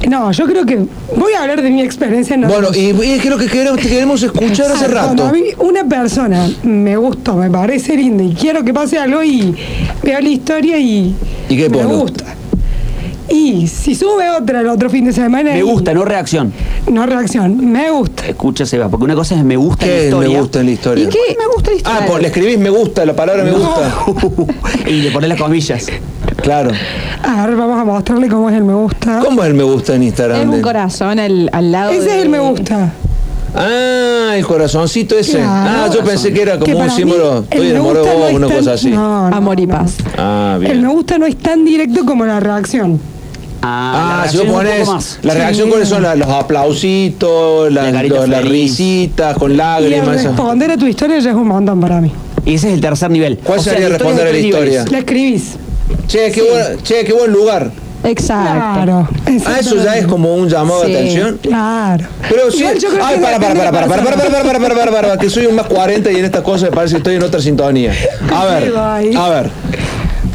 No, 0.09 0.31
yo 0.31 0.45
creo 0.45 0.65
que. 0.65 0.77
Voy 1.15 1.33
a 1.33 1.41
hablar 1.41 1.61
de 1.61 1.69
mi 1.69 1.81
experiencia. 1.81 2.35
No 2.37 2.47
Bueno, 2.47 2.69
y, 2.73 2.91
y 3.05 3.11
es 3.13 3.25
lo 3.25 3.37
que 3.37 3.47
queremos, 3.47 3.79
te 3.79 3.87
queremos 3.89 4.21
escuchar 4.21 4.71
hace 4.71 4.85
Ah, 4.85 5.03
Cuando 5.05 5.23
rato. 5.23 5.25
a 5.25 5.31
mí 5.31 5.43
una 5.59 5.85
persona 5.85 6.49
me 6.63 6.97
gustó, 6.97 7.35
me 7.35 7.49
parece 7.49 7.95
linda 7.95 8.23
y 8.23 8.33
quiero 8.33 8.63
que 8.63 8.73
pase 8.73 8.97
algo 8.97 9.23
y 9.23 9.55
veo 10.03 10.19
la 10.19 10.29
historia 10.29 10.77
y, 10.77 11.15
¿Y 11.49 11.57
qué 11.57 11.69
me 11.69 11.77
pone? 11.79 11.95
gusta. 11.95 12.25
Y 13.29 13.67
si 13.67 13.95
sube 13.95 14.29
otra 14.29 14.59
el 14.59 14.67
otro 14.67 14.89
fin 14.89 15.05
de 15.05 15.13
semana. 15.13 15.51
Me 15.53 15.59
y- 15.59 15.61
gusta, 15.61 15.93
no 15.93 16.03
reacción. 16.03 16.51
No 16.91 17.05
reacción, 17.05 17.71
me 17.71 17.89
gusta. 17.89 18.27
Escucha, 18.27 18.65
Seba, 18.65 18.89
porque 18.89 19.05
una 19.05 19.15
cosa 19.15 19.35
es 19.35 19.43
me 19.45 19.55
gusta 19.55 19.85
en 19.85 19.91
la 19.91 19.95
¿Qué 19.95 19.99
es 20.01 20.05
historia. 20.07 20.29
me 20.29 20.39
gusta 20.41 20.59
en 20.59 20.65
la 20.65 20.71
historia? 20.71 21.03
¿Y 21.05 21.07
qué? 21.07 21.19
Me 21.39 21.45
gusta 21.55 21.71
la 21.71 21.77
historia. 21.77 21.99
Ah, 22.01 22.05
pues 22.05 22.21
le 22.21 22.27
escribís 22.27 22.59
me 22.59 22.69
gusta, 22.69 23.05
la 23.05 23.15
palabra 23.15 23.43
me 23.45 23.51
No. 23.51 23.57
gusta. 23.59 24.45
y 24.89 25.01
le 25.01 25.11
pones 25.11 25.29
las 25.29 25.39
comillas. 25.39 25.87
Claro. 26.41 26.71
A 27.23 27.45
ver, 27.47 27.55
vamos 27.55 27.79
a 27.79 27.85
mostrarle 27.85 28.27
cómo 28.27 28.49
es 28.49 28.55
el 28.55 28.63
me 28.63 28.73
gusta. 28.73 29.19
¿Cómo 29.23 29.41
es 29.43 29.47
el 29.49 29.53
me 29.55 29.63
gusta 29.63 29.95
en 29.95 30.03
Instagram? 30.03 30.41
Es 30.41 30.47
un 30.47 30.61
corazón 30.61 31.19
al, 31.19 31.49
al 31.53 31.71
lado 31.71 31.91
Ese 31.91 32.01
de- 32.05 32.15
es 32.17 32.23
el 32.23 32.29
me 32.29 32.39
gusta. 32.39 32.91
Ah, 33.55 34.33
el 34.35 34.45
corazoncito 34.45 35.17
ese. 35.17 35.37
Claro. 35.37 35.83
ah, 35.85 35.89
yo 35.93 36.03
pensé 36.03 36.33
que 36.33 36.41
era 36.41 36.53
Que 36.53 36.59
como 36.59 36.77
un 36.77 36.81
para 36.81 36.91
mí 36.93 36.97
símbolo. 36.97 37.37
el 37.37 37.43
Estoy 37.43 37.67
enamorado 37.69 38.05
de 38.05 38.11
gusta 38.11 38.23
vos, 38.31 38.39
no 38.39 38.47
una 38.47 38.55
cosa 38.55 38.73
así. 38.73 38.89
No, 38.89 39.29
no, 39.29 39.35
Amor 39.35 39.59
y 39.59 39.67
no. 39.67 39.77
paz. 39.77 39.95
Ah, 40.17 40.53
El 40.55 40.65
bien. 40.65 40.81
me 40.81 40.87
gusta 40.89 41.17
no 41.19 41.25
es 41.27 41.37
tan 41.37 41.63
directo 41.63 42.03
como 42.05 42.25
la 42.25 42.39
reacción. 42.39 42.99
Ah, 43.61 44.19
Ah, 44.21 44.25
la 44.25 44.31
si 44.31 44.37
vos 44.37 44.47
un 44.47 44.51
pones 44.53 45.19
la 45.21 45.33
reacción, 45.35 45.65
Sí. 45.67 45.71
¿cuáles 45.71 45.87
son? 45.87 46.01
Los 46.01 46.27
aplausitos, 46.29 47.71
La 47.71 47.91
los- 48.03 48.27
las 48.27 48.43
risitas 48.43 49.37
con 49.37 49.51
Y 49.51 49.53
el 49.53 49.57
lágrimas. 49.57 50.07
esas. 50.15 50.25
responder 50.35 50.71
a 50.71 50.77
tu 50.77 50.87
historia 50.87 51.19
ya 51.19 51.29
es 51.29 51.35
un 51.35 51.47
montón 51.47 51.79
para 51.79 52.01
mí. 52.01 52.11
Y 52.45 52.55
ese 52.55 52.67
es 52.69 52.73
el 52.73 52.81
tercer 52.81 53.09
nivel. 53.11 53.37
¿Cuál 53.43 53.59
O 53.59 53.63
sería 53.63 53.87
responder 53.87 54.27
a 54.27 54.31
la 54.31 54.37
historia? 54.37 54.85
La 54.91 54.97
escribís. 54.97 55.55
Che, 56.07 56.31
qué, 56.31 56.41
buen, 56.41 56.83
che, 56.83 57.03
qué 57.05 57.13
buen 57.13 57.31
lugar. 57.31 57.71
Exacto. 58.03 58.51
Claro. 58.83 59.07
Ah, 59.45 59.59
eso 59.59 59.75
ya 59.81 59.95
es 59.97 60.05
como 60.07 60.35
un 60.35 60.49
llamado 60.49 60.83
Sí. 60.83 60.91
de 60.91 60.97
atención. 60.97 61.39
Claro. 61.41 62.05
Pero 62.29 62.51
sí. 62.51 62.59
Igual 62.59 62.77
yo 62.79 62.89
creo 62.89 63.05
Ay, 63.05 63.19
para, 63.19 63.39
para, 63.39 63.53
para, 63.55 63.71
para, 63.71 63.87
para, 63.87 64.03
para, 64.03 64.15
para, 64.15 64.29
para, 64.29 64.43
para, 64.43 64.59
para, 64.59 64.75
para, 64.75 64.91
para, 65.01 65.17
que 65.17 65.29
soy 65.29 65.45
un 65.45 65.55
más 65.55 65.67
40 65.67 66.11
y 66.11 66.17
en 66.17 66.25
estas 66.25 66.41
cosas 66.41 66.69
me 66.69 66.75
parece 66.75 66.95
que 66.95 66.97
estoy 66.97 67.15
en 67.15 67.23
otra 67.23 67.39
sintonía. 67.41 67.93
A 68.33 68.45
ver, 68.59 68.73
a 68.75 69.29
ver. 69.29 69.49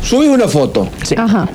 Subí 0.02 0.26
una 0.28 0.48
foto. 0.48 0.88
Ajá. 1.16 1.46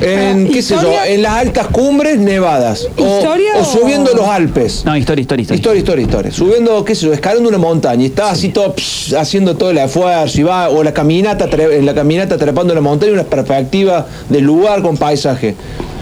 En, 0.00 0.48
qué 0.48 0.62
sé 0.62 0.74
yo, 0.74 0.92
en 1.06 1.22
las 1.22 1.32
altas 1.34 1.68
cumbres 1.68 2.18
nevadas. 2.18 2.86
O, 2.98 3.18
¿Historia 3.18 3.52
o 3.56 3.60
o- 3.60 3.64
subiendo 3.64 4.12
los 4.14 4.26
Alpes. 4.26 4.82
No, 4.84 4.96
historia, 4.96 5.22
historia, 5.22 5.42
historia. 5.42 5.56
Historia, 5.56 5.78
historia, 5.78 6.02
historia. 6.04 6.32
Subiendo, 6.32 6.84
qué 6.84 6.94
sé 6.94 7.06
yo, 7.06 7.12
escalando 7.12 7.48
una 7.48 7.58
montaña 7.58 8.02
y 8.02 8.06
está 8.06 8.30
así 8.30 8.50
todo 8.50 8.74
psh, 8.76 9.14
haciendo 9.16 9.56
todo 9.56 9.70
el 9.70 9.78
esfuerzo 9.78 10.38
y 10.40 10.42
va, 10.42 10.68
o 10.68 10.82
la 10.82 10.92
caminata, 10.92 11.48
en 11.50 11.86
la 11.86 11.94
caminata 11.94 12.36
trepando 12.36 12.74
la 12.74 12.80
montaña, 12.80 13.12
una 13.12 13.24
perspectiva 13.24 14.06
del 14.28 14.44
lugar 14.44 14.82
con 14.82 14.96
paisaje. 14.96 15.54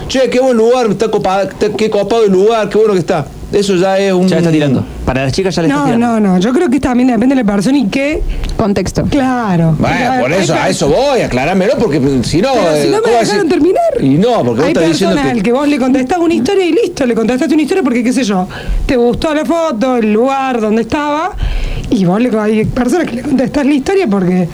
Che, 0.07 0.29
qué 0.29 0.39
buen 0.39 0.55
lugar, 0.57 0.87
está 0.91 1.09
copado, 1.09 1.49
está- 1.49 1.69
qué 1.69 1.89
copado 1.89 2.25
el 2.25 2.31
lugar, 2.31 2.69
qué 2.69 2.77
bueno 2.77 2.93
que 2.93 2.99
está. 2.99 3.25
Eso 3.51 3.75
ya 3.75 3.97
es 3.99 4.11
un. 4.11 4.27
Ya 4.27 4.39
está 4.39 4.51
tirando. 4.51 4.83
Para 5.05 5.23
las 5.23 5.31
chicas 5.31 5.55
ya 5.55 5.61
le 5.61 5.67
está 5.67 5.79
No, 5.79 5.85
tirando. 5.85 6.19
no, 6.19 6.33
no. 6.33 6.39
Yo 6.39 6.51
creo 6.51 6.69
que 6.69 6.79
también 6.79 7.07
depende 7.07 7.35
de 7.35 7.43
la 7.43 7.49
persona 7.51 7.77
y 7.77 7.85
qué. 7.87 8.21
Contexto. 8.57 9.03
Claro. 9.03 9.75
Bueno, 9.79 9.95
Porque, 9.97 10.21
por 10.21 10.33
hay 10.33 10.43
eso, 10.43 10.53
a 10.55 10.61
per- 10.63 10.71
eso 10.71 10.87
voy, 10.89 11.21
aclarámelo, 11.21 11.73
porque 11.77 11.99
si 12.23 12.41
no. 12.41 12.49
Pero 12.53 12.75
si 12.81 12.87
eh, 12.87 12.91
no 12.91 12.97
me 12.97 13.01
¿cómo 13.03 13.13
vas 13.13 13.21
a 13.21 13.25
dejaron 13.25 13.47
decir? 13.47 13.49
terminar. 13.49 13.81
Y 14.01 14.17
no, 14.17 14.33
porque 14.43 14.49
vos 14.49 14.59
Hay 14.61 14.67
estás 14.73 14.87
diciendo 14.87 15.15
personas 15.15 15.31
que. 15.33 15.37
al 15.39 15.43
que 15.43 15.51
vos 15.53 15.67
le 15.67 15.77
contestás 15.77 16.17
una 16.17 16.33
historia 16.33 16.65
y 16.65 16.71
listo, 16.73 17.05
le 17.05 17.15
contestaste 17.15 17.53
una 17.53 17.63
historia 17.63 17.83
porque, 17.83 18.03
qué 18.03 18.11
sé 18.13 18.23
yo, 18.23 18.47
te 18.85 18.97
gustó 18.97 19.33
la 19.33 19.45
foto, 19.45 19.97
el 19.97 20.11
lugar 20.11 20.59
donde 20.59 20.81
estaba, 20.81 21.31
y 21.91 22.03
vos 22.03 22.19
le 22.19 22.37
hay 22.39 22.65
personas 22.65 23.07
que 23.07 23.15
le 23.17 23.21
contestás 23.21 23.65
la 23.65 23.73
historia 23.73 24.07
porque. 24.07 24.49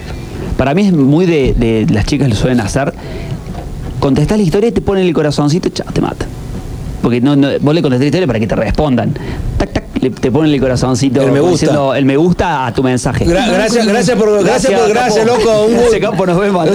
Para 0.57 0.75
mí 0.75 0.85
es 0.85 0.93
muy 0.93 1.25
de, 1.25 1.53
de 1.57 1.87
las 1.91 2.05
chicas 2.05 2.29
lo 2.29 2.35
suelen 2.35 2.59
hacer. 2.59 2.93
Contestás 3.99 4.37
la 4.37 4.43
historia 4.43 4.67
y 4.69 4.71
te 4.73 4.81
ponen 4.81 5.05
el 5.07 5.13
corazoncito 5.13 5.69
y 5.69 5.71
chao, 5.71 5.87
te 5.93 6.01
mata. 6.01 6.25
Porque 7.01 7.19
no, 7.21 7.35
no- 7.35 7.49
vos 7.61 7.73
le 7.73 7.81
contestás 7.81 8.01
la 8.01 8.05
historia 8.05 8.27
para 8.27 8.39
que 8.39 8.47
te 8.47 8.55
respondan. 8.55 9.13
Tac, 9.57 9.71
tac, 9.73 9.83
le- 10.01 10.09
te 10.11 10.31
ponen 10.31 10.53
el 10.53 10.59
corazoncito. 10.59 11.21
El 11.21 11.31
me 11.31 11.39
gusta. 11.39 11.51
diciendo 11.53 11.95
el 11.95 12.05
me 12.05 12.17
gusta 12.17 12.65
a 12.67 12.73
tu 12.73 12.83
mensaje. 12.83 13.25
Gra- 13.25 13.51
gracias, 13.51 13.87
gracias 13.87 14.17
por, 14.17 14.43
gracias 14.43 14.71
por, 14.79 14.89
gracias, 14.89 15.25
loco. 15.25 15.65
Un 15.67 15.73
Gracias, 15.73 15.99
capo, 16.01 16.25
nos 16.25 16.39
vemos. 16.39 16.67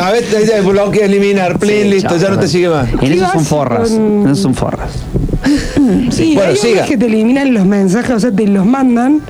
a 0.00 0.10
ver, 0.10 0.24
ya, 0.46 0.60
bloquea, 0.62 1.04
eliminar, 1.06 1.58
plin, 1.58 1.82
Sí, 1.84 1.88
listo, 1.90 2.08
chao, 2.10 2.18
ya 2.18 2.28
no 2.30 2.38
te 2.38 2.48
sigue 2.48 2.68
más. 2.68 2.88
En 3.00 3.12
eso 3.12 3.26
son 3.32 3.44
forras. 3.44 3.90
con- 3.90 4.22
En 4.22 4.28
eso 4.28 4.42
son 4.42 4.54
forras. 4.54 4.90
Sí, 6.10 6.34
Bueno, 6.34 6.50
hay 6.50 6.56
siga. 6.56 6.84
que 6.84 6.96
te 6.98 7.06
eliminan 7.06 7.54
los 7.54 7.64
mensajes, 7.64 8.10
o 8.10 8.20
sea, 8.20 8.32
te 8.32 8.46
los 8.46 8.66
mandan. 8.66 9.20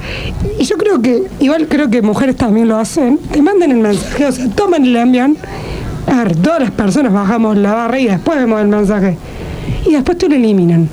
Y 0.59 0.65
yo 0.65 0.77
creo 0.77 1.01
que, 1.03 1.25
igual 1.41 1.67
creo 1.69 1.91
que 1.91 2.03
mujeres 2.03 2.35
también 2.37 2.67
lo 2.69 2.79
hacen, 2.79 3.19
te 3.31 3.43
mandan 3.43 3.71
el 3.71 3.77
mensaje, 3.79 4.27
o 4.27 4.33
sea, 4.33 4.49
toman 4.51 4.85
y 4.85 4.89
le 4.89 5.01
envían. 5.01 5.37
A 6.07 6.25
ver, 6.25 6.37
todas 6.37 6.61
las 6.61 6.71
personas 6.71 7.13
bajamos 7.13 7.57
la 7.59 7.75
barra 7.75 8.01
y 8.01 8.07
después 8.07 8.39
vemos 8.39 8.61
el 8.63 8.69
mensaje. 8.69 9.17
Y 9.87 9.93
después 9.93 10.19
tú 10.19 10.29
lo 10.29 10.35
eliminan. 10.37 10.89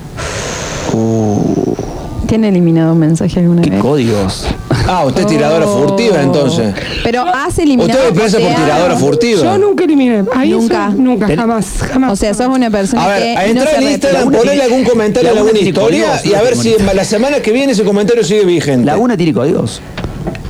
¿Tiene 2.27 2.49
eliminado 2.49 2.93
un 2.93 2.99
mensaje 2.99 3.39
alguna 3.39 3.61
Qué 3.61 3.69
vez? 3.69 3.79
códigos. 3.81 4.47
Ah, 4.87 5.03
usted 5.05 5.21
es 5.21 5.27
tiradora 5.27 5.65
Oh. 5.67 5.87
furtiva 5.87 6.21
entonces. 6.21 6.73
Pero 7.03 7.21
has 7.21 7.57
eliminado. 7.59 7.99
Usted 7.99 8.11
me 8.11 8.17
parece 8.17 8.39
por 8.39 8.55
tiradora 8.55 8.95
furtiva. 8.95 9.43
Yo 9.43 9.57
nunca 9.59 9.83
eliminé. 9.83 10.23
Ahí 10.35 10.51
Nunca. 10.51 10.87
eso- 10.89 10.97
nunca, 11.01 11.27
Ten- 11.27 11.37
jamás, 11.39 11.65
jamás. 11.91 12.11
O 12.13 12.15
sea, 12.15 12.33
sos 12.33 12.47
una 12.47 12.69
persona 12.71 13.03
A 13.03 13.07
ver, 13.09 13.21
que. 13.23 13.37
a 13.37 13.41
no 13.43 13.47
entrar 13.49 13.69
se 13.69 13.75
en. 13.77 13.91
Instagram, 13.91 14.31
tiene- 14.31 14.61
algún 14.63 14.83
comentario 14.83 15.29
alguna 15.31 15.51
tiene 15.51 15.67
historia 15.69 16.21
y 16.23 16.29
no 16.29 16.37
a 16.37 16.41
ver 16.41 16.55
si 16.55 16.75
la 16.93 17.03
semana 17.05 17.39
que 17.41 17.51
viene 17.51 17.73
ese 17.73 17.83
comentario 17.83 18.23
sigue 18.23 18.43
vigente. 18.45 18.85
¿Laguna 18.85 19.15
tiene 19.15 19.33
códigos? 19.33 19.81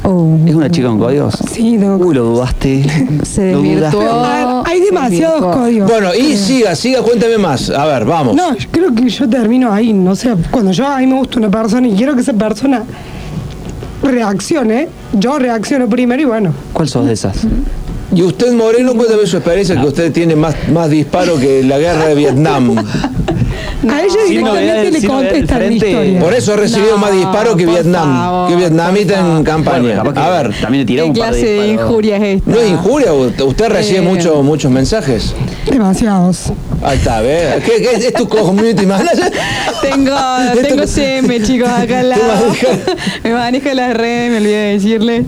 Oh, 0.04 0.38
¿Es 0.46 0.54
una 0.56 0.70
chica 0.70 0.88
con 0.88 1.00
códigos? 1.00 1.36
Sí, 1.52 1.78
tengo 1.80 1.98
Uy, 1.98 2.16
lo 2.16 2.24
dudaste. 2.26 2.86
se 3.24 3.52
Lo 3.52 3.62
dudaste. 3.62 3.98
Hay 4.76 4.82
demasiados 4.82 5.56
códigos. 5.56 5.90
Bueno, 5.90 6.14
y 6.14 6.36
siga, 6.36 6.76
siga, 6.76 7.02
cuéntame 7.02 7.38
más. 7.38 7.70
A 7.70 7.86
ver, 7.86 8.04
vamos. 8.04 8.36
No, 8.36 8.56
yo 8.58 8.68
creo 8.70 8.94
que 8.94 9.08
yo 9.08 9.30
termino 9.30 9.72
ahí, 9.72 9.94
no 9.94 10.16
sé, 10.16 10.36
cuando 10.52 10.74
yo 10.74 10.86
a 10.86 10.98
mí 10.98 11.08
me 11.08 11.16
gusta 11.16 11.40
una 11.40 11.50
persona 11.50 11.88
y 11.88 11.96
quiero 11.96 12.14
que 12.14 12.20
esa 12.22 12.34
persona 12.34 12.84
reaccione, 14.04 14.90
yo 15.14 15.40
reacciono 15.40 15.88
primero 15.88 16.22
y 16.22 16.26
bueno. 16.26 16.54
¿Cuál 16.74 16.90
sos 16.90 17.06
de 17.06 17.14
esas? 17.14 17.38
Y 18.16 18.24
usted, 18.24 18.54
Moreno, 18.54 18.94
cuéntame 18.96 19.26
su 19.28 19.38
experiencia, 19.38 19.80
que 19.80 19.86
usted 19.88 20.12
tiene 20.12 20.36
más, 20.36 20.56
más 20.72 20.90
disparo 20.90 21.38
que 21.38 21.64
la 21.64 21.78
guerra 21.78 22.06
de 22.08 22.16
Vietnam. 22.16 22.78
a 23.86 23.86
novedades, 23.86 24.28
directamente 24.30 24.92
le 24.92 25.08
contestan 25.08 25.72
historia. 25.74 26.20
Por 26.20 26.34
eso 26.34 26.54
ha 26.54 26.56
recibido 26.56 26.92
No, 26.94 26.98
más 26.98 27.12
disparo 27.12 27.56
que 27.56 27.66
Vietnam. 27.66 28.16
favor, 28.18 28.50
que 28.50 28.56
vietnamita 28.56 29.20
en 29.20 29.44
campaña. 29.44 30.02
Bueno, 30.02 30.20
a 30.22 30.30
ver, 30.42 30.54
También 30.60 30.82
le 30.84 30.86
tiró 30.88 31.04
¿Qué 31.04 31.10
un 31.12 31.16
par 31.18 31.34
de 31.34 31.40
clase 31.40 31.46
de 31.54 31.64
disparos. 31.68 31.90
injuria 31.92 32.18
es 32.18 32.24
esta? 32.38 32.52
no 32.52 32.60
es 32.60 32.70
injuria, 32.70 33.14
usted 33.14 33.70
recibe 33.70 33.98
Eh. 34.00 34.02
mucho- 34.02 34.44
muchos 34.44 34.72
mensajes. 34.72 35.36
Demasiados. 35.70 36.52
Ahí 36.84 36.98
está, 36.98 37.22
¿ves? 37.22 37.64
¿Qué, 37.64 37.82
qué, 37.82 38.08
es 38.08 38.14
tu 38.14 38.28
community 38.28 38.86
manager? 38.86 39.32
Tengo, 39.82 40.16
tengo 40.62 40.88
CM, 40.88 41.42
chicos, 41.44 41.70
acá 41.70 42.00
al 42.00 42.10
lado. 42.12 42.24
maneja- 42.48 42.96
Me 43.24 43.34
maneja 43.34 43.74
las 43.74 43.94
redes, 43.98 44.32
me 44.32 44.38
olvidé 44.38 44.56
de 44.58 44.74
decirle. 44.74 45.26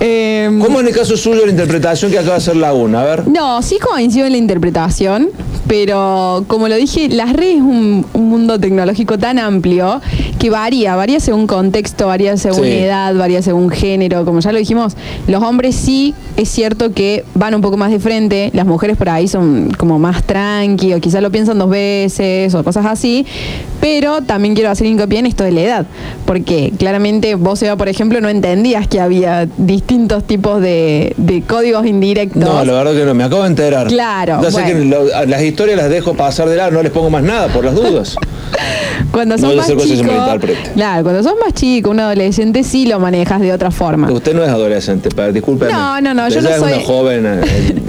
Eh, 0.00 0.50
¿Cómo 0.64 0.80
en 0.80 0.88
el 0.88 0.94
caso 0.94 1.16
suyo 1.16 1.44
la 1.44 1.50
interpretación 1.50 1.99
que 2.08 2.18
acaba 2.18 2.34
de 2.34 2.38
hacer 2.38 2.56
Laguna? 2.56 3.02
A 3.02 3.04
ver. 3.04 3.28
No, 3.28 3.60
sí 3.62 3.78
coincido 3.78 4.26
en 4.26 4.32
la 4.32 4.38
interpretación, 4.38 5.28
pero 5.66 6.44
como 6.48 6.68
lo 6.68 6.76
dije, 6.76 7.08
las 7.08 7.32
redes 7.32 7.56
es 7.56 7.62
un, 7.62 8.06
un 8.12 8.28
mundo 8.28 8.58
tecnológico 8.58 9.18
tan 9.18 9.38
amplio 9.38 10.00
que 10.38 10.50
varía, 10.50 10.96
varía 10.96 11.20
según 11.20 11.46
contexto, 11.46 12.06
varía 12.06 12.36
según 12.36 12.64
Sí. 12.64 12.70
edad, 12.72 13.14
varía 13.14 13.42
según 13.42 13.70
género, 13.70 14.24
como 14.24 14.40
ya 14.40 14.52
lo 14.52 14.58
dijimos, 14.58 14.96
los 15.28 15.42
hombres 15.42 15.74
sí 15.76 16.14
es 16.36 16.48
cierto 16.48 16.92
que 16.92 17.24
van 17.34 17.54
un 17.54 17.60
poco 17.60 17.76
más 17.76 17.90
de 17.90 17.98
frente, 18.00 18.50
las 18.54 18.66
mujeres 18.66 18.96
por 18.96 19.08
ahí 19.10 19.28
son 19.28 19.70
como 19.76 19.98
más 19.98 20.22
tranqui, 20.24 20.94
o 20.94 21.00
quizás 21.00 21.22
lo 21.22 21.30
piensan 21.30 21.58
dos 21.58 21.70
veces 21.70 22.54
o 22.54 22.64
cosas 22.64 22.86
así, 22.86 23.26
pero 23.80 24.22
también 24.22 24.54
quiero 24.54 24.70
hacer 24.70 24.86
hincapié 24.86 25.18
en 25.20 25.26
esto 25.26 25.44
de 25.44 25.52
la 25.52 25.60
edad, 25.60 25.86
porque 26.26 26.72
claramente 26.78 27.34
vos, 27.34 27.62
Eva, 27.62 27.76
por 27.76 27.88
ejemplo, 27.88 28.20
no 28.20 28.28
entendías 28.28 28.88
que 28.88 29.00
había 29.00 29.46
distintos 29.58 30.24
tipos 30.24 30.60
de, 30.60 31.14
de 31.16 31.42
códigos 31.42 31.86
indirectos. 31.90 32.42
No, 32.42 32.64
la 32.64 32.72
verdad 32.72 32.92
que 32.94 33.04
no, 33.04 33.14
me 33.14 33.24
acabo 33.24 33.42
de 33.42 33.48
enterar. 33.48 33.86
Claro, 33.88 34.40
Ya 34.42 34.50
sé 34.50 34.62
bueno. 34.62 34.68
que 34.78 34.84
lo- 34.86 35.26
las 35.26 35.42
historias 35.42 35.76
las 35.76 35.90
dejo 35.90 36.14
pasar 36.14 36.48
de 36.48 36.56
lado, 36.56 36.70
no 36.70 36.82
les 36.82 36.92
pongo 36.92 37.10
más 37.10 37.22
nada 37.22 37.48
por 37.48 37.64
las 37.64 37.74
dudas. 37.74 38.16
Cuando 39.12 39.36
No 39.38 39.50
a 39.50 39.54
más 39.54 39.66
chico, 39.66 39.82
claro, 40.74 41.02
cuando 41.02 41.22
sos 41.22 41.34
más 41.44 41.52
chico, 41.54 41.90
un 41.90 41.98
adolescente 42.00 42.62
sí 42.62 42.86
lo 42.86 43.00
manejas 43.00 43.40
de 43.40 43.52
otra 43.52 43.70
forma. 43.70 44.10
Usted 44.10 44.34
no 44.34 44.42
es 44.44 44.48
adolescente, 44.50 45.08
pero 45.14 45.32
discúlpeme. 45.32 45.72
No, 45.72 46.00
no, 46.00 46.14
no, 46.14 46.28
yo 46.28 46.36
Ya 46.36 46.42
no 46.42 46.48
es 46.50 46.56
soy- 46.60 46.72
una 46.74 46.82
joven, 46.82 47.26
eh, 47.26 47.40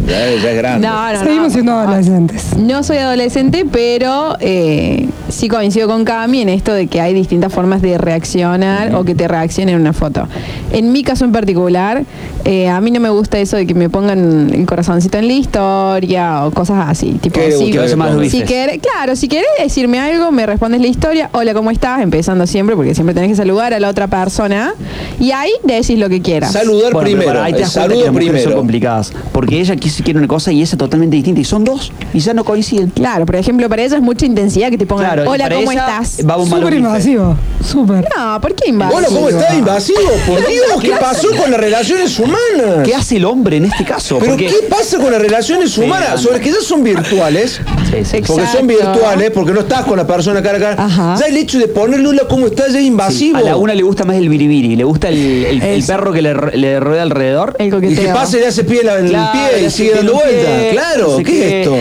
ya, 0.08 0.28
es- 0.28 0.42
ya 0.42 0.50
es 0.52 0.58
grande. 0.58 0.88
No, 0.88 1.14
no, 1.14 1.20
Seguimos 1.20 1.48
no. 1.48 1.54
siendo 1.54 1.72
adolescentes. 1.74 2.58
No 2.58 2.84
soy 2.84 2.98
adolescente, 2.98 3.66
pero 3.72 4.36
eh, 4.40 5.10
sí 5.30 5.48
coincido 5.48 5.88
con 5.88 6.06
Cami 6.06 6.42
en 6.42 6.50
esto 6.50 6.74
de 6.74 6.88
que 6.88 7.02
hay 7.02 7.14
distintas 7.14 7.54
formas 7.54 7.82
de 7.82 7.98
reaccionar 7.98 8.96
o 8.96 9.04
que 9.04 9.14
te 9.14 9.28
reaccionen 9.28 9.76
en 9.76 9.82
una 9.82 9.94
foto. 9.94 10.28
En 10.72 10.92
mi 10.92 11.04
caso 11.04 11.26
en 11.26 11.32
particular, 11.34 12.04
eh, 12.46 12.68
a 12.70 12.82
mí 12.82 12.90
no 12.90 13.00
me 13.00 13.10
gusta 13.10 13.38
eso 13.40 13.58
de 13.58 13.68
que 13.68 13.74
me 13.76 13.81
pongan 13.90 14.52
el 14.54 14.66
corazoncito 14.66 15.18
en 15.18 15.28
la 15.28 15.34
historia 15.34 16.46
o 16.46 16.52
cosas 16.52 16.86
así. 16.90 17.14
Tipo, 17.22 17.40
¿Qué 17.40 17.48
le 17.50 17.58
si, 17.90 17.96
más 17.96 18.12
querés- 18.12 18.80
claro, 18.82 19.16
si 19.16 19.28
querés 19.28 19.48
decirme 19.60 20.00
algo, 20.00 20.32
me 20.32 20.46
respondes 20.46 20.82
la 20.82 20.88
historia. 20.88 21.30
Hola, 21.34 21.54
¿cómo 21.54 21.72
estás? 21.72 22.02
Empezando 22.02 22.46
siempre, 22.48 22.76
porque 22.76 22.94
siempre 22.96 23.14
tenés 23.14 23.30
que 23.32 23.36
saludar 23.36 23.74
a 23.74 23.80
la 23.80 23.90
otra 23.90 24.08
persona. 24.08 24.74
Y 25.20 25.32
ahí 25.32 25.52
decís 25.64 25.98
lo 26.00 26.10
que 26.10 26.22
quieras. 26.22 26.52
Saludar 26.52 26.94
Bueno, 26.94 27.06
primero. 27.10 27.42
ahí 27.42 27.54
te 27.54 27.62
das 27.62 27.74
cuenta 27.74 27.88
que 27.88 27.94
saludo 27.96 28.06
las 28.06 28.14
mujeres 28.14 28.32
son 28.32 28.42
primero. 28.42 28.58
complicadas. 28.58 29.14
Porque 29.32 29.60
ella 29.60 29.76
quiso 29.76 30.04
quiere 30.04 30.20
una 30.20 30.28
cosa 30.28 30.52
y 30.52 30.62
esa 30.62 30.78
totalmente 30.78 31.16
distinta. 31.16 31.42
Y 31.42 31.46
son 31.46 31.64
dos. 31.64 31.92
Y 32.14 32.20
ya 32.20 32.34
no 32.34 32.44
coinciden. 32.44 32.90
Claro, 32.90 33.26
por 33.26 33.36
ejemplo, 33.36 33.68
para 33.70 33.84
ella 33.84 33.96
es 33.98 34.02
mucha 34.02 34.26
intensidad 34.26 34.70
que 34.70 34.78
te 34.78 34.86
pongan, 34.86 35.06
Claro, 35.14 35.30
hola, 35.32 35.50
¿cómo 35.50 35.72
estás? 35.72 36.20
Va 36.28 36.38
un 36.38 36.50
malo 36.50 36.64
Súper 36.64 36.74
invasivo. 36.80 37.36
Súper. 37.64 38.08
No, 38.18 38.42
¿por 38.42 38.56
qué 38.56 38.70
invasivo? 38.70 38.98
Hola, 38.98 39.08
¿cómo 39.08 39.30
está? 39.30 39.56
Invasivo, 39.56 40.00
por 40.28 40.38
Dios, 40.48 40.82
¿qué 40.82 40.92
pasó 41.00 41.28
con 41.36 41.52
las 41.52 41.60
relaciones 41.60 42.18
humanas? 42.20 42.86
¿Qué 42.86 42.96
hace 42.96 43.18
el 43.18 43.26
hombre 43.26 43.58
en 43.58 43.66
este 43.72 43.84
caso? 43.86 44.18
¿Pero 44.20 44.32
Porque- 44.32 44.48
qué 44.48 44.68
pasa 44.70 44.98
con 44.98 45.12
las 45.12 45.22
relaciones 45.22 45.72
Sí, 45.72 45.82
humanas? 45.82 46.10
anda. 46.10 46.22
Sobre 46.22 46.40
que 46.40 46.50
ya 46.52 46.62
son 46.62 46.84
virtuales, 46.84 47.62
Sí, 47.92 48.06
sí. 48.06 48.22
porque 48.26 48.46
son 48.48 48.68
virtuales, 48.68 49.32
porque 49.32 49.52
no 49.52 49.62
estás 49.62 49.84
con 49.86 49.98
la 49.98 50.06
persona 50.08 50.42
cara 50.42 50.58
a 50.58 50.62
cara. 50.62 50.84
Ajá. 50.86 51.16
Ya 51.20 51.26
el 51.28 51.38
hecho 51.38 51.58
de 51.60 51.68
ponerle 51.68 52.08
hola 52.08 52.24
cómo 52.30 52.48
está 52.48 52.64
ya 52.64 52.74
es 52.74 52.82
Sí, 52.82 52.88
invasivo. 52.88 53.38
a 53.38 53.42
la 53.42 53.56
una 53.58 53.74
le 53.74 53.84
gusta 53.84 54.04
más 54.06 54.16
el 54.18 54.30
biribiri, 54.30 54.76
le 54.76 54.84
gusta 54.84 55.10
el, 55.10 55.18
el- 55.46 55.62
el 55.62 55.84
perro 55.84 56.12
que 56.14 56.22
le, 56.22 56.34
le 56.58 56.80
rueda 56.80 57.02
alrededor. 57.04 57.56
El 57.60 57.68
y 57.68 57.96
que 57.96 58.08
pase 58.08 58.38
y 58.38 58.42
le 58.42 58.48
hace 58.48 58.64
pie 58.64 58.82
en 58.82 58.88
el 59.06 59.10
Claro, 59.12 59.32
pie 59.32 59.62
le 59.62 59.68
y 59.68 59.70
sigue 59.72 59.90
pie 59.90 59.98
dando 59.98 60.12
en 60.12 60.18
un 60.18 60.24
vuelta. 60.24 60.50
pie, 60.60 60.70
Claro, 60.72 61.08
no 61.12 61.18
sé 61.18 61.24
¿qué, 61.24 61.62
es 61.62 61.68
esto? 61.68 61.76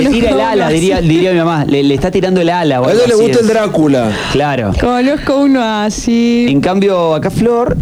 Le 0.00 0.10
tira 0.10 0.30
el 0.32 0.40
ala, 0.40 0.68
diría, 0.68 1.00
diría 1.00 1.32
mi 1.32 1.38
mamá. 1.38 1.64
Le, 1.64 1.82
le 1.82 1.94
está 1.94 2.10
tirando 2.10 2.42
el 2.42 2.50
ala. 2.50 2.78
A 2.78 2.92
ella 2.92 3.06
le 3.06 3.14
gusta 3.14 3.30
es. 3.30 3.40
el 3.40 3.46
Drácula. 3.48 4.10
Claro. 4.32 4.72
Conozco 4.78 5.36
uno 5.38 5.62
así. 5.64 6.46
En 6.50 6.60
cambio, 6.60 7.14
acá 7.14 7.30
Flor. 7.30 7.74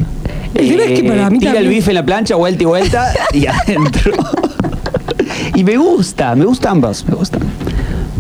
Eh, 0.57 0.61
El 0.63 0.69
tema 0.69 0.83
es 0.85 1.01
que 1.01 1.09
para 1.09 1.31
mí 1.31 1.39
tira 1.39 1.59
el 1.59 1.69
bife 1.69 1.91
en 1.91 1.95
la 1.97 2.05
plancha, 2.05 2.35
vuelta 2.37 2.63
y 2.63 2.67
vuelta, 2.67 3.13
y 3.33 3.47
adentro. 3.47 4.13
y 5.55 5.65
me 5.65 5.77
gusta, 5.77 6.35
me 6.35 6.45
gustan 6.45 6.73
ambas, 6.73 7.05
me 7.07 7.15
gustan. 7.15 7.41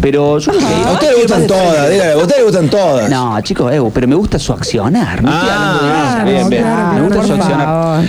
Pero 0.00 0.38
yo 0.38 0.52
creo 0.52 0.66
que- 0.68 0.74
A 0.88 0.92
usted 0.92 1.08
le 1.10 1.22
gustan 1.22 1.46
todas, 1.46 1.90
dígale, 1.90 2.12
a 2.12 2.18
usted 2.18 2.36
le 2.36 2.42
gustan 2.44 2.68
todas. 2.68 3.10
No, 3.10 3.40
chicos, 3.40 3.72
Evo, 3.72 3.90
pero 3.90 4.06
me 4.06 4.14
gusta 4.14 4.38
su 4.38 4.52
accionar. 4.52 5.22
No 5.22 5.30
estoy 5.32 5.48
hablando 5.50 5.84
de 5.84 5.90
Ah, 5.92 6.22
bien, 6.24 6.48
bien. 6.50 6.64
me 6.94 7.00
gusta 7.00 7.16
por 7.16 7.26
su 7.26 7.32
accionar. 7.32 7.66
favor. 7.66 8.04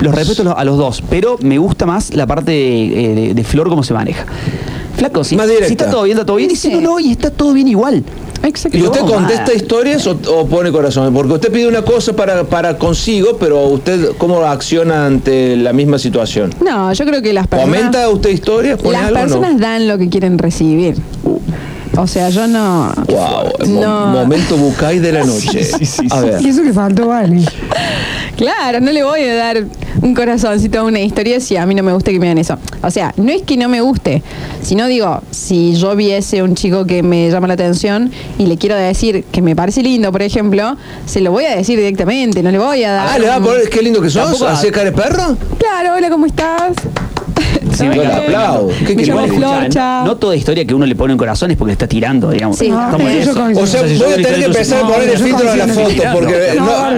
Los 0.00 0.14
respeto 0.14 0.56
a 0.56 0.64
los- 0.64 0.78
dos, 0.78 1.02
pero 1.10 1.36
me 1.42 1.58
gusta 1.58 1.84
más 1.84 2.14
la 2.14 2.26
parte 2.26 2.52
de, 2.52 3.14
de- 3.14 3.34
de 3.34 3.44
Flor 3.44 3.68
cómo 3.68 3.82
se 3.82 3.92
maneja. 3.92 4.24
Flaco, 4.96 5.24
si, 5.24 5.36
si 5.38 5.72
está 5.72 5.90
todo 5.90 6.04
bien, 6.04 6.16
está 6.16 6.24
todo 6.26 6.36
bien. 6.36 6.50
Y 6.50 6.56
si 6.56 6.68
no, 6.70 6.80
no, 6.80 7.00
y 7.00 7.12
está 7.12 7.30
todo 7.30 7.52
bien 7.52 7.68
igual. 7.68 8.02
¿Y 8.72 8.82
usted 8.82 9.00
No, 9.00 9.06
contesta 9.06 9.54
historias 9.54 10.06
o, 10.06 10.18
o 10.28 10.46
pone 10.46 10.72
corazón? 10.72 11.14
Porque 11.14 11.34
usted 11.34 11.52
pide 11.52 11.68
una 11.68 11.82
cosa 11.82 12.12
para, 12.14 12.44
para 12.44 12.76
consigo, 12.76 13.36
pero 13.38 13.62
usted 13.66 14.10
cómo 14.18 14.40
acciona 14.44 15.06
ante 15.06 15.56
la 15.56 15.72
misma 15.72 15.98
situación. 15.98 16.50
No, 16.64 16.92
yo 16.92 17.04
creo 17.04 17.22
que 17.22 17.32
las 17.32 17.46
personas. 17.46 17.74
¿Comenta 17.76 18.08
usted 18.08 18.30
historias? 18.30 18.80
¿Pone 18.80 18.98
Las 18.98 19.06
algo 19.08 19.20
personas 19.20 19.54
no? 19.54 19.58
dan 19.60 19.86
lo 19.86 19.96
que 19.98 20.08
quieren 20.08 20.38
recibir. 20.38 20.96
O 21.96 22.06
sea, 22.06 22.30
yo 22.30 22.46
no. 22.46 22.92
Wow, 23.08 23.68
No. 23.68 24.06
momento 24.06 24.56
bucay 24.56 24.98
de 24.98 25.12
la 25.12 25.24
noche. 25.24 25.68
A 26.10 26.20
ver. 26.20 26.40
Y 26.42 26.48
eso 26.48 26.62
que 26.62 26.72
faltó, 26.72 27.08
vale. 27.08 27.42
Claro, 28.36 28.80
no 28.80 28.90
le 28.92 29.04
voy 29.04 29.20
a 29.24 29.34
dar 29.34 29.64
un 30.00 30.14
corazoncito 30.14 30.80
a 30.80 30.84
una 30.84 31.00
historia 31.00 31.38
si 31.38 31.56
a 31.56 31.66
mí 31.66 31.74
no 31.74 31.82
me 31.82 31.92
gusta 31.92 32.10
que 32.10 32.18
me 32.18 32.26
hagan 32.26 32.38
eso. 32.38 32.58
O 32.82 32.90
sea, 32.90 33.12
no 33.18 33.30
es 33.30 33.42
que 33.42 33.56
no 33.58 33.68
me 33.68 33.82
guste, 33.82 34.22
sino 34.62 34.86
digo, 34.86 35.20
si 35.30 35.74
yo 35.76 35.94
viese 35.94 36.42
un 36.42 36.54
chico 36.54 36.86
que 36.86 37.02
me 37.02 37.30
llama 37.30 37.46
la 37.46 37.54
atención 37.54 38.10
y 38.38 38.46
le 38.46 38.56
quiero 38.56 38.74
decir 38.74 39.24
que 39.30 39.42
me 39.42 39.54
parece 39.54 39.82
lindo, 39.82 40.10
por 40.10 40.22
ejemplo, 40.22 40.76
se 41.06 41.20
lo 41.20 41.30
voy 41.30 41.44
a 41.44 41.54
decir 41.54 41.78
directamente, 41.78 42.42
no 42.42 42.50
le 42.50 42.58
voy 42.58 42.82
a 42.84 42.92
dar. 42.92 43.08
Ah, 43.12 43.18
le 43.18 43.28
va 43.28 43.36
a 43.36 43.40
poner 43.40 43.68
qué 43.68 43.82
lindo 43.82 44.00
que 44.00 44.08
sos. 44.10 44.40
¿Así 44.42 44.70
cara 44.70 44.86
de 44.86 44.92
perro? 44.92 45.36
Claro, 45.58 45.94
hola, 45.96 46.08
¿cómo 46.08 46.24
estás? 46.26 46.72
Sí, 47.72 47.84
Yo 47.94 48.02
aplaudo. 48.14 48.68
¿Qué 48.68 48.94
Me 48.94 49.02
quiere? 49.02 49.04
llamo 49.04 49.20
Bueno, 49.20 49.34
Flor, 49.34 49.52
escucha, 49.62 49.68
chao. 49.70 50.04
No 50.06 50.16
toda 50.16 50.36
historia 50.36 50.64
que 50.64 50.74
uno 50.74 50.86
le 50.86 50.94
pone 50.96 51.12
en 51.12 51.18
corazón 51.18 51.50
es 51.50 51.56
porque 51.56 51.70
le 51.70 51.72
está 51.72 51.86
tirando, 51.88 52.30
digamos. 52.30 52.58
Sí. 52.58 52.66
En 52.66 52.74
Ah, 52.74 52.96
eso. 53.10 53.30
O 53.30 53.34
sea, 53.34 53.62
O 53.62 53.66
sea, 53.66 53.88
si 53.88 53.96
voy 53.98 54.12
a 54.12 54.16
tener 54.16 54.34
que 54.38 54.44
empezar 54.44 54.84
a 54.84 54.88
poner 54.88 55.08
el 55.08 55.18
filtro 55.18 55.50
en 55.52 55.58
la 55.58 55.64
coincido, 55.66 55.84
foto, 55.88 56.04
no, 56.04 56.12
porque 56.14 56.52
No, 56.56 56.64
no, 56.64 56.92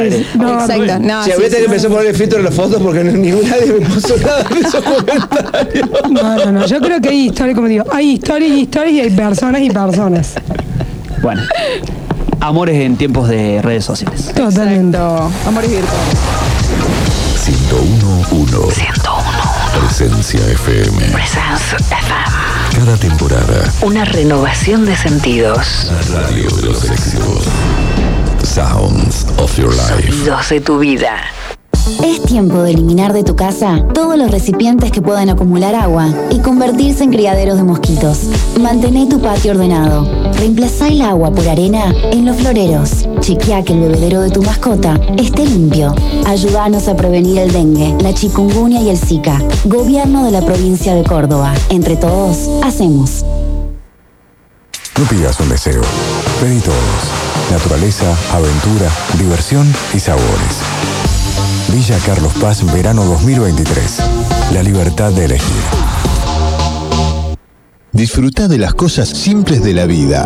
no, 0.44 0.60
Exacto, 0.60 0.98
no, 1.00 1.24
sí, 1.24 1.30
voy 1.36 1.44
a 1.44 1.48
tener 1.48 1.58
que 1.58 1.64
empezar 1.64 1.90
a 1.90 1.94
poner 1.94 2.06
el 2.10 2.16
filtro 2.16 2.38
en 2.38 2.44
la 2.44 2.50
foto 2.50 2.78
porque 2.80 3.04
no, 3.04 3.12
ningún 3.12 3.48
nadie 3.48 3.72
me 3.72 3.86
puso 3.86 4.16
nada 4.24 4.42
de 4.44 4.60
esos 4.60 4.82
comentarios. 4.84 5.88
No, 6.10 6.36
no, 6.36 6.52
no. 6.52 6.66
Yo 6.66 6.80
creo 6.80 7.00
que 7.00 7.08
hay 7.08 7.26
historias, 7.26 7.54
como 7.56 7.68
digo, 7.68 7.84
hay 7.92 8.10
historias 8.12 8.50
y 8.50 8.60
historias 8.60 8.92
y 8.94 9.00
hay 9.00 9.10
personas 9.10 9.62
y 9.62 9.70
personas. 9.70 10.32
Bueno, 11.22 11.42
amores 12.40 12.76
en 12.80 12.96
tiempos 12.96 13.28
de 13.28 13.60
redes 13.62 13.84
sociales. 13.84 14.30
Totalmente. 14.34 14.98
Amores 14.98 15.70
virtuales. 15.70 16.18
1011 17.46 18.24
101. 18.28 18.70
Presencia 19.80 20.40
FM. 20.40 21.10
Presence 21.12 21.76
FM. 21.76 22.24
Cada 22.74 22.96
temporada. 22.96 23.72
Una 23.82 24.04
renovación 24.04 24.84
de 24.84 24.96
sentidos. 24.96 25.90
La 25.90 26.20
radio 26.20 26.48
de 26.50 26.62
los 26.62 26.84
éxitos. 26.90 27.44
Sounds 28.42 29.26
of 29.38 29.56
your 29.56 29.74
life. 29.74 30.10
Sonidos 30.10 30.48
de 30.48 30.60
tu 30.60 30.78
vida. 30.78 31.16
Es 32.02 32.22
tiempo 32.22 32.62
de 32.62 32.70
eliminar 32.70 33.12
de 33.12 33.24
tu 33.24 33.36
casa 33.36 33.84
todos 33.92 34.16
los 34.16 34.30
recipientes 34.30 34.90
que 34.90 35.02
puedan 35.02 35.28
acumular 35.28 35.74
agua 35.74 36.08
y 36.30 36.38
convertirse 36.38 37.04
en 37.04 37.12
criaderos 37.12 37.58
de 37.58 37.62
mosquitos. 37.62 38.20
Mantén 38.58 39.08
tu 39.08 39.20
patio 39.20 39.52
ordenado. 39.52 40.08
Reemplazá 40.38 40.88
el 40.88 41.02
agua 41.02 41.30
por 41.30 41.46
arena 41.46 41.94
en 42.10 42.24
los 42.24 42.36
floreros. 42.36 43.06
Chequea 43.20 43.64
que 43.64 43.74
el 43.74 43.80
bebedero 43.80 44.22
de 44.22 44.30
tu 44.30 44.42
mascota 44.42 44.98
esté 45.18 45.44
limpio. 45.44 45.94
Ayúdanos 46.26 46.88
a 46.88 46.96
prevenir 46.96 47.38
el 47.38 47.52
dengue, 47.52 47.94
la 48.02 48.14
chikungunya 48.14 48.80
y 48.80 48.88
el 48.88 48.98
zika. 48.98 49.42
Gobierno 49.66 50.24
de 50.24 50.30
la 50.30 50.40
provincia 50.40 50.94
de 50.94 51.04
Córdoba. 51.04 51.52
Entre 51.68 51.96
todos, 51.96 52.48
hacemos. 52.62 53.26
No 54.98 55.04
pidas 55.04 55.38
un 55.38 55.50
deseo. 55.50 55.82
Pedí 56.40 56.60
todos. 56.60 57.50
Naturaleza, 57.50 58.06
aventura, 58.32 58.90
diversión 59.18 59.70
y 59.92 60.00
sabores. 60.00 61.13
Villa 61.74 61.98
Carlos 62.06 62.32
Paz, 62.40 62.64
verano 62.72 63.04
2023. 63.04 63.98
La 64.52 64.62
libertad 64.62 65.10
de 65.10 65.24
elegir. 65.24 65.62
Disfruta 67.90 68.46
de 68.46 68.58
las 68.58 68.74
cosas 68.74 69.08
simples 69.08 69.60
de 69.64 69.74
la 69.74 69.84
vida. 69.84 70.24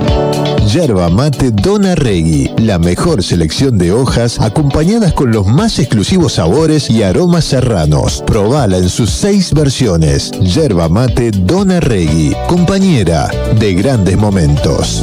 Yerba 0.70 1.08
mate 1.08 1.50
Dona 1.50 1.94
Regui, 1.94 2.50
la 2.58 2.78
mejor 2.78 3.22
selección 3.22 3.78
de 3.78 3.92
hojas 3.92 4.38
acompañadas 4.42 5.14
con 5.14 5.30
los 5.32 5.46
más 5.46 5.78
exclusivos 5.78 6.34
sabores 6.34 6.90
y 6.90 7.02
aromas 7.02 7.46
serranos. 7.46 8.22
Probala 8.26 8.76
en 8.76 8.90
sus 8.90 9.08
seis 9.08 9.54
versiones. 9.54 10.30
Yerba 10.32 10.90
mate 10.90 11.30
Dona 11.30 11.80
Regui, 11.80 12.36
compañera 12.46 13.30
de 13.58 13.72
grandes 13.72 14.18
momentos. 14.18 15.02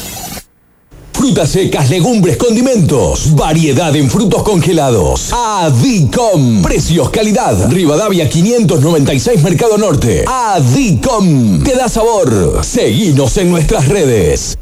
Frutas 1.13 1.49
secas, 1.49 1.89
legumbres, 1.89 2.37
condimentos. 2.37 3.35
Variedad 3.35 3.95
en 3.95 4.09
frutos 4.09 4.43
congelados. 4.43 5.31
Adicom. 5.33 6.61
Precios, 6.61 7.09
calidad. 7.09 7.69
Rivadavia 7.71 8.29
596 8.29 9.43
Mercado 9.43 9.77
Norte. 9.77 10.23
Adicom. 10.27 11.63
Te 11.63 11.75
da 11.75 11.89
sabor. 11.89 12.61
Seguinos 12.63 13.37
en 13.37 13.51
nuestras 13.51 13.87
redes. 13.87 14.57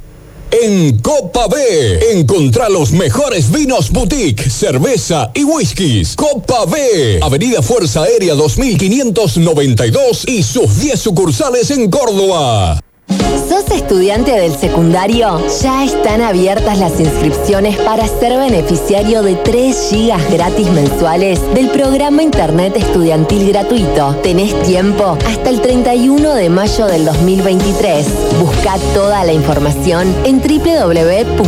En 0.51 0.97
Copa 0.99 1.47
B, 1.47 2.13
encontrá 2.13 2.69
los 2.69 2.91
mejores 2.91 3.51
vinos 3.51 3.91
boutique, 3.91 4.49
cerveza 4.49 5.29
y 5.35 5.43
whiskies. 5.43 6.15
Copa 6.15 6.65
B, 6.65 7.19
Avenida 7.21 7.61
Fuerza 7.61 8.01
Aérea 8.01 8.33
2592 8.33 10.23
y 10.27 10.41
sus 10.41 10.79
10 10.79 10.99
sucursales 10.99 11.69
en 11.69 11.91
Córdoba. 11.91 12.79
¿Sos 13.09 13.65
estudiante 13.71 14.31
del 14.31 14.55
secundario? 14.55 15.39
Ya 15.63 15.83
están 15.83 16.21
abiertas 16.21 16.77
las 16.77 16.99
inscripciones 16.99 17.77
para 17.77 18.07
ser 18.07 18.37
beneficiario 18.37 19.23
de 19.23 19.35
3 19.35 19.89
gigas 19.89 20.21
gratis 20.31 20.69
mensuales 20.69 21.41
del 21.55 21.69
programa 21.69 22.21
Internet 22.21 22.77
Estudiantil 22.77 23.47
Gratuito. 23.49 24.13
Tenés 24.21 24.53
tiempo 24.61 25.17
hasta 25.25 25.49
el 25.49 25.61
31 25.61 26.35
de 26.35 26.49
mayo 26.49 26.85
del 26.85 27.05
2023. 27.05 28.07
Busca 28.39 28.77
toda 28.93 29.23
la 29.23 29.33
información 29.33 30.13
en 30.25 30.39
www.cba.gov.ar 30.39 31.41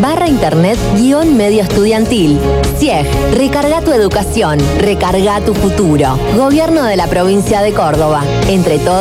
barra 0.00 0.26
internet 0.28 0.78
guion 0.96 1.36
medio 1.36 1.62
estudiantil. 1.62 2.38
CIEG, 2.78 3.06
recarga 3.34 3.82
tu 3.82 3.92
educación, 3.92 4.58
recarga 4.78 5.42
tu 5.42 5.52
futuro. 5.54 6.18
Gobierno 6.36 6.84
de 6.84 6.96
la 6.96 7.06
provincia 7.06 7.60
de 7.60 7.74
Córdoba. 7.74 8.24
Entre 8.48 8.78
todos, 8.78 8.93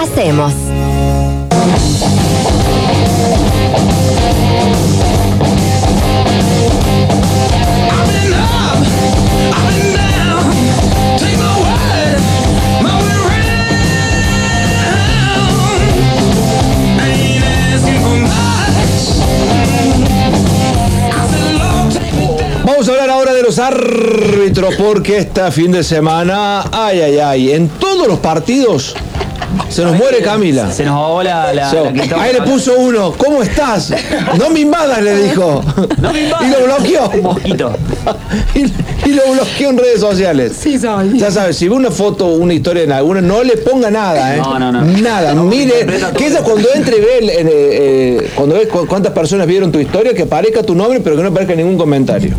hacemos. 0.00 0.52
Vamos 22.64 22.88
a 22.88 22.92
hablar 22.92 23.10
ahora 23.10 23.32
de 23.32 23.42
los 23.42 23.58
árbitros 23.58 24.74
porque 24.76 25.18
este 25.18 25.50
fin 25.52 25.72
de 25.72 25.84
semana, 25.84 26.64
ay, 26.72 27.00
ay, 27.00 27.18
ay, 27.18 27.52
en 27.52 27.68
todos 27.68 28.08
los 28.08 28.18
partidos 28.18 28.94
se 29.68 29.82
nos 29.84 29.96
muere 29.96 30.22
Camila. 30.22 30.70
Se 30.70 30.84
nos 30.84 30.94
ahogó 30.94 31.22
la, 31.22 31.52
la- 31.52 31.70
So, 31.70 31.86
ahí 32.18 32.32
le 32.32 32.42
puso 32.42 32.74
uno, 32.78 33.12
¿cómo 33.16 33.42
estás? 33.42 33.92
No 34.38 34.50
me 34.50 34.60
invadas, 34.60 35.02
le 35.02 35.16
dijo. 35.24 35.62
No 36.00 36.12
me 36.12 36.22
invadas. 36.24 36.46
Y 36.48 36.50
lo 36.52 36.64
bloqueó. 36.66 37.22
Mosquito. 37.22 37.72
Y, 38.54 38.60
y 39.08 39.12
lo 39.14 39.32
bloqueó 39.32 39.70
en 39.70 39.78
redes 39.78 40.00
sociales. 40.00 40.52
Sí, 40.58 40.78
soy. 40.78 41.18
Ya 41.18 41.30
sabes, 41.30 41.56
si 41.56 41.68
ve 41.68 41.74
una 41.74 41.90
foto, 41.90 42.26
una 42.26 42.54
historia 42.54 42.84
en 42.84 42.92
alguna, 42.92 43.20
no 43.20 43.42
le 43.42 43.56
ponga 43.56 43.90
nada, 43.90 44.34
¿eh? 44.36 44.38
No, 44.38 44.58
no, 44.58 44.70
no. 44.72 44.82
Nada, 44.84 45.34
mire. 45.34 45.64
interpreta 45.80 46.08
todo. 46.08 46.18
Que 46.18 46.26
esa 46.26 46.42
cuando 46.42 46.68
entre 46.74 46.96
y 46.96 47.00
ve, 47.00 47.18
eh, 47.18 47.46
eh, 47.48 48.30
cuando 48.34 48.54
ves 48.54 48.68
cu- 48.68 48.86
cuántas 48.86 49.12
personas 49.12 49.46
vieron 49.46 49.70
tu 49.72 49.78
historia, 49.80 50.14
que 50.14 50.22
aparezca 50.22 50.62
tu 50.62 50.74
nombre, 50.74 51.00
pero 51.00 51.16
que 51.16 51.22
no 51.22 51.28
aparezca 51.28 51.54
ningún 51.54 51.76
comentario. 51.76 52.34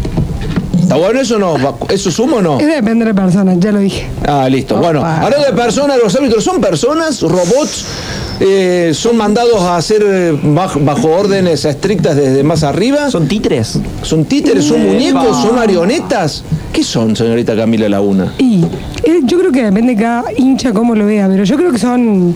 ¿Está 0.88 0.96
bueno 0.96 1.20
eso 1.20 1.36
o 1.36 1.40
no? 1.40 1.56
¿Eso 1.90 2.10
suma 2.10 2.38
o 2.38 2.42
no? 2.42 2.60
Es 2.62 2.66
depende 2.68 3.04
de 3.04 3.14
la 3.14 3.22
persona, 3.22 3.54
ya 3.60 3.74
lo 3.74 3.80
dije. 3.80 4.08
Ah, 4.26 4.48
listo. 4.50 4.78
Bueno, 4.78 5.04
hablando 5.04 5.46
de 5.46 5.52
personas, 5.52 5.98
los 6.02 6.16
árbitros 6.16 6.42
son 6.46 6.62
personas, 6.62 7.22
robots, 7.24 7.84
eh, 8.40 8.92
son 8.94 9.18
mandados 9.18 9.62
a 9.64 9.76
hacer 9.76 10.02
eh, 10.08 10.40
bajo, 10.42 10.80
bajo 10.80 11.10
órdenes 11.10 11.66
estrictas 11.66 12.16
desde 12.16 12.42
más 12.42 12.64
arriba. 12.64 13.12
¿Son 13.12 13.28
títeres? 13.28 13.78
¿Son 14.02 14.24
títeres? 14.24 14.64
¿Son 14.64 14.80
Eh, 14.80 14.86
muñecos? 14.94 15.42
¿Son 15.42 15.56
marionetas? 15.58 16.46
¿Qué 16.72 16.86
son, 16.86 17.18
señorita 17.18 17.54
Camila 17.54 17.90
Laguna? 17.90 18.32
Y 18.38 18.64
eh, 19.04 19.20
yo 19.26 19.40
creo 19.40 19.52
que 19.52 19.64
depende 19.66 19.94
de 19.94 20.02
cada 20.02 20.24
hincha 20.38 20.72
cómo 20.72 20.96
lo 20.96 21.06
vea, 21.06 21.28
pero 21.28 21.44
yo 21.44 21.58
creo 21.58 21.74
que 21.74 21.80
son. 21.80 22.34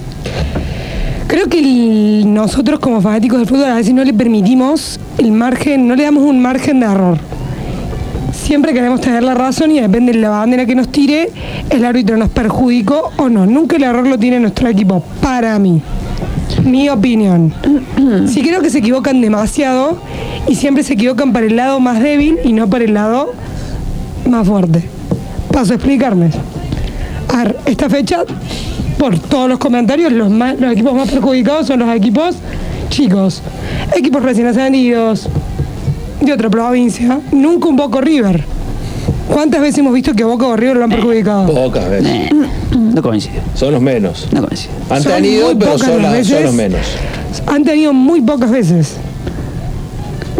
Creo 1.28 1.48
que 1.48 1.60
el- 1.60 2.34
nosotros 2.34 2.82
como 2.82 3.02
fanáticos 3.02 3.40
del 3.40 3.48
fútbol 3.48 3.70
a 3.72 3.76
veces 3.76 3.94
no 3.94 4.04
le 4.04 4.14
permitimos 4.14 5.00
el 5.20 5.32
margen, 5.32 5.88
no 5.88 5.96
le 5.96 6.04
damos 6.04 6.24
un 6.26 6.42
margen 6.42 6.82
de 6.82 6.88
error. 6.88 7.18
Siempre 8.52 8.74
queremos 8.74 9.00
tener 9.00 9.24
la 9.24 9.34
razón 9.34 9.72
y 9.72 9.80
depende 9.80 10.12
de 10.12 10.20
la 10.20 10.28
bandera 10.28 10.66
que 10.66 10.76
nos 10.76 10.90
tire, 10.90 11.30
el 11.70 11.86
árbitro 11.86 12.18
nos 12.18 12.28
perjudicó 12.28 13.10
o 13.16 13.30
no. 13.30 13.46
Nunca 13.46 13.78
el 13.78 13.84
error 13.84 14.06
lo 14.06 14.18
tiene 14.20 14.42
nuestro 14.42 14.68
equipo, 14.68 15.02
para 15.22 15.58
mí. 15.58 15.82
Mi 16.66 16.90
opinión. 16.90 17.54
Sí 18.28 18.42
creo 18.42 18.60
que 18.62 18.70
se 18.70 18.80
equivocan 18.80 19.22
demasiado 19.22 20.00
y 20.50 20.56
siempre 20.56 20.84
se 20.84 20.96
equivocan 20.96 21.32
para 21.32 21.46
el 21.46 21.56
lado 21.56 21.80
más 21.80 22.02
débil 22.02 22.40
y 22.44 22.52
no 22.52 22.70
para 22.70 22.84
el 22.84 22.94
lado 22.94 23.32
más 24.30 24.46
fuerte. 24.46 24.84
Paso 25.54 25.72
a 25.72 25.76
explicarme. 25.78 26.32
A 27.34 27.44
ver, 27.46 27.58
esta 27.68 27.90
fecha, 27.90 28.26
por 29.00 29.18
todos 29.18 29.48
los 29.48 29.60
comentarios, 29.60 30.12
los, 30.12 30.30
más- 30.30 30.60
los 30.60 30.74
equipos 30.74 30.94
más 30.94 31.10
perjudicados 31.10 31.68
son 31.68 31.80
los 31.80 31.96
equipos 31.96 32.36
chicos. 32.90 33.42
Equipos 33.96 34.22
recién 34.22 34.48
ascendidos, 34.48 35.30
de 36.22 36.34
otra 36.34 36.50
provincia. 36.50 37.20
Nunca 37.32 37.68
un 37.68 37.76
Boca 37.76 38.00
River. 38.02 38.44
¿Cuántas 39.28 39.62
veces 39.62 39.80
hemos 39.80 39.94
visto 39.94 40.14
que 40.14 40.24
Boca 40.24 40.46
o 40.46 40.56
River 40.56 40.78
lo 40.78 40.84
han 40.84 40.90
perjudicado? 40.90 41.48
Pocas 41.54 41.90
veces. 41.90 42.30
No 42.72 43.02
coincide. 43.02 43.40
Son 43.56 43.72
los 43.72 43.82
menos. 43.82 44.28
No 44.34 44.46
coincide. 44.46 44.72
Han 44.90 45.02
Son 45.04 45.12
tenido, 45.14 45.58
pero 45.58 45.72
pocas 45.74 45.88
son, 45.88 46.02
las 46.02 46.14
la- 46.14 46.24
son 46.24 46.44
los 46.44 46.54
menos. 46.54 46.80
Han 47.48 47.64
tenido 47.64 47.94
muy 47.94 48.22
pocas 48.22 48.52
veces. 48.52 48.98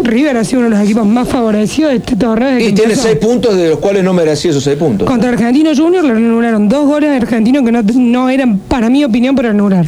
River 0.02 0.36
ha 0.36 0.44
sido 0.44 0.60
uno 0.60 0.70
de 0.70 0.76
los 0.76 0.84
equipos 0.84 1.06
más 1.06 1.28
favorecidos 1.28 1.92
de 1.92 1.98
este 1.98 2.16
torneo. 2.16 2.58
Y 2.58 2.72
tiene 2.72 2.82
empezó. 2.94 3.02
seis 3.02 3.16
puntos 3.18 3.56
de 3.56 3.70
los 3.70 3.78
cuales 3.78 4.02
no 4.02 4.12
merecía 4.12 4.50
esos 4.50 4.64
seis 4.64 4.76
puntos. 4.76 5.08
Contra 5.08 5.30
Argentino 5.30 5.70
Junior 5.76 6.04
le 6.04 6.10
anularon 6.12 6.68
dos 6.68 6.86
goles 6.86 7.10
de 7.10 7.16
Argentino 7.16 7.64
que 7.64 7.70
no, 7.72 7.82
no 7.82 8.28
eran, 8.28 8.58
para 8.58 8.90
mi 8.90 9.04
opinión, 9.04 9.34
para 9.36 9.50
anular. 9.50 9.86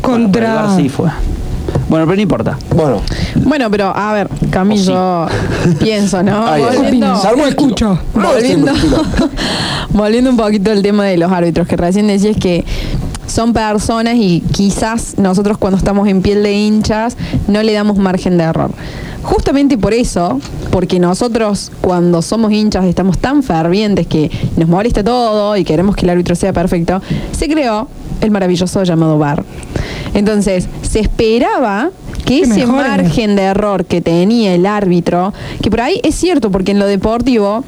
Contra. 0.00 0.76
Sí 0.76 0.88
fue. 0.88 1.08
Bueno, 1.88 2.06
pero 2.06 2.16
no 2.16 2.22
importa. 2.22 2.58
Bueno. 2.74 3.02
Bueno, 3.36 3.70
pero 3.70 3.94
a 3.94 4.12
ver, 4.12 4.28
Camilo, 4.50 5.26
pienso, 5.78 6.22
¿no? 6.22 6.46
Volviendo, 6.58 7.46
escucho. 7.46 7.98
volviendo, 8.14 8.72
volviendo 9.90 10.30
un 10.30 10.36
poquito 10.36 10.70
al 10.70 10.82
tema 10.82 11.04
de 11.04 11.18
los 11.18 11.30
árbitros, 11.30 11.66
que 11.66 11.76
recién 11.76 12.06
decías 12.06 12.36
que 12.36 12.64
son 13.26 13.52
personas 13.52 14.16
y 14.16 14.42
quizás 14.52 15.16
nosotros 15.18 15.56
cuando 15.58 15.78
estamos 15.78 16.06
en 16.08 16.22
piel 16.22 16.42
de 16.42 16.52
hinchas 16.52 17.16
no 17.48 17.62
le 17.62 17.72
damos 17.72 17.96
margen 17.96 18.36
de 18.36 18.44
error. 18.44 18.70
Justamente 19.22 19.78
por 19.78 19.94
eso, 19.94 20.40
porque 20.70 20.98
nosotros 20.98 21.70
cuando 21.80 22.22
somos 22.22 22.52
hinchas 22.52 22.84
estamos 22.84 23.18
tan 23.18 23.42
fervientes 23.42 24.06
que 24.06 24.30
nos 24.56 24.68
molesta 24.68 25.04
todo 25.04 25.56
y 25.56 25.64
queremos 25.64 25.94
que 25.94 26.06
el 26.06 26.10
árbitro 26.10 26.34
sea 26.34 26.52
perfecto, 26.52 27.00
se 27.30 27.48
creó 27.48 27.88
el 28.22 28.30
maravilloso 28.30 28.82
llamado 28.84 29.18
VAR. 29.18 29.44
Entonces, 30.14 30.68
se 30.82 31.00
esperaba 31.00 31.90
que 32.24 32.40
ese 32.40 32.66
mejore. 32.66 32.88
margen 32.88 33.36
de 33.36 33.42
error 33.42 33.84
que 33.84 34.00
tenía 34.00 34.54
el 34.54 34.66
árbitro, 34.66 35.32
que 35.60 35.70
por 35.70 35.80
ahí 35.80 36.00
es 36.02 36.14
cierto, 36.14 36.50
porque 36.50 36.72
en 36.72 36.78
lo 36.78 36.86
deportivo 36.86 37.64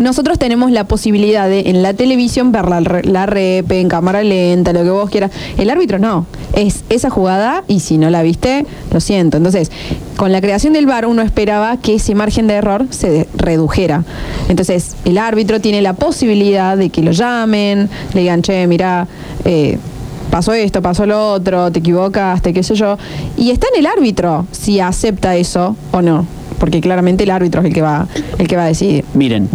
nosotros 0.00 0.38
tenemos 0.38 0.70
la 0.70 0.84
posibilidad 0.84 1.48
de 1.48 1.60
en 1.66 1.82
la 1.82 1.92
televisión 1.92 2.52
ver 2.52 2.66
la, 2.66 2.80
la 2.80 3.26
rep, 3.26 3.70
en 3.70 3.88
cámara 3.88 4.22
lenta, 4.22 4.72
lo 4.72 4.82
que 4.82 4.90
vos 4.90 5.10
quieras. 5.10 5.30
El 5.58 5.68
árbitro 5.68 5.98
no. 5.98 6.26
Es 6.54 6.84
esa 6.88 7.10
jugada 7.10 7.64
y 7.68 7.80
si 7.80 7.98
no 7.98 8.08
la 8.08 8.22
viste, 8.22 8.66
lo 8.92 9.00
siento. 9.00 9.36
Entonces, 9.36 9.70
con 10.16 10.32
la 10.32 10.40
creación 10.40 10.72
del 10.72 10.86
VAR 10.86 11.06
uno 11.06 11.22
esperaba 11.22 11.76
que 11.76 11.96
ese 11.96 12.14
margen 12.14 12.46
de 12.46 12.54
error 12.54 12.86
se 12.88 13.28
redujera. 13.36 14.04
Entonces, 14.48 14.96
el 15.04 15.18
árbitro 15.18 15.60
tiene 15.60 15.82
la 15.82 15.92
posibilidad 15.92 16.76
de 16.78 16.88
que 16.88 17.02
lo 17.02 17.12
llamen, 17.12 17.90
le 18.14 18.20
digan, 18.22 18.40
che, 18.40 18.66
mira, 18.66 19.06
eh, 19.44 19.78
pasó 20.30 20.54
esto, 20.54 20.80
pasó 20.80 21.04
lo 21.04 21.32
otro, 21.32 21.70
te 21.70 21.80
equivocaste, 21.80 22.54
qué 22.54 22.62
sé 22.62 22.74
yo. 22.74 22.96
Y 23.36 23.50
está 23.50 23.66
en 23.74 23.80
el 23.80 23.86
árbitro 23.86 24.46
si 24.50 24.80
acepta 24.80 25.36
eso 25.36 25.76
o 25.92 26.00
no. 26.00 26.26
Porque 26.58 26.80
claramente 26.80 27.24
el 27.24 27.30
árbitro 27.30 27.60
es 27.60 27.66
el 27.66 27.74
que 27.74 27.82
va, 27.82 28.06
el 28.38 28.48
que 28.48 28.56
va 28.56 28.64
a 28.64 28.66
decidir. 28.66 29.04
Miren, 29.14 29.48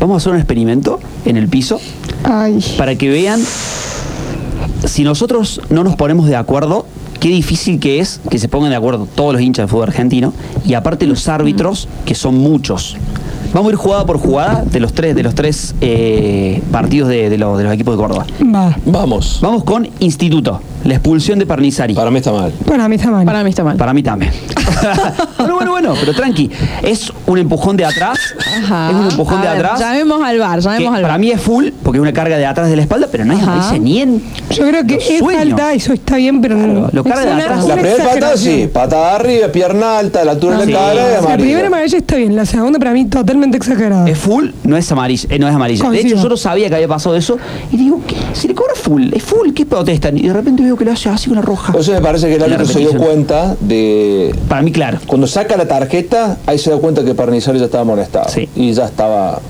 vamos 0.00 0.14
a 0.14 0.16
hacer 0.18 0.32
un 0.32 0.38
experimento 0.38 0.98
en 1.24 1.36
el 1.36 1.48
piso 1.48 1.78
para 2.78 2.96
que 2.96 3.08
vean 3.10 3.40
si 4.84 5.04
nosotros 5.04 5.60
no 5.70 5.84
nos 5.84 5.94
ponemos 5.96 6.26
de 6.26 6.36
acuerdo, 6.36 6.86
qué 7.20 7.28
difícil 7.28 7.78
que 7.78 8.00
es 8.00 8.20
que 8.30 8.38
se 8.38 8.48
pongan 8.48 8.70
de 8.70 8.76
acuerdo 8.76 9.06
todos 9.14 9.32
los 9.34 9.42
hinchas 9.42 9.64
del 9.64 9.68
fútbol 9.70 9.88
argentino 9.88 10.32
y 10.64 10.74
aparte 10.74 11.06
los 11.06 11.28
árbitros, 11.28 11.86
que 12.04 12.14
son 12.14 12.36
muchos. 12.38 12.96
Vamos 13.52 13.70
a 13.70 13.72
ir 13.72 13.76
jugada 13.76 14.06
por 14.06 14.18
jugada 14.18 14.64
de 14.64 14.78
los 14.80 14.92
tres, 14.92 15.14
de 15.16 15.22
los 15.24 15.34
tres 15.34 15.74
eh, 15.80 16.62
partidos 16.70 17.08
de, 17.08 17.28
de 17.28 17.36
los- 17.36 17.58
de 17.58 17.64
los 17.64 17.72
equipos 17.74 17.94
de 17.96 17.98
Córdoba. 18.00 18.26
Va. 18.54 18.76
Vamos. 18.86 19.40
Vamos 19.42 19.64
con 19.64 19.88
Instituto, 19.98 20.60
la 20.84 20.94
expulsión 20.94 21.38
de 21.38 21.46
Parnizari. 21.46 21.94
Para 21.94 22.10
mí 22.10 22.18
está 22.18 22.32
mal. 22.32 22.52
Para 22.66 22.88
mí 22.88 22.96
está 22.96 23.10
mal. 23.10 23.24
Para 23.26 23.42
mí 23.44 23.50
está 23.50 23.64
mal. 23.64 23.76
Para 23.76 23.92
mí 23.92 24.02
también. 24.02 24.32
bueno, 25.38 25.54
bueno, 25.56 25.70
bueno, 25.72 25.94
pero 25.98 26.14
tranqui. 26.14 26.50
Es 26.82 27.12
un 27.26 27.38
empujón 27.38 27.76
de 27.76 27.84
atrás. 27.84 28.18
Ajá. 28.62 28.90
Es 28.90 28.96
un 28.96 29.10
empujón 29.10 29.38
A 29.38 29.42
de 29.42 29.48
ver, 29.48 29.66
atrás. 29.66 29.80
Llamemos 29.80 30.22
al 30.22 30.38
bar, 30.38 30.60
llamemos 30.60 30.94
al 30.94 31.02
para 31.02 31.14
bar. 31.14 31.20
mí 31.20 31.30
es 31.30 31.40
full, 31.40 31.68
porque 31.82 31.98
es 31.98 32.02
una 32.02 32.12
carga 32.12 32.38
de 32.38 32.46
atrás 32.46 32.68
de 32.68 32.76
la 32.76 32.82
espalda, 32.82 33.08
pero 33.10 33.24
no 33.24 33.32
es 33.34 33.42
Ajá. 33.42 33.52
aparece 33.56 33.78
ni 33.80 34.00
en. 34.00 34.22
Yo 34.50 34.66
creo 34.68 34.86
que 34.86 34.94
es 34.96 35.20
falta, 35.20 35.72
eso 35.74 35.92
está 35.92 36.16
bien, 36.16 36.40
pero 36.40 36.56
no. 36.56 36.88
lo 36.92 37.04
carga 37.04 37.22
es 37.30 37.36
de 37.36 37.42
atrás. 37.42 37.64
La 37.66 37.74
primera 37.76 38.04
patada 38.04 38.36
sí, 38.36 38.68
patada 38.72 39.16
arriba, 39.16 39.48
pierna 39.48 39.98
alta, 39.98 40.24
la 40.24 40.32
altura 40.32 40.58
de 40.58 40.66
Sí. 40.66 40.72
la 40.72 40.78
cara 40.80 40.94
y 41.20 41.24
La 41.28 41.36
primera 41.36 41.66
amarilla 41.66 41.98
está 41.98 42.16
bien, 42.16 42.36
la 42.36 42.46
segunda 42.46 42.78
para 42.78 42.92
mí 42.92 43.04
totalmente 43.06 43.56
exagerada. 43.56 44.08
Es 44.08 44.18
full, 44.18 44.50
no 44.64 44.76
es 44.76 44.90
amarilla. 44.92 45.28
eh, 45.30 45.38
no 45.38 45.48
es 45.48 45.54
amarilla. 45.54 45.90
De 45.90 46.00
hecho, 46.00 46.16
yo 46.16 46.28
no 46.28 46.36
sabía 46.36 46.68
que 46.68 46.74
había 46.76 46.88
pasado 46.88 47.16
eso. 47.16 47.38
Y 47.72 47.76
digo, 47.76 48.00
¿qué? 48.06 48.16
Si 48.32 48.48
le 48.48 48.54
cobra 48.54 48.74
full, 48.74 49.10
es 49.12 49.22
full, 49.22 49.52
¿qué 49.54 49.66
protestan? 49.66 50.16
Y 50.18 50.22
de 50.28 50.32
repente 50.32 50.62
veo 50.70 50.76
que 50.78 50.84
le 50.84 50.90
hace 50.92 51.08
así 51.08 51.30
una 51.30 51.42
roja. 51.42 51.72
Eso 51.78 51.92
me 51.92 52.00
parece 52.00 52.28
que 52.28 52.36
el 52.36 52.42
árbitro 52.42 52.66
se 52.66 52.78
dio 52.80 52.96
cuenta 52.96 53.56
de. 53.60 54.34
Para 54.48 54.62
mí, 54.62 54.72
claro. 54.72 54.98
Cuando 55.06 55.26
saca 55.26 55.56
la 55.56 55.66
tarjeta, 55.68 56.38
ahí 56.46 56.58
se 56.58 56.70
da 56.70 56.78
cuenta 56.78 57.04
que 57.04 57.14
Parnizari 57.14 57.58
ya 57.58 57.66
estaba 57.66 57.84
molestado. 57.84 58.28
Sí. 58.28 58.48
Y 58.56 58.72
ya 58.72 58.86
estaba. 58.86 59.40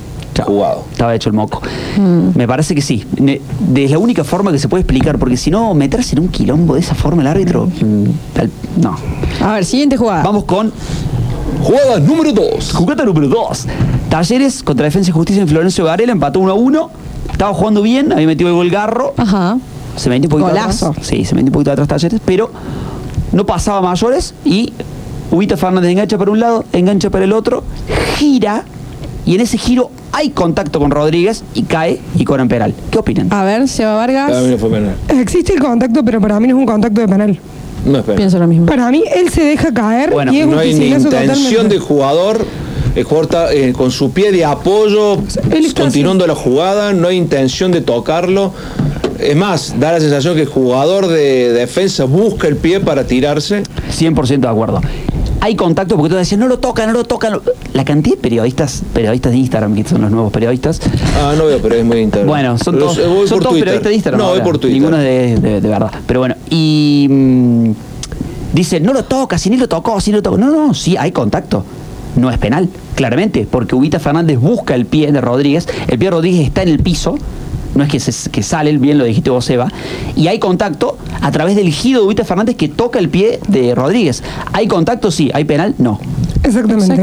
jugado. 0.45 0.85
Estaba 0.93 1.15
hecho 1.15 1.29
el 1.29 1.35
moco. 1.35 1.61
Me 2.35 2.49
parece 2.49 2.75
que 2.75 2.81
sí. 2.81 3.05
De 3.19 3.89
la 3.89 3.99
única 3.99 4.25
forma 4.25 4.51
que 4.51 4.59
se 4.59 4.69
puede 4.69 4.81
explicar, 4.81 5.19
porque 5.19 5.37
si 5.37 5.51
no, 5.51 5.75
meterse 5.75 6.15
en 6.17 6.23
un 6.23 6.29
quilombo 6.29 6.75
de 6.75 6.81
esa 6.81 6.95
forma 6.95 7.21
el 7.21 7.29
árbitro. 7.29 7.67
mm, 7.67 8.05
tal- 8.33 8.51
no. 8.81 8.97
A 9.43 9.53
ver, 9.53 9.65
siguiente 9.67 9.99
jugada. 9.99 10.23
Vamos 10.23 10.45
con 10.45 10.73
jugada 11.63 11.99
número 12.01 12.33
2. 12.33 12.73
Jugada 12.73 13.05
número 13.05 13.29
2. 13.29 13.67
Talleres 14.09 14.63
contra 14.63 14.85
Defensa 14.87 15.11
y 15.11 15.13
Justicia 15.13 15.43
en 15.43 15.49
Florencio 15.49 15.85
Varela, 15.85 16.13
empató 16.13 16.41
1 16.41 16.53
a 16.53 16.55
1. 16.55 16.91
Estaba 17.31 17.53
jugando 17.53 17.83
bien, 17.83 18.11
había 18.13 18.27
metido 18.27 18.49
el 18.49 18.57
gol 18.57 18.71
Garro. 18.71 19.13
Ajá. 19.19 19.59
Se 20.01 20.09
metió 20.09 20.27
un 20.28 20.31
poquito 20.31 20.48
Golazo. 20.48 20.89
atrás. 20.90 21.06
Sí, 21.06 21.24
se 21.24 21.35
metió 21.35 21.48
un 21.48 21.52
poquito 21.52 21.72
atrás 21.72 21.89
Talleres, 21.89 22.20
pero 22.24 22.51
no 23.32 23.44
pasaba 23.44 23.81
mayores 23.82 24.35
y 24.44 24.72
Ubita 25.31 25.56
Fernández 25.56 25.90
engancha 25.93 26.16
para 26.18 26.31
un 26.31 26.40
lado, 26.40 26.64
engancha 26.72 27.10
para 27.10 27.24
el 27.24 27.32
otro, 27.32 27.62
gira 28.16 28.64
y 29.27 29.35
en 29.35 29.43
ese 29.43 29.59
giro 29.59 29.90
hay 30.12 30.31
contacto 30.31 30.78
con 30.81 30.90
Rodríguez 30.90 31.44
y 31.55 31.62
cae 31.64 32.01
y 32.16 32.24
cobran 32.24 32.48
penal. 32.48 32.74
¿Qué 32.90 32.98
opinan? 32.98 33.32
A 33.32 33.44
ver, 33.44 33.68
Seba 33.68 33.94
Vargas. 33.94 34.31
Para 34.31 34.43
mí 34.43 34.48
no 34.48 34.59
fue 34.59 34.70
penal. 34.70 34.97
Existe 35.09 35.52
el 35.52 35.60
contacto, 35.60 36.02
pero 36.05 36.20
para 36.20 36.40
mí 36.40 36.48
no 36.48 36.55
es 36.56 36.59
un 36.60 36.66
contacto 36.66 37.01
de 37.01 37.06
penal. 37.06 37.39
No 37.85 37.98
es 37.98 38.05
penal. 38.05 38.16
Pienso 38.16 38.39
lo 38.39 38.47
mismo. 38.48 38.66
Para 38.66 38.90
mí, 38.90 39.05
él 39.14 39.28
se 39.28 39.44
deja 39.44 39.72
caer 39.72 40.10
Bueno, 40.10 40.32
y 40.32 40.40
es 40.40 40.47
no 40.48 40.59
hay 40.59 40.74
ni 40.74 40.86
intención 40.86 41.12
totalmente. 41.12 41.74
de 41.74 41.78
jugador. 41.78 42.44
El 42.97 43.05
jugador 43.05 43.24
está 43.27 43.52
eh, 43.52 43.72
con 43.72 43.93
su 43.93 44.10
pie 44.10 44.32
de 44.32 44.44
apoyo, 44.44 45.18
continuando 45.77 46.27
la 46.27 46.35
jugada, 46.35 46.93
no 46.93 47.06
hay 47.06 47.16
intención 47.18 47.70
de 47.70 47.82
tocarlo. 47.82 48.52
Es 49.23 49.37
más, 49.37 49.79
da 49.79 49.93
la 49.93 50.01
sensación 50.01 50.35
que 50.35 50.43
el 50.43 50.49
jugador 50.49 51.07
de 51.09 51.53
defensa 51.53 52.05
busca 52.05 52.49
el 52.49 52.57
pie 52.57 52.81
para 52.81 53.05
tirarse. 53.05 53.63
100% 53.91 54.41
de 54.41 54.49
acuerdo. 54.49 54.81
Hay 55.43 55.57
contacto 55.57 55.97
porque 55.97 56.11
tú 56.11 56.17
decías, 56.17 56.39
no 56.39 56.49
lo 56.49 56.59
tocan, 56.59 56.87
no 56.89 56.93
lo 56.93 57.05
tocan. 57.05 57.41
La 57.73 57.85
cantidad 57.85 58.17
de 58.17 58.21
periodistas, 58.23 58.83
periodistas 58.93 59.33
de 59.33 59.39
Instagram, 59.39 59.75
que 59.75 59.85
son 59.89 60.03
los 60.03 60.11
nuevos 60.11 60.33
periodistas. 60.33 60.81
Ah, 61.17 61.35
no 61.37 61.47
veo, 61.47 61.59
pero 61.63 61.75
es 61.77 61.85
muy 61.85 61.99
interno. 61.99 62.29
Bueno, 62.29 62.59
son 62.59 62.79
Los- 62.79 62.97
todos, 62.97 63.29
son 63.29 63.41
periodistas 63.41 63.85
de 63.89 63.95
Instagram. 63.95 64.19
No, 64.21 64.25
voy 64.27 64.33
ahora. 64.35 64.45
por 64.45 64.59
Twitter. 64.59 64.79
Ninguno 64.79 64.99
de, 64.99 65.37
de- 65.39 65.61
de 65.63 65.69
verdad. 65.69 65.91
Pero 66.07 66.21
bueno, 66.21 66.35
y 66.51 67.07
mm, 67.11 67.71
dice, 68.53 68.81
no 68.81 68.93
lo 68.93 69.05
toca, 69.05 69.39
si 69.39 69.49
ni 69.51 69.57
lo 69.57 69.69
tocó, 69.69 70.01
si 70.01 70.11
ni 70.11 70.17
lo 70.17 70.23
tocó. 70.23 70.37
No, 70.37 70.51
no, 70.51 70.75
sí, 70.75 70.97
hay 70.99 71.13
contacto. 71.13 71.65
No 72.17 72.31
es 72.31 72.39
penal, 72.39 72.69
claramente, 72.97 73.47
porque 73.51 73.75
Ubita 73.77 73.99
Fernández 74.01 74.39
busca 74.39 74.75
el 74.75 74.85
pie 74.85 75.11
de 75.13 75.21
Rodríguez. 75.21 75.67
El 75.89 75.99
pie 75.99 76.09
de 76.09 76.11
Rodríguez 76.11 76.47
está 76.47 76.63
en 76.63 76.69
el 76.69 76.81
piso. 76.81 77.17
No 77.75 77.85
es 77.85 77.91
que, 77.91 78.01
se, 78.01 78.31
que 78.31 78.43
sale, 78.43 78.77
bien 78.79 78.99
lo 78.99 79.05
dijiste 79.05 79.31
vos, 79.31 79.49
Eva. 79.51 79.69
Y 80.17 80.27
hay 80.29 80.39
contacto 80.39 80.99
a 81.21 81.31
través 81.31 81.55
del 81.57 81.71
giro 81.71 82.01
de 82.01 82.07
Ubita 82.07 82.25
Fernández 82.25 82.57
que 82.57 82.69
toca 82.69 82.99
el 82.99 83.09
pie 83.09 83.39
de 83.49 83.75
Rodríguez. 83.75 84.23
¿Hay 84.53 84.67
contacto? 84.67 85.11
Sí. 85.11 85.31
¿Hay 85.35 85.45
penal? 85.45 85.75
No. 85.79 86.01
Exactamente. 86.43 86.97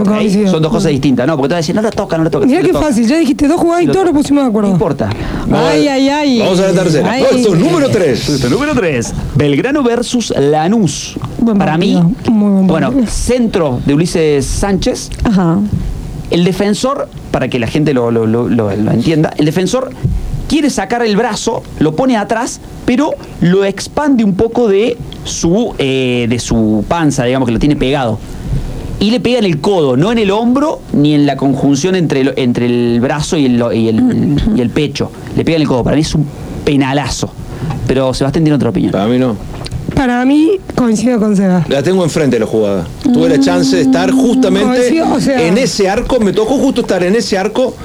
Son 0.49 0.61
dos 0.61 0.72
cosas 0.72 0.91
distintas, 0.91 1.26
¿no? 1.27 1.38
Porque 1.38 1.49
tú 1.49 1.53
vas 1.53 1.57
a 1.57 1.61
decir, 1.61 1.76
no 1.76 1.81
lo 1.81 1.91
toca, 1.91 2.18
no 2.18 2.23
lo 2.23 2.31
toca. 2.31 2.45
Mirá 2.45 2.61
qué 2.61 2.73
fácil, 2.73 3.07
ya 3.07 3.18
dijiste 3.18 3.48
dos 3.48 3.60
jugadas 3.61 3.84
y 3.84 3.88
todos 3.88 4.06
toca. 4.07 4.18
pusimos 4.18 4.44
de 4.44 4.49
acuerdo. 4.49 4.69
No 4.69 4.73
importa. 4.76 5.10
Ay, 5.52 5.88
ay, 5.88 6.10
ay. 6.10 6.39
Vamos 6.39 6.60
a 6.60 6.68
la 6.72 6.73
tercera. 6.84 7.11
Ay. 7.11 7.23
Puesto 7.30 7.56
número 7.56 7.89
3. 7.89 8.49
Número 8.49 8.73
3. 8.73 9.14
Belgrano 9.35 9.84
versus 9.84 10.34
Lanús. 10.38 11.15
Para 11.57 11.77
mí, 11.77 11.98
bueno, 12.30 12.91
centro 13.07 13.80
de 13.85 13.94
Ulises 13.94 14.45
Sánchez. 14.45 15.11
Ajá. 15.23 15.60
El 16.30 16.44
defensor, 16.44 17.07
para 17.31 17.48
que 17.48 17.57
la 17.60 17.68
gente 17.68 17.94
lo, 17.94 18.11
lo- 18.11 18.26
lo- 18.26 18.49
lo- 18.49 18.76
lo 18.76 18.91
entienda, 18.91 19.31
el 19.38 19.45
defensor 19.45 19.91
quiere 20.47 20.69
sacar 20.69 21.05
el 21.05 21.15
brazo, 21.17 21.63
lo 21.79 21.95
pone 21.95 22.17
atrás, 22.17 22.59
pero 22.85 23.11
lo 23.41 23.65
expande 23.65 24.23
un 24.23 24.35
poco 24.35 24.67
de 24.67 24.97
su, 25.23 25.73
eh, 25.77 26.25
de 26.29 26.39
su 26.39 26.83
panza, 26.87 27.25
digamos 27.25 27.47
que 27.47 27.53
lo 27.53 27.59
tiene 27.59 27.75
pegado. 27.75 28.17
Y 28.99 29.11
le 29.11 29.19
pega 29.19 29.37
en 29.39 29.45
el 29.45 29.61
codo, 29.61 29.95
no 29.95 30.11
en 30.11 30.17
el 30.17 30.31
hombro 30.31 30.79
ni 30.93 31.13
en 31.13 31.25
la 31.27 31.37
conjunción 31.37 31.93
entre 31.95 32.21
el, 32.21 32.33
entre 32.37 32.65
el 32.65 32.99
brazo 32.99 33.37
y 33.37 33.45
el, 33.45 33.63
y, 33.75 33.89
el, 33.89 34.41
y 34.55 34.61
el 34.61 34.69
pecho. 34.71 35.11
Le 35.35 35.45
pega 35.45 35.57
en 35.57 35.61
el 35.61 35.67
codo. 35.67 35.83
Para 35.83 35.95
mí 35.95 36.01
es 36.01 36.15
un 36.15 36.25
penalazo. 36.65 37.29
Pero 37.85 38.13
Sebastián 38.13 38.43
tiene 38.43 38.55
otra 38.55 38.69
opinión. 38.69 38.91
Para 38.91 39.05
mí 39.05 39.19
no. 39.19 39.35
Para 39.95 40.25
mí, 40.25 40.51
coincido 40.75 41.19
con 41.19 41.35
Seba. 41.35 41.63
La 41.69 41.81
tengo 41.83 42.03
enfrente 42.03 42.39
la 42.39 42.45
jugada. 42.47 42.87
Tuve 43.03 43.29
la 43.29 43.39
chance 43.39 43.75
de 43.75 43.83
estar 43.83 44.11
justamente 44.11 44.67
Coincido, 44.79 45.13
o 45.13 45.19
sea- 45.19 45.45
en 45.47 45.57
ese 45.59 45.87
arco. 45.89 46.19
Me 46.19 46.33
tocó 46.33 46.57
justo 46.57 46.81
estar 46.81 47.03
en 47.03 47.15
ese 47.15 47.37
arco, 47.37 47.75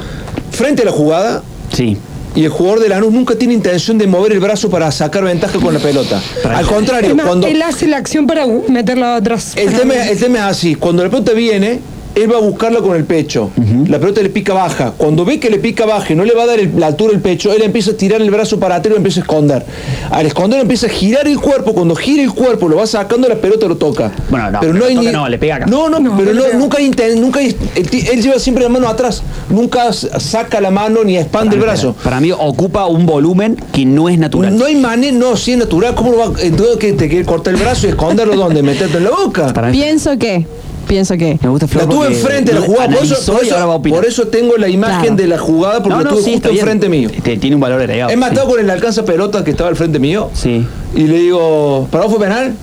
frente 0.51 0.82
a 0.82 0.86
la 0.86 0.93
jugada. 0.93 1.43
Sí. 1.72 1.97
Y 2.35 2.45
el 2.45 2.51
jugador 2.51 2.81
de 2.81 2.89
Lanús 2.89 3.13
nunca 3.13 3.35
tiene 3.35 3.55
intención 3.55 3.99
de 3.99 4.07
mover 4.07 4.33
el 4.33 4.41
brazo 4.41 4.71
para 4.71 4.91
sacar 4.91 5.25
ventaja 5.25 5.59
con 5.59 5.75
la 5.75 5.81
pelota. 5.81 6.23
Al 6.45 6.67
contrario, 6.67 7.17
cuando 7.23 7.47
él 7.47 7.61
hace 7.63 7.87
la 7.87 7.99
acción 7.99 8.27
para 8.27 8.47
meterla 8.47 9.17
atrás. 9.17 9.53
el 9.57 9.73
tema, 9.73 9.95
el 9.95 10.19
tema 10.19 10.39
es 10.39 10.45
así, 10.45 10.75
cuando 10.75 11.05
la 11.05 11.11
pelota 11.11 11.33
viene, 11.33 11.81
él 12.14 12.30
va 12.32 12.36
a 12.39 12.40
buscarla 12.40 12.80
con 12.80 12.94
el 12.97 13.05
pecho. 13.05 13.51
La 13.89 13.98
pelota 13.98 14.22
le 14.22 14.28
pica 14.30 14.52
baja. 14.55 14.93
Cuando 14.97 15.24
ve 15.24 15.40
que 15.40 15.48
le 15.51 15.59
pica 15.59 15.86
baja 15.86 16.12
y 16.12 16.16
no 16.16 16.24
le 16.24 16.34
va 16.34 16.43
a 16.43 16.47
dar 16.47 16.60
el- 16.60 16.78
la 16.78 16.89
altura 16.89 17.12
del 17.12 17.20
pecho, 17.20 17.52
él 17.52 17.62
empieza 17.62 17.93
a 17.93 17.94
tirar 17.94 18.20
el 18.20 18.30
brazo 18.30 18.59
para 18.60 18.76
atrás 18.76 18.90
y 18.90 18.90
lo 18.90 18.97
empieza 18.97 19.20
a 19.20 19.22
esconder. 19.22 19.64
Al 20.10 20.26
esconder 20.26 20.60
empieza 20.60 20.86
a 20.86 20.90
girar 20.90 21.26
el 21.26 21.39
cuerpo. 21.40 21.72
Cuando 21.72 21.94
gira 21.94 22.22
el 22.22 22.32
cuerpo, 22.32 22.68
lo 22.68 22.76
va 22.76 22.86
sacando, 22.86 23.28
la 23.28 23.36
pelota 23.36 23.66
lo 23.66 23.76
toca. 23.76 24.12
Bueno, 24.30 24.51
no, 24.51 24.60
pero 24.60 24.72
no 24.74 24.78
pero 24.80 24.89
hay 24.90 24.94
toca 24.97 25.06
ni- 25.09 25.12
no, 25.12 25.28
le 25.28 25.39
pega 25.39 25.56
acá. 25.56 25.66
No, 25.66 25.89
no, 25.89 26.16
pero 26.16 26.34
no- 26.34 26.59
nunca 26.59 26.78
nunca 27.16 27.40
él, 27.40 27.56
él 27.76 28.22
lleva 28.22 28.39
siempre 28.39 28.62
la 28.64 28.70
mano 28.70 28.89
atrás. 28.89 29.22
Nunca 29.48 29.93
saca 29.93 30.60
la 30.60 30.70
mano 30.70 31.05
ni 31.05 31.16
expande 31.16 31.56
el 31.56 31.62
brazo. 31.62 31.94
Para 32.02 32.20
mí 32.20 32.30
ocupa 32.32 32.86
un 32.86 33.06
volumen 33.06 33.56
que 33.72 33.84
no 33.84 34.09
es 34.09 34.18
natural. 34.18 34.56
No 34.56 34.64
hay 34.66 34.76
manera, 34.76 35.12
no, 35.16 35.36
si 35.36 35.52
es 35.52 35.59
natural, 35.59 35.94
¿cómo 35.94 36.12
lo 36.12 36.18
va? 36.18 36.32
Entonces 36.40 36.76
que 36.76 36.93
te 36.93 37.09
quiere 37.09 37.24
cortar 37.24 37.55
el 37.55 37.60
brazo 37.60 37.86
y 37.86 37.90
esconderlo 37.90 38.36
dónde, 38.36 38.62
meterte 38.62 38.98
en 38.98 39.05
la 39.05 39.10
boca. 39.10 39.52
Pienso 39.72 40.18
que. 40.18 40.47
Pienso 40.87 41.17
que. 41.17 41.39
Me 41.43 41.49
gusta 41.49 41.67
La 41.79 41.87
tuve 41.87 42.07
enfrente 42.09 42.53
de 42.53 42.61
la 42.61 42.67
jugada, 42.67 42.87
por 42.87 43.03
eso, 43.05 43.33
por 43.33 43.45
por 43.91 44.05
tengo 44.29 44.57
la 44.57 44.69
imagen 44.69 45.01
Claro. 45.01 45.17
de 45.17 45.27
la 45.27 45.39
jugada, 45.39 45.83
porque 45.83 45.91
No, 45.91 45.99
la 45.99 46.05
no, 46.05 46.11
tuve 46.11 46.23
sí, 46.23 46.33
justo 46.33 46.49
enfrente 46.51 46.89
mío. 46.89 47.11
Te- 47.23 47.37
Tiene 47.37 47.57
un 47.57 47.61
valor 47.63 47.81
agregado. 47.81 48.11
Sí. 48.29 48.35
estaba 48.35 48.51
con 48.51 48.61
el 48.61 48.71
alcanza 48.71 49.05
pelota 49.05 49.45
que 49.45 49.51
estaba 49.53 49.71
al 49.71 49.77
frente 49.77 49.99
mío. 49.99 50.31
Sí. 50.35 50.67
Y 50.95 51.03
le 51.07 51.19
digo, 51.19 51.89
¿para 51.91 52.05
vos 52.05 52.15
fue 52.15 52.25
penal? 52.25 52.55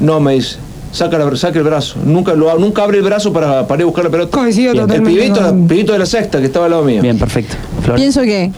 No, 0.00 0.18
me 0.20 0.34
dice. 0.34 0.56
Saca, 0.90 1.18
la- 1.18 1.36
saca 1.36 1.58
el 1.58 1.64
brazo. 1.64 1.96
Nunca, 2.04 2.32
lo, 2.34 2.58
nunca 2.58 2.82
abre 2.82 2.98
el 2.98 3.04
brazo 3.04 3.32
para, 3.32 3.66
para 3.66 3.80
ir 3.80 3.82
a 3.82 3.86
buscar 3.86 4.04
la 4.04 4.10
pelota. 4.10 4.30
Coincido 4.38 4.72
Bien. 4.72 4.82
El 4.84 4.88
totalmente 4.88 5.20
pibito, 5.20 5.40
con- 5.46 5.62
el 5.62 5.66
pibito 5.68 5.92
de 5.92 5.98
la 5.98 6.06
sexta 6.06 6.38
que 6.40 6.46
estaba 6.46 6.64
al 6.64 6.70
lado 6.72 6.84
mío. 6.84 7.02
Bien, 7.02 7.18
perfecto. 7.18 7.54
Flor. 7.84 7.96
Pienso 7.96 8.22
que 8.22 8.50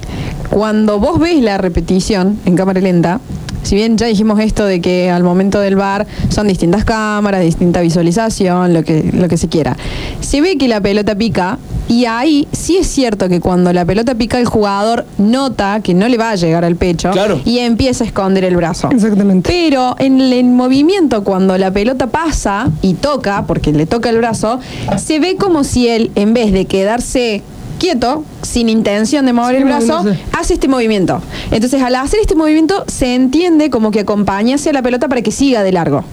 cuando 0.49 0.99
vos 1.01 1.19
ves 1.19 1.43
la 1.43 1.59
repetición 1.59 2.39
en 2.47 2.57
cámara 2.57 2.81
lenta, 2.81 3.21
si 3.63 3.75
bien 3.75 3.97
ya 3.97 4.07
dijimos 4.07 4.41
esto 4.41 4.65
de 4.65 4.81
que 4.81 5.11
al 5.11 5.23
momento 5.23 5.61
del 5.61 5.77
bar 5.77 6.07
son 6.29 6.49
distintas 6.49 6.85
cámaras, 6.85 7.43
distinta 7.43 7.81
visualización, 7.81 8.73
lo 8.73 8.83
que, 8.83 9.11
lo 9.13 9.29
que 9.29 9.37
se 9.37 9.49
quiera, 9.49 9.77
se 10.21 10.41
ve 10.41 10.57
que 10.59 10.69
la 10.69 10.81
pelota 10.81 11.15
pica 11.15 11.59
y 11.89 12.05
ahí 12.05 12.47
sí 12.53 12.77
es 12.77 12.87
cierto 12.87 13.29
que 13.29 13.41
cuando 13.41 13.73
la 13.73 13.85
pelota 13.85 14.15
pica 14.15 14.39
el 14.39 14.47
jugador 14.47 15.05
nota 15.19 15.81
que 15.83 15.93
no 15.93 16.09
le 16.09 16.17
va 16.19 16.31
a 16.31 16.37
llegar 16.37 16.65
al 16.65 16.77
pecho 16.77 17.11
Claro. 17.11 17.41
y 17.45 17.59
empieza 17.59 18.05
a 18.05 18.07
esconder 18.07 18.45
el 18.45 18.57
brazo. 18.57 18.89
Exactamente. 18.93 19.51
Pero 19.51 19.97
en 19.99 20.21
el 20.21 20.45
movimiento, 20.45 21.25
cuando 21.25 21.59
la 21.59 21.71
pelota 21.73 22.07
pasa 22.07 22.69
y 22.81 22.95
toca, 22.95 23.45
porque 23.47 23.73
le 23.73 23.87
toca 23.87 24.09
el 24.11 24.19
brazo, 24.19 24.61
se 24.99 25.19
ve 25.19 25.37
como 25.37 25.65
si 25.65 25.89
él, 25.89 26.13
en 26.15 26.33
vez 26.33 26.53
de 26.53 26.67
quedarse 26.67 27.43
quieto, 27.81 28.25
sin 28.43 28.69
intención 28.69 29.27
de 29.27 29.33
mover 29.33 29.57
Sí, 29.57 29.63
el 29.63 29.65
brazo, 29.65 29.99
moviéndose. 30.05 30.25
hace 30.39 30.55
este 30.55 30.69
movimiento. 30.69 31.21
Entonces, 31.51 31.83
al 31.83 31.97
hacer 31.97 32.21
este 32.21 32.37
movimiento, 32.37 32.85
se 32.87 33.17
entiende 33.17 33.71
como 33.71 33.91
que 33.91 33.99
acompañase 34.01 34.71
a 34.71 34.73
la 34.73 34.83
pelota 34.83 35.09
para 35.09 35.23
que 35.23 35.33
siga 35.33 35.65
de 35.65 35.73
largo. 35.73 36.05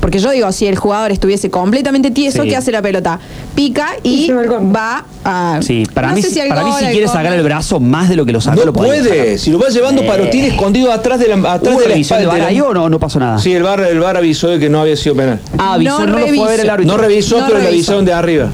Porque 0.00 0.18
yo 0.18 0.30
digo, 0.30 0.50
si 0.52 0.66
el 0.66 0.76
jugador 0.76 1.12
estuviese 1.12 1.50
completamente 1.50 2.10
tieso, 2.10 2.42
Sí. 2.42 2.48
¿qué 2.48 2.56
hace 2.56 2.72
la 2.72 2.82
pelota? 2.82 3.18
Pica 3.54 3.88
y 4.02 4.30
va 4.30 5.04
a. 5.24 5.58
Sí, 5.62 5.84
para 5.92 6.08
no 6.08 6.14
mí, 6.14 6.22
sé 6.22 6.28
si- 6.28 6.34
si 6.34 6.40
al 6.40 6.48
para 6.48 6.64
mí 6.64 6.70
gol, 6.70 6.78
si 6.80 6.84
al 6.86 6.90
quiere 6.92 7.06
gol. 7.06 7.14
sacar 7.14 7.32
el 7.34 7.42
brazo 7.42 7.80
más 7.80 8.08
de 8.08 8.16
lo 8.16 8.24
que 8.24 8.32
lo 8.32 8.40
sacó, 8.40 8.60
No 8.60 8.66
lo 8.66 8.72
puede. 8.72 9.02
sacar. 9.08 9.38
Si 9.38 9.50
lo 9.50 9.58
va 9.58 9.68
llevando 9.68 10.04
para 10.06 10.24
lo 10.24 10.30
tiene 10.30 10.48
escondido 10.48 10.90
atrás 10.92 11.18
de 11.20 11.28
la 11.28 11.34
atrás 11.52 11.74
¿Hubo 11.74 11.80
de 11.80 11.88
la 11.88 11.92
revisión 11.94 12.18
de 12.18 12.24
espalda. 12.24 12.44
VAR 12.44 12.50
ahí 12.52 12.60
o 12.60 12.72
no, 12.74 12.88
no 12.88 12.98
pasó 12.98 13.18
nada? 13.20 13.38
Sí, 13.38 13.52
el 13.52 13.62
bar, 13.62 13.80
el 13.80 14.00
bar 14.00 14.16
avisó 14.16 14.48
de 14.48 14.58
que 14.58 14.68
no 14.68 14.80
había 14.80 14.96
sido 14.96 15.14
penal. 15.14 15.38
Ah, 15.58 15.74
avisó, 15.74 16.00
No 16.00 16.06
no, 16.06 16.18
lo 16.18 16.26
fue 16.26 16.26
a 16.26 16.26
ver 16.28 16.36
el 16.38 16.46
revisó. 16.58 16.72
árbitro. 16.72 16.96
No 16.96 17.02
revisó, 17.02 17.38
No 17.40 17.46
pero 17.46 17.58
le 17.58 17.64
revisó. 17.64 17.76
avisaron 17.92 18.04
de 18.04 18.12
arriba. 18.12 18.48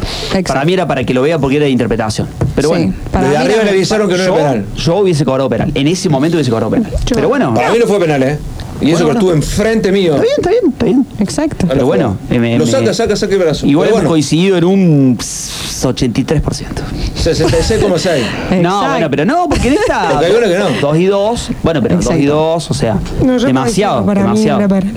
Para 0.46 0.64
mí 0.64 0.72
era 0.74 0.86
para 0.86 1.04
que 1.04 1.14
lo 1.14 1.22
vea 1.22 1.38
porque 1.38 1.56
era 1.56 1.64
de 1.66 1.70
interpretación. 1.70 2.28
Pero 2.54 2.68
Sí, 2.68 2.74
bueno. 2.74 2.94
para 3.12 3.28
Desde 3.28 3.38
mí 3.38 3.44
arriba 3.44 3.62
le 3.64 3.70
avisaron 3.70 4.08
que 4.08 4.16
no 4.16 4.24
yo, 4.26 4.34
era 4.38 4.50
penal. 4.52 4.64
yo 4.76 4.96
hubiese 4.96 5.24
cobrado 5.24 5.48
penal. 5.48 5.70
En 5.74 5.86
ese 5.88 6.08
momento 6.08 6.36
hubiese 6.36 6.50
cobrado 6.50 6.70
penal. 6.70 6.92
Pero 7.14 7.28
bueno. 7.28 7.54
Para 7.54 7.70
mí 7.70 7.78
no 7.78 7.86
fue 7.86 8.00
penal, 8.00 8.22
¿eh? 8.24 8.38
Y 8.80 8.90
eso 8.92 9.04
Bueno, 9.04 9.08
que 9.08 9.26
estuvo 9.26 9.32
enfrente 9.32 9.90
mío. 9.92 10.12
Está 10.16 10.22
bien, 10.22 10.34
está 10.38 10.50
bien, 10.50 10.62
está 10.72 10.84
bien. 10.86 11.06
Exacto. 11.18 11.66
Pero 11.68 11.86
bueno, 11.86 12.16
eh, 12.30 12.38
me- 12.38 12.58
lo 12.58 12.64
me- 12.64 12.70
saca, 12.70 12.94
saca, 12.94 13.16
saca 13.16 13.32
el 13.34 13.40
brazo. 13.40 13.66
Igual 13.66 13.86
Pero 13.88 13.96
hemos 13.96 14.02
bueno, 14.02 14.10
coincidido 14.10 14.56
en 14.56 14.64
un 14.64 15.16
pss, 15.18 15.84
83%. 15.84 16.82
66,6. 17.16 18.60
No, 18.62 18.88
bueno, 18.88 19.10
pero 19.10 19.24
no, 19.24 19.48
porque 19.48 19.68
en 19.68 19.74
esta. 19.74 20.08
Porque 20.12 20.26
hay 20.26 20.32
que 20.52 20.58
no. 20.58 20.66
2 20.80 20.96
y 20.98 21.06
2. 21.06 21.50
Bueno, 21.62 21.82
pero 21.82 21.96
2 21.96 22.04
y 22.04 22.08
Exacto. 22.08 22.34
2, 22.34 22.70
o 22.70 22.74
sea. 22.74 22.98
No, 23.24 23.38
demasiado, 23.38 24.06
para 24.06 24.22
demasiado. 24.22 24.58
mí 24.58 24.64
era 24.64 24.80
penal. 24.80 24.94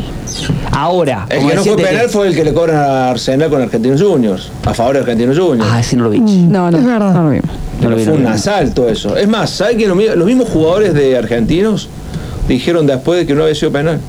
Ahora, 0.71 1.25
El 1.29 1.47
que 1.47 1.55
no 1.55 1.63
fue 1.63 1.75
penal 1.77 2.09
fue 2.09 2.27
el 2.27 2.35
que 2.35 2.43
le 2.43 2.53
cobran 2.53 2.77
a 2.77 3.09
Arsenal 3.09 3.49
con 3.49 3.61
Argentinos 3.61 4.01
Juniors. 4.01 4.51
A 4.65 4.73
favor 4.73 4.93
de 4.93 4.99
Argentinos 5.01 5.37
Juniors. 5.37 5.69
Ah, 5.71 5.79
ese 5.79 5.95
no 5.97 6.05
lo 6.05 6.09
vi. 6.11 6.19
No, 6.19 6.71
no, 6.71 6.77
Es 6.77 6.85
verdad. 6.85 7.13
no 7.13 7.23
lo 7.23 7.29
vimos. 7.31 7.49
No 7.81 7.89
lo 7.89 7.95
vi, 7.95 8.03
fue 8.03 8.13
no 8.13 8.17
un 8.19 8.23
lo 8.25 8.29
vi. 8.29 8.35
asalto 8.35 8.87
eso. 8.87 9.17
Es 9.17 9.27
más, 9.27 9.49
¿sabes 9.49 9.75
que 9.75 9.87
los 9.87 10.25
mismos 10.25 10.47
jugadores 10.49 10.93
de 10.93 11.17
argentinos 11.17 11.89
dijeron 12.53 12.85
después 12.87 13.19
de 13.19 13.25
que 13.25 13.33
no 13.33 13.43
había 13.43 13.55
sido 13.55 13.71
penal? 13.71 13.99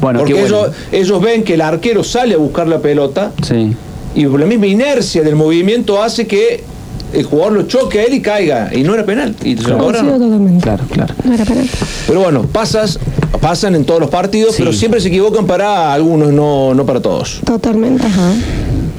Bueno, 0.00 0.20
Porque 0.20 0.34
qué 0.34 0.40
bueno. 0.40 0.58
ellos, 0.66 0.76
ellos 0.92 1.20
ven 1.22 1.42
que 1.44 1.54
el 1.54 1.60
arquero 1.60 2.02
sale 2.04 2.34
a 2.34 2.38
buscar 2.38 2.66
la 2.68 2.78
pelota 2.80 3.32
Sí. 3.42 3.74
y 4.14 4.26
por 4.26 4.40
la 4.40 4.46
misma 4.46 4.66
inercia 4.66 5.22
del 5.22 5.36
movimiento 5.36 6.02
hace 6.02 6.26
que 6.26 6.64
el 7.12 7.24
jugador 7.24 7.52
lo 7.54 7.62
choque 7.62 8.00
a 8.00 8.04
él 8.04 8.14
y 8.14 8.20
caiga. 8.20 8.70
Y 8.74 8.82
no 8.82 8.92
era 8.94 9.04
penal. 9.06 9.34
Y 9.42 9.56
se 9.56 9.62
lo 9.68 9.78
Coincido 9.78 9.78
cobraron. 9.78 10.20
totalmente. 10.20 10.62
Claro, 10.62 10.84
claro. 10.90 11.14
No 11.24 11.32
era 11.34 11.44
penal. 11.46 11.66
Pero 12.06 12.20
bueno, 12.20 12.42
pasas, 12.52 12.98
pasan 13.40 13.74
en 13.74 13.84
todos 13.86 14.00
los 14.00 14.10
partidos, 14.10 14.54
pero 14.58 14.72
siempre 14.74 15.00
se 15.00 15.08
equivocan 15.08 15.46
para 15.46 15.92
algunos, 15.94 16.32
no, 16.32 16.74
no 16.74 16.84
para 16.84 17.00
todos. 17.00 17.40
Totalmente, 17.46 18.06
ajá. 18.06 18.32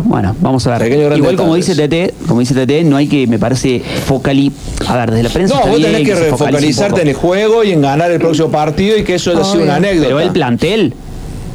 Bueno, 0.03 0.35
vamos 0.41 0.65
a 0.67 0.77
ver. 0.77 1.17
Igual 1.17 1.35
como 1.35 1.55
dice. 1.55 1.75
TT, 1.75 2.27
como 2.27 2.39
dice 2.39 2.53
TT, 2.53 2.83
no 2.85 2.97
hay 2.97 3.07
que, 3.07 3.27
me 3.27 3.37
parece, 3.39 3.81
focali... 4.05 4.51
A 4.87 4.95
ver, 4.97 5.11
desde 5.11 5.23
la 5.23 5.29
prensa 5.29 5.53
No, 5.55 5.59
está 5.59 5.71
vos 5.71 5.79
bien 5.79 5.91
tenés 5.91 6.07
que 6.07 6.31
un 6.31 6.37
focalizarte 6.37 7.01
en 7.01 7.07
el 7.09 7.13
juego 7.15 7.63
y 7.63 7.71
en 7.71 7.81
ganar 7.81 8.09
el 8.11 8.19
próximo 8.19 8.49
partido 8.49 8.97
y 8.97 9.03
que 9.03 9.15
eso 9.15 9.31
haya 9.31 9.43
sido 9.43 9.63
una 9.63 9.75
anécdota. 9.75 10.07
Pero 10.07 10.19
el 10.19 10.31
plantel... 10.31 10.93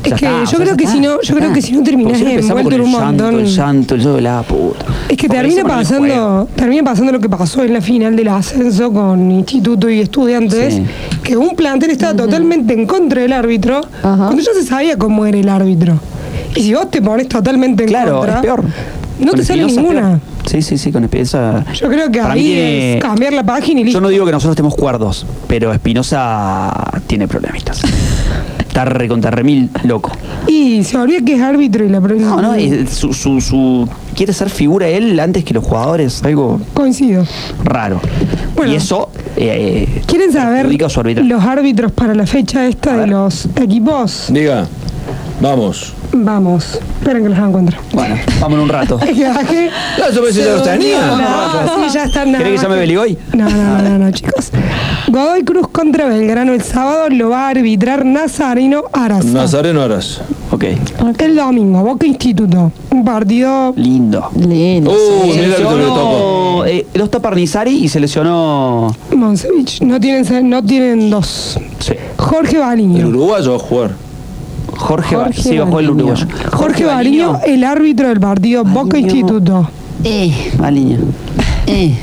Es 0.05 0.13
que 0.13 0.27
está, 0.27 0.45
yo 0.45 0.59
creo 0.59 0.77
que 0.77 0.87
si 0.87 1.01
no, 1.01 1.23
yo 1.23 1.35
creo 1.35 1.49
está. 1.49 1.55
que 1.55 1.63
si 1.63 1.73
no 1.73 1.83
terminás 1.83 2.21
envuelto 2.21 2.75
en 2.75 2.81
un 2.83 2.89
el 2.89 2.93
llanto, 2.93 3.25
montón. 3.25 3.41
El 3.41 3.47
llanto, 3.47 3.95
el 3.95 4.05
de 4.05 4.21
la 4.21 4.43
puta. 4.43 4.85
Es 5.09 5.17
que 5.17 5.29
termina 5.31 5.65
pasando, 5.65 6.47
termina 6.55 6.83
pasando 6.85 7.13
lo 7.13 7.21
que 7.21 7.29
pasó 7.31 7.63
en 7.65 7.73
la 7.73 7.81
final 7.81 8.15
del 8.15 8.29
ascenso 8.29 8.93
con 8.93 9.31
Instituto 9.33 9.89
y 9.89 10.01
Estudiantes, 10.01 10.75
Sí. 10.75 10.83
que 11.23 11.39
un 11.39 11.57
plantel 11.57 11.91
estaba 11.91 12.15
totalmente 12.15 12.75
en 12.75 12.87
contra 12.87 13.23
del 13.23 13.33
árbitro, 13.33 13.81
cuando 14.03 14.43
ya 14.43 14.53
se 14.53 14.63
sabía 14.65 14.99
cómo 14.99 15.25
era 15.25 15.39
el 15.39 15.49
árbitro. 15.49 15.99
Y 16.55 16.63
si 16.63 16.75
vos 16.75 16.91
te 16.91 17.03
pones 17.03 17.29
totalmente 17.29 17.85
en 17.85 17.89
Claro, 17.89 18.19
contra, 18.19 18.37
es 18.37 18.41
peor. 18.43 18.65
no 19.21 19.31
Con 19.31 19.41
te 19.41 19.45
sale 19.45 19.65
ninguna. 19.65 20.01
peor. 20.01 20.21
Sí, 20.47 20.61
sí, 20.63 20.77
sí, 20.79 20.93
con 20.93 21.05
Espinosa. 21.05 21.65
Yo 21.75 21.89
creo 21.89 22.11
que 22.11 22.21
ahí 22.21 22.53
es 22.97 23.03
cambiar 23.03 23.33
la 23.33 23.43
página 23.45 23.81
y 23.81 23.85
listo. 23.85 23.99
Yo 23.99 24.03
no 24.03 24.09
digo 24.09 24.27
que 24.27 24.33
nosotros 24.33 24.53
estemos 24.53 24.75
cuerdos, 24.75 25.27
pero 25.49 25.73
Espinosa 25.73 26.73
tiene 27.07 27.27
problemitas. 27.27 27.81
Está 28.59 28.85
recontra 28.85 29.31
remil 29.31 29.71
loco. 29.85 30.11
Y 30.47 30.85
se 30.85 30.97
olvida 30.99 31.21
que 31.25 31.35
es 31.37 31.41
árbitro 31.41 31.85
y 31.85 31.89
la 31.89 32.01
No, 32.01 32.43
no, 32.43 32.55
es- 32.55 32.91
su, 32.91 33.15
su, 33.15 33.41
su- 33.41 33.89
quiere 34.15 34.33
ser 34.33 34.51
figura 34.51 34.87
él 34.89 35.19
antes 35.19 35.45
que 35.45 35.55
los 35.55 35.65
jugadores, 35.65 36.23
algo 36.25 36.61
Coincido. 36.75 37.25
raro. 37.65 38.01
y 38.67 38.75
eso 38.75 39.11
eh, 39.37 40.03
¿Quieren 40.07 40.33
saber 40.33 40.67
los 41.25 41.45
árbitros 41.45 41.93
para 41.93 42.15
la 42.15 42.27
fecha 42.27 42.67
esta 42.67 42.97
de 42.99 43.07
los 43.07 43.47
equipos? 43.57 44.27
Diga, 44.29 44.67
vamos. 45.49 45.93
Vamos, 46.13 46.79
esperen 46.99 47.23
que 47.23 47.29
los 47.29 47.39
encuentro. 47.39 47.79
Bueno, 47.93 48.17
vamos 48.41 48.57
en 48.59 48.63
un 48.65 48.69
rato. 48.69 48.99
Es 49.07 49.15
que 49.17 49.29
bajé. 49.29 49.71
No, 49.99 50.11
yo 50.11 50.23
pensé 50.25 50.41
que 50.41 50.47
ya 50.47 50.53
los 50.55 50.63
tenía. 50.63 51.07
No, 51.07 51.89
sí, 51.89 51.95
ya 51.95 52.05
están 52.05 52.33
nada 52.33 52.45
¿Querés 52.45 52.61
que 52.61 52.67
más 52.67 52.71
llame 52.77 52.81
Beligoy? 52.81 53.19
No, 53.35 53.49
no, 53.49 53.57
no, 53.83 53.83
no, 53.83 53.99
no, 53.99 54.11
chicos. 54.13 54.51
Godoy 55.09 55.45
Cruz 55.45 55.69
contra 55.69 56.07
Belgrano 56.07 56.53
el 56.55 56.63
sábado 56.63 57.09
lo 57.11 57.31
va 57.31 57.47
a 57.47 57.51
arbitrar 57.51 58.05
Nazareno 58.05 58.85
Araza. 58.93 59.29
Nazareno 59.29 59.83
Aras. 59.83 60.21
Ok. 60.51 60.65
El 61.19 61.37
domingo, 61.37 61.83
Boca 61.83 62.07
Instituto. 62.07 62.73
Un 62.91 63.05
partido 63.05 63.73
Lindo. 63.77 64.31
Lindo. 64.37 64.91
Uh, 64.93 65.33
Se 65.33 65.41
mira 65.47 65.59
lo 65.59 65.77
que 65.77 65.83
tocó. 65.83 66.65
eh, 66.67 66.87
no 66.95 67.05
está 67.05 67.21
Parnizari 67.21 67.73
y 67.85 67.89
se 67.89 68.01
lesionó. 68.01 68.95
Monsevich. 69.15 69.81
No 69.83 69.99
tienen, 70.01 70.49
no 70.49 70.63
tienen 70.63 71.11
dos. 71.11 71.59
Sí. 71.81 71.95
Jorge 72.17 72.57
El 72.57 72.63
Baliño. 72.63 73.09
uruguayo 73.09 73.51
va 73.51 73.57
a 73.57 73.61
jugar. 73.61 73.91
Jorge, 74.77 75.17
Jorge 75.17 75.43
sí, 75.43 75.59
bajó 75.59 75.81
el 75.81 75.91
Baliño. 75.91 76.13
uruguayo. 76.13 76.27
Jorge 76.53 76.85
Baliño, 76.85 77.41
el 77.47 77.65
árbitro 77.65 78.09
del 78.09 78.21
partido 78.21 78.65
Boca. 78.65 78.99
Instituto. 78.99 79.69
Eh, 80.03 80.53
Baliño. 80.59 80.99
Eh. 81.67 81.97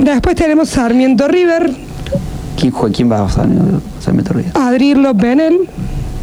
Después 0.00 0.34
tenemos 0.36 0.68
Sarmiento 0.68 1.28
River, 1.28 1.72
¿Quién, 2.62 2.72
juega? 2.72 2.94
¿Quién 2.94 3.10
va 3.10 3.24
a? 3.24 3.28
Se 3.28 4.12
me 4.12 4.22
olvida. 4.22 4.52
Adrirlo 4.54 5.16
Penel. 5.16 5.68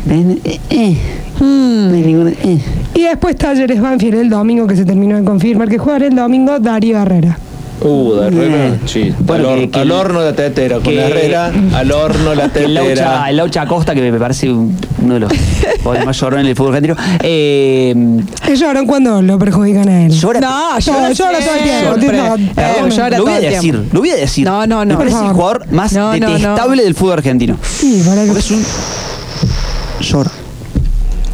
Ven, 0.05 0.39
eh, 0.43 0.59
eh. 0.69 0.97
Ninguna. 1.41 2.31
Eh. 2.31 2.59
Y 2.95 3.01
después 3.01 3.35
Talleres 3.35 3.81
Banfield 3.81 4.15
el 4.15 4.29
domingo 4.29 4.65
que 4.65 4.75
se 4.75 4.85
terminó 4.85 5.17
de 5.17 5.23
confirmar 5.23 5.67
que 5.67 5.77
juega 5.77 6.05
el 6.05 6.15
domingo 6.15 6.57
Darío 6.59 6.97
Herrera. 6.97 7.37
Uh, 7.81 8.13
de 8.15 8.27
Herrera. 8.27 8.65
Eh. 8.67 8.79
Sí. 8.85 9.13
Bueno, 9.19 9.49
al, 9.49 9.55
hor- 9.55 9.59
que- 9.61 9.69
que- 9.71 9.79
al 9.79 9.91
horno 9.91 10.21
la 10.21 10.33
tetera. 10.33 10.75
Con 10.75 10.83
que- 10.83 10.95
la 10.95 11.07
Herrera, 11.07 11.51
al 11.75 11.91
horno 11.91 12.35
la 12.35 12.45
El 12.55 12.73
Laucha, 12.73 12.89
tetera. 12.89 13.29
el 13.29 13.37
Laucha 13.37 13.61
Acosta, 13.61 13.95
que 13.95 14.11
me 14.11 14.19
parece 14.19 14.51
un- 14.51 14.77
uno 15.01 15.13
de 15.13 15.19
los 15.21 15.31
jugadores 15.79 16.05
más 16.05 16.19
llorones 16.19 16.45
del 16.45 16.55
fútbol 16.55 16.75
argentino. 16.75 16.95
Eh, 17.23 17.93
Ellos 18.47 18.59
lloran 18.59 18.85
cuando 18.85 19.21
lo 19.21 19.39
perjudican 19.39 19.87
a 19.87 20.05
él. 20.05 20.11
llora. 20.11 20.39
No, 20.41 20.79
Llora, 20.79 21.13
todo 21.13 21.95
el 21.95 21.99
tiempo. 22.01 22.35
Eh, 22.57 22.89
llora 22.89 23.17
lo 23.17 23.23
voy 23.23 23.33
a 23.33 23.39
decir, 23.39 23.59
tiempo. 23.61 23.89
lo 23.93 23.99
voy 24.01 24.09
a 24.09 24.15
decir. 24.15 24.45
No, 24.45 24.67
no, 24.67 24.85
no. 24.85 24.85
Me 24.85 24.97
parece 24.97 25.17
el 25.25 25.31
jugador 25.31 25.71
más 25.71 25.93
No, 25.93 26.13
no, 26.17 26.27
no. 26.27 26.33
detestable 26.37 26.83
del 26.83 26.95
fútbol 26.95 27.13
argentino. 27.13 27.57
Sí, 27.63 28.03
para 28.05 28.21
que- 28.21 28.27
Porque 28.27 28.39
es 28.41 28.51
un. 28.51 28.63
Llora. 30.01 30.31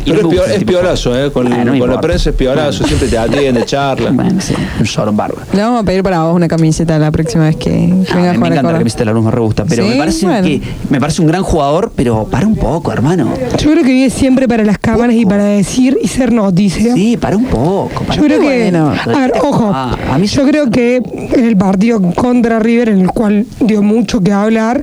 Pero 0.06 0.22
no 0.24 0.32
es, 0.32 0.40
ese 0.42 0.56
es 0.58 0.64
piolazo, 0.64 1.20
¿eh? 1.26 1.32
Con, 1.32 1.50
no 1.50 1.80
con 1.80 1.90
la 1.90 2.00
prensa 2.00 2.30
es 2.30 2.36
piolazo. 2.36 2.86
Siempre 2.86 3.08
te 3.08 3.18
atiende, 3.18 3.66
charla. 3.66 4.12
Bueno, 4.12 4.40
sí, 4.40 4.54
un 4.80 4.86
llorón 4.86 5.18
bárbaro. 5.18 5.42
Le 5.54 5.62
vamos 5.62 5.82
a 5.82 5.84
pedir 5.86 6.04
para 6.04 6.24
vos 6.24 6.36
una 6.36 6.48
camiseta 6.48 6.98
la 7.00 7.12
próxima 7.12 7.46
vez 7.46 7.56
que, 7.56 7.70
que 7.72 8.06
Ah, 8.12 8.16
venga 8.16 8.30
a 8.32 8.34
me 8.34 8.48
encanta 8.48 8.72
la 8.72 8.78
camiseta 8.78 9.00
de 9.00 9.06
la 9.06 9.14
luz, 9.14 9.26
me 9.26 9.32
re 9.32 9.42
gusta, 9.42 9.66
pero 9.68 9.84
Sí, 9.84 9.90
me 9.90 9.96
parece 9.98 10.26
bueno. 10.26 10.48
que 10.48 10.62
me 10.90 11.00
parece 11.00 11.22
un 11.22 11.28
gran 11.28 11.44
jugador, 11.44 11.92
pero 11.96 12.26
para 12.26 12.46
un 12.48 12.56
poco, 12.56 12.92
hermano. 12.92 13.30
Yo 13.58 13.72
creo 13.72 13.84
que 13.84 13.92
vive 13.92 14.10
siempre 14.10 14.48
para 14.48 14.64
las 14.64 14.78
cámaras 14.78 15.16
y 15.16 15.26
para 15.26 15.44
decir 15.46 15.98
y 16.02 16.08
ser 16.08 16.32
noticia. 16.32 16.94
Sí, 16.94 17.18
para 17.18 17.36
un 17.38 17.46
poco. 17.46 18.04
para 18.06 18.16
Yo 18.16 18.24
creo 18.24 18.40
un 18.40 18.46
que, 18.48 18.72
poco. 18.72 19.18
a 19.18 19.20
ver, 19.22 19.34
ojo, 19.44 19.72
Ah, 19.74 19.96
a 20.12 20.18
mí 20.18 20.28
yo 20.28 20.46
creo 20.46 20.70
que 20.70 20.98
en 20.98 21.46
el 21.46 21.58
partido 21.58 22.00
contra 22.14 22.60
River, 22.60 22.90
en 22.90 23.00
el 23.02 23.08
cual 23.08 23.46
dio 23.60 23.82
mucho 23.82 24.22
que 24.22 24.32
hablar, 24.32 24.82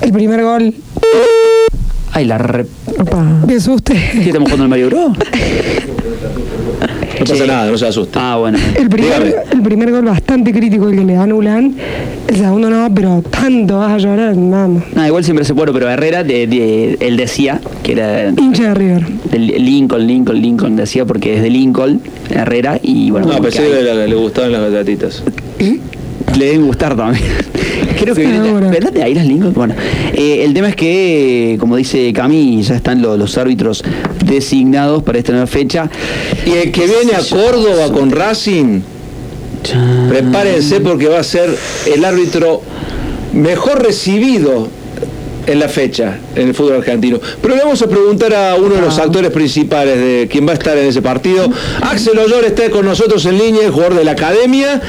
el 0.00 0.12
primer 0.12 0.42
gol, 0.44 0.74
Ay, 2.12 2.24
la 2.24 2.38
re... 2.38 2.66
me 3.46 3.54
asuste. 3.54 3.94
¿Qué 4.12 4.26
estamos 4.26 4.50
jugando 4.50 4.64
el 4.64 4.70
Mario 4.70 4.86
Bros? 4.88 5.12
No 7.18 7.24
pasa 7.26 7.46
nada, 7.46 7.70
no 7.70 7.76
se 7.78 7.86
asuste. 7.86 8.16
Ah, 8.20 8.36
bueno. 8.38 8.58
El 8.76 8.88
primer, 8.88 9.44
el 9.52 9.62
primer 9.62 9.90
gol 9.90 10.04
bastante 10.04 10.52
crítico 10.52 10.88
el 10.88 10.96
que 10.98 11.04
le 11.04 11.16
anulan, 11.16 11.74
el 12.28 12.36
segundo 12.36 12.70
no, 12.70 12.88
pero 12.94 13.22
tanto 13.28 13.78
vas 13.78 13.92
a 13.92 13.98
llorar, 13.98 14.34
vamos. 14.36 14.84
No, 14.94 15.06
igual 15.06 15.24
siempre 15.24 15.44
se 15.44 15.52
puede, 15.54 15.72
pero 15.72 15.88
Herrera, 15.90 16.22
de, 16.22 16.46
de- 16.46 16.96
él 17.00 17.16
decía 17.16 17.60
que 17.82 17.92
era 17.92 18.28
Hincha 18.30 18.68
de 18.68 18.74
River. 18.74 19.06
del 19.32 19.46
Lincoln, 19.64 20.06
Lincoln, 20.06 20.40
Lincoln, 20.40 20.76
decía 20.76 21.04
porque 21.06 21.36
es 21.36 21.42
de 21.42 21.50
Lincoln, 21.50 22.00
Herrera, 22.30 22.78
y 22.82 23.10
bueno, 23.10 23.26
No, 23.26 23.40
pensé 23.42 23.62
que 23.64 23.82
le, 23.82 24.06
le 24.08 24.14
gustaban 24.14 24.52
las 24.52 24.70
galletitas. 24.70 25.22
le 25.58 26.44
deben 26.44 26.66
gustar 26.66 26.96
también. 26.96 27.24
Creo 28.00 28.14
que 28.14 28.24
Seguro. 28.26 28.70
¿verdad 28.70 28.92
de 28.92 29.02
ahí 29.02 29.14
las 29.14 29.26
Lincoln? 29.26 29.52
Bueno, 29.54 29.74
eh, 30.14 30.42
el 30.44 30.54
tema 30.54 30.68
es 30.68 30.76
que, 30.76 31.56
como 31.58 31.76
dice 31.76 32.12
Cami, 32.12 32.62
ya 32.62 32.76
están 32.76 33.02
lo- 33.02 33.16
los 33.16 33.36
árbitros 33.38 33.82
designados 34.24 35.02
para 35.02 35.18
esta 35.18 35.32
nueva 35.32 35.46
fecha. 35.46 35.90
Y 36.46 36.50
el 36.52 36.70
que 36.72 36.86
viene 36.86 37.14
a 37.16 37.20
Córdoba 37.28 37.90
con 37.92 38.10
Racing, 38.10 38.80
prepárense 40.08 40.80
porque 40.80 41.08
va 41.08 41.18
a 41.20 41.24
ser 41.24 41.54
el 41.92 42.04
árbitro 42.04 42.62
mejor 43.32 43.82
recibido 43.84 44.68
en 45.48 45.58
la 45.58 45.68
fecha 45.68 46.18
en 46.36 46.48
el 46.48 46.54
fútbol 46.54 46.76
argentino. 46.76 47.18
Pero 47.40 47.56
le 47.56 47.62
vamos 47.62 47.80
a 47.80 47.88
preguntar 47.88 48.34
a 48.34 48.54
uno 48.56 48.74
de 48.74 48.82
los 48.82 48.98
actores 48.98 49.30
principales 49.30 49.98
de 49.98 50.28
quien 50.30 50.46
va 50.46 50.52
a 50.52 50.54
estar 50.54 50.76
en 50.76 50.86
ese 50.86 51.00
partido. 51.00 51.48
Axel 51.80 52.18
Ollor 52.18 52.44
está 52.44 52.70
con 52.70 52.84
nosotros 52.84 53.24
en 53.24 53.38
línea, 53.38 53.64
el 53.64 53.70
jugador 53.70 53.94
de 53.94 54.04
la 54.04 54.12
academia, 54.12 54.80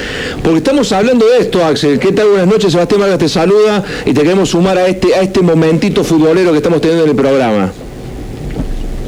porque 0.42 0.58
estamos 0.58 0.92
hablando 0.92 1.26
de 1.26 1.38
esto, 1.38 1.64
Axel. 1.64 1.98
¿Qué 1.98 2.12
tal? 2.12 2.28
Buenas 2.28 2.46
noches, 2.46 2.72
Sebastián 2.72 3.00
Vargas 3.00 3.18
te 3.18 3.28
saluda 3.28 3.82
y 4.04 4.12
te 4.12 4.22
queremos 4.22 4.50
sumar 4.50 4.76
a 4.76 4.86
este, 4.86 5.14
a 5.14 5.22
este 5.22 5.40
momentito 5.40 6.04
futbolero 6.04 6.50
que 6.50 6.58
estamos 6.58 6.80
teniendo 6.82 7.04
en 7.04 7.10
el 7.10 7.16
programa. 7.16 7.72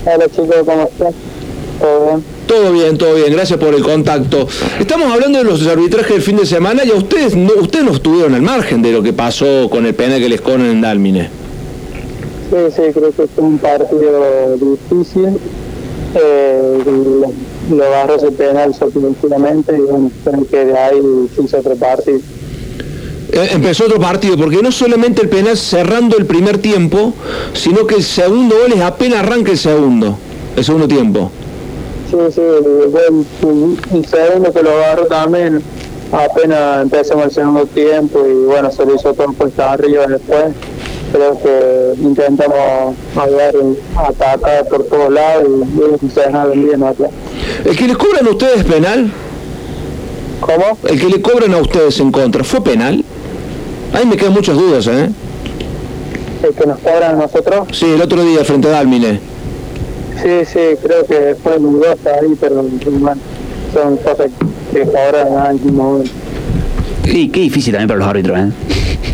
Hola 0.06 0.26
chicos, 0.28 0.56
¿cómo 0.64 0.88
están? 0.90 1.12
¿Todo 1.78 2.06
bien? 2.06 2.24
Todo 2.46 2.72
bien, 2.72 2.98
todo 2.98 3.14
bien, 3.14 3.32
gracias 3.32 3.58
por 3.58 3.74
el 3.74 3.82
contacto. 3.82 4.48
Estamos 4.80 5.12
hablando 5.12 5.38
de 5.38 5.44
los 5.44 5.66
arbitrajes 5.66 6.12
del 6.12 6.22
fin 6.22 6.36
de 6.36 6.46
semana 6.46 6.82
y 6.84 6.90
a 6.90 6.94
ustedes 6.94 7.36
no, 7.36 7.52
ustedes 7.60 7.84
no 7.84 7.92
estuvieron 7.92 8.34
al 8.34 8.42
margen 8.42 8.82
de 8.82 8.92
lo 8.92 9.02
que 9.02 9.12
pasó 9.12 9.68
con 9.70 9.86
el 9.86 9.94
penal 9.94 10.18
que 10.18 10.28
les 10.28 10.40
conen 10.40 10.70
en 10.70 10.80
Dálmine. 10.80 11.41
Sí, 12.52 12.58
sí, 12.76 12.82
creo 12.92 13.10
que 13.12 13.26
fue 13.28 13.44
un 13.44 13.56
partido 13.56 14.56
difícil. 14.58 15.38
Eh, 16.14 16.82
lo, 16.84 17.74
lo 17.74 17.84
agarró 17.84 18.16
ese 18.16 18.30
penal 18.30 18.74
sorpresivamente 18.74 19.74
y 19.74 19.80
bueno, 19.80 20.10
creo 20.22 20.46
que 20.46 20.64
de 20.66 20.78
ahí 20.78 21.00
se 21.34 21.44
hizo 21.44 21.58
otro 21.60 21.74
partido. 21.76 22.18
Eh, 23.32 23.48
empezó 23.52 23.86
otro 23.86 23.98
partido, 23.98 24.36
porque 24.36 24.60
no 24.60 24.70
solamente 24.70 25.22
el 25.22 25.30
penal 25.30 25.56
cerrando 25.56 26.18
el 26.18 26.26
primer 26.26 26.58
tiempo, 26.58 27.14
sino 27.54 27.86
que 27.86 27.94
el 27.94 28.02
segundo 28.02 28.54
gol 28.60 28.74
es 28.74 28.82
apenas 28.82 29.20
arranca 29.20 29.50
el 29.52 29.58
segundo, 29.58 30.18
el 30.54 30.62
segundo 30.62 30.86
tiempo. 30.86 31.30
Sí, 32.10 32.18
sí, 32.34 32.42
el 32.42 34.06
segundo 34.06 34.52
que 34.52 34.62
lo 34.62 34.72
agarró 34.72 35.06
también 35.06 35.62
apenas 36.12 36.82
empezamos 36.82 37.24
el 37.24 37.30
segundo 37.30 37.64
tiempo 37.64 38.22
y 38.28 38.44
bueno, 38.44 38.70
se 38.70 38.84
lo 38.84 38.94
hizo 38.94 39.14
todo 39.14 39.32
puesta 39.32 39.72
arriba 39.72 40.06
después. 40.06 40.52
Creo 41.12 41.38
que 41.42 42.00
intentamos 42.02 42.94
hablar, 43.14 43.54
atacar 43.96 44.66
por 44.68 44.84
todos 44.84 45.12
lados 45.12 45.44
y 45.46 45.78
ellos 45.78 46.00
se 46.12 46.20
dejaron 46.20 46.64
bien 46.64 46.82
atrás. 46.82 47.10
El 47.64 47.76
que 47.76 47.86
les 47.86 47.96
cobran 47.98 48.26
a 48.26 48.30
ustedes 48.30 48.64
penal, 48.64 49.12
¿Cómo? 50.40 50.78
el 50.88 51.00
que 51.00 51.08
le 51.08 51.20
cobran 51.20 51.52
a 51.52 51.58
ustedes 51.58 52.00
en 52.00 52.10
contra, 52.10 52.42
¿fue 52.44 52.62
penal? 52.64 53.04
Ahí 53.92 54.06
me 54.06 54.16
quedan 54.16 54.32
muchas 54.32 54.56
dudas, 54.56 54.86
¿eh? 54.86 55.10
El 56.42 56.54
que 56.54 56.66
nos 56.66 56.78
cobran 56.78 57.14
a 57.16 57.22
nosotros. 57.22 57.68
Sí, 57.72 57.86
el 57.94 58.00
otro 58.00 58.22
día 58.24 58.42
frente 58.44 58.68
a 58.68 58.70
Dálmine. 58.72 59.20
Sí, 60.22 60.44
sí, 60.50 60.58
creo 60.82 61.04
que 61.06 61.36
fue 61.42 61.58
dudosa 61.58 62.10
ahí, 62.20 62.34
pero 62.40 62.62
bueno. 62.62 63.20
son 63.74 63.96
cosas 63.98 64.30
que 64.72 64.82
ahora 64.82 65.28
en 65.28 65.36
algún 65.36 65.76
momento. 65.76 66.10
Sí, 67.04 67.28
qué 67.28 67.40
difícil 67.40 67.72
también 67.74 67.88
para 67.88 67.98
los 67.98 68.08
árbitros, 68.08 68.38
¿eh? 68.38 68.48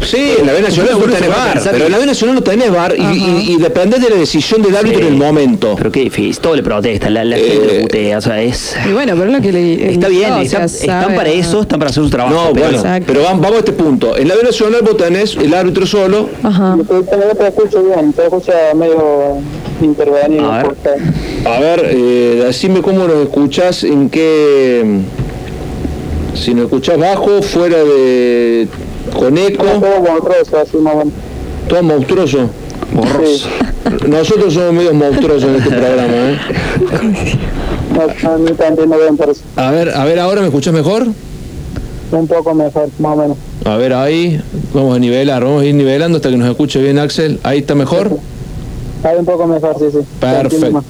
Sí, 0.03 0.33
en 0.41 0.47
la 0.47 0.53
B 0.53 0.63
Nacional 0.63 0.95
vos 0.95 1.05
tenés 1.07 1.29
bar, 1.29 1.61
pero 1.71 1.87
en 1.87 1.93
la 1.93 1.99
B 1.99 2.07
Nacional 2.07 2.35
no 2.37 2.43
tenés 2.43 2.71
bar 2.71 2.95
y, 2.97 3.03
y, 3.03 3.53
y 3.53 3.57
depende 3.59 3.99
de 3.99 4.09
la 4.09 4.17
decisión 4.17 4.63
del 4.63 4.75
árbitro 4.77 5.01
en 5.01 5.09
el 5.09 5.17
momento. 5.17 5.75
Pero 5.77 5.93
qué 5.93 6.01
difícil, 6.01 6.39
todo 6.39 6.55
le 6.57 6.63
protesta, 6.63 7.11
la, 7.11 7.25
la 7.25 7.37
Eh, 7.37 7.41
gente 7.43 7.67
le 7.75 7.81
putea, 7.83 8.19
o 8.19 8.21
sea, 8.21 8.41
es... 8.43 8.75
Y 8.89 8.93
bueno, 8.93 9.15
pero 9.17 9.27
es 9.31 9.37
lo 9.37 9.43
que 9.43 9.53
le. 9.53 9.93
Está 9.93 10.09
bien, 10.09 10.33
o 10.33 10.39
están, 10.41 10.69
sea, 10.69 10.81
están 10.83 11.03
sabe- 11.05 11.17
para 11.17 11.29
eso, 11.31 11.61
están 11.63 11.79
para 11.79 11.91
hacer 11.91 12.03
su 12.05 12.11
trabajo. 12.11 12.35
No, 12.35 12.53
pero- 12.53 12.81
bueno, 12.81 13.05
pero 13.07 13.23
vamos, 13.23 13.41
vamos 13.43 13.57
a 13.57 13.59
este 13.59 13.73
punto. 13.73 14.17
En 14.17 14.29
la 14.29 14.35
B 14.37 14.43
Nacional 14.45 14.81
vos 14.83 14.97
tenés 14.97 15.37
el 15.37 15.53
árbitro 15.53 15.85
solo. 15.87 16.29
Ajá. 16.43 16.77
No 16.77 16.85
te 16.85 17.47
escucho 17.49 17.83
bien, 17.83 18.13
te 18.13 18.23
escucha 18.25 18.53
medio 18.75 19.39
intervenido. 19.83 20.51
A 20.51 20.63
ver. 20.63 20.77
A 21.47 21.61
ver, 21.61 21.91
eh, 21.93 22.43
decime 22.47 22.81
cómo 22.83 23.07
nos 23.07 23.17
escuchás, 23.25 23.85
en 23.85 24.09
qué... 24.09 25.01
Si 26.35 26.55
nos 26.55 26.65
escuchás 26.67 26.99
bajo, 26.99 27.43
fuera 27.43 27.79
de... 27.83 28.69
con 29.11 29.39
eco. 29.39 29.65
Todo 29.65 30.01
monstruoso, 30.01 30.59
así 30.59 30.77
más 30.79 30.95
o 30.95 30.99
menos. 30.99 31.13
Todo 31.69 31.83
monstruoso. 31.83 32.51
Borroso. 32.93 33.49
Nosotros 34.07 34.55
somos 34.55 34.73
medio 34.73 34.95
monstruosos 34.95 35.45
en 35.45 35.55
este 35.57 35.71
programa, 35.71 36.15
¿eh? 36.15 36.39
No, 37.93 38.55
también 38.55 38.89
me 38.89 38.97
ven 38.97 39.17
por 39.17 39.31
eso. 39.31 39.43
A 39.57 39.71
ver, 39.71 39.91
a 39.91 40.05
ver, 40.05 40.19
ahora 40.19 40.41
me 40.41 40.47
escuchás 40.47 40.73
mejor. 40.73 41.07
Un 42.11 42.27
poco 42.27 42.55
mejor, 42.55 42.89
más 42.99 43.13
o 43.13 43.17
menos. 43.17 43.37
A 43.65 43.77
ver, 43.77 43.93
ahí, 43.93 44.41
vamos 44.73 44.97
a 44.97 44.99
nivelar, 44.99 45.45
vamos 45.45 45.63
a 45.63 45.67
ir 45.67 45.75
nivelando 45.75 46.17
hasta 46.17 46.31
que 46.31 46.37
nos 46.37 46.49
escuche 46.49 46.81
bien 46.81 46.99
Axel. 46.99 47.39
Ahí 47.43 47.59
está 47.59 47.75
mejor. 47.75 48.19
Ahí 49.03 49.17
un 49.19 49.27
poco 49.27 49.47
mejor, 49.47 49.77
sí, 49.79 49.87
sí. 49.93 49.99
Perfecto. 50.21 50.83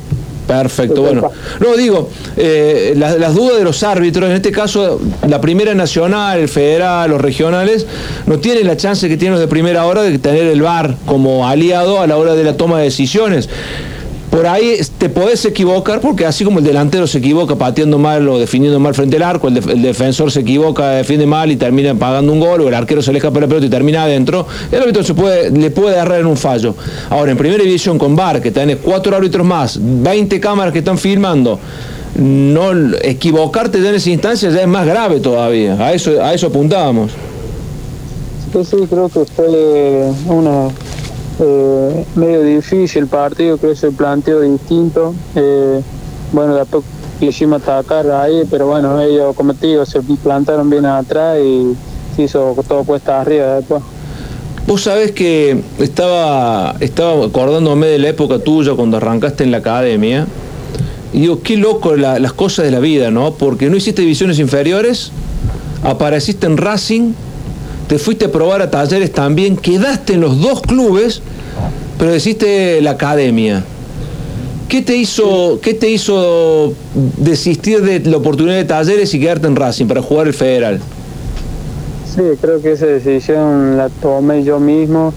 Perfecto, 0.49 1.03
bueno. 1.03 1.31
No, 1.61 1.77
digo, 1.77 2.09
eh, 2.37 2.95
las, 2.97 3.19
las 3.19 3.35
dudas 3.35 3.59
de 3.59 3.65
los 3.65 3.83
árbitros, 3.83 4.31
en 4.31 4.37
este 4.37 4.51
caso 4.51 4.99
la 5.29 5.43
primera 5.43 5.75
nacional, 5.75 6.39
el 6.39 6.49
federal, 6.49 7.11
los 7.11 7.21
regionales, 7.21 7.87
no 8.27 8.39
tienen 8.39 8.67
la 8.67 8.77
chance 8.77 9.09
que 9.09 9.19
tienen 9.19 9.33
los 9.33 9.41
de 9.41 9.47
primera 9.47 9.85
hora 9.85 10.03
de 10.03 10.19
tener 10.19 10.47
el 10.47 10.63
VAR 10.63 10.97
como 11.05 11.47
aliado 11.47 12.01
a 12.01 12.07
la 12.07 12.17
hora 12.17 12.35
de 12.35 12.45
la 12.45 12.57
toma 12.57 12.79
de 12.79 12.85
decisiones. 12.85 13.51
Por 14.31 14.47
ahí 14.47 14.79
te 14.99 15.09
podés 15.09 15.45
equivocar, 15.47 16.01
porque 16.01 16.27
así 16.27 16.45
como 16.45 16.59
el 16.59 16.65
delantero 16.65 17.07
se 17.07 17.19
equivoca 17.19 17.57
pateando 17.57 17.99
mal 17.99 18.29
o 18.29 18.39
definiendo 18.39 18.79
mal 18.79 18.95
frente 18.95 19.17
al 19.17 19.23
arco, 19.23 19.49
el, 19.49 19.55
def- 19.55 19.69
el 19.69 19.81
defensor 19.81 20.31
se 20.31 20.41
equivoca, 20.41 20.91
defiende 20.91 21.27
mal 21.27 21.51
y 21.51 21.57
termina 21.57 21.95
pagando 21.95 22.33
un 22.33 22.39
gol, 22.39 22.61
o 22.61 22.69
el 22.69 22.75
arquero 22.75 23.01
se 23.01 23.11
le 23.11 23.19
escapa 23.19 23.41
la 23.41 23.47
pelota 23.49 23.65
y 23.67 23.71
termina 23.71 24.03
adentro, 24.05 24.47
el 24.71 24.83
árbitro 24.83 25.03
le 25.55 25.71
puede 25.71 25.95
agarrar 25.95 26.21
en 26.21 26.27
un 26.27 26.37
fallo. 26.37 26.75
Ahora, 27.09 27.33
en 27.33 27.39
primera 27.39 27.63
división 27.65 27.99
con 27.99 28.15
VAR, 28.15 28.43
que 28.43 28.51
tenés 28.51 28.77
cuatro 28.83 29.17
árbitros 29.17 29.47
más, 29.47 29.79
20 29.81 30.39
cámaras 30.41 30.73
que 30.75 30.81
están 30.81 30.99
filmando, 30.99 31.59
no 32.17 32.73
equivocarte 33.03 33.79
en 33.79 33.95
esa 33.95 34.11
instancia 34.11 34.51
ya 34.51 34.61
es 34.61 34.69
más 34.69 34.87
grave 34.87 35.21
todavía. 35.21 35.75
A 35.75 35.93
eso, 35.95 36.23
a 36.23 36.35
eso 36.35 36.49
apuntábamos. 36.49 37.13
Sí, 38.53 38.77
creo 38.91 39.09
que 39.09 39.25
fue 39.25 40.11
una 40.27 40.69
eh, 41.41 42.05
medio 42.17 42.43
difícil 42.43 43.03
el 43.03 43.09
partido, 43.09 43.57
creo 43.59 43.73
que 43.73 43.77
se 43.79 43.91
planteó 43.91 44.41
distinto. 44.41 45.15
Eh, 45.35 45.81
bueno, 46.33 46.55
después 46.57 46.85
quisimos 47.21 47.63
atacar 47.63 48.11
ahí, 48.11 48.43
pero 48.51 48.67
bueno, 48.67 49.01
ellos, 49.01 49.35
digo, 49.61 49.87
se 49.87 50.01
plantaron 50.23 50.69
bien 50.71 50.87
atrás 50.87 51.39
y 51.43 51.75
se 52.17 52.23
hizo 52.23 52.55
todo 52.67 52.85
puesta 52.85 53.21
arriba 53.21 53.57
después. 53.57 53.83
Vos 54.67 54.83
sabés 54.83 55.13
que 55.13 55.63
estaba, 55.79 56.77
estaba 56.81 57.25
acordándome 57.25 57.87
de 57.87 57.99
la 57.99 58.09
época 58.09 58.39
tuya 58.39 58.75
cuando 58.75 58.99
arrancaste 58.99 59.45
en 59.45 59.51
la 59.51 59.59
academia. 59.59 60.27
Y 61.13 61.21
digo, 61.21 61.41
qué 61.43 61.57
loco 61.57 61.97
la- 61.97 62.19
las 62.19 62.35
cosas 62.35 62.67
de 62.67 62.71
la 62.71 62.79
vida, 62.81 63.11
¿no? 63.11 63.33
Porque 63.33 63.71
no 63.71 63.77
hiciste 63.79 64.03
divisiones 64.03 64.39
inferiores, 64.39 65.11
apareciste 65.83 66.47
en 66.47 66.59
Racing, 66.59 67.13
te 67.89 67.99
fuiste 67.99 68.27
a 68.27 68.33
probar 68.33 68.61
a 68.61 68.71
talleres 68.71 69.13
también, 69.13 69.57
quedaste 69.57 70.13
en 70.15 70.21
los 70.21 70.41
dos 70.41 70.61
clubes, 70.61 71.23
pero 71.99 72.13
decidiste 72.13 72.81
la 72.83 72.93
academia. 72.93 73.65
¿Qué 74.69 74.83
te 74.83 74.95
hizo, 74.97 75.59
qué 75.63 75.73
te 75.73 75.89
hizo 75.89 76.75
desistir 77.17 77.81
de 77.81 78.01
la 78.01 78.19
oportunidad 78.19 78.57
de 78.57 78.67
talleres 78.67 79.15
y 79.15 79.21
quedarte 79.21 79.47
en 79.47 79.57
Racing 79.57 79.87
para 79.87 80.03
jugar 80.03 80.27
el 80.27 80.35
federal? 80.35 80.81
Sí, 82.15 82.21
creo 82.39 82.61
que 82.61 82.73
esa 82.73 82.85
decisión 82.85 83.79
la 83.79 83.89
tomé 83.89 84.45
yo 84.45 84.61
mismo. 84.61 85.15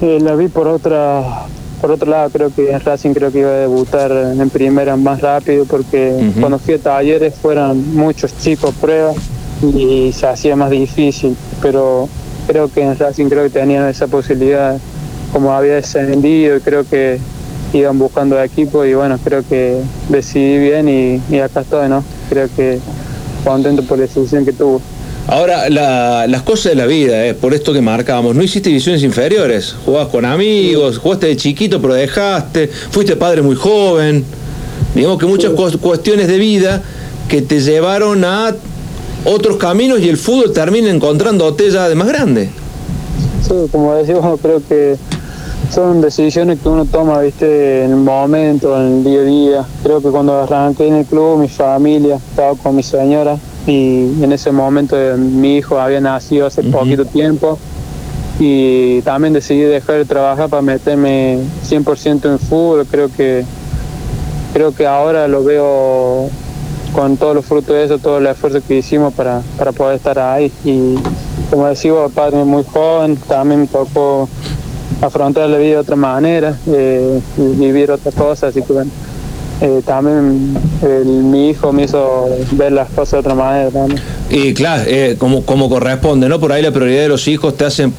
Eh, 0.00 0.18
la 0.22 0.34
vi 0.34 0.48
por 0.48 0.66
otra 0.66 1.46
por 1.82 1.90
otro 1.90 2.10
lado, 2.10 2.30
creo 2.30 2.50
que 2.54 2.70
en 2.70 2.80
Racing 2.80 3.12
creo 3.12 3.30
que 3.30 3.40
iba 3.40 3.50
a 3.50 3.58
debutar 3.58 4.10
en 4.10 4.48
primera 4.48 4.96
más 4.96 5.20
rápido 5.20 5.66
porque 5.66 6.16
Ujú. 6.30 6.40
cuando 6.40 6.58
fui 6.58 6.74
a 6.74 6.78
talleres 6.78 7.34
fueron 7.34 7.94
muchos 7.94 8.34
chicos 8.38 8.74
pruebas 8.80 9.16
y 9.76 10.12
se 10.12 10.26
hacía 10.26 10.56
más 10.56 10.70
difícil, 10.70 11.36
pero 11.62 12.08
creo 12.46 12.68
que 12.70 12.82
en 12.82 12.98
Racing 12.98 13.26
creo 13.26 13.44
que 13.44 13.50
tenían 13.50 13.88
esa 13.88 14.06
posibilidad 14.06 14.76
como 15.32 15.52
había 15.52 15.74
descendido 15.74 16.56
y 16.56 16.60
creo 16.60 16.84
que 16.88 17.18
iban 17.72 17.98
buscando 17.98 18.40
equipo 18.40 18.84
y 18.84 18.94
bueno, 18.94 19.18
creo 19.24 19.42
que 19.48 19.78
decidí 20.08 20.58
bien 20.58 20.88
y, 20.88 21.20
y 21.34 21.38
acá 21.40 21.60
estoy, 21.62 21.88
¿no? 21.88 22.04
Creo 22.28 22.48
que 22.54 22.78
contento 23.44 23.82
por 23.82 23.98
la 23.98 24.06
decisión 24.06 24.44
que 24.44 24.52
tuve. 24.52 24.80
Ahora, 25.26 25.68
la- 25.70 26.26
las 26.28 26.42
cosas 26.42 26.72
de 26.72 26.74
la 26.76 26.86
vida, 26.86 27.26
eh, 27.26 27.34
por 27.34 27.54
esto 27.54 27.72
que 27.72 27.80
marcábamos, 27.80 28.36
no 28.36 28.42
hiciste 28.42 28.68
divisiones 28.68 29.02
inferiores, 29.02 29.74
jugabas 29.84 30.08
con 30.08 30.24
amigos, 30.24 30.98
jugaste 30.98 31.26
de 31.28 31.36
chiquito 31.36 31.80
pero 31.80 31.94
dejaste, 31.94 32.68
fuiste 32.68 33.16
padre 33.16 33.40
muy 33.42 33.56
joven, 33.56 34.22
digamos 34.94 35.18
que 35.18 35.26
muchas 35.26 35.52
cues- 35.52 35.78
cuestiones 35.78 36.28
de 36.28 36.38
vida 36.38 36.82
que 37.28 37.40
te 37.42 37.58
llevaron 37.60 38.22
a 38.24 38.54
otros 39.24 39.56
caminos 39.56 40.00
y 40.00 40.08
el 40.08 40.16
fútbol 40.16 40.52
termina 40.52 40.90
encontrándote 40.90 41.70
ya 41.70 41.88
de 41.88 41.94
más 41.94 42.08
grande. 42.08 42.50
Sí, 43.46 43.54
como 43.70 43.94
decimos, 43.94 44.38
creo 44.40 44.62
que 44.66 44.96
son 45.70 46.00
decisiones 46.00 46.60
que 46.60 46.68
uno 46.68 46.84
toma, 46.84 47.20
viste, 47.20 47.84
en 47.84 47.90
el 47.90 47.96
momento, 47.96 48.78
en 48.80 48.98
el 48.98 49.04
día 49.04 49.20
a 49.20 49.24
día. 49.24 49.64
Creo 49.82 50.00
que 50.00 50.08
cuando 50.08 50.40
arranqué 50.40 50.86
en 50.86 50.94
el 50.94 51.04
club, 51.04 51.38
mi 51.38 51.48
familia, 51.48 52.16
estaba 52.16 52.54
con 52.54 52.76
mi 52.76 52.82
señora 52.82 53.38
y 53.66 54.22
en 54.22 54.32
ese 54.32 54.52
momento 54.52 54.96
eh, 54.98 55.16
mi 55.16 55.56
hijo 55.56 55.78
había 55.78 56.00
nacido 56.00 56.46
hace 56.46 56.62
poquito 56.62 57.06
tiempo 57.06 57.58
y 58.38 59.00
también 59.02 59.32
decidí 59.32 59.60
dejar 59.60 59.96
de 59.96 60.04
trabajar 60.04 60.48
para 60.48 60.62
meterme 60.62 61.38
100% 61.68 62.30
en 62.30 62.38
fútbol. 62.38 62.86
Creo 62.90 63.08
que 63.08 63.44
creo 64.52 64.72
que 64.74 64.86
ahora 64.86 65.26
lo 65.28 65.42
veo 65.42 66.30
con 66.94 67.16
todos 67.16 67.34
los 67.34 67.44
frutos 67.44 67.74
de 67.74 67.84
eso, 67.84 67.98
todo 67.98 68.18
el 68.18 68.26
esfuerzo 68.26 68.60
que 68.66 68.78
hicimos 68.78 69.12
para, 69.14 69.42
para 69.58 69.72
poder 69.72 69.96
estar 69.96 70.18
ahí. 70.18 70.50
Y 70.64 70.94
como 71.50 71.66
decía, 71.66 71.92
padre 72.14 72.44
muy 72.44 72.62
joven, 72.64 73.16
también 73.28 73.62
me 73.62 73.66
tocó 73.66 74.28
afrontar 75.02 75.48
la 75.50 75.58
vida 75.58 75.70
de 75.70 75.76
otra 75.78 75.96
manera, 75.96 76.56
eh, 76.68 77.20
y 77.36 77.42
vivir 77.56 77.90
otras 77.90 78.14
cosas, 78.14 78.50
así 78.50 78.62
que 78.62 78.72
bueno, 78.72 78.90
eh, 79.60 79.82
también 79.84 80.56
el- 80.82 81.04
mi 81.06 81.50
hijo 81.50 81.72
me 81.72 81.84
hizo 81.84 82.26
ver 82.52 82.72
las 82.72 82.88
cosas 82.90 83.12
de 83.12 83.18
otra 83.18 83.34
manera 83.34 83.70
también. 83.70 84.00
Y 84.30 84.54
claro, 84.54 84.84
eh, 84.86 85.16
como, 85.18 85.44
como 85.44 85.68
corresponde, 85.68 86.28
¿no? 86.28 86.38
Por 86.40 86.52
ahí 86.52 86.62
la 86.62 86.70
prioridad 86.70 87.02
de 87.02 87.08
los 87.08 87.26
hijos 87.28 87.56
te 87.56 87.64
hacen 87.64 87.92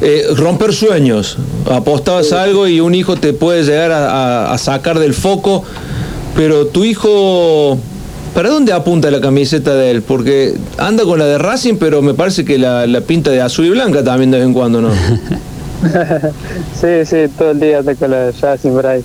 eh, 0.00 0.24
romper 0.36 0.72
sueños. 0.72 1.36
Apostabas 1.70 2.32
algo 2.32 2.66
y 2.68 2.80
un 2.80 2.94
hijo 2.94 3.16
te 3.16 3.32
puede 3.32 3.62
llegar 3.64 3.90
a, 3.92 4.46
a- 4.46 4.52
a 4.54 4.58
sacar 4.58 4.98
del 4.98 5.14
foco, 5.14 5.62
pero 6.36 6.66
tu 6.66 6.84
hijo, 6.84 7.78
¿para 8.34 8.50
dónde 8.50 8.72
apunta 8.72 9.10
la 9.10 9.20
camiseta 9.20 9.74
de 9.74 9.90
él? 9.92 10.02
Porque 10.02 10.54
anda 10.76 11.04
con 11.04 11.18
la 11.18 11.26
de 11.26 11.38
Racing, 11.38 11.76
pero 11.76 12.02
me 12.02 12.14
parece 12.14 12.44
que 12.44 12.58
la, 12.58 12.86
la 12.86 13.00
pinta 13.00 13.30
de 13.30 13.40
azul 13.40 13.66
y 13.66 13.70
blanca 13.70 14.02
también 14.02 14.30
de 14.30 14.38
vez 14.38 14.46
en 14.46 14.52
cuando, 14.52 14.82
¿no? 14.82 14.90
sí, 16.80 17.04
sí, 17.04 17.16
todo 17.38 17.52
el 17.52 17.60
día 17.60 17.78
está 17.78 17.94
con 17.94 18.10
la 18.10 18.18
de 18.26 18.32
Racing 18.32 18.72
por 18.72 18.86
ahí. 18.86 19.02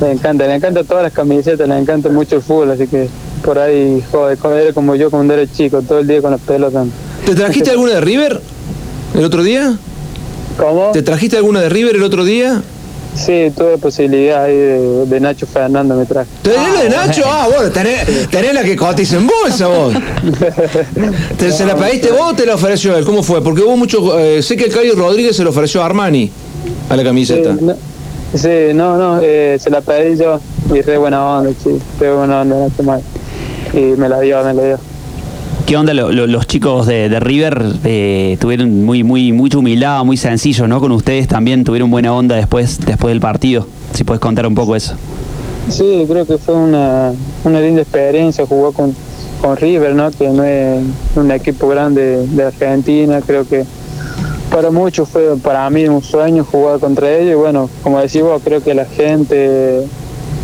Le 0.00 0.12
encanta, 0.12 0.46
le 0.46 0.54
encanta 0.54 0.82
todas 0.82 1.04
las 1.04 1.12
camisetas, 1.12 1.68
le 1.68 1.78
encanta 1.78 2.08
mucho 2.08 2.36
el 2.36 2.42
fútbol, 2.42 2.70
así 2.72 2.86
que 2.86 3.08
por 3.44 3.58
ahí 3.58 4.02
joder, 4.10 4.38
joder 4.38 4.74
como 4.74 4.96
yo 4.96 5.10
cuando 5.10 5.34
era 5.34 5.46
chico, 5.50 5.82
todo 5.82 6.00
el 6.00 6.06
día 6.06 6.22
con 6.22 6.30
las 6.32 6.40
pelotas. 6.40 6.86
¿Te 7.26 7.34
trajiste 7.34 7.70
alguna 7.72 7.92
de 7.92 8.00
River 8.00 8.40
el 9.14 9.24
otro 9.24 9.42
día? 9.42 9.76
¿Cómo? 10.58 10.90
¿Te 10.92 11.02
trajiste 11.02 11.36
alguna 11.36 11.60
de 11.60 11.68
River 11.68 11.96
el 11.96 12.02
otro 12.02 12.24
día? 12.24 12.62
Sí, 13.14 13.52
tuve 13.56 13.78
posibilidad 13.78 14.44
ahí 14.44 14.56
de, 14.56 15.06
de 15.06 15.20
Nacho 15.20 15.46
Fernando 15.46 15.94
me 15.94 16.04
traje. 16.04 16.28
¿Tenés 16.42 16.74
la 16.74 16.82
de 16.82 16.88
Nacho? 16.90 17.22
Ah, 17.24 17.46
bueno, 17.54 17.70
tenés, 17.70 18.28
tenés 18.28 18.52
la 18.54 18.62
que 18.64 18.74
cotiza 18.76 19.16
en 19.16 19.26
bolsa 19.26 19.68
vos. 19.68 19.94
¿Te, 21.38 21.52
¿Se 21.52 21.64
la 21.64 21.76
pediste 21.76 22.10
vos 22.10 22.32
o 22.32 22.34
te 22.34 22.44
la 22.44 22.54
ofreció 22.56 22.96
él? 22.96 23.04
¿Cómo 23.04 23.22
fue? 23.22 23.42
Porque 23.42 23.62
hubo 23.62 23.76
mucho. 23.76 24.18
eh, 24.18 24.42
sé 24.42 24.56
que 24.56 24.64
el 24.64 24.72
Cali 24.72 24.90
Rodríguez 24.90 25.36
se 25.36 25.44
lo 25.44 25.50
ofreció 25.50 25.82
a 25.82 25.86
Armani 25.86 26.30
a 26.88 26.96
la 26.96 27.04
camiseta. 27.04 27.54
Sí, 27.54 27.60
no, 27.64 27.74
sí, 28.34 28.74
no, 28.74 28.96
no, 28.96 29.20
eh, 29.22 29.58
se 29.60 29.70
la 29.70 29.80
pedí 29.80 30.18
yo 30.18 30.40
y 30.74 30.80
re 30.80 30.98
buena 30.98 31.24
onda, 31.38 31.50
sí, 31.62 31.78
re 32.00 32.12
buena 32.12 32.40
onda, 32.42 32.56
Nacho 32.56 32.82
Mal. 32.82 33.00
Y 33.72 33.78
me 33.96 34.08
la 34.08 34.20
dio, 34.20 34.42
me 34.44 34.54
la 34.54 34.62
dio. 34.62 34.78
¿Qué 35.66 35.78
onda 35.78 35.94
lo- 35.94 36.12
lo- 36.12 36.26
los 36.26 36.46
chicos 36.46 36.86
de, 36.86 37.08
River? 37.20 37.64
eh, 37.84 38.36
tuvieron 38.38 38.84
muy, 38.84 39.02
muy, 39.02 39.32
mucha 39.32 39.58
humildad, 39.58 40.04
muy 40.04 40.16
sencillo, 40.18 40.68
¿no? 40.68 40.78
Con 40.78 40.92
ustedes 40.92 41.26
también 41.26 41.64
tuvieron 41.64 41.90
buena 41.90 42.12
onda 42.12 42.36
después, 42.36 42.78
después 42.84 43.12
del 43.12 43.20
partido. 43.20 43.66
Si 43.94 44.04
puedes 44.04 44.20
contar 44.20 44.46
un 44.46 44.54
poco 44.54 44.76
eso. 44.76 44.94
Sí, 45.70 46.04
creo 46.06 46.26
que 46.26 46.36
fue 46.36 46.54
una, 46.54 47.12
una 47.44 47.60
linda 47.60 47.80
experiencia 47.80 48.44
jugar 48.44 48.74
con, 48.74 48.94
con 49.40 49.56
River, 49.56 49.94
¿no? 49.94 50.10
que 50.10 50.28
no 50.28 50.44
es 50.44 50.82
un 51.16 51.30
equipo 51.30 51.66
grande 51.68 52.26
de 52.26 52.42
Argentina. 52.44 53.22
Creo 53.26 53.46
que 53.48 53.64
para 54.50 54.70
muchos 54.70 55.08
fue 55.08 55.38
para 55.38 55.68
mí 55.70 55.88
un 55.88 56.02
sueño 56.02 56.44
jugar 56.44 56.78
contra 56.78 57.10
ellos. 57.10 57.32
Y 57.32 57.36
bueno, 57.36 57.70
como 57.82 58.00
decís 58.00 58.20
vos, 58.20 58.42
creo 58.44 58.62
que 58.62 58.74
la 58.74 58.84
gente 58.84 59.86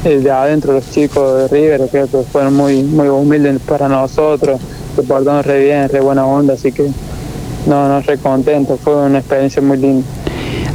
de 0.03 0.31
adentro, 0.31 0.73
los 0.73 0.91
chicos 0.91 1.37
de 1.43 1.49
River, 1.49 1.89
creo 1.91 2.07
que 2.11 2.17
fueron 2.33 2.55
muy, 2.55 2.83
muy 2.83 3.09
humildes 3.09 3.61
para 3.69 3.87
nosotros, 3.87 4.59
se 5.01 5.07
portaron 5.07 5.43
re 5.43 5.65
bien, 5.65 5.89
re 5.89 6.01
buena 6.01 6.27
onda, 6.27 6.55
así 6.55 6.73
que 6.73 6.91
no, 7.67 7.89
no, 7.89 8.01
re 8.01 8.19
contento. 8.19 8.77
Fue 8.77 8.95
una 8.95 9.19
experiencia 9.19 9.63
muy 9.63 9.79
linda. 9.79 10.07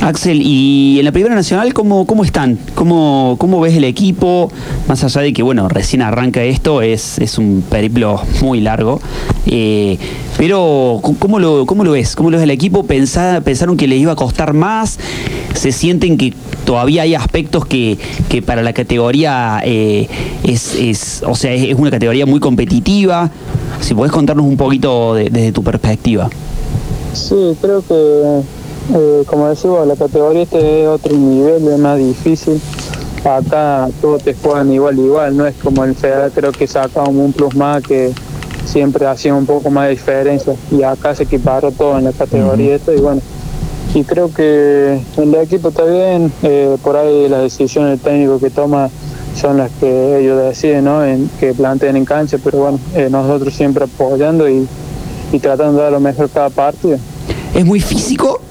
Axel, 0.06 0.40
y 0.44 1.00
en 1.00 1.06
la 1.06 1.12
Primera 1.12 1.34
Nacional, 1.34 1.74
¿cómo, 1.74 2.06
cómo 2.06 2.24
están? 2.24 2.60
¿Cómo, 2.76 3.38
¿Cómo 3.40 3.60
ves 3.60 3.74
el 3.76 3.84
equipo? 3.86 4.52
Más 4.88 5.04
allá 5.04 5.22
de 5.22 5.34
que, 5.34 5.42
bueno, 5.42 5.68
recién 5.68 6.04
arranca 6.04 6.44
esto, 6.44 6.84
es, 6.84 7.18
es 7.18 7.40
un 7.40 7.64
periplo 7.68 8.22
muy 8.44 8.62
largo. 8.62 9.02
Eh, 9.48 9.98
pero, 10.38 11.00
¿cómo 11.18 11.40
lo, 11.40 11.66
¿cómo 11.66 11.84
lo 11.84 11.94
ves? 11.94 12.16
¿Cómo 12.16 12.30
lo 12.30 12.38
ves 12.38 12.44
el 12.44 12.52
equipo? 12.52 12.84
Pensá- 12.84 13.42
¿Pensaron 13.42 13.78
que 13.78 13.88
les 13.88 14.00
iba 14.00 14.12
a 14.12 14.16
costar 14.16 14.54
más? 14.54 15.00
¿Se 15.56 15.72
sienten 15.72 16.18
que 16.18 16.36
todavía 16.66 17.02
hay 17.02 17.16
aspectos 17.16 17.66
que, 17.66 17.98
que 18.30 18.44
para 18.44 18.62
la 18.62 18.74
categoría 18.74 19.60
eh, 19.66 20.08
es, 20.44 20.76
es, 20.76 21.24
o 21.26 21.34
sea, 21.34 21.52
es, 21.52 21.74
una 21.74 21.90
categoría 21.90 22.28
muy 22.28 22.40
competitiva? 22.40 23.32
Si 23.82 23.96
podés 23.96 24.12
contarnos 24.12 24.46
un 24.46 24.56
poquito 24.56 25.16
de- 25.16 25.32
desde 25.32 25.52
tu 25.52 25.64
perspectiva. 25.64 26.30
Sí, 27.14 27.56
creo 27.60 27.82
que, 27.88 28.42
eh, 28.94 29.24
como 29.26 29.48
decimos, 29.50 29.88
la 29.88 29.96
categoría 29.96 30.44
este 30.44 30.84
es 30.84 30.88
otro 30.88 31.16
nivel, 31.16 31.68
es 31.68 31.80
más 31.80 31.98
difícil. 31.98 32.62
Acá 33.24 33.90
todos 34.02 34.22
te 34.24 34.36
juegan 34.36 34.72
igual, 34.72 35.00
igual, 35.00 35.36
no 35.36 35.48
es 35.48 35.56
como 35.56 35.84
el 35.84 35.96
Federal, 35.96 36.32
creo 36.34 36.52
que 36.52 36.68
saca 36.68 37.04
un 37.04 37.34
plus 37.34 37.56
más 37.56 37.82
que 37.82 38.14
siempre 38.66 39.08
hacía 39.08 39.34
un 39.34 39.48
poco 39.48 39.72
más 39.72 39.86
de 39.86 39.92
diferencia. 39.92 40.56
Y 40.72 40.84
acá 40.84 41.16
se 41.16 41.24
equiparó 41.24 41.72
todo 41.72 41.98
en 41.98 42.04
la 42.04 42.12
categoría 42.12 42.76
esta 42.76 42.94
y 42.94 43.00
bueno, 43.00 43.22
y 43.96 44.04
creo 44.04 44.32
que 44.32 45.00
el 45.18 45.36
equipo 45.36 45.70
está 45.70 45.86
bien, 45.86 46.32
eh, 46.44 46.78
por 46.84 46.98
ahí 46.98 47.28
las 47.28 47.42
decisiones 47.42 48.00
técnicas 48.02 48.42
que 48.42 48.50
toma 48.50 48.90
son 49.36 49.58
las 49.58 49.72
que 49.80 50.20
ellos 50.20 50.42
deciden, 50.44 50.86
¿no? 50.86 51.04
En, 51.04 51.30
que 51.40 51.54
planteen 51.54 51.96
en 51.96 52.06
cancha, 52.06 52.38
pero 52.44 52.60
bueno, 52.60 52.80
eh, 52.94 53.08
nosotros 53.10 53.54
siempre 53.54 53.86
apoyando 53.86 54.48
y, 54.48 54.68
y 55.32 55.40
tratando 55.40 55.78
de 55.78 55.84
dar 55.84 55.92
lo 55.92 56.00
mejor 56.00 56.30
cada 56.30 56.50
partido. 56.50 56.98
¿Es 57.54 57.66
muy 57.66 57.80
físico? 57.80 58.42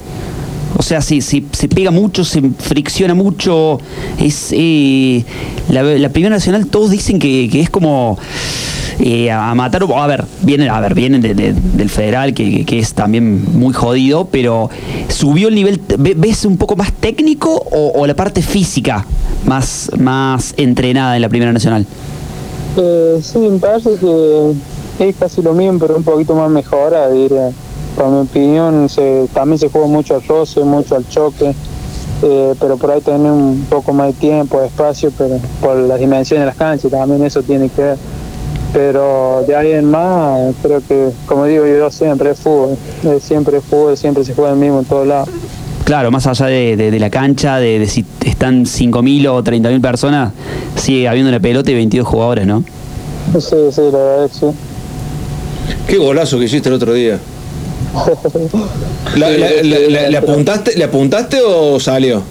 O 0.85 0.87
sea, 0.87 1.01
se, 1.01 1.19
se, 1.21 1.43
se 1.51 1.67
pega 1.67 1.89
mucho, 1.89 2.23
se 2.23 2.43
fricciona 2.59 3.15
mucho. 3.15 3.79
Es 4.19 4.49
eh, 4.51 5.25
la, 5.67 6.09
Primera 6.09 6.35
Nacional, 6.35 6.67
todos 6.67 6.91
dicen 6.91 7.17
que, 7.17 7.49
es 7.59 7.71
como 7.71 8.19
eh, 8.99 9.31
a 9.31 9.55
matar. 9.55 9.83
A 9.95 10.05
ver, 10.05 10.25
vienen, 10.43 10.69
a 10.69 10.79
ver, 10.81 10.93
vienen 10.93 11.21
de- 11.21 11.33
de- 11.33 11.53
del 11.53 11.89
federal, 11.89 12.35
que, 12.35 12.63
es 12.69 12.93
también 12.93 13.57
muy 13.57 13.73
jodido, 13.73 14.27
pero 14.31 14.69
subió 15.09 15.47
el 15.47 15.55
nivel. 15.55 15.81
¿ve- 15.97 16.13
¿Ves 16.15 16.45
un 16.45 16.55
poco 16.55 16.75
más 16.75 16.93
técnico 16.93 17.51
o, 17.55 17.93
o 17.99 18.05
la 18.05 18.15
parte 18.15 18.43
física 18.43 19.07
más, 19.43 19.89
más 19.97 20.53
entrenada 20.55 21.15
en 21.15 21.23
la 21.23 21.29
Primera 21.29 21.51
Nacional? 21.51 21.87
Eh, 22.77 23.19
sí, 23.23 23.39
me 23.39 23.57
parece 23.57 23.89
que 23.95 24.51
es 24.99 25.15
casi 25.15 25.41
lo 25.41 25.53
mismo, 25.53 25.79
pero 25.79 25.97
un 25.97 26.03
poquito 26.03 26.35
más 26.35 26.51
mejora, 26.51 27.09
diría. 27.09 27.49
Por 27.95 28.07
mi 28.09 28.19
opinión, 28.21 28.89
se, 28.89 29.27
también 29.33 29.57
se 29.59 29.69
juega 29.69 29.87
mucho 29.87 30.15
al 30.15 30.23
roce, 30.27 30.61
mucho 30.61 30.95
al 30.95 31.07
choque, 31.07 31.53
eh, 32.23 32.53
pero 32.59 32.77
por 32.77 32.91
ahí 32.91 33.01
tener 33.01 33.31
un 33.31 33.65
poco 33.69 33.93
más 33.93 34.07
de 34.07 34.13
tiempo, 34.13 34.59
de 34.59 34.67
espacio, 34.67 35.11
pero 35.17 35.37
por 35.61 35.75
las 35.77 35.99
dimensiones 35.99 36.41
de 36.41 36.45
las 36.47 36.55
canchas 36.57 36.91
también 36.91 37.23
eso 37.23 37.41
tiene 37.41 37.69
que 37.69 37.81
ver. 37.81 37.97
Pero 38.73 39.43
de 39.47 39.55
ahí 39.55 39.71
en 39.71 39.89
más, 39.89 40.53
creo 40.61 40.81
que, 40.85 41.09
como 41.25 41.45
digo 41.45 41.65
yo 41.65 41.89
siempre, 41.89 42.31
es 42.31 42.39
fútbol. 42.39 42.77
Eh, 43.05 43.19
siempre 43.21 43.57
es 43.57 43.63
fútbol, 43.63 43.95
siempre 43.95 44.25
se 44.25 44.33
juega 44.33 44.51
el 44.51 44.57
mismo 44.57 44.79
en 44.79 44.85
todos 44.85 45.07
lados. 45.07 45.29
Claro, 45.85 46.11
más 46.11 46.27
allá 46.27 46.47
de, 46.47 46.75
de- 46.75 46.91
de 46.91 46.99
la 46.99 47.09
cancha, 47.09 47.57
de, 47.59 47.79
de 47.79 47.87
si 47.87 48.03
están 48.25 48.65
5.000 48.65 49.27
o 49.27 49.41
30.000 49.43 49.79
personas, 49.81 50.33
sigue 50.75 51.07
habiendo 51.07 51.29
una 51.29 51.39
pelota 51.39 51.71
y 51.71 51.75
22 51.75 52.05
jugadores, 52.05 52.45
¿no? 52.47 52.63
Sí, 53.39 53.55
sí, 53.71 53.81
la 53.91 53.97
verdad 53.97 54.27
que 54.29 54.33
sí. 54.33 54.45
Qué 55.87 55.97
golazo 55.97 56.37
que 56.39 56.45
hiciste 56.45 56.67
el 56.69 56.75
otro 56.75 56.91
día. 56.93 57.19
La- 59.15 59.29
la- 59.29 59.49
la- 59.63 59.79
la- 59.89 60.09
¿Le 60.09 60.17
apuntaste, 60.17 60.75
¿Le 60.75 60.83
apuntaste 60.83 61.39
o 61.41 61.79
salió? 61.79 62.21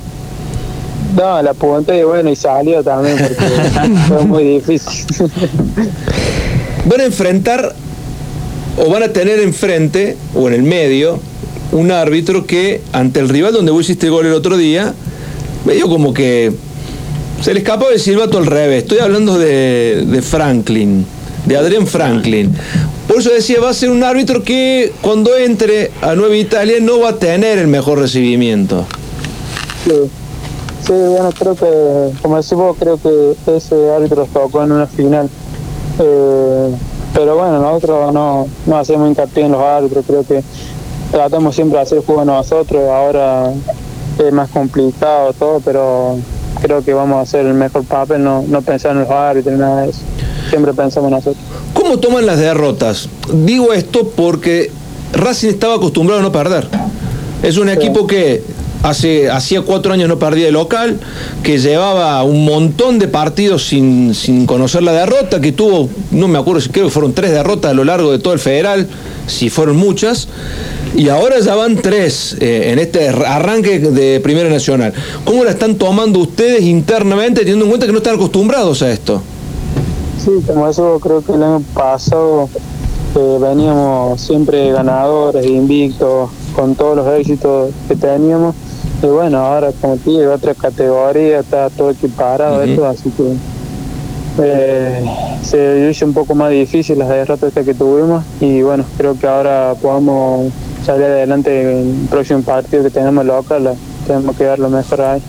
No, 1.16 1.40
la 1.42 1.50
apunté 1.52 2.00
y 2.00 2.02
bueno, 2.02 2.30
y 2.30 2.36
salió 2.36 2.82
también 2.82 3.16
porque 3.16 3.36
fue 4.08 4.24
muy 4.24 4.44
difícil. 4.44 5.06
Van 6.86 7.00
a 7.00 7.04
enfrentar 7.04 7.74
o 8.84 8.90
van 8.90 9.04
a 9.04 9.08
tener 9.08 9.38
enfrente 9.40 10.16
o 10.34 10.48
en 10.48 10.54
el 10.54 10.62
medio 10.64 11.18
un 11.72 11.90
árbitro 11.92 12.44
que 12.46 12.82
ante 12.92 13.20
el 13.20 13.28
rival 13.28 13.52
donde 13.52 13.70
vos 13.72 13.82
hiciste 13.84 14.08
gol 14.10 14.26
el 14.26 14.32
otro 14.34 14.56
día, 14.56 14.92
medio 15.64 15.88
como 15.88 16.12
que 16.12 16.52
se 17.40 17.54
le 17.54 17.60
escapó 17.60 17.88
el 17.90 18.00
silbato 18.00 18.36
al 18.38 18.46
revés. 18.46 18.82
Estoy 18.82 18.98
hablando 18.98 19.38
de, 19.38 20.04
de 20.06 20.22
Franklin, 20.22 21.06
de 21.46 21.56
Adrián 21.56 21.86
Franklin. 21.86 22.54
Por 23.06 23.18
eso 23.18 23.30
decía, 23.30 23.60
va 23.60 23.70
a 23.70 23.74
ser 23.74 23.90
un 23.90 24.02
árbitro 24.02 24.42
que 24.42 24.92
cuando 25.02 25.36
entre 25.36 25.90
a 26.00 26.14
Nueva 26.14 26.36
Italia 26.36 26.76
no 26.80 27.00
va 27.00 27.10
a 27.10 27.16
tener 27.16 27.58
el 27.58 27.66
mejor 27.66 27.98
recibimiento. 27.98 28.86
Sí. 29.84 30.10
Bueno, 30.88 31.30
creo 31.38 31.54
que, 31.54 32.18
como 32.20 32.36
decís 32.36 32.52
vos, 32.52 32.76
creo 32.78 32.98
que 32.98 33.34
ese 33.56 33.90
árbitro 33.90 34.26
tocó 34.32 34.62
en 34.62 34.72
una 34.72 34.86
final. 34.86 35.30
Eh, 35.98 36.70
pero 37.14 37.36
bueno, 37.36 37.60
nosotros 37.60 38.12
no, 38.12 38.46
no 38.66 38.78
hacemos 38.78 39.08
hincapié 39.08 39.44
en 39.44 39.52
los 39.52 39.62
árbitros, 39.62 40.04
creo 40.04 40.24
que 40.24 40.42
tratamos 41.12 41.54
siempre 41.54 41.78
de 41.78 41.84
hacer 41.84 42.04
juego 42.04 42.24
nosotros, 42.24 42.82
ahora 42.90 43.52
es 44.18 44.32
más 44.32 44.50
complicado 44.50 45.32
todo, 45.32 45.60
pero 45.60 46.16
creo 46.60 46.84
que 46.84 46.92
vamos 46.92 47.18
a 47.18 47.20
hacer 47.20 47.46
el 47.46 47.54
mejor 47.54 47.84
papel, 47.84 48.24
no, 48.24 48.42
no 48.42 48.62
pensar 48.62 48.92
en 48.92 49.02
los 49.02 49.10
árbitros, 49.10 49.56
nada 49.56 49.82
de 49.82 49.90
eso. 49.90 50.00
Siempre 50.54 50.72
pensamos 50.72 51.08
en 51.08 51.16
nosotros. 51.16 51.44
¿Cómo 51.72 51.98
toman 51.98 52.26
las 52.26 52.38
derrotas? 52.38 53.08
Digo 53.32 53.72
esto 53.72 54.12
porque 54.14 54.70
Racing 55.12 55.48
estaba 55.48 55.74
acostumbrado 55.74 56.20
a 56.20 56.22
no 56.22 56.30
perder. 56.30 56.68
Es 57.42 57.56
un 57.56 57.68
equipo 57.68 58.06
que 58.06 58.40
hace 58.84 59.28
hacía 59.28 59.62
cuatro 59.62 59.92
años 59.92 60.08
no 60.08 60.16
perdía 60.20 60.44
de 60.44 60.52
local, 60.52 61.00
que 61.42 61.58
llevaba 61.58 62.22
un 62.22 62.44
montón 62.44 63.00
de 63.00 63.08
partidos 63.08 63.66
sin, 63.66 64.14
sin 64.14 64.46
conocer 64.46 64.84
la 64.84 64.92
derrota, 64.92 65.40
que 65.40 65.50
tuvo, 65.50 65.88
no 66.12 66.28
me 66.28 66.38
acuerdo 66.38 66.60
si 66.60 66.68
creo 66.68 66.84
que 66.84 66.92
fueron 66.92 67.14
tres 67.14 67.32
derrotas 67.32 67.72
a 67.72 67.74
lo 67.74 67.82
largo 67.82 68.12
de 68.12 68.20
todo 68.20 68.32
el 68.32 68.38
federal, 68.38 68.86
si 69.26 69.50
fueron 69.50 69.76
muchas, 69.76 70.28
y 70.94 71.08
ahora 71.08 71.40
ya 71.40 71.56
van 71.56 71.82
tres 71.82 72.36
eh, 72.38 72.70
en 72.70 72.78
este 72.78 73.08
arranque 73.08 73.80
de 73.80 74.20
Primera 74.20 74.48
Nacional. 74.48 74.92
¿Cómo 75.24 75.42
la 75.42 75.50
están 75.50 75.74
tomando 75.74 76.20
ustedes 76.20 76.62
internamente, 76.62 77.40
teniendo 77.40 77.64
en 77.64 77.70
cuenta 77.70 77.86
que 77.86 77.92
no 77.92 77.98
están 77.98 78.14
acostumbrados 78.14 78.82
a 78.82 78.92
esto? 78.92 79.20
Sí, 80.24 80.30
como 80.46 80.66
eso 80.66 80.98
creo 81.00 81.22
que 81.22 81.32
el 81.32 81.42
año 81.42 81.62
pasado 81.74 82.48
eh, 83.14 83.38
veníamos 83.38 84.18
siempre 84.22 84.72
ganadores, 84.72 85.44
invictos, 85.44 86.30
con 86.56 86.74
todos 86.74 86.96
los 86.96 87.06
éxitos 87.18 87.70
que 87.86 87.94
teníamos. 87.94 88.54
Y 89.02 89.06
bueno, 89.06 89.38
ahora 89.38 89.70
como 89.78 89.96
te 89.96 90.10
digo, 90.10 90.32
otra 90.32 90.54
categoría, 90.54 91.40
está 91.40 91.68
todo 91.68 91.90
equiparado, 91.90 92.62
Ujú. 92.62 92.70
esto, 92.70 92.86
así 92.86 93.10
que 93.10 93.34
eh, 94.42 95.04
se 95.42 95.90
hizo 95.90 96.06
un 96.06 96.14
poco 96.14 96.34
más 96.34 96.50
difícil 96.50 96.98
las 96.98 97.10
derrotas 97.10 97.52
que 97.52 97.74
tuvimos 97.74 98.24
y 98.40 98.62
bueno, 98.62 98.84
creo 98.96 99.18
que 99.18 99.26
ahora 99.26 99.74
podamos 99.80 100.50
salir 100.86 101.04
adelante 101.04 101.80
en 101.80 102.00
el 102.02 102.08
próximo 102.08 102.40
partido 102.40 102.82
que 102.82 102.90
tenemos 102.90 103.26
local, 103.26 103.74
tenemos 104.06 104.34
que 104.36 104.44
dar 104.44 104.58
lo 104.58 104.70
mejor 104.70 105.02
ahí. 105.02 105.22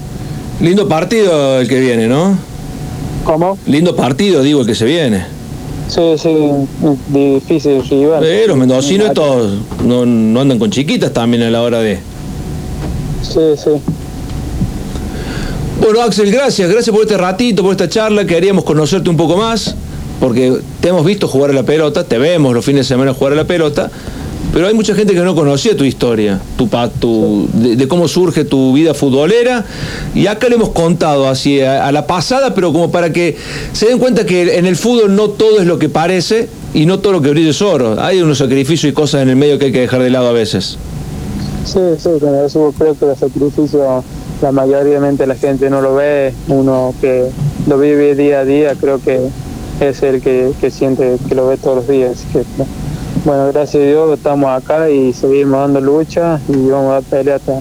Lindo 0.61 0.87
partido 0.87 1.59
el 1.59 1.67
que 1.67 1.81
viene, 1.81 2.07
¿no? 2.07 2.54
¿Cómo? 3.25 3.57
Lindo 3.65 3.95
partido, 3.95 4.41
digo, 4.43 4.61
el 4.61 4.67
que 4.67 4.75
se 4.75 4.85
viene. 4.85 5.25
Sí, 5.89 6.15
sí, 6.17 6.33
difícil 7.09 7.83
rival. 7.89 8.23
Eh, 8.23 8.45
los 8.47 8.55
mendocinos 8.55 9.09
estos 9.09 9.59
no, 9.83 10.05
no 10.05 10.41
andan 10.41 10.57
con 10.57 10.69
chiquitas 10.71 11.11
también 11.11 11.43
a 11.43 11.49
la 11.49 11.61
hora 11.61 11.79
de... 11.79 11.99
Sí, 13.21 13.41
sí. 13.57 13.71
Bueno, 15.81 16.01
Axel, 16.01 16.31
gracias, 16.31 16.69
gracias 16.69 16.95
por 16.95 17.03
este 17.03 17.17
ratito, 17.17 17.61
por 17.61 17.71
esta 17.71 17.89
charla. 17.89 18.25
Queríamos 18.25 18.63
conocerte 18.63 19.09
un 19.09 19.17
poco 19.17 19.37
más, 19.37 19.75
porque 20.19 20.57
te 20.79 20.89
hemos 20.89 21.05
visto 21.05 21.27
jugar 21.27 21.49
a 21.49 21.53
la 21.53 21.63
pelota, 21.63 22.03
te 22.03 22.17
vemos 22.17 22.53
los 22.53 22.63
fines 22.63 22.87
de 22.87 22.95
semana 22.95 23.13
jugar 23.13 23.33
a 23.33 23.35
la 23.35 23.45
pelota, 23.45 23.91
pero 24.55 24.67
hay 24.67 24.73
mucha 24.73 24.95
gente 24.95 25.13
que 25.13 25.19
no 25.19 25.35
conocía 25.35 25.75
tu 25.75 25.83
historia, 25.83 26.39
tu, 26.57 26.69
tu, 27.01 27.45
de, 27.51 27.89
cómo 27.89 28.07
surge 28.07 28.45
tu 28.45 28.71
vida 28.71 28.93
futbolera, 28.93 29.65
y 30.13 30.27
acá 30.27 30.47
le 30.47 30.55
hemos 30.55 30.69
contado 30.69 31.27
así 31.27 31.59
a, 31.59 31.91
la 31.91 32.07
pasada, 32.07 32.55
pero 32.55 32.71
como 32.71 32.89
para 32.89 33.11
que 33.11 33.35
se 33.73 33.87
den 33.87 33.99
cuenta 33.99 34.25
que 34.25 34.57
en 34.57 34.65
el 34.65 34.77
fútbol 34.77 35.13
no 35.13 35.31
todo 35.31 35.59
es 35.59 35.67
lo 35.67 35.77
que 35.77 35.89
parece 35.89 36.47
y 36.73 36.85
no 36.85 36.99
todo 36.99 37.11
lo 37.11 37.21
que 37.21 37.31
brilla 37.31 37.49
es 37.49 37.61
oro. 37.61 37.99
Hay 37.99 38.21
unos 38.21 38.37
sacrificios 38.37 38.89
y 38.89 38.93
cosas 38.93 39.23
en 39.23 39.29
el 39.29 39.35
medio 39.35 39.59
que 39.59 39.65
hay 39.65 39.71
que 39.73 39.81
dejar 39.81 40.01
de 40.01 40.09
lado 40.09 40.29
a 40.29 40.31
veces. 40.31 40.77
Sí, 41.65 41.79
sí, 41.97 42.11
con 42.21 42.33
eso 42.35 42.73
creo 42.77 42.97
que 42.97 43.09
el 43.09 43.17
sacrificio 43.17 44.05
la 44.41 44.53
mayoría 44.53 45.01
de 45.01 45.27
la 45.27 45.35
gente 45.35 45.69
no 45.69 45.81
lo 45.81 45.95
ve, 45.95 46.33
uno 46.47 46.93
que 47.01 47.29
lo 47.67 47.77
vive 47.77 48.15
día 48.15 48.39
a 48.39 48.45
día, 48.45 48.73
creo 48.79 49.01
que 49.01 49.19
es 49.81 50.01
el 50.01 50.21
que, 50.21 50.53
siente 50.71 51.17
que 51.27 51.35
lo 51.35 51.47
ve 51.47 51.57
todos 51.57 51.75
los 51.75 51.87
días. 51.89 52.23
Bueno, 53.25 53.47
gracias 53.51 53.83
a 53.83 53.85
Dios 53.87 54.17
estamos 54.17 54.49
acá 54.51 54.89
y 54.89 55.11
seguimos 55.11 55.59
dando 55.59 55.81
lucha 55.81 56.39
y 56.47 56.69
vamos 56.69 56.93
a 56.93 57.01
pelear 57.01 57.37
hasta, 57.37 57.59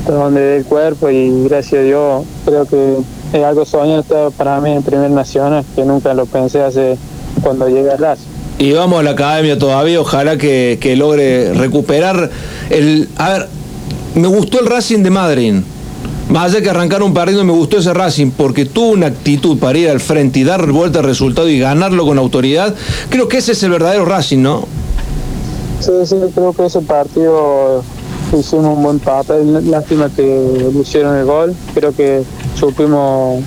hasta 0.00 0.12
donde 0.12 0.40
dé 0.42 0.56
el 0.58 0.64
cuerpo 0.66 1.08
y 1.08 1.44
gracias 1.44 1.80
a 1.80 1.84
Dios 1.84 2.24
creo 2.44 2.66
que 2.66 2.96
es 3.32 3.44
algo 3.44 3.64
soñado 3.64 4.30
para 4.32 4.60
mí 4.60 4.72
en 4.72 4.82
Primer 4.82 5.10
Nacional, 5.10 5.64
que 5.74 5.84
nunca 5.84 6.12
lo 6.12 6.26
pensé 6.26 6.62
hace 6.62 6.98
cuando 7.42 7.68
llegué 7.68 7.90
a 7.90 7.96
Racing. 7.96 8.26
Y 8.58 8.72
vamos 8.72 9.00
a 9.00 9.02
la 9.02 9.12
academia 9.12 9.58
todavía, 9.58 10.00
ojalá 10.00 10.36
que, 10.36 10.78
que 10.80 10.96
logre 10.96 11.54
recuperar 11.54 12.30
el... 12.68 13.08
A 13.16 13.30
ver, 13.30 13.48
me 14.14 14.28
gustó 14.28 14.60
el 14.60 14.66
Racing 14.66 15.02
de 15.02 15.10
Madrid. 15.10 15.54
Más 16.28 16.52
allá 16.52 16.62
que 16.62 16.70
arrancaron 16.70 17.14
perdiendo, 17.14 17.44
me 17.44 17.52
gustó 17.52 17.78
ese 17.78 17.94
Racing 17.94 18.32
porque 18.32 18.66
tuvo 18.66 18.90
una 18.90 19.06
actitud 19.06 19.58
para 19.58 19.78
ir 19.78 19.88
al 19.88 20.00
frente 20.00 20.40
y 20.40 20.44
dar 20.44 20.70
vuelta 20.70 20.98
al 20.98 21.06
resultado 21.06 21.48
y 21.48 21.58
ganarlo 21.58 22.04
con 22.04 22.18
autoridad. 22.18 22.74
Creo 23.08 23.28
que 23.28 23.38
ese 23.38 23.52
es 23.52 23.62
el 23.62 23.70
verdadero 23.70 24.04
Racing, 24.04 24.42
¿no? 24.42 24.68
Sí, 25.80 25.92
sí, 26.04 26.16
creo 26.34 26.52
que 26.52 26.66
ese 26.66 26.80
partido 26.82 27.82
hicimos 28.38 28.76
un 28.76 28.82
buen 28.82 28.98
papel. 28.98 29.70
Lástima 29.70 30.10
que 30.10 30.70
hicieron 30.80 31.16
el 31.16 31.24
gol. 31.24 31.54
Creo 31.74 31.94
que 31.94 32.22
supimos 32.54 33.42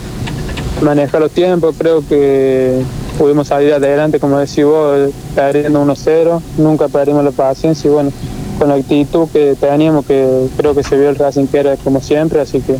manejar 0.81 1.21
los 1.21 1.31
tiempos. 1.31 1.75
Creo 1.77 2.05
que 2.07 2.81
pudimos 3.17 3.47
salir 3.47 3.73
adelante, 3.73 4.19
como 4.19 4.39
decís 4.39 4.65
vos, 4.65 5.11
perdiendo 5.35 5.83
1-0. 5.85 6.41
Nunca 6.57 6.87
perdimos 6.87 7.23
la 7.23 7.31
paciencia 7.31 7.87
y 7.87 7.93
bueno, 7.93 8.11
con 8.57 8.69
la 8.69 8.75
actitud 8.75 9.27
que 9.31 9.55
teníamos, 9.59 10.05
que 10.05 10.47
creo 10.57 10.73
que 10.73 10.83
se 10.83 10.97
vio 10.97 11.09
el 11.09 11.15
Racing 11.15 11.45
que 11.47 11.59
era 11.59 11.77
como 11.77 12.01
siempre, 12.01 12.41
así 12.41 12.61
que 12.61 12.77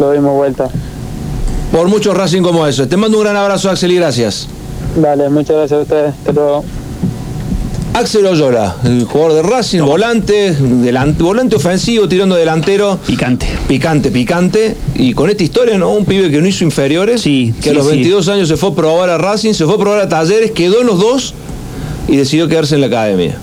lo 0.00 0.10
dimos 0.10 0.34
vuelta. 0.34 0.68
Por 1.70 1.86
mucho 1.86 2.14
Racing 2.14 2.42
como 2.42 2.66
eso. 2.66 2.88
Te 2.88 2.96
mando 2.96 3.18
un 3.18 3.24
gran 3.24 3.36
abrazo, 3.36 3.70
Axel, 3.70 3.92
y 3.92 3.96
gracias. 3.96 4.48
Dale, 4.96 5.28
muchas 5.28 5.56
gracias 5.56 5.78
a 5.78 5.82
ustedes. 5.82 6.14
Hasta 6.14 6.32
luego. 6.32 6.64
Axel 7.98 8.26
Oyola, 8.26 8.76
el 8.84 9.06
jugador 9.06 9.34
de 9.34 9.42
Racing, 9.42 9.80
volante, 9.80 10.52
delante, 10.54 11.20
volante 11.20 11.56
ofensivo, 11.56 12.08
tirando 12.08 12.36
delantero. 12.36 12.96
Picante. 13.04 13.48
Picante, 13.66 14.12
picante. 14.12 14.76
Y 14.94 15.14
con 15.14 15.28
esta 15.30 15.42
historia, 15.42 15.76
¿no? 15.78 15.90
Un 15.90 16.04
pibe 16.04 16.30
que 16.30 16.40
no 16.40 16.46
hizo 16.46 16.62
inferiores, 16.62 17.22
que 17.22 17.52
a 17.58 17.60
sí, 17.60 17.72
los 17.72 17.86
sí. 17.86 17.94
22 17.94 18.28
años 18.28 18.46
se 18.46 18.56
fue 18.56 18.70
a 18.70 18.74
probar 18.76 19.10
a 19.10 19.18
Racing, 19.18 19.52
se 19.52 19.64
fue 19.64 19.74
a 19.74 19.78
probar 19.78 19.98
a 19.98 20.08
Talleres, 20.08 20.52
quedó 20.52 20.80
en 20.82 20.86
los 20.86 21.00
dos 21.00 21.34
y 22.06 22.14
decidió 22.14 22.46
quedarse 22.46 22.76
en 22.76 22.82
la 22.82 22.86
academia. 22.86 23.36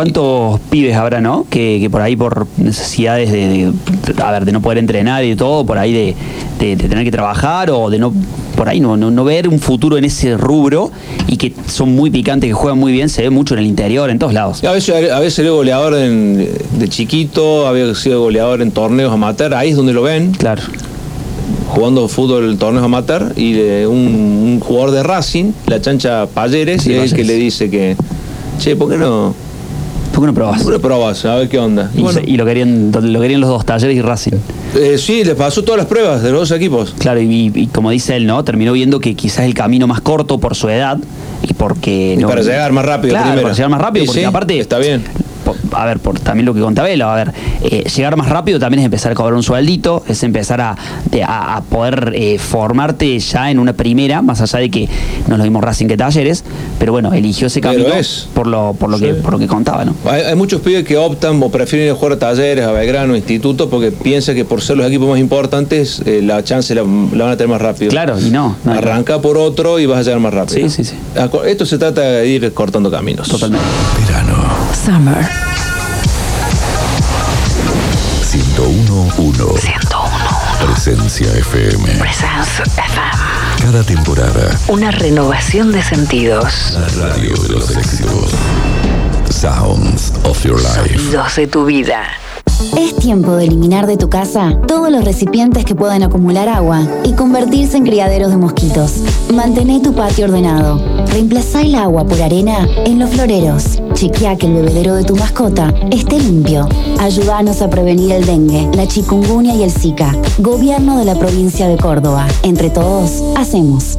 ¿Cuántos 0.00 0.60
pibes 0.70 0.96
habrá, 0.96 1.20
no? 1.20 1.44
Que, 1.50 1.76
que 1.78 1.90
por 1.90 2.00
ahí 2.00 2.16
por 2.16 2.46
necesidades 2.56 3.30
de, 3.30 3.70
de- 3.70 4.22
a 4.22 4.30
ver, 4.30 4.46
de 4.46 4.52
no 4.52 4.62
poder 4.62 4.78
entrenar 4.78 5.22
y 5.26 5.36
todo, 5.36 5.66
por 5.66 5.76
ahí 5.76 5.92
de, 5.92 6.16
de- 6.58 6.74
de 6.76 6.88
tener 6.88 7.04
que 7.04 7.10
trabajar 7.10 7.70
o 7.70 7.90
de 7.90 7.98
no, 7.98 8.14
por 8.56 8.70
ahí 8.70 8.80
no, 8.80 8.96
no, 8.96 9.10
no 9.10 9.24
ver 9.24 9.46
un 9.46 9.58
futuro 9.58 9.98
en 9.98 10.06
ese 10.06 10.38
rubro 10.38 10.90
y 11.26 11.36
que 11.36 11.52
son 11.66 11.94
muy 11.94 12.10
picantes, 12.10 12.48
que 12.48 12.54
juegan 12.54 12.78
muy 12.78 12.92
bien, 12.92 13.10
se 13.10 13.20
ve 13.20 13.28
mucho 13.28 13.52
en 13.52 13.60
el 13.60 13.66
interior, 13.66 14.08
en 14.08 14.18
todos 14.18 14.32
lados. 14.32 14.64
A 14.64 14.72
veces, 14.72 15.10
a 15.12 15.20
veces 15.20 15.40
era 15.40 15.50
goleador 15.50 15.92
en- 15.94 16.48
de 16.78 16.88
chiquito, 16.88 17.66
había 17.66 17.94
sido 17.94 18.22
goleador 18.22 18.62
en 18.62 18.70
torneos 18.70 19.12
amateur, 19.12 19.52
ahí 19.52 19.68
es 19.68 19.76
donde 19.76 19.92
lo 19.92 20.00
ven. 20.00 20.32
Claro. 20.32 20.62
Jugando 21.68 22.08
fútbol 22.08 22.48
en 22.52 22.56
torneos 22.56 22.86
amateur 22.86 23.34
y 23.36 23.52
de 23.52 23.86
un, 23.86 23.98
un 23.98 24.60
jugador 24.60 24.92
de 24.92 25.02
Racing, 25.02 25.52
la 25.66 25.78
chancha 25.82 26.26
Palleres, 26.26 26.84
Sí, 26.84 26.92
y 26.92 26.94
es 26.94 27.12
el 27.12 27.18
que 27.18 27.24
le 27.24 27.34
dice 27.34 27.68
que, 27.68 27.96
che, 28.58 28.76
¿por 28.76 28.88
qué 28.88 28.96
no? 28.96 29.34
¿Por 30.12 30.20
qué 30.22 30.26
no 30.26 30.34
probás? 30.34 30.62
¿Por 30.62 30.72
qué 30.72 30.78
no 30.78 30.82
probás? 30.82 31.24
A 31.24 31.36
ver 31.36 31.48
qué 31.48 31.58
onda. 31.58 31.90
Y, 31.96 32.04
se- 32.12 32.22
y 32.28 32.36
lo, 32.36 32.44
querían, 32.44 32.90
lo 32.92 33.20
querían 33.20 33.40
los 33.40 33.48
dos, 33.50 33.64
Talleres 33.64 33.96
y 33.96 34.02
Racing. 34.02 34.32
Eh, 34.76 34.98
sí, 34.98 35.24
les 35.24 35.34
pasó 35.34 35.62
todas 35.62 35.78
las 35.78 35.86
pruebas 35.86 36.22
de 36.22 36.30
los 36.30 36.48
dos 36.48 36.56
equipos. 36.56 36.94
Claro, 36.98 37.20
y, 37.20 37.52
y 37.54 37.66
como 37.68 37.90
dice 37.90 38.16
él, 38.16 38.26
¿no? 38.26 38.42
Terminó 38.44 38.72
viendo 38.72 39.00
que 39.00 39.14
quizás 39.14 39.44
el 39.46 39.54
camino 39.54 39.86
más 39.86 40.00
corto 40.00 40.38
por 40.38 40.54
su 40.56 40.68
edad 40.68 40.98
y 41.48 41.54
porque... 41.54 42.14
Y 42.14 42.16
no- 42.22 42.28
para 42.28 42.42
llegar 42.42 42.72
más 42.72 42.84
rápido 42.84 43.12
Claro, 43.12 43.26
primero. 43.26 43.42
para 43.42 43.54
llegar 43.54 43.70
más 43.70 43.80
rápido, 43.80 44.06
porque 44.06 44.20
sí, 44.20 44.24
aparte... 44.26 44.58
Está 44.58 44.78
bien. 44.78 45.04
Por- 45.54 45.78
a 45.80 45.84
ver, 45.86 45.98
por 45.98 46.18
también 46.20 46.46
lo 46.46 46.54
que 46.54 46.60
contaba 46.60 46.88
él, 46.90 47.02
a 47.02 47.14
ver, 47.14 47.32
eh, 47.62 47.84
llegar 47.94 48.16
más 48.16 48.28
rápido 48.28 48.58
también 48.58 48.80
es 48.80 48.84
empezar 48.86 49.12
a 49.12 49.14
cobrar 49.14 49.34
un 49.34 49.42
sueldito, 49.42 50.04
es 50.08 50.22
empezar 50.22 50.60
a, 50.60 50.76
de- 51.10 51.22
a- 51.22 51.56
a 51.56 51.60
poder 51.62 52.12
eh, 52.14 52.38
formarte 52.38 53.18
ya 53.18 53.50
en 53.50 53.58
una 53.58 53.72
primera, 53.72 54.22
más 54.22 54.40
allá 54.40 54.58
de 54.58 54.70
que 54.70 54.88
no 55.26 55.34
es 55.34 55.38
lo 55.38 55.44
mismo 55.44 55.60
Racing 55.60 55.86
que 55.86 55.96
Talleres, 55.96 56.44
pero 56.78 56.92
bueno, 56.92 57.12
eligió 57.12 57.46
ese 57.48 57.60
camino 57.60 57.88
es. 57.94 58.28
por 58.34 58.46
lo, 58.46 58.74
por 58.78 58.90
lo 58.90 58.98
que 58.98 59.14
por 59.14 59.32
lo 59.32 59.38
que 59.38 59.46
contaba, 59.46 59.84
¿no? 59.84 59.94
Hay, 60.06 60.22
hay 60.22 60.34
muchos 60.34 60.60
pibes 60.60 60.84
que 60.84 60.96
optan 60.96 61.42
o 61.42 61.48
prefieren 61.50 61.86
ir 61.88 61.92
a 61.92 61.96
jugar 61.96 62.12
a 62.12 62.18
talleres, 62.18 62.64
a 62.64 62.72
Belgrano, 62.72 63.14
a 63.14 63.16
instituto, 63.16 63.68
porque 63.70 63.90
piensan 63.92 64.34
que 64.34 64.44
por 64.44 64.62
ser 64.62 64.76
los 64.76 64.86
equipos 64.86 65.08
más 65.08 65.18
importantes, 65.18 66.02
eh, 66.06 66.20
la 66.22 66.42
chance 66.44 66.74
la, 66.74 66.82
la 66.82 67.24
van 67.24 67.32
a 67.32 67.36
tener 67.36 67.48
más 67.48 67.60
rápido. 67.60 67.90
Claro, 67.90 68.18
y 68.20 68.30
no. 68.30 68.56
no, 68.64 68.72
Arranca 68.72 69.20
por 69.20 69.36
otro 69.38 69.78
y 69.78 69.86
vas 69.86 69.98
a 69.98 70.02
llegar 70.02 70.20
más 70.20 70.32
rápido. 70.34 70.68
Sí, 70.68 70.70
sí, 70.70 70.84
sí. 70.84 70.94
Esto 71.46 71.66
se 71.66 71.78
trata 71.78 72.00
de 72.02 72.26
ir 72.28 72.52
cortando 72.52 72.90
caminos. 72.90 73.28
Totalmente. 73.28 73.64
Summer. 74.74 75.28
1011. 78.32 79.74
Presencia 80.64 81.26
FM. 81.38 81.98
Presence 81.98 82.62
FM. 82.62 83.10
Cada 83.60 83.82
temporada. 83.82 84.58
Una 84.68 84.90
renovación 84.90 85.72
de 85.72 85.82
sentidos. 85.82 86.74
La 86.74 87.08
radio 87.08 87.34
de 87.34 87.48
los 87.48 87.76
éxitos. 87.76 88.30
Sounds 89.30 90.12
of 90.24 90.42
your 90.44 90.60
life. 90.60 90.96
Sonidos 90.98 91.36
de 91.36 91.46
tu 91.46 91.64
vida. 91.64 92.02
Es 92.76 92.94
tiempo 92.96 93.32
de 93.32 93.44
eliminar 93.44 93.86
de 93.86 93.96
tu 93.96 94.08
casa 94.08 94.58
todos 94.66 94.90
los 94.90 95.04
recipientes 95.04 95.64
que 95.64 95.74
puedan 95.74 96.02
acumular 96.02 96.48
agua 96.48 96.86
y 97.04 97.12
convertirse 97.12 97.76
en 97.76 97.84
criaderos 97.84 98.30
de 98.30 98.36
mosquitos. 98.36 99.02
Mantén 99.32 99.82
tu 99.82 99.94
patio 99.94 100.26
ordenado. 100.26 100.80
Reemplazá 101.06 101.62
el 101.62 101.74
agua 101.74 102.04
por 102.04 102.20
arena 102.20 102.68
en 102.84 102.98
los 102.98 103.10
floreros. 103.10 103.80
Chequea 103.94 104.36
que 104.36 104.46
el 104.46 104.54
bebedero 104.54 104.94
de 104.94 105.04
tu 105.04 105.16
mascota 105.16 105.72
esté 105.90 106.18
limpio. 106.18 106.68
Ayúdanos 106.98 107.62
a 107.62 107.70
prevenir 107.70 108.12
el 108.12 108.26
dengue, 108.26 108.68
la 108.74 108.86
chikungunya 108.86 109.54
y 109.54 109.62
el 109.62 109.70
zika. 109.70 110.14
Gobierno 110.38 110.98
de 110.98 111.04
la 111.04 111.14
provincia 111.14 111.68
de 111.68 111.76
Córdoba. 111.76 112.26
Entre 112.42 112.70
todos, 112.70 113.22
hacemos. 113.36 113.98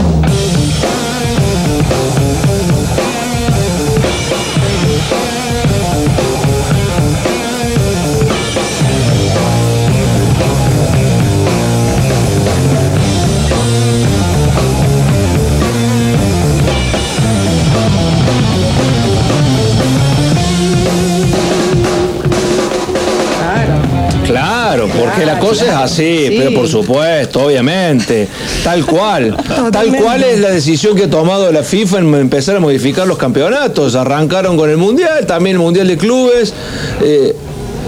Claro, 24.73 24.87
porque 24.87 25.25
la 25.25 25.37
cosa 25.39 25.65
es 25.65 25.71
así, 25.71 26.27
Sí. 26.29 26.35
pero 26.37 26.53
por 26.53 26.67
supuesto, 26.67 27.45
obviamente, 27.45 28.27
tal 28.63 28.85
cual. 28.85 29.35
Tal 29.71 29.95
cual 29.95 30.23
es 30.23 30.39
la 30.39 30.49
decisión 30.49 30.95
que 30.95 31.03
ha 31.03 31.09
tomado 31.09 31.51
la 31.51 31.63
FIFA 31.63 31.99
en 31.99 32.15
empezar 32.15 32.55
a 32.55 32.59
modificar 32.59 33.05
los 33.07 33.17
campeonatos. 33.17 33.95
Arrancaron 33.95 34.55
con 34.55 34.69
el 34.69 34.77
Mundial, 34.77 35.25
también 35.25 35.57
el 35.57 35.61
Mundial 35.61 35.87
de 35.87 35.97
Clubes. 35.97 36.53
eh, 37.01 37.35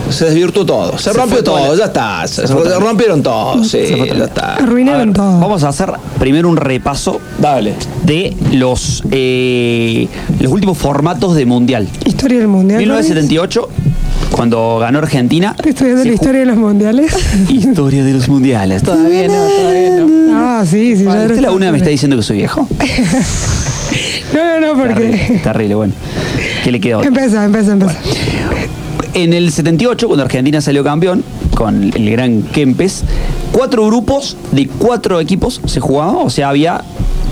se 0.10 0.26
desvirtuó 0.26 0.66
todo, 0.66 0.98
se, 0.98 1.06
Se 1.06 1.14
rompió 1.14 1.44
todo 1.44 1.76
ya 1.76 1.86
está, 1.86 2.28
se, 2.28 2.46
rompieron 2.46 3.24
todo, 3.24 3.64
sí, 3.64 3.80
ya 4.16 4.26
está. 4.26 4.56
Arruinaron 4.56 5.14
todo. 5.14 5.40
Vamos 5.40 5.64
a 5.64 5.70
hacer 5.70 5.92
primero 6.20 6.50
un 6.50 6.58
repaso 6.58 7.20
Dale. 7.40 7.74
de 8.04 8.36
los, 8.52 9.02
eh, 9.12 10.08
los 10.40 10.52
últimos 10.52 10.78
formatos 10.78 11.36
de 11.36 11.46
Mundial. 11.46 11.88
Historia 12.06 12.38
del 12.40 12.48
mundial. 12.50 12.80
1978, 12.80 13.70
cuando 14.34 14.80
ganó 14.80 15.00
Argentina. 15.00 15.52
¿Estás 15.52 15.68
estudiando 15.68 16.04
la 16.04 16.14
historia 16.14 16.40
de 16.42 16.46
los 16.48 16.58
mundiales? 16.58 17.16
Historia 17.50 18.04
de 18.04 18.14
los 18.14 18.28
mundiales. 18.28 18.84
Todavía 18.84 19.28
no, 19.28 19.34
todavía 19.34 19.90
no. 20.00 20.36
Ah, 20.36 20.66
sí, 20.66 20.98
sí. 20.98 21.04
ya 21.06 21.12
Usted 21.12 21.40
la 21.40 21.52
una 21.52 21.72
me 21.72 21.78
está 21.78 21.90
diciendo 21.90 22.18
que 22.18 22.24
soy 22.24 22.38
viejo. 22.38 22.68
No, 24.34 24.60
no, 24.60 24.74
no, 24.74 24.82
porque. 24.82 24.96
Terrible, 24.96 25.40
terrible, 25.44 25.76
bueno. 25.76 25.94
¿Qué 26.64 26.72
le 26.72 26.82
quedó? 26.82 27.04
Empieza, 27.04 27.46
empieza, 27.46 27.74
empieza. 27.74 27.96
En 29.14 29.32
el 29.34 29.52
78, 29.52 30.08
cuando 30.08 30.24
Argentina 30.24 30.60
salió 30.60 30.84
campeón, 30.84 31.24
con 31.56 31.84
el 31.84 32.10
gran 32.10 32.42
Kempes, 32.42 33.04
cuatro 33.52 33.86
grupos 33.86 34.36
de 34.52 34.68
cuatro 34.68 35.20
equipos 35.20 35.62
se 35.66 35.80
jugaban, 35.80 36.16
o 36.18 36.32
sea, 36.32 36.50
había 36.50 36.84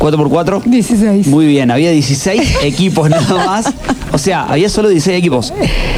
4x4. 0.01 0.63
16. 0.63 1.27
Muy 1.27 1.45
bien, 1.45 1.69
había 1.69 1.91
16 1.91 2.57
equipos 2.63 3.09
nada 3.09 3.45
más. 3.45 3.65
O 4.11 4.17
sea, 4.17 4.43
había 4.45 4.67
solo 4.67 4.89
16 4.89 5.17
equipos, 5.17 5.53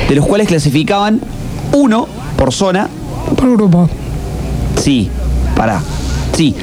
de 0.10 0.16
los 0.16 0.26
cuales 0.26 0.48
clasificaban 0.48 1.22
uno 1.72 2.08
por 2.38 2.52
zona. 2.54 2.90
Por 3.38 3.52
grupo. 3.54 3.90
Sí, 4.82 5.10
pará. 5.56 5.82
Sí. 6.36 6.54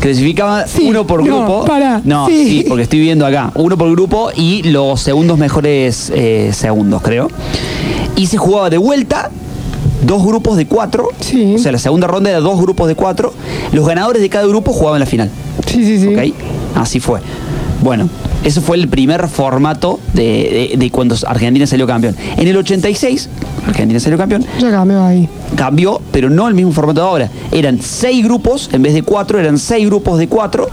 Clasificaba 0.00 0.64
uno 0.82 1.06
por 1.06 1.24
no, 1.26 1.38
grupo. 1.38 1.64
pará, 1.64 2.00
No, 2.04 2.26
sí. 2.26 2.44
sí. 2.62 2.64
porque 2.68 2.82
estoy 2.82 2.98
viendo 3.00 3.24
acá. 3.24 3.50
Uno 3.54 3.78
por 3.78 3.90
grupo 3.90 4.30
y 4.34 4.62
los 4.64 5.00
segundos 5.00 5.38
mejores 5.38 6.12
eh, 6.14 6.50
segundos, 6.52 7.00
creo. 7.02 7.28
Y 8.16 8.26
se 8.26 8.36
jugaba 8.38 8.70
de 8.70 8.78
vuelta 8.78 9.30
dos 10.04 10.24
grupos 10.24 10.56
de 10.56 10.66
cuatro. 10.66 11.08
O 11.54 11.58
sea, 11.58 11.72
la 11.72 11.78
segunda 11.78 12.06
ronda 12.06 12.30
era 12.30 12.40
dos 12.40 12.60
grupos 12.60 12.88
de 12.88 12.94
cuatro. 12.94 13.32
Los 13.72 13.86
ganadores 13.86 14.20
de 14.20 14.28
cada 14.28 14.46
grupo 14.46 14.72
jugaban 14.72 15.00
la 15.00 15.06
final. 15.06 15.30
Sí, 15.76 15.84
sí, 15.84 15.98
sí. 16.00 16.14
¿Ok? 16.14 16.34
Así 16.76 17.00
fue. 17.00 17.20
Bueno, 17.82 18.08
eso 18.42 18.62
fue 18.62 18.76
el 18.78 18.88
primer 18.88 19.28
formato 19.28 20.00
de, 20.14 20.68
de- 20.72 20.76
de 20.78 20.90
cuando 20.90 21.14
Argentina 21.26 21.66
salió 21.66 21.86
campeón. 21.86 22.16
En 22.36 22.48
el 22.48 22.56
86, 22.56 23.28
Argentina 23.66 24.00
salió 24.00 24.16
campeón, 24.16 24.44
Ya 24.58 24.70
cambió 24.70 25.04
ahí. 25.04 25.28
cambió, 25.56 26.00
pero 26.10 26.30
no 26.30 26.48
el 26.48 26.54
mismo 26.54 26.72
formato 26.72 27.00
de 27.02 27.06
ahora. 27.06 27.30
Eran 27.52 27.80
seis 27.82 28.24
grupos, 28.24 28.70
en 28.72 28.82
vez 28.82 28.94
de 28.94 29.02
cuatro, 29.02 29.38
eran 29.38 29.58
seis 29.58 29.86
grupos 29.86 30.18
de 30.18 30.26
cuatro 30.28 30.68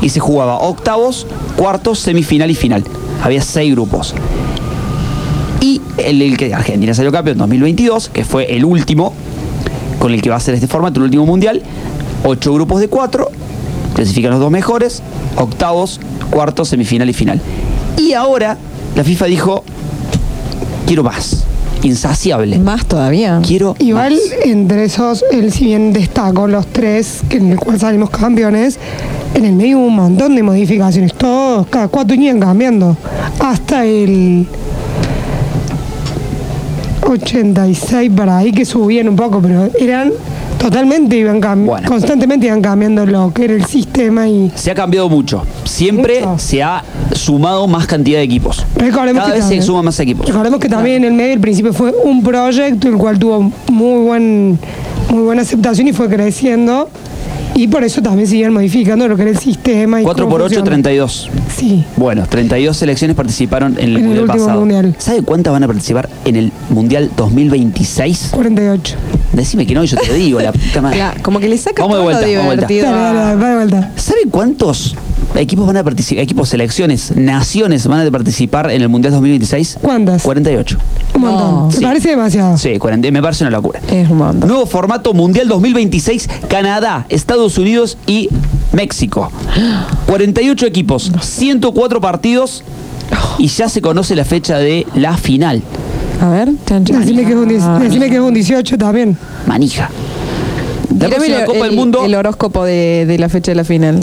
y 0.00 0.08
se 0.08 0.20
jugaba 0.20 0.58
octavos, 0.60 1.26
cuartos, 1.56 1.98
semifinal 1.98 2.50
y 2.50 2.54
final. 2.54 2.82
Había 3.22 3.42
seis 3.42 3.72
grupos. 3.72 4.14
Y 5.60 5.80
el, 5.98 6.22
el 6.22 6.36
que 6.36 6.54
Argentina 6.54 6.94
salió 6.94 7.10
campeón 7.12 7.34
en 7.34 7.38
2022, 7.40 8.08
que 8.10 8.24
fue 8.24 8.56
el 8.56 8.64
último 8.64 9.12
con 9.98 10.14
el 10.14 10.22
que 10.22 10.30
va 10.30 10.36
a 10.36 10.40
ser 10.40 10.54
este 10.54 10.68
formato, 10.68 11.00
el 11.00 11.04
último 11.04 11.26
mundial, 11.26 11.60
ocho 12.24 12.54
grupos 12.54 12.80
de 12.80 12.88
cuatro, 12.88 13.28
clasifican 13.94 14.30
los 14.30 14.40
dos 14.40 14.50
mejores, 14.50 15.02
octavos, 15.36 16.00
cuartos, 16.30 16.68
semifinal 16.68 17.08
y 17.08 17.12
final. 17.12 17.40
Y 17.96 18.12
ahora 18.12 18.56
la 18.94 19.04
FIFA 19.04 19.26
dijo, 19.26 19.64
quiero 20.86 21.02
más, 21.02 21.44
insaciable. 21.82 22.58
Más 22.58 22.86
todavía. 22.86 23.40
Quiero 23.44 23.76
Igual 23.78 24.18
entre 24.44 24.84
esos, 24.84 25.24
él 25.30 25.52
si 25.52 25.66
bien 25.66 25.92
destacó 25.92 26.46
los 26.46 26.66
tres 26.66 27.20
que 27.28 27.38
en 27.38 27.52
el 27.52 27.58
cual 27.58 27.78
salimos 27.78 28.10
campeones, 28.10 28.78
en 29.34 29.44
el 29.44 29.52
medio 29.52 29.78
hubo 29.78 29.86
un 29.86 29.96
montón 29.96 30.34
de 30.34 30.42
modificaciones, 30.42 31.14
todos, 31.14 31.66
cada 31.68 31.88
cuatro 31.88 32.14
iban 32.14 32.40
cambiando. 32.40 32.96
Hasta 33.40 33.84
el 33.84 34.46
86 37.06 38.10
para 38.14 38.38
ahí 38.38 38.52
que 38.52 38.64
subían 38.64 39.08
un 39.08 39.16
poco, 39.16 39.40
pero 39.40 39.70
eran 39.78 40.12
totalmente 40.58 41.16
iban 41.16 41.40
cambiando, 41.40 41.88
constantemente 41.88 42.46
iban 42.46 42.60
cambiando 42.60 43.06
lo 43.06 43.32
que 43.32 43.44
era 43.44 43.54
el 43.54 43.64
sistema 43.64 44.28
y 44.28 44.50
Se 44.54 44.70
ha 44.70 44.74
cambiado 44.74 45.08
mucho. 45.08 45.42
Siempre 45.64 46.24
se 46.38 46.62
ha 46.62 46.84
sumado 47.12 47.66
más 47.66 47.86
cantidad 47.86 48.18
de 48.18 48.24
equipos. 48.24 48.64
Recordemos 48.76 49.22
Cada 49.22 49.34
vez 49.34 49.44
se 49.44 49.62
suman 49.62 49.84
más 49.84 49.98
equipos. 50.00 50.26
Recordemos 50.26 50.60
que 50.60 50.68
también 50.68 51.04
en 51.04 51.04
el 51.04 51.12
medio 51.12 51.34
al 51.34 51.40
principio 51.40 51.72
fue 51.72 51.94
un 52.04 52.22
proyecto 52.22 52.88
el 52.88 52.96
cual 52.96 53.18
tuvo 53.18 53.52
muy 53.70 54.04
buen 54.04 54.58
muy 55.10 55.22
buena 55.22 55.42
aceptación 55.42 55.88
y 55.88 55.92
fue 55.92 56.08
creciendo 56.08 56.88
y 57.54 57.66
por 57.66 57.82
eso 57.82 58.00
también 58.02 58.28
siguen 58.28 58.52
modificando 58.52 59.08
lo 59.08 59.16
que 59.16 59.22
era 59.22 59.30
el 59.32 59.38
sistema 59.38 60.00
y 60.00 60.04
4 60.04 60.24
cómo 60.24 60.34
por 60.36 60.42
8, 60.42 60.56
funciona. 60.60 60.70
32. 60.70 61.30
Sí. 61.56 61.84
Bueno, 61.96 62.24
32 62.28 62.76
selecciones 62.76 63.16
participaron 63.16 63.72
en 63.78 63.88
el, 63.90 63.96
En 63.96 63.96
el 63.96 64.04
Mundial 64.04 64.26
pasado. 64.26 64.60
Mundial. 64.60 64.94
¿Sabe 64.98 65.22
cuántas 65.22 65.52
van 65.52 65.64
a 65.64 65.66
participar 65.66 66.08
en 66.24 66.36
el 66.36 66.52
Mundial 66.70 67.10
2026? 67.16 68.28
48. 68.32 68.96
Decime 69.38 69.66
que 69.66 69.74
no, 69.74 69.84
yo 69.84 69.96
te 69.96 70.12
digo, 70.14 70.40
la 70.40 70.52
puta 70.52 70.80
madre. 70.82 70.96
Claro, 70.98 71.22
como 71.22 71.38
que 71.40 71.48
le 71.48 71.56
saca 71.58 71.82
Vamos 71.82 71.98
de 71.98 72.02
todo 72.02 72.10
lo 72.12 72.18
vuelta, 72.18 72.38
vamos 72.38 72.56
de 72.56 72.66
vuelta. 72.66 72.90
Dale, 72.92 73.36
de 73.46 73.54
vuelta. 73.56 73.92
¿Sabe 73.96 74.20
cuántos 74.30 74.94
equipos 75.36 75.66
van 75.66 75.76
a 75.76 75.84
participar, 75.84 76.22
equipos, 76.24 76.48
selecciones, 76.48 77.12
naciones 77.16 77.86
van 77.86 78.06
a 78.06 78.10
participar 78.10 78.70
en 78.70 78.82
el 78.82 78.88
Mundial 78.88 79.12
2026? 79.12 79.78
¿Cuántas? 79.80 80.22
48. 80.22 80.78
Un 81.14 81.20
montón. 81.20 81.68
¿Te 81.70 81.76
Sí. 81.78 81.82
parece 81.84 82.08
demasiado? 82.10 82.58
Sí, 82.58 82.78
40, 82.78 83.10
me 83.10 83.22
parece 83.22 83.44
una 83.44 83.50
locura. 83.50 83.80
Es 83.90 84.08
un 84.10 84.18
montón. 84.18 84.48
Nuevo 84.48 84.66
formato 84.66 85.14
Mundial 85.14 85.46
2026, 85.48 86.28
Canadá, 86.48 87.06
Estados 87.08 87.58
Unidos 87.58 87.96
y 88.06 88.28
México. 88.72 89.30
48 90.06 90.66
equipos, 90.66 91.12
104 91.20 92.00
partidos 92.00 92.64
y 93.38 93.46
ya 93.48 93.68
se 93.68 93.80
conoce 93.80 94.14
la 94.16 94.24
fecha 94.24 94.58
de 94.58 94.86
la 94.94 95.16
final. 95.16 95.62
A 96.20 96.28
ver, 96.30 96.50
chan. 96.66 96.84
Decime 96.84 97.24
que, 97.24 97.30
es 97.30 97.36
un, 97.36 97.48
decime 97.80 98.08
que 98.10 98.14
es 98.16 98.20
un 98.20 98.34
18 98.34 98.76
también. 98.78 99.16
Manija. 99.46 99.90
La 100.98 101.08
próxima 101.08 101.44
Copa 101.44 101.58
del 101.60 101.70
el- 101.70 101.76
Mundo. 101.76 102.04
El 102.04 102.14
horóscopo 102.14 102.64
de, 102.64 103.04
de 103.06 103.18
la 103.18 103.28
fecha 103.28 103.52
de 103.52 103.56
la 103.56 103.64
final. 103.64 104.00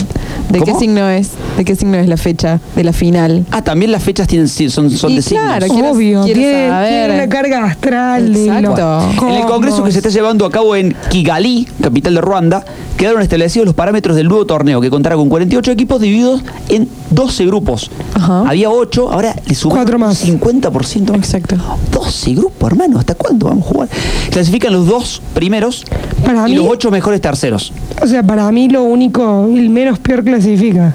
¿De 0.50 0.60
qué 0.62 0.74
signo 0.74 1.08
es? 1.10 1.30
¿De 1.56 1.64
qué 1.64 1.74
signo 1.74 1.96
es 1.98 2.08
la 2.08 2.16
fecha 2.16 2.60
de 2.76 2.84
la 2.84 2.92
final? 2.92 3.44
Ah, 3.50 3.62
también 3.62 3.90
las 3.92 4.02
fechas 4.02 4.26
tienen, 4.28 4.48
son, 4.48 4.90
son 4.90 5.10
Y 5.10 5.16
de 5.16 5.22
claro, 5.22 5.66
signos. 5.66 5.80
quiero- 5.80 5.90
Obvio, 5.96 6.22
quiero 6.24 6.40
tiene, 6.40 6.68
saber. 6.68 6.88
tiene 7.08 7.14
una 7.14 7.28
carga 7.28 7.64
astral 7.64 8.36
Exacto. 8.36 9.26
En 9.28 9.34
el 9.34 9.44
congreso 9.46 9.82
que 9.84 9.92
se 9.92 9.98
está 9.98 10.10
llevando 10.10 10.44
a 10.46 10.50
cabo 10.50 10.76
en 10.76 10.94
Kigali, 11.10 11.66
capital 11.80 12.14
de 12.14 12.20
Ruanda, 12.20 12.64
quedaron 12.96 13.22
establecidos 13.22 13.66
los 13.66 13.74
parámetros 13.74 14.16
del 14.16 14.28
nuevo 14.28 14.46
torneo, 14.46 14.80
que 14.80 14.90
contará 14.90 15.16
con 15.16 15.28
48 15.28 15.70
equipos 15.72 16.00
divididos 16.00 16.42
en 16.68 16.88
12 17.10 17.46
grupos. 17.46 17.90
Había 18.46 18.70
8, 18.70 19.10
ahora 19.12 19.34
le 19.46 19.56
Cuatro 19.68 19.98
más. 19.98 20.18
50%. 20.24 21.14
Exacto. 21.14 21.56
12 21.92 22.34
grupos, 22.34 22.70
hermano, 22.70 22.98
¿hasta 22.98 23.14
cuándo 23.14 23.46
vamos 23.46 23.66
a 23.66 23.68
jugar? 23.72 23.88
Clasifican 24.30 24.72
los 24.72 24.86
dos 24.86 25.20
primeros 25.34 25.84
Para 26.24 26.48
y 26.48 26.52
mí- 26.52 26.56
los 26.58 26.66
8 26.68 26.90
mejores 26.90 27.20
terceros. 27.20 27.72
O 28.02 28.06
sea, 28.06 28.22
para 28.22 28.50
mí 28.52 28.68
lo 28.68 28.82
único, 28.84 29.46
el 29.54 29.70
menos 29.70 29.98
peor 29.98 30.22
clasifica. 30.36 30.94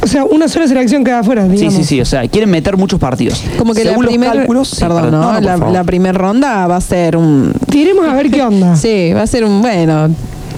O 0.00 0.06
sea, 0.06 0.24
una 0.24 0.46
sola 0.48 0.68
selección 0.68 1.02
queda 1.04 1.18
afuera, 1.20 1.44
Sí, 1.46 1.52
digamos. 1.52 1.74
sí, 1.74 1.84
sí, 1.84 2.00
o 2.00 2.04
sea, 2.04 2.26
quieren 2.28 2.50
meter 2.50 2.76
muchos 2.76 3.00
partidos. 3.00 3.42
Como 3.58 3.74
que 3.74 3.82
Según 3.82 4.06
la 4.06 4.12
los 4.12 4.24
cálculos, 4.32 4.68
sí, 4.68 4.76
perdón, 4.80 5.02
perdón, 5.02 5.20
¿no? 5.20 5.32
por 5.34 5.42
la, 5.42 5.58
favor. 5.58 5.86
primera 5.86 6.16
ronda 6.16 6.66
va 6.68 6.76
a 6.76 6.80
ser 6.80 7.16
un. 7.16 7.52
Tiremos 7.68 8.06
a 8.06 8.14
ver 8.14 8.30
qué 8.30 8.42
onda. 8.42 8.76
Sí, 8.76 9.12
va 9.12 9.22
a 9.22 9.26
ser 9.26 9.44
un. 9.44 9.60
Bueno. 9.60 10.08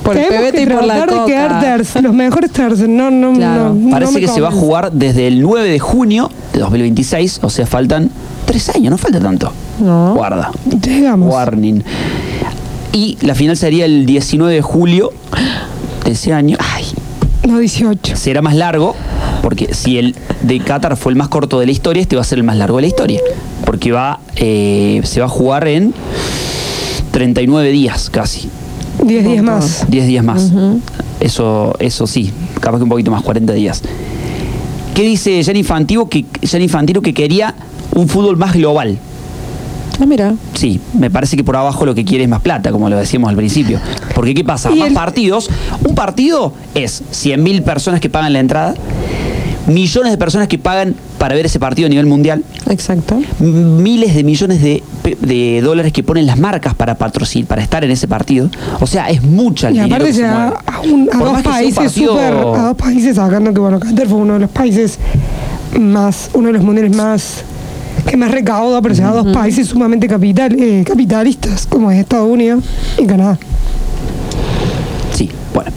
Por 0.03 0.17
el 0.17 0.25
Tenemos 0.29 0.47
pebete 0.51 0.57
que 0.67 0.73
y 0.73 0.77
por 0.77 0.85
la 0.87 0.95
tratar 0.95 1.11
de 1.11 1.17
coca. 1.17 1.27
quedar 1.27 1.61
terceros, 1.61 2.03
los 2.05 2.15
mejores 2.15 2.51
terceros. 2.51 2.89
No, 2.89 3.11
no, 3.11 3.33
Claro. 3.35 3.65
no, 3.65 3.75
no 3.75 3.91
Parece 3.91 4.13
me 4.13 4.21
que 4.21 4.29
se 4.29 4.41
va 4.41 4.49
a 4.49 4.51
convence. 4.51 4.67
jugar 4.67 4.93
desde 4.93 5.27
el 5.27 5.43
9 5.43 5.69
de 5.69 5.79
junio 5.79 6.31
de 6.55 6.61
2026, 6.61 7.41
o 7.43 7.51
sea, 7.51 7.67
faltan 7.67 8.11
3 8.47 8.69
años, 8.77 8.91
no 8.93 8.97
falta 8.99 9.21
tanto. 9.21 9.53
No. 9.79 10.15
Guarda. 10.15 10.53
Llegamos. 10.83 11.33
Warning. 11.35 11.83
Y 12.93 13.19
la 13.21 13.35
final 13.35 13.57
sería 13.59 13.85
el 13.85 14.07
19 14.07 14.55
de 14.55 14.63
julio 14.63 15.13
de 16.05 16.13
ese 16.13 16.33
año. 16.33 16.57
Ay, 16.59 16.80
No, 17.51 17.59
18. 17.59 18.17
será 18.17 18.43
más 18.43 18.55
largo, 18.55 18.95
porque 19.43 19.75
si 19.75 19.99
el 19.99 20.15
de 20.43 20.61
Qatar 20.61 20.97
fue 20.97 21.11
el 21.11 21.19
más 21.19 21.29
corto 21.29 21.59
de 21.59 21.67
la 21.67 21.73
historia, 21.73 22.01
este 22.01 22.15
va 22.15 22.23
a 22.23 22.25
ser 22.25 22.39
el 22.39 22.45
más 22.45 22.57
largo 22.57 22.77
de 22.77 22.83
la 22.83 22.89
historia. 22.89 23.21
Porque 23.65 23.91
va, 23.91 24.21
eh, 24.37 25.01
se 25.05 25.21
va 25.21 25.27
a 25.27 25.29
jugar 25.29 25.67
en 25.67 25.93
39 27.11 27.71
días 27.71 28.09
casi. 28.09 28.49
10 29.05 29.25
días 29.25 29.43
más. 29.43 29.85
10 29.89 30.07
días 30.07 30.25
más. 30.25 30.53
Eso, 31.19 31.75
eso 31.81 32.07
sí, 32.07 32.33
capaz 32.61 32.79
que 32.79 32.85
un 32.85 32.91
poquito 32.91 33.11
más, 33.11 33.23
40 33.23 33.53
días. 33.53 33.83
¿Qué 34.95 35.03
dice 35.03 35.43
Gianni 35.43 35.61
Infantino 35.61 36.09
que, 36.09 36.25
Infantino 36.59 37.03
que 37.03 37.15
quería 37.15 37.55
un 37.95 38.09
fútbol 38.09 38.37
más 38.37 38.55
global? 38.55 38.99
Ah, 40.01 40.07
mira. 40.07 40.35
Sí, 40.55 40.81
me 40.95 41.11
parece 41.11 41.37
que 41.37 41.45
por 41.45 41.57
abajo 41.57 41.85
lo 41.85 41.95
que 41.95 42.05
quiere 42.05 42.25
es 42.25 42.31
más 42.31 42.41
plata, 42.41 42.73
como 42.73 42.89
lo 42.89 42.97
decíamos 42.97 43.29
al 43.29 43.37
principio. 43.37 43.79
Porque 44.15 44.35
¿qué 44.35 44.45
pasa? 44.45 44.71
Más 44.71 44.89
el- 44.89 44.95
partidos. 44.95 45.51
Un 45.87 45.95
partido 45.95 46.55
es 46.75 47.03
100.000 47.13 47.63
personas 47.63 48.01
que 48.01 48.09
pagan 48.09 48.33
la 48.33 48.41
entrada, 48.41 48.75
millones 49.67 50.11
de 50.13 50.19
personas 50.19 50.49
que 50.49 50.59
pagan 50.59 50.95
para 51.19 51.35
ver 51.35 51.45
ese 51.47 51.61
partido 51.61 51.87
a 51.87 51.91
nivel 51.91 52.07
mundial, 52.07 52.43
Exacto. 52.71 53.21
miles 53.41 54.15
de 54.15 54.25
millones 54.25 54.63
de, 54.63 55.61
dólares 55.63 55.93
que 55.93 56.03
ponen 56.03 56.27
las 56.27 56.39
marcas 56.39 56.75
para 56.75 56.95
patrocinar, 56.97 57.47
para 57.49 57.63
estar 57.63 57.85
en 57.85 57.91
ese 57.91 58.09
partido. 58.09 58.49
O 58.81 58.87
sea, 58.87 59.11
es 59.11 59.23
mucha 59.23 59.69
el 59.69 59.77
Y 59.77 59.81
dinero 59.81 59.97
aparte 59.97 60.09
que 60.11 60.15
se 60.15 60.23
ya 60.23 60.33
mueve. 60.35 60.57
a, 60.67 60.81
un- 60.81 61.09
a 61.13 61.19
dos 61.33 61.43
países 61.43 61.75
partido- 61.75 62.13
super, 62.13 62.33
a 62.33 62.63
dos 62.69 62.77
países 62.77 63.17
sacando 63.17 63.53
que 63.53 63.61
bueno, 63.61 63.79
Qatar 63.79 64.09
fue 64.09 64.19
uno 64.19 64.33
de 64.35 64.41
los 64.41 64.51
países 64.51 64.99
más, 65.79 66.31
uno 66.33 66.47
de 66.49 66.53
los 66.55 66.65
mundiales 66.65 66.97
más 66.97 67.45
que 68.11 68.17
más 68.17 68.31
recauda, 68.33 68.83
pero 68.83 68.95
sea 68.95 69.11
a 69.11 69.15
dos 69.15 69.33
países 69.33 69.69
sumamente 69.69 70.09
capital, 70.09 70.55
eh, 70.59 70.83
capitalistas, 70.85 71.67
como 71.67 71.91
es 71.93 71.99
Estados 72.01 72.29
Unidos 72.29 72.65
y 72.99 73.07
Canadá. 73.07 73.39
Sí, 75.15 75.31
bueno. 75.55 75.71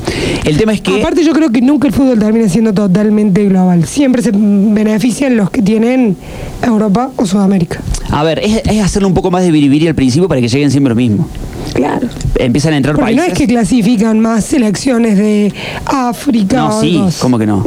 El 0.43 0.57
tema 0.57 0.73
es 0.73 0.81
que. 0.81 0.99
Aparte 0.99 1.23
yo 1.23 1.31
creo 1.33 1.51
que 1.51 1.61
nunca 1.61 1.87
el 1.87 1.93
fútbol 1.93 2.17
termina 2.17 2.49
siendo 2.49 2.73
totalmente 2.73 3.45
global. 3.45 3.85
Siempre 3.85 4.21
se 4.23 4.31
benefician 4.33 5.37
los 5.37 5.51
que 5.51 5.61
tienen 5.61 6.17
Europa 6.61 7.11
o 7.17 7.25
Sudamérica. 7.25 7.81
A 8.09 8.23
ver, 8.23 8.39
es, 8.39 8.61
es 8.65 8.81
hacerle 8.81 9.07
un 9.07 9.13
poco 9.13 9.29
más 9.29 9.43
de 9.43 9.51
biribiri 9.51 9.87
al 9.87 9.95
principio 9.95 10.27
para 10.27 10.41
que 10.41 10.47
lleguen 10.47 10.71
siempre 10.71 10.89
lo 10.89 10.95
mismo. 10.95 11.27
Claro. 11.73 12.07
Empiezan 12.35 12.73
a 12.73 12.77
entrar 12.77 12.95
Porque 12.95 13.11
no 13.11 13.17
países. 13.21 13.33
es 13.33 13.39
que 13.39 13.47
clasifican 13.53 14.19
más 14.19 14.43
selecciones 14.45 15.17
de 15.17 15.53
África. 15.85 16.57
No, 16.57 16.77
o 16.77 16.81
sí. 16.81 16.99
¿cómo 17.19 17.37
que 17.37 17.45
no? 17.45 17.63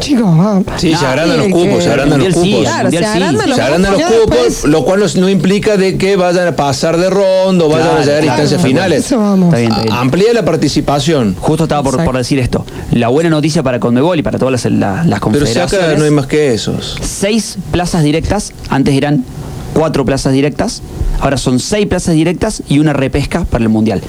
Chicos, 0.00 0.26
ah. 0.28 0.60
Sí, 0.76 0.94
se 0.94 1.06
agrandan 1.06 1.38
los 1.38 1.46
cupos, 1.48 1.76
que- 1.76 1.82
se 1.82 1.90
agrandan 1.90 2.18
los 2.24 2.34
sí, 2.34 2.50
cupos. 2.50 2.60
Claro, 2.64 2.90
se 2.90 2.98
agrandan 2.98 3.48
los 3.48 3.56
Se 3.56 3.62
agrandan 3.62 3.92
los 3.92 4.02
cupos, 4.02 4.30
después- 4.30 4.64
lo 4.64 4.84
cual 4.84 5.02
no- 5.16 5.28
implica 5.28 5.76
de 5.76 5.96
que 5.96 6.16
vayan 6.16 6.48
a 6.48 6.56
pasar 6.56 6.96
de 6.96 7.08
rondo, 7.10 7.68
vayan 7.68 7.86
Claro, 7.88 8.00
a 8.02 8.04
llegar 8.04 8.18
a 8.18 8.22
claro, 8.22 8.42
instancias 8.42 8.60
claro. 8.60 8.68
finales. 8.68 9.06
Eso 9.06 9.18
vamos. 9.18 9.46
Está 9.48 9.58
bien, 9.58 9.70
está 9.72 9.82
bien. 9.82 9.94
Amplía 9.94 10.32
la 10.34 10.44
participación. 10.44 11.36
Justo 11.40 11.64
estaba 11.64 11.82
por, 11.82 12.04
por 12.04 12.16
decir 12.16 12.38
esto. 12.38 12.64
La 12.92 13.08
buena 13.08 13.30
noticia 13.30 13.62
para 13.62 13.80
Conmebol 13.80 14.18
y 14.18 14.22
para 14.22 14.38
todas 14.38 14.52
las, 14.52 14.72
la- 14.72 15.04
las 15.04 15.20
Pero 15.32 15.46
si 15.46 15.58
acá 15.58 15.94
no 15.96 16.04
hay 16.04 16.10
más 16.10 16.26
que 16.26 16.52
esos. 16.54 16.96
seis 17.02 17.56
plazas 17.70 18.02
directas. 18.02 18.52
Antes 18.68 18.94
eran 18.94 19.24
cuatro 19.74 20.04
plazas 20.04 20.32
directas. 20.32 20.82
Ahora 21.20 21.36
son 21.38 21.58
seis 21.58 21.86
plazas 21.86 22.14
directas 22.14 22.62
y 22.68 22.78
una 22.78 22.92
repesca 22.92 23.44
para 23.44 23.62
el 23.64 23.70
Mundial. 23.70 24.02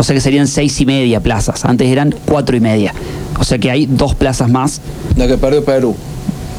O 0.00 0.02
sea 0.02 0.14
que 0.14 0.20
serían 0.22 0.46
seis 0.46 0.80
y 0.80 0.86
media 0.86 1.20
plazas. 1.20 1.66
Antes 1.66 1.86
eran 1.88 2.14
cuatro 2.24 2.56
y 2.56 2.60
media. 2.60 2.94
O 3.38 3.44
sea 3.44 3.58
que 3.58 3.70
hay 3.70 3.84
dos 3.84 4.14
plazas 4.14 4.48
más. 4.48 4.80
La 5.16 5.26
que 5.28 5.36
perdió 5.36 5.62
Perú. 5.62 5.94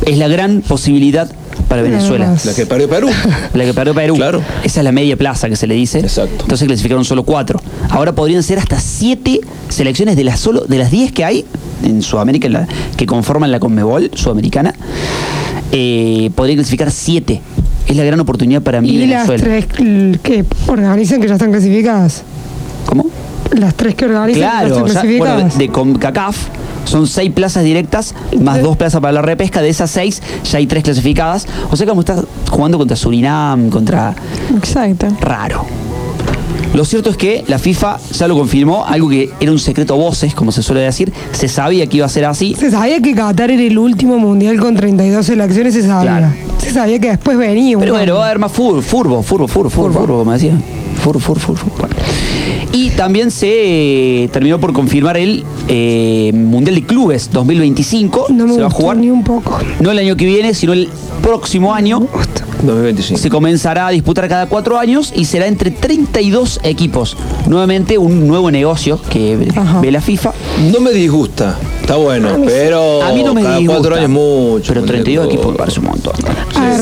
Es 0.05 0.19
la 0.19 0.27
gran 0.27 0.61
posibilidad 0.61 1.27
para 1.67 1.81
Venezuela. 1.81 2.35
La 2.45 2.53
que 2.53 2.67
perdió 2.67 2.87
Perú. 2.87 3.09
La 3.55 3.65
que 3.65 3.73
perdió 3.73 3.95
Perú. 3.95 4.15
Claro. 4.15 4.41
Esa 4.63 4.81
es 4.81 4.83
la 4.83 4.91
media 4.91 5.17
plaza 5.17 5.49
que 5.49 5.55
se 5.55 5.65
le 5.65 5.73
dice. 5.73 5.99
Exacto. 6.01 6.43
Entonces 6.43 6.67
clasificaron 6.67 7.03
solo 7.03 7.23
cuatro. 7.23 7.59
Ahora 7.89 8.13
podrían 8.13 8.43
ser 8.43 8.59
hasta 8.59 8.79
siete 8.79 9.41
selecciones 9.69 10.15
de 10.15 10.23
las 10.23 10.39
solo 10.39 10.61
de 10.61 10.77
las 10.77 10.91
diez 10.91 11.11
que 11.11 11.25
hay 11.25 11.43
en 11.83 12.03
Sudamérica, 12.03 12.45
en 12.45 12.53
la- 12.53 12.67
que 12.95 13.07
conforman 13.07 13.49
la 13.51 13.59
Conmebol 13.59 14.11
sudamericana. 14.13 14.75
eh, 15.71 16.29
podrían 16.35 16.57
clasificar 16.57 16.91
siete. 16.91 17.41
Es 17.87 17.95
la 17.97 18.03
gran 18.03 18.19
oportunidad 18.19 18.61
para 18.61 18.81
mí 18.81 18.89
Y 18.89 19.07
las 19.07 19.27
Venezuela. 19.27 19.65
tres 19.67 19.79
l- 19.79 20.19
que 20.21 20.45
organizan 20.67 21.19
que 21.21 21.27
ya 21.27 21.33
están 21.33 21.49
clasificadas. 21.51 22.23
Las 23.51 23.75
tres 23.75 23.95
que 23.95 24.05
organizan 24.05 24.41
Claro, 24.41 24.75
ya- 24.77 24.83
clasificadas. 24.93 25.35
bueno, 25.43 25.49
de 25.57 25.67
CONCACAF 25.69 26.37
son 26.85 27.05
seis 27.07 27.31
plazas 27.31 27.63
directas 27.63 28.15
más 28.39 28.61
dos 28.61 28.77
plazas 28.77 29.01
para 29.01 29.11
la 29.13 29.21
repesca. 29.21 29.61
De 29.61 29.69
esas 29.69 29.91
seis 29.91 30.21
ya 30.49 30.57
hay 30.57 30.67
tres 30.67 30.83
clasificadas. 30.83 31.47
O 31.69 31.75
sea 31.75 31.85
como 31.87 32.01
estás 32.01 32.23
jugando 32.49 32.77
contra 32.77 32.95
Surinam, 32.95 33.69
contra 33.69 34.15
Exacto. 34.55 35.07
raro. 35.19 35.65
Lo 36.73 36.85
cierto 36.85 37.09
es 37.09 37.17
que 37.17 37.43
la 37.49 37.59
FIFA 37.59 37.97
ya 38.13 38.29
lo 38.29 38.37
confirmó, 38.37 38.85
algo 38.85 39.09
que 39.09 39.29
era 39.41 39.51
un 39.51 39.59
secreto 39.59 39.93
a 39.93 39.97
voces, 39.97 40.33
como 40.33 40.53
se 40.53 40.63
suele 40.63 40.79
decir. 40.81 41.11
Se 41.33 41.49
sabía 41.49 41.85
que 41.87 41.97
iba 41.97 42.05
a 42.05 42.09
ser 42.09 42.23
así. 42.23 42.55
Se 42.57 42.71
sabía 42.71 43.01
que 43.01 43.13
Qatar 43.13 43.51
era 43.51 43.61
el 43.61 43.77
último 43.77 44.17
mundial 44.17 44.57
con 44.57 44.73
32 44.77 45.25
selecciones, 45.25 45.73
se 45.73 45.81
sabía. 45.85 46.17
Claro. 46.19 46.33
Se 46.59 46.71
sabía 46.71 46.97
que 46.99 47.09
después 47.09 47.37
venía 47.37 47.75
un 47.77 47.81
Pero 47.81 47.95
bueno, 47.95 48.15
va 48.15 48.21
a 48.23 48.25
haber 48.27 48.39
más 48.39 48.53
furbo, 48.53 48.81
furbo, 48.81 49.21
furbo, 49.21 49.47
furbo, 49.49 49.69
furbo, 49.69 49.99
furbo, 49.99 50.17
como 50.19 50.31
decía. 50.31 50.53
Furbo, 51.03 51.19
furbo, 51.19 51.41
furbo. 51.41 51.71
Bueno. 51.77 51.95
Y 52.73 52.89
también 52.91 53.31
se 53.31 54.23
eh, 54.23 54.29
terminó 54.29 54.59
por 54.59 54.71
confirmar 54.71 55.17
el 55.17 55.43
eh, 55.67 56.31
Mundial 56.33 56.75
de 56.75 56.83
Clubes 56.85 57.29
2025. 57.31 58.27
No 58.29 58.47
me 58.47 58.53
se 58.55 58.61
va 58.61 58.67
a 58.67 58.69
jugar 58.69 58.97
ni 58.97 59.09
un 59.09 59.23
poco. 59.23 59.59
no 59.79 59.91
el 59.91 59.99
año 59.99 60.15
que 60.15 60.25
viene, 60.25 60.53
sino 60.53 60.71
el 60.73 60.87
próximo 61.21 61.73
año. 61.73 62.07
2025. 62.63 63.19
Se 63.19 63.29
comenzará 63.29 63.87
a 63.87 63.89
disputar 63.89 64.29
cada 64.29 64.45
cuatro 64.45 64.77
años 64.77 65.11
y 65.15 65.25
será 65.25 65.47
entre 65.47 65.71
32 65.71 66.59
equipos. 66.63 67.17
Nuevamente 67.47 67.97
un 67.97 68.27
nuevo 68.27 68.51
negocio 68.51 69.01
que 69.09 69.35
ve 69.81 69.91
la 69.91 69.99
FIFA. 70.01 70.31
No 70.71 70.79
me 70.79 70.91
disgusta. 70.91 71.57
Está 71.81 71.95
bueno, 71.95 72.37
pero 72.45 73.01
A 73.03 73.11
mí 73.13 73.23
no 73.23 73.33
me 73.33 73.41
cada 73.41 73.57
disgusta. 73.57 73.79
cuatro 73.81 73.95
años 73.95 74.03
es 74.05 74.09
mucho. 74.11 74.73
Pero 74.73 74.85
32 74.85 75.25
mucho. 75.25 75.35
equipos 75.35 75.51
me 75.53 75.57
parece 75.57 75.79
un 75.79 75.85
montón. 75.87 76.13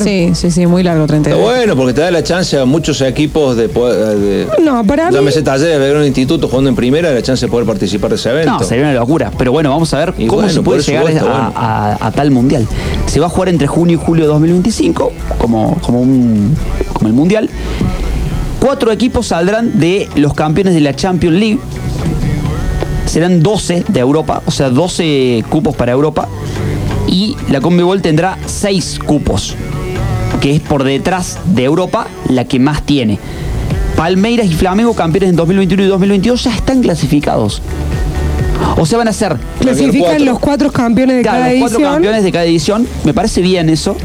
Sí, 0.04 0.32
sí, 0.34 0.52
sí, 0.52 0.68
muy 0.68 0.84
largo, 0.84 1.04
Está 1.06 1.14
32. 1.14 1.42
bueno 1.42 1.76
porque 1.76 1.94
te 1.94 2.02
da 2.02 2.12
la 2.12 2.24
chance 2.24 2.58
a 2.60 2.66
muchos 2.66 3.00
equipos 3.02 3.56
de 3.56 3.70
poder. 3.70 4.18
De, 4.18 4.48
No, 4.62 4.84
para 4.84 5.10
mí. 5.10 5.16
Llámese 5.16 5.42
Talleres, 5.42 5.79
ver 5.80 5.96
un 5.98 6.06
instituto 6.06 6.48
jugando 6.48 6.70
en 6.70 6.76
primera, 6.76 7.12
la 7.12 7.22
chance 7.22 7.46
de 7.46 7.52
poder 7.52 7.66
participar 7.66 8.10
de 8.10 8.16
ese 8.18 8.30
evento. 8.30 8.52
No, 8.52 8.64
sería 8.64 8.86
una 8.86 8.94
locura. 8.94 9.32
Pero 9.38 9.52
bueno, 9.52 9.70
vamos 9.70 9.94
a 9.94 9.98
ver 10.00 10.14
Y 10.18 10.28
cómo 10.28 10.42
bueno, 10.42 10.54
se 10.54 10.62
puede 10.62 10.82
llegar 10.82 11.10
está 11.10 11.22
a, 11.22 11.24
bueno. 11.26 11.54
a- 11.56 11.98
a 12.08 12.12
tal 12.12 12.32
mundial. 12.32 12.68
Se 13.08 13.20
va 13.20 13.26
a 13.28 13.30
jugar 13.30 13.50
entre 13.50 13.68
junio 13.68 14.00
y 14.02 14.06
julio 14.06 14.24
de 14.26 14.30
2025, 14.30 15.12
como, 15.38 15.76
como, 15.82 16.02
un, 16.02 16.56
como 16.94 17.08
el 17.08 17.14
mundial. 17.14 17.50
Cuatro 18.60 18.92
equipos 18.92 19.28
saldrán 19.28 19.80
de 19.80 20.10
los 20.16 20.34
campeones 20.34 20.74
de 20.74 20.82
la 20.82 20.94
Champions 20.96 21.38
League. 21.38 21.60
Serán 23.06 23.42
12 23.42 23.86
de 23.88 24.00
Europa, 24.00 24.44
o 24.46 24.52
sea, 24.52 24.70
12 24.70 25.44
cupos 25.50 25.76
para 25.76 25.92
Europa. 25.92 26.28
Y 27.08 27.36
la 27.50 27.60
Conmebol 27.60 28.02
tendrá 28.04 28.38
6 28.46 29.00
cupos, 29.04 29.56
que 30.42 30.56
es 30.56 30.62
por 30.62 30.84
detrás 30.84 31.40
de 31.46 31.64
Europa 31.64 32.06
la 32.28 32.46
que 32.46 32.60
más 32.60 32.84
tiene. 32.84 33.18
Palmeiras 34.04 34.48
y 34.48 34.54
Flamengo, 34.54 34.94
campeones 34.94 35.32
en 35.32 35.36
2021 35.36 35.84
y 35.84 35.88
2022, 35.88 36.44
ya 36.46 36.56
están 36.56 36.80
clasificados. 36.82 37.62
O 38.78 38.86
sea, 38.86 38.98
van 38.98 39.10
a 39.10 39.14
ser 39.14 39.36
Clasifican 39.60 40.24
los 40.24 40.40
cuatro 40.40 40.72
campeones 40.72 41.18
de 41.18 41.22
Claro, 41.22 41.40
cada 41.40 41.50
los 41.52 41.60
cuatro 41.60 41.78
edición. 41.80 41.94
campeones 41.96 42.24
de 42.24 42.32
cada 42.32 42.46
edición. 42.46 42.88
Me 43.04 43.14
parece 43.14 43.42
bien 43.42 43.70
eso. 43.70 43.98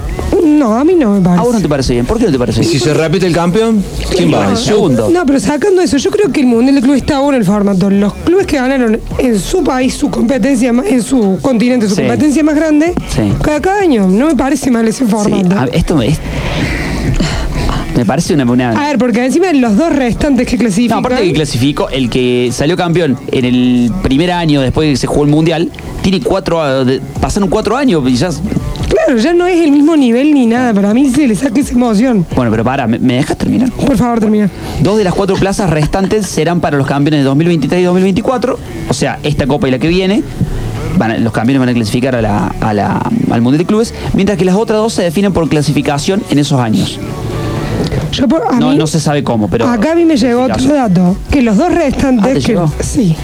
No, 0.45 0.75
a 0.77 0.83
mí 0.83 0.95
no 0.99 1.13
me 1.13 1.21
parece. 1.21 1.41
¿A 1.41 1.45
vos 1.45 1.55
no 1.55 1.61
te 1.61 1.69
parece 1.69 1.93
bien? 1.93 2.07
¿Por 2.07 2.19
qué 2.19 2.25
no 2.27 2.33
te 2.33 2.39
parece 2.41 2.61
¿Y 2.63 2.67
bien? 2.67 2.73
si 2.73 2.85
se 2.85 2.93
repite 2.93 3.25
el 3.29 3.33
campeón? 3.33 3.85
¿Quién 4.17 4.35
va? 4.35 4.51
El 4.51 4.57
segundo. 4.57 5.11
No, 5.11 5.25
pero 5.27 5.39
sacando 5.39 5.81
eso, 5.81 5.97
yo 5.99 6.11
creo 6.11 6.33
que 6.33 6.41
el 6.41 6.47
Mundial 6.47 6.75
de 6.75 6.81
Clubes 6.83 7.03
está 7.03 7.21
bueno 7.21 7.39
el 7.39 7.45
formato. 7.45 7.89
Los 7.89 8.15
clubes 8.15 8.47
que 8.49 8.57
ganaron 8.57 8.99
en 9.19 9.39
su 9.39 9.63
país 9.63 9.95
su 9.95 10.11
competencia, 10.11 10.71
en 10.71 11.03
su 11.05 11.39
continente, 11.41 11.89
su 11.89 11.95
Sí. 11.95 12.01
competencia 12.03 12.43
más 12.43 12.57
grande, 12.57 12.95
Sí. 13.15 13.33
cada, 13.43 13.61
cada 13.61 13.81
año. 13.81 14.09
No 14.09 14.27
me 14.27 14.35
parece 14.35 14.73
mal 14.73 14.89
ese 14.89 15.05
Sí, 15.05 15.11
formato. 15.11 15.57
a- 15.57 15.67
esto 15.67 15.95
me, 15.95 16.09
es- 16.09 16.19
me 17.97 18.05
parece 18.05 18.35
una, 18.35 18.45
una- 18.45 18.71
A 18.71 18.89
ver, 18.89 18.99
porque 18.99 19.25
encima 19.25 19.53
los 19.53 19.77
dos 19.77 19.95
restantes 19.95 20.47
que 20.47 20.57
No, 20.57 20.61
clasifican. 20.63 20.99
aparte 20.99 21.23
que 21.25 21.33
clasificó, 21.33 21.89
el 21.89 22.11
que 22.11 22.51
salió 22.53 22.77
campeón 22.77 23.17
en 23.31 23.45
el 23.45 23.91
primer 24.03 24.33
año 24.33 24.61
después 24.61 24.87
de 24.87 24.93
que 24.95 24.97
se 24.99 25.07
jugó 25.07 25.25
el 25.25 25.31
mundial, 25.31 25.71
tiene 26.03 26.21
cuatro, 26.21 26.85
de- 26.85 27.01
pasaron 27.21 27.49
cuatro 27.49 27.77
años 27.77 28.03
y 28.07 28.17
ya. 28.17 28.31
Claro, 28.89 29.19
ya 29.19 29.33
no 29.33 29.47
es 29.47 29.61
el 29.61 29.71
mismo 29.73 29.97
nivel 29.97 30.33
ni 30.35 30.47
nada. 30.47 30.73
Para 30.75 30.93
mí 30.95 31.09
se 31.11 31.27
le 31.27 31.35
saca 31.35 31.61
esa 31.61 31.73
emoción. 31.73 32.27
Bueno, 32.35 32.51
pero 32.51 32.65
para, 32.65 32.87
¿me, 32.87 32.99
me 32.99 33.15
dejas 33.15 33.37
terminar? 33.37 33.71
Por 33.73 33.97
favor, 33.97 34.21
termina. 34.21 34.51
Dos 34.83 34.99
de 34.99 35.05
las 35.05 35.15
cuatro 35.15 35.37
plazas 35.37 35.71
restantes 35.71 36.27
serán 36.27 36.61
para 36.61 36.77
los 36.77 36.87
campeones 36.87 37.21
de 37.21 37.25
2023 37.25 37.81
y 37.81 37.85
2024, 37.85 38.59
o 38.89 38.95
sea, 38.95 39.19
esta 39.23 39.47
copa 39.47 39.69
y 39.69 39.71
la 39.71 39.79
que 39.79 39.89
viene. 39.89 40.23
van 40.97 41.11
a- 41.11 41.19
los 41.19 41.33
campeones 41.33 41.59
van 41.59 41.69
a 41.71 41.75
clasificar 41.75 42.15
a 42.15 42.23
la- 42.23 42.55
a 42.61 42.73
la- 42.73 43.03
al 43.33 43.41
Mundial 43.43 43.59
de 43.59 43.65
Clubes, 43.65 43.93
mientras 44.13 44.39
que 44.39 44.45
las 44.45 44.55
otras 44.55 44.79
dos 44.79 44.93
se 44.93 45.03
definen 45.03 45.33
por 45.33 45.49
clasificación 45.49 46.23
en 46.31 46.39
esos 46.39 46.61
años. 46.61 47.01
Yo 48.17 48.29
por, 48.29 48.43
a 48.49 48.59
No, 48.59 48.71
mí- 48.71 48.77
no 48.77 48.87
se 48.87 49.01
sabe 49.01 49.23
cómo, 49.25 49.49
pero. 49.49 49.69
acá 49.69 49.93
a 49.93 49.95
mí 49.95 50.05
me 50.05 50.17
llegó 50.17 50.45
otro 50.45 50.73
dato. 50.75 51.17
Que 51.31 51.43
los 51.43 51.57
dos 51.57 51.73
restantes. 51.73 52.25
Ah, 52.25 52.29
¿te 52.35 52.41
que, 52.41 52.41
llegó? 52.41 52.73
Sí. 52.81 53.17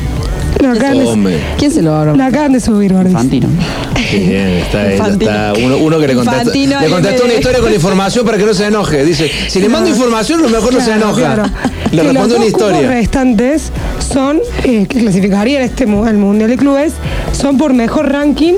Lo 0.61 0.73
acaban, 0.73 0.99
de, 0.99 1.07
Hombre. 1.07 1.41
¿Quién 1.59 1.71
se 1.71 1.81
lo 1.81 1.93
va 1.93 2.03
a 2.03 2.05
lo 2.07 2.23
acaban 2.25 2.53
de 2.53 2.61
subir, 2.61 2.93
Gordis. 2.93 3.13
Infantino. 3.13 3.49
Bien, 4.13 4.49
está, 4.49 4.93
Infantino. 4.93 5.31
está. 5.31 5.53
Uno, 5.65 5.77
uno 5.79 5.99
que 5.99 6.07
le 6.09 6.15
contesta, 6.15 6.39
Infantino, 6.41 6.81
le 6.81 6.87
ahí 6.87 6.93
contestó 6.93 7.23
me 7.23 7.25
una 7.31 7.35
historia 7.39 7.61
con 7.61 7.73
información 7.73 8.27
para 8.27 8.37
que 8.37 8.45
no 8.45 8.53
se 8.55 8.67
enoje. 8.67 9.05
Dice, 9.05 9.31
si 9.49 9.61
le 9.61 9.69
mando 9.69 9.89
información, 9.89 10.41
a 10.41 10.43
lo 10.43 10.49
mejor 10.51 10.75
no 10.75 10.81
se 10.81 10.87
Claro, 10.87 11.03
enoja. 11.03 11.21
claro. 11.21 11.43
Le 11.45 11.91
Que 11.91 11.97
los 11.97 12.07
responde 12.07 12.15
una 12.15 12.25
dos 12.27 12.35
cupos 12.35 12.47
historia. 12.69 12.89
restantes 12.91 13.73
son, 14.13 14.41
eh, 14.65 14.87
que 14.87 14.99
clasificarían 14.99 15.63
este 15.63 15.87
mu- 15.87 16.05
el 16.07 16.19
Mundial 16.19 16.51
de 16.51 16.57
Clubes, 16.57 16.93
son 17.33 17.57
por 17.57 17.73
mejor 17.73 18.11
ranking 18.13 18.55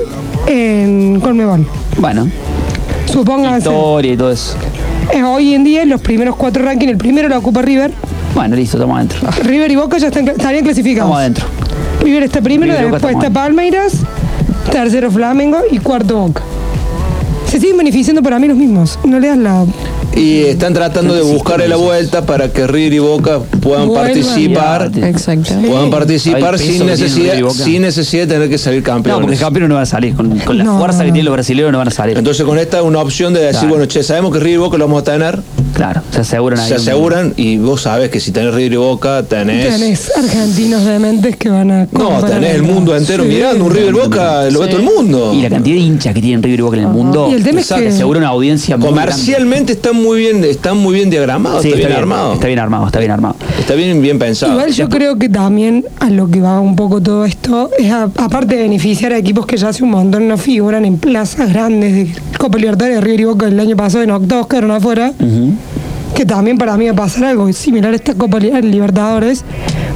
en 0.46 1.20
Conmebol. 1.20 1.66
Bueno, 1.98 2.28
Supóngase. 3.06 3.58
historia 3.68 4.12
y 4.12 4.16
todo 4.16 4.32
eso. 4.32 4.56
Eh, 5.10 5.22
hoy 5.22 5.54
en 5.54 5.64
día, 5.64 5.84
los 5.84 6.00
primeros 6.00 6.36
cuatro 6.36 6.64
rankings, 6.64 6.92
el 6.92 6.98
primero 6.98 7.28
lo 7.28 7.38
ocupa 7.38 7.62
River. 7.62 7.92
Bueno, 8.34 8.56
listo, 8.56 8.76
estamos 8.76 8.96
adentro. 8.96 9.18
River 9.42 9.70
y 9.70 9.76
Boca 9.76 9.98
ya 9.98 10.08
están, 10.08 10.28
estarían 10.28 10.64
clasificados. 10.64 11.10
Estamos 11.10 11.18
adentro. 11.18 11.46
River 12.02 12.22
está 12.22 12.40
primero, 12.40 12.72
River 12.72 12.92
después 12.92 13.14
está 13.14 13.30
Palmeiras, 13.30 13.94
tercero 14.70 15.10
Flamengo 15.10 15.58
y 15.70 15.78
cuarto 15.78 16.16
Boca. 16.16 16.42
Se 17.46 17.60
siguen 17.60 17.76
beneficiando 17.76 18.22
para 18.22 18.38
mí 18.38 18.48
los 18.48 18.56
mismos. 18.56 18.98
No 19.04 19.20
le 19.20 19.28
das 19.28 19.38
la. 19.38 19.66
Y 20.14 20.42
están 20.42 20.74
tratando 20.74 21.14
de 21.14 21.22
buscarle 21.22 21.68
la 21.68 21.76
vuelta 21.76 22.24
para 22.26 22.52
que 22.52 22.66
River 22.66 22.92
y 22.92 22.98
Boca 22.98 23.38
puedan 23.60 23.88
Vuelvan. 23.88 24.06
participar. 24.12 24.90
Exacto. 25.02 25.54
Puedan 25.66 25.90
participar 25.90 26.52
peso 26.52 26.64
sin 26.64 26.72
que 26.72 26.76
tiene 26.78 26.90
necesidad, 26.92 27.24
River 27.24 27.38
y 27.38 27.42
Boca. 27.42 27.54
sin 27.64 27.82
necesidad 27.82 28.26
de 28.26 28.34
tener 28.34 28.48
que 28.50 28.58
salir 28.58 28.82
No, 28.86 29.02
porque 29.20 29.34
el 29.34 29.40
campeón 29.40 29.68
no 29.68 29.74
van 29.76 29.82
a 29.84 29.86
salir. 29.86 30.14
Con, 30.14 30.38
con 30.40 30.58
la 30.58 30.64
No, 30.64 30.78
fuerza 30.78 30.98
no, 30.98 31.04
que 31.04 31.08
no. 31.08 31.12
tienen 31.14 31.24
los 31.24 31.32
brasileños 31.32 31.72
no 31.72 31.78
van 31.78 31.88
a 31.88 31.92
salir. 31.92 32.18
Entonces 32.18 32.44
con 32.44 32.58
esta 32.58 32.78
es 32.78 32.84
una 32.84 32.98
opción 33.00 33.32
de 33.32 33.40
decir, 33.40 33.60
Claro. 33.60 33.68
bueno, 33.70 33.86
che, 33.86 34.02
sabemos 34.02 34.32
que 34.32 34.38
River 34.40 34.54
y 34.54 34.58
Boca 34.58 34.76
lo 34.78 34.86
vamos 34.86 35.00
a 35.02 35.04
tener. 35.04 35.40
Claro, 35.82 36.00
se 36.12 36.20
aseguran 36.20 36.60
ahí. 36.60 36.68
Se 36.68 36.74
un- 36.74 36.80
aseguran 36.80 37.34
y 37.36 37.58
vos 37.58 37.82
sabes 37.82 38.08
que 38.10 38.20
si 38.20 38.30
tenés 38.30 38.54
River 38.54 38.72
y 38.74 38.76
Boca, 38.76 39.22
tenés... 39.24 39.68
Tenés 39.68 40.12
argentinos 40.16 40.84
dementes 40.84 41.36
que 41.36 41.48
van 41.50 41.70
a. 41.72 41.88
No, 41.90 42.22
tenés 42.24 42.54
el 42.54 42.62
mundo 42.62 42.96
entero 42.96 43.24
Sí. 43.24 43.28
mirando. 43.30 43.64
Un 43.64 43.74
River 43.74 43.92
Boca 43.94 44.44
lo 44.50 44.60
ve 44.60 44.68
todo 44.68 44.78
el 44.78 44.84
mundo. 44.84 45.32
Y 45.34 45.42
la 45.42 45.50
cantidad 45.50 45.74
de 45.76 45.82
hinchas 45.82 46.14
que 46.14 46.20
tienen 46.20 46.40
River 46.42 46.60
y 46.60 46.62
Boca 46.62 46.76
en 46.76 46.82
el 46.84 46.88
mundo. 46.90 47.28
Y 47.30 47.34
el 47.34 47.42
tema 47.42 47.60
es 47.60 47.66
se 47.66 47.74
que- 47.80 47.88
asegura 47.88 48.18
una 48.20 48.28
audiencia. 48.28 48.78
Comercialmente 48.78 49.72
están 49.72 49.96
muy 49.96 50.20
bien, 50.20 50.44
están 50.44 50.76
muy 50.78 50.94
bien 50.94 51.10
diagramados, 51.10 51.62
Sí, 51.62 51.68
está, 51.68 51.78
bien 51.88 51.92
armado. 51.98 52.34
Está 52.34 52.46
bien 52.46 52.58
armado, 52.60 52.86
está 52.86 52.98
bien 53.00 53.10
armado. 53.10 53.34
Está 53.58 53.74
bien, 53.74 54.00
bien 54.00 54.18
pensado. 54.20 54.52
Igual 54.52 54.70
yo 54.72 54.88
creo 54.88 55.18
que 55.18 55.28
también 55.28 55.84
a 55.98 56.10
lo 56.10 56.28
que 56.30 56.40
va 56.40 56.60
un 56.60 56.76
poco 56.76 57.00
todo 57.00 57.24
esto 57.24 57.70
es 57.76 57.90
a- 57.90 58.04
aparte 58.04 58.54
de 58.56 58.62
beneficiar 58.62 59.12
a 59.12 59.18
equipos 59.18 59.46
que 59.46 59.56
ya 59.56 59.70
hace 59.70 59.82
un 59.82 59.90
montón 59.90 60.28
no 60.28 60.36
figuran 60.38 60.84
en 60.84 60.98
plazas 60.98 61.52
grandes 61.52 61.92
de 61.92 62.14
Copa 62.38 62.58
Libertadores 62.58 62.96
de 62.96 63.00
River 63.00 63.20
y 63.20 63.24
Boca 63.24 63.46
el 63.48 63.58
año 63.58 63.76
pasado 63.76 64.04
en 64.04 64.10
octavos 64.12 64.46
quedaron 64.46 64.70
afuera. 64.70 65.12
Que 66.14 66.26
también 66.26 66.58
para 66.58 66.76
mí 66.76 66.86
va 66.86 66.92
a 66.92 66.96
pasar 66.96 67.24
algo 67.24 67.52
similar 67.52 67.92
a 67.92 67.96
esta 67.96 68.14
Copa 68.14 68.38
Li- 68.38 68.50
Libertadores. 68.62 69.44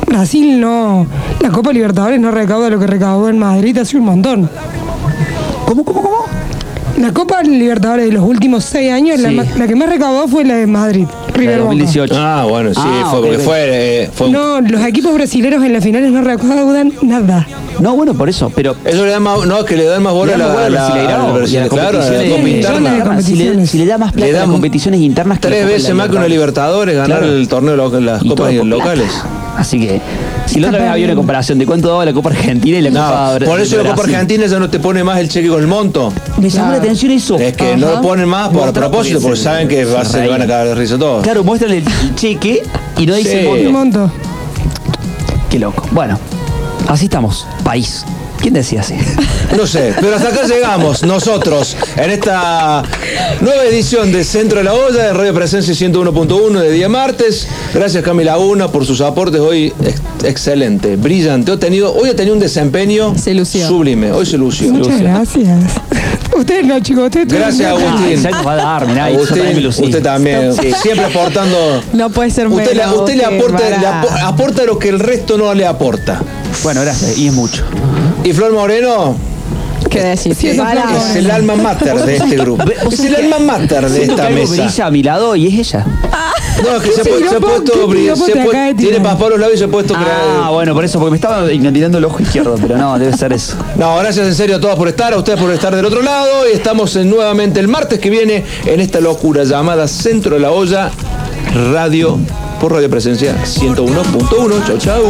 Brasil 0.07 0.61
no, 0.61 1.07
la 1.41 1.51
Copa 1.51 1.73
Libertadores 1.73 2.21
no 2.21 2.31
recauda 2.31 2.71
lo 2.71 2.79
que 2.79 2.87
recaudó 2.87 3.29
en 3.29 3.39
Madrid 3.39 3.77
hace 3.79 3.97
un 3.97 4.05
montón. 4.05 4.51
¿Cómo, 5.67 5.85
cómo, 5.85 6.03
cómo? 6.03 6.17
La 6.99 7.13
Copa 7.13 7.43
Libertadores 7.43 8.07
de 8.07 8.13
los 8.13 8.25
últimos 8.25 8.65
seis 8.65 8.91
años, 8.91 9.21
la, 9.21 9.29
Sí. 9.29 9.35
ma- 9.35 9.45
la 9.57 9.67
que 9.69 9.77
más 9.77 9.89
recaudó 9.89 10.27
fue 10.29 10.45
la 10.45 10.55
de 10.57 10.67
Madrid. 10.67 11.05
River 11.35 11.61
Boca. 11.61 11.75
Ah, 12.15 12.47
bueno, 12.49 12.71
sí, 12.73 12.81
Ah, 12.83 13.09
fue 13.11 13.21
porque 13.21 13.39
fue, 13.39 13.59
eh, 14.05 14.11
fue 14.13 14.29
un- 14.29 14.33
No, 14.33 14.61
los 14.63 14.83
equipos 14.83 15.13
brasileños 15.13 15.63
en 15.63 15.75
las 15.75 15.85
finales 15.85 16.11
no 16.11 16.23
recaudan 16.23 16.93
nada. 17.03 17.47
No, 17.81 17.95
bueno, 17.95 18.15
por 18.15 18.31
eso, 18.31 18.51
pero 18.55 18.75
Eso 18.85 19.05
le 19.05 19.11
da 19.11 19.21
más, 19.21 19.45
no, 19.45 19.63
que 19.67 19.77
le 19.77 19.85
dan 19.85 20.03
más 20.03 20.15
bola 20.15 20.35
a 20.35 20.39
da 20.39 20.47
la, 20.49 20.55
la- 20.55 20.61
a 20.65 20.69
la. 20.71 23.23
Si 23.23 23.35
le, 23.35 23.67
si 23.67 23.79
le 23.79 23.87
da 23.87 23.99
más 23.99 24.13
plata 24.13 24.25
Le 24.25 24.31
a 24.31 24.33
las 24.33 24.43
dan 24.43 24.51
competiciones 24.53 25.01
internas 25.01 25.39
que 25.39 25.49
la 25.49 25.57
Tres 25.57 25.67
de 25.67 25.73
veces 25.75 25.89
la 25.91 25.95
más 25.97 26.09
que 26.09 26.17
una 26.17 26.29
Libertadores. 26.29 26.95
Ganar 26.97 27.19
Claro. 27.19 27.27
el 27.35 27.49
torneo, 27.49 27.77
lo- 27.77 28.01
las 28.01 28.23
copas 28.25 28.55
locales. 28.55 29.11
plata. 29.13 29.46
Así 29.57 29.81
que, 29.81 30.01
si 30.47 30.61
la 30.61 30.69
otra 30.69 30.81
vez 30.83 30.91
había 30.91 31.07
una 31.07 31.15
comparación 31.15 31.59
de 31.59 31.65
cuánto 31.67 31.89
daba 31.89 32.05
la 32.05 32.13
Copa 32.13 32.29
Argentina 32.31 32.79
y 32.79 32.83
la 32.83 32.91
Copa 32.91 33.39
por 33.47 33.59
eso 33.61 33.83
la 33.83 33.91
Copa. 33.91 34.03
Argentina 34.03 34.47
ya 34.47 34.59
no 34.59 34.69
te 34.69 34.79
pone 34.79 35.03
más 35.03 35.19
el 35.19 35.29
cheque 35.29 35.49
con 35.49 35.61
el 35.61 35.67
monto. 35.67 36.13
Me 36.39 36.51
llamó 36.51 36.73
la 36.73 36.77
atención 36.79 37.11
eso. 37.13 37.39
Es 37.39 37.57
que 37.57 37.77
no 37.77 37.91
lo 37.97 38.03
ponen 38.03 38.29
más 38.29 38.51
por 38.51 38.73
propósito, 38.73 39.21
porque 39.21 39.37
saben 39.39 39.67
que 39.69 39.85
va 39.85 40.03
a 40.03 40.05
ser, 40.05 40.25
le 40.25 40.29
van 40.29 40.43
a 40.43 40.47
cagar 40.47 40.67
de 40.69 40.75
risa 40.75 40.99
todos. 40.99 41.23
Claro, 41.23 41.43
muestran 41.43 41.73
el 41.73 41.85
cheque 42.15 42.63
y 42.99 43.07
no 43.07 43.15
dicen 43.15 43.41
Sí. 43.43 43.47
monto. 43.69 44.03
monto. 44.03 44.13
Qué 45.51 45.59
loco. 45.59 45.87
Bueno, 45.93 46.19
así 46.89 47.05
estamos. 47.07 47.47
País. 47.65 48.05
¿Quién 48.41 48.53
decía 48.55 48.81
así? 48.83 48.95
No 49.57 49.67
sé, 49.67 49.95
pero 50.01 50.17
hasta 50.17 50.29
acá 50.29 50.47
llegamos 50.47 51.03
nosotros 51.03 51.77
en 51.97 52.11
esta 52.11 52.83
nueva 53.41 53.65
edición 53.65 54.13
de 54.13 54.23
Centro 54.23 54.59
de 54.59 54.65
la 54.65 54.75
Olla 54.75 55.05
de 55.05 55.13
Radio 55.15 55.33
Presencia 55.33 55.73
101.1 55.73 56.59
de 56.61 56.71
día 56.73 56.89
martes. 56.89 57.49
Gracias 57.73 58.05
Camila 58.05 58.33
Laguna 58.33 58.69
por 58.69 58.85
sus 58.85 59.01
aportes 59.01 59.41
hoy 59.41 59.73
ex- 59.83 60.01
excelente, 60.25 60.97
brillante. 60.97 61.51
Hoy 61.53 61.57
ha 61.57 61.61
tenido, 61.61 61.95
hoy 61.95 62.11
ha 62.11 62.17
tenido 62.17 62.35
un 62.35 62.41
desempeño 62.41 63.15
sublime. 63.17 64.13
Hoy 64.13 64.27
se 64.27 64.37
lució. 64.37 64.71
Muchas 64.73 65.01
gracias. 65.01 65.59
Ustedes 66.37 66.67
no, 66.67 66.79
chicos, 66.81 67.05
ustedes 67.05 67.29
Gracias 67.29 67.71
Agustín. 67.71 68.25
va 68.47 68.53
a 68.53 68.57
dar, 68.57 68.87
mirá, 68.87 69.07
Agustín, 69.07 69.67
usted 69.67 70.03
también, 70.03 70.53
Sí. 70.53 70.71
siempre 70.83 71.07
aportando. 71.07 71.83
No 71.95 72.11
puede 72.11 72.31
ser 72.31 72.49
Usted, 72.49 72.73
le, 72.75 72.83
menos, 72.85 72.99
usted 72.99 73.15
le 73.17 73.25
aporta, 73.25 73.71
le 73.71 73.87
aporta 74.23 74.65
lo 74.65 74.79
que 74.79 74.91
el 74.91 74.99
resto 74.99 75.39
no 75.39 75.55
le 75.55 75.65
aporta. 75.67 76.21
Bueno, 76.63 76.83
gracias. 76.83 77.17
Y 77.17 77.29
es 77.29 77.33
mucho. 77.33 77.65
Y 78.23 78.33
Flor 78.35 78.53
Moreno 78.53 79.17
¿Qué 79.91 80.03
decir? 80.03 80.33
es 81.07 81.17
el 81.17 81.31
alma 81.31 81.55
mater 81.57 81.95
de 82.03 82.17
este 82.17 82.37
grupo. 82.37 82.65
¿Vos 82.85 82.95
Es 82.95 83.01
el 83.01 83.17
alma 83.17 83.39
mater 83.39 83.89
de 83.89 84.03
esta 84.05 84.29
mesa. 84.31 84.53
brilla 84.53 84.87
a 84.87 84.91
mi 84.91 85.03
lado 85.03 85.37
y 85.37 85.47
es 85.47 85.69
ella. 85.73 85.87
No, 86.63 86.77
es 86.77 86.83
que 86.83 86.91
se 86.93 87.01
ha, 87.03 87.05
¿Qué 87.05 87.11
pu- 87.11 87.19
se 87.19 87.25
ha 87.27 87.39
piropo- 87.39 87.41
puesto, 87.47 87.73
tiene 88.77 89.01
para 89.01 89.29
los 89.29 89.39
labios 89.39 89.55
y 89.57 89.59
se 89.59 89.65
ha 89.65 89.69
puesto 89.69 89.95
Ah, 89.97 90.49
bueno, 90.53 90.73
por 90.75 90.85
eso, 90.85 90.99
porque 90.99 91.11
me 91.11 91.17
estaba 91.17 91.43
mirando 91.45 91.99
el 91.99 92.05
ojo 92.05 92.23
izquierdo, 92.23 92.57
pero 92.61 92.79
no, 92.79 92.99
debe 92.99 93.17
ser 93.17 93.33
eso. 93.33 93.57
No, 93.77 93.97
gracias 93.99 94.27
en 94.27 94.35
serio 94.35 94.57
a 94.57 94.61
todas 94.61 94.77
por 94.77 94.89
estar, 94.89 95.13
a 95.13 95.19
ustedes 95.19 95.39
por 95.39 95.51
estar 95.53 95.75
del 95.77 95.85
otro 95.85 96.01
lado. 96.03 96.49
Y 96.51 96.55
estamos 96.57 96.97
en- 96.97 97.11
nuevamente 97.11 97.61
el 97.61 97.69
martes 97.69 97.99
que 97.99 98.09
viene 98.11 98.45
en 98.65 98.81
esta 98.81 99.01
locura 99.01 99.45
llamada 99.45 99.87
Centro 99.87 100.35
de 100.37 100.41
la 100.41 100.51
Olla 100.51 100.91
Radio 101.73 102.19
por 102.61 102.73
Radio 102.73 102.89
Presencia 102.89 103.35
101.1. 103.45 104.67
Chau, 104.67 104.79
chau. 104.79 105.03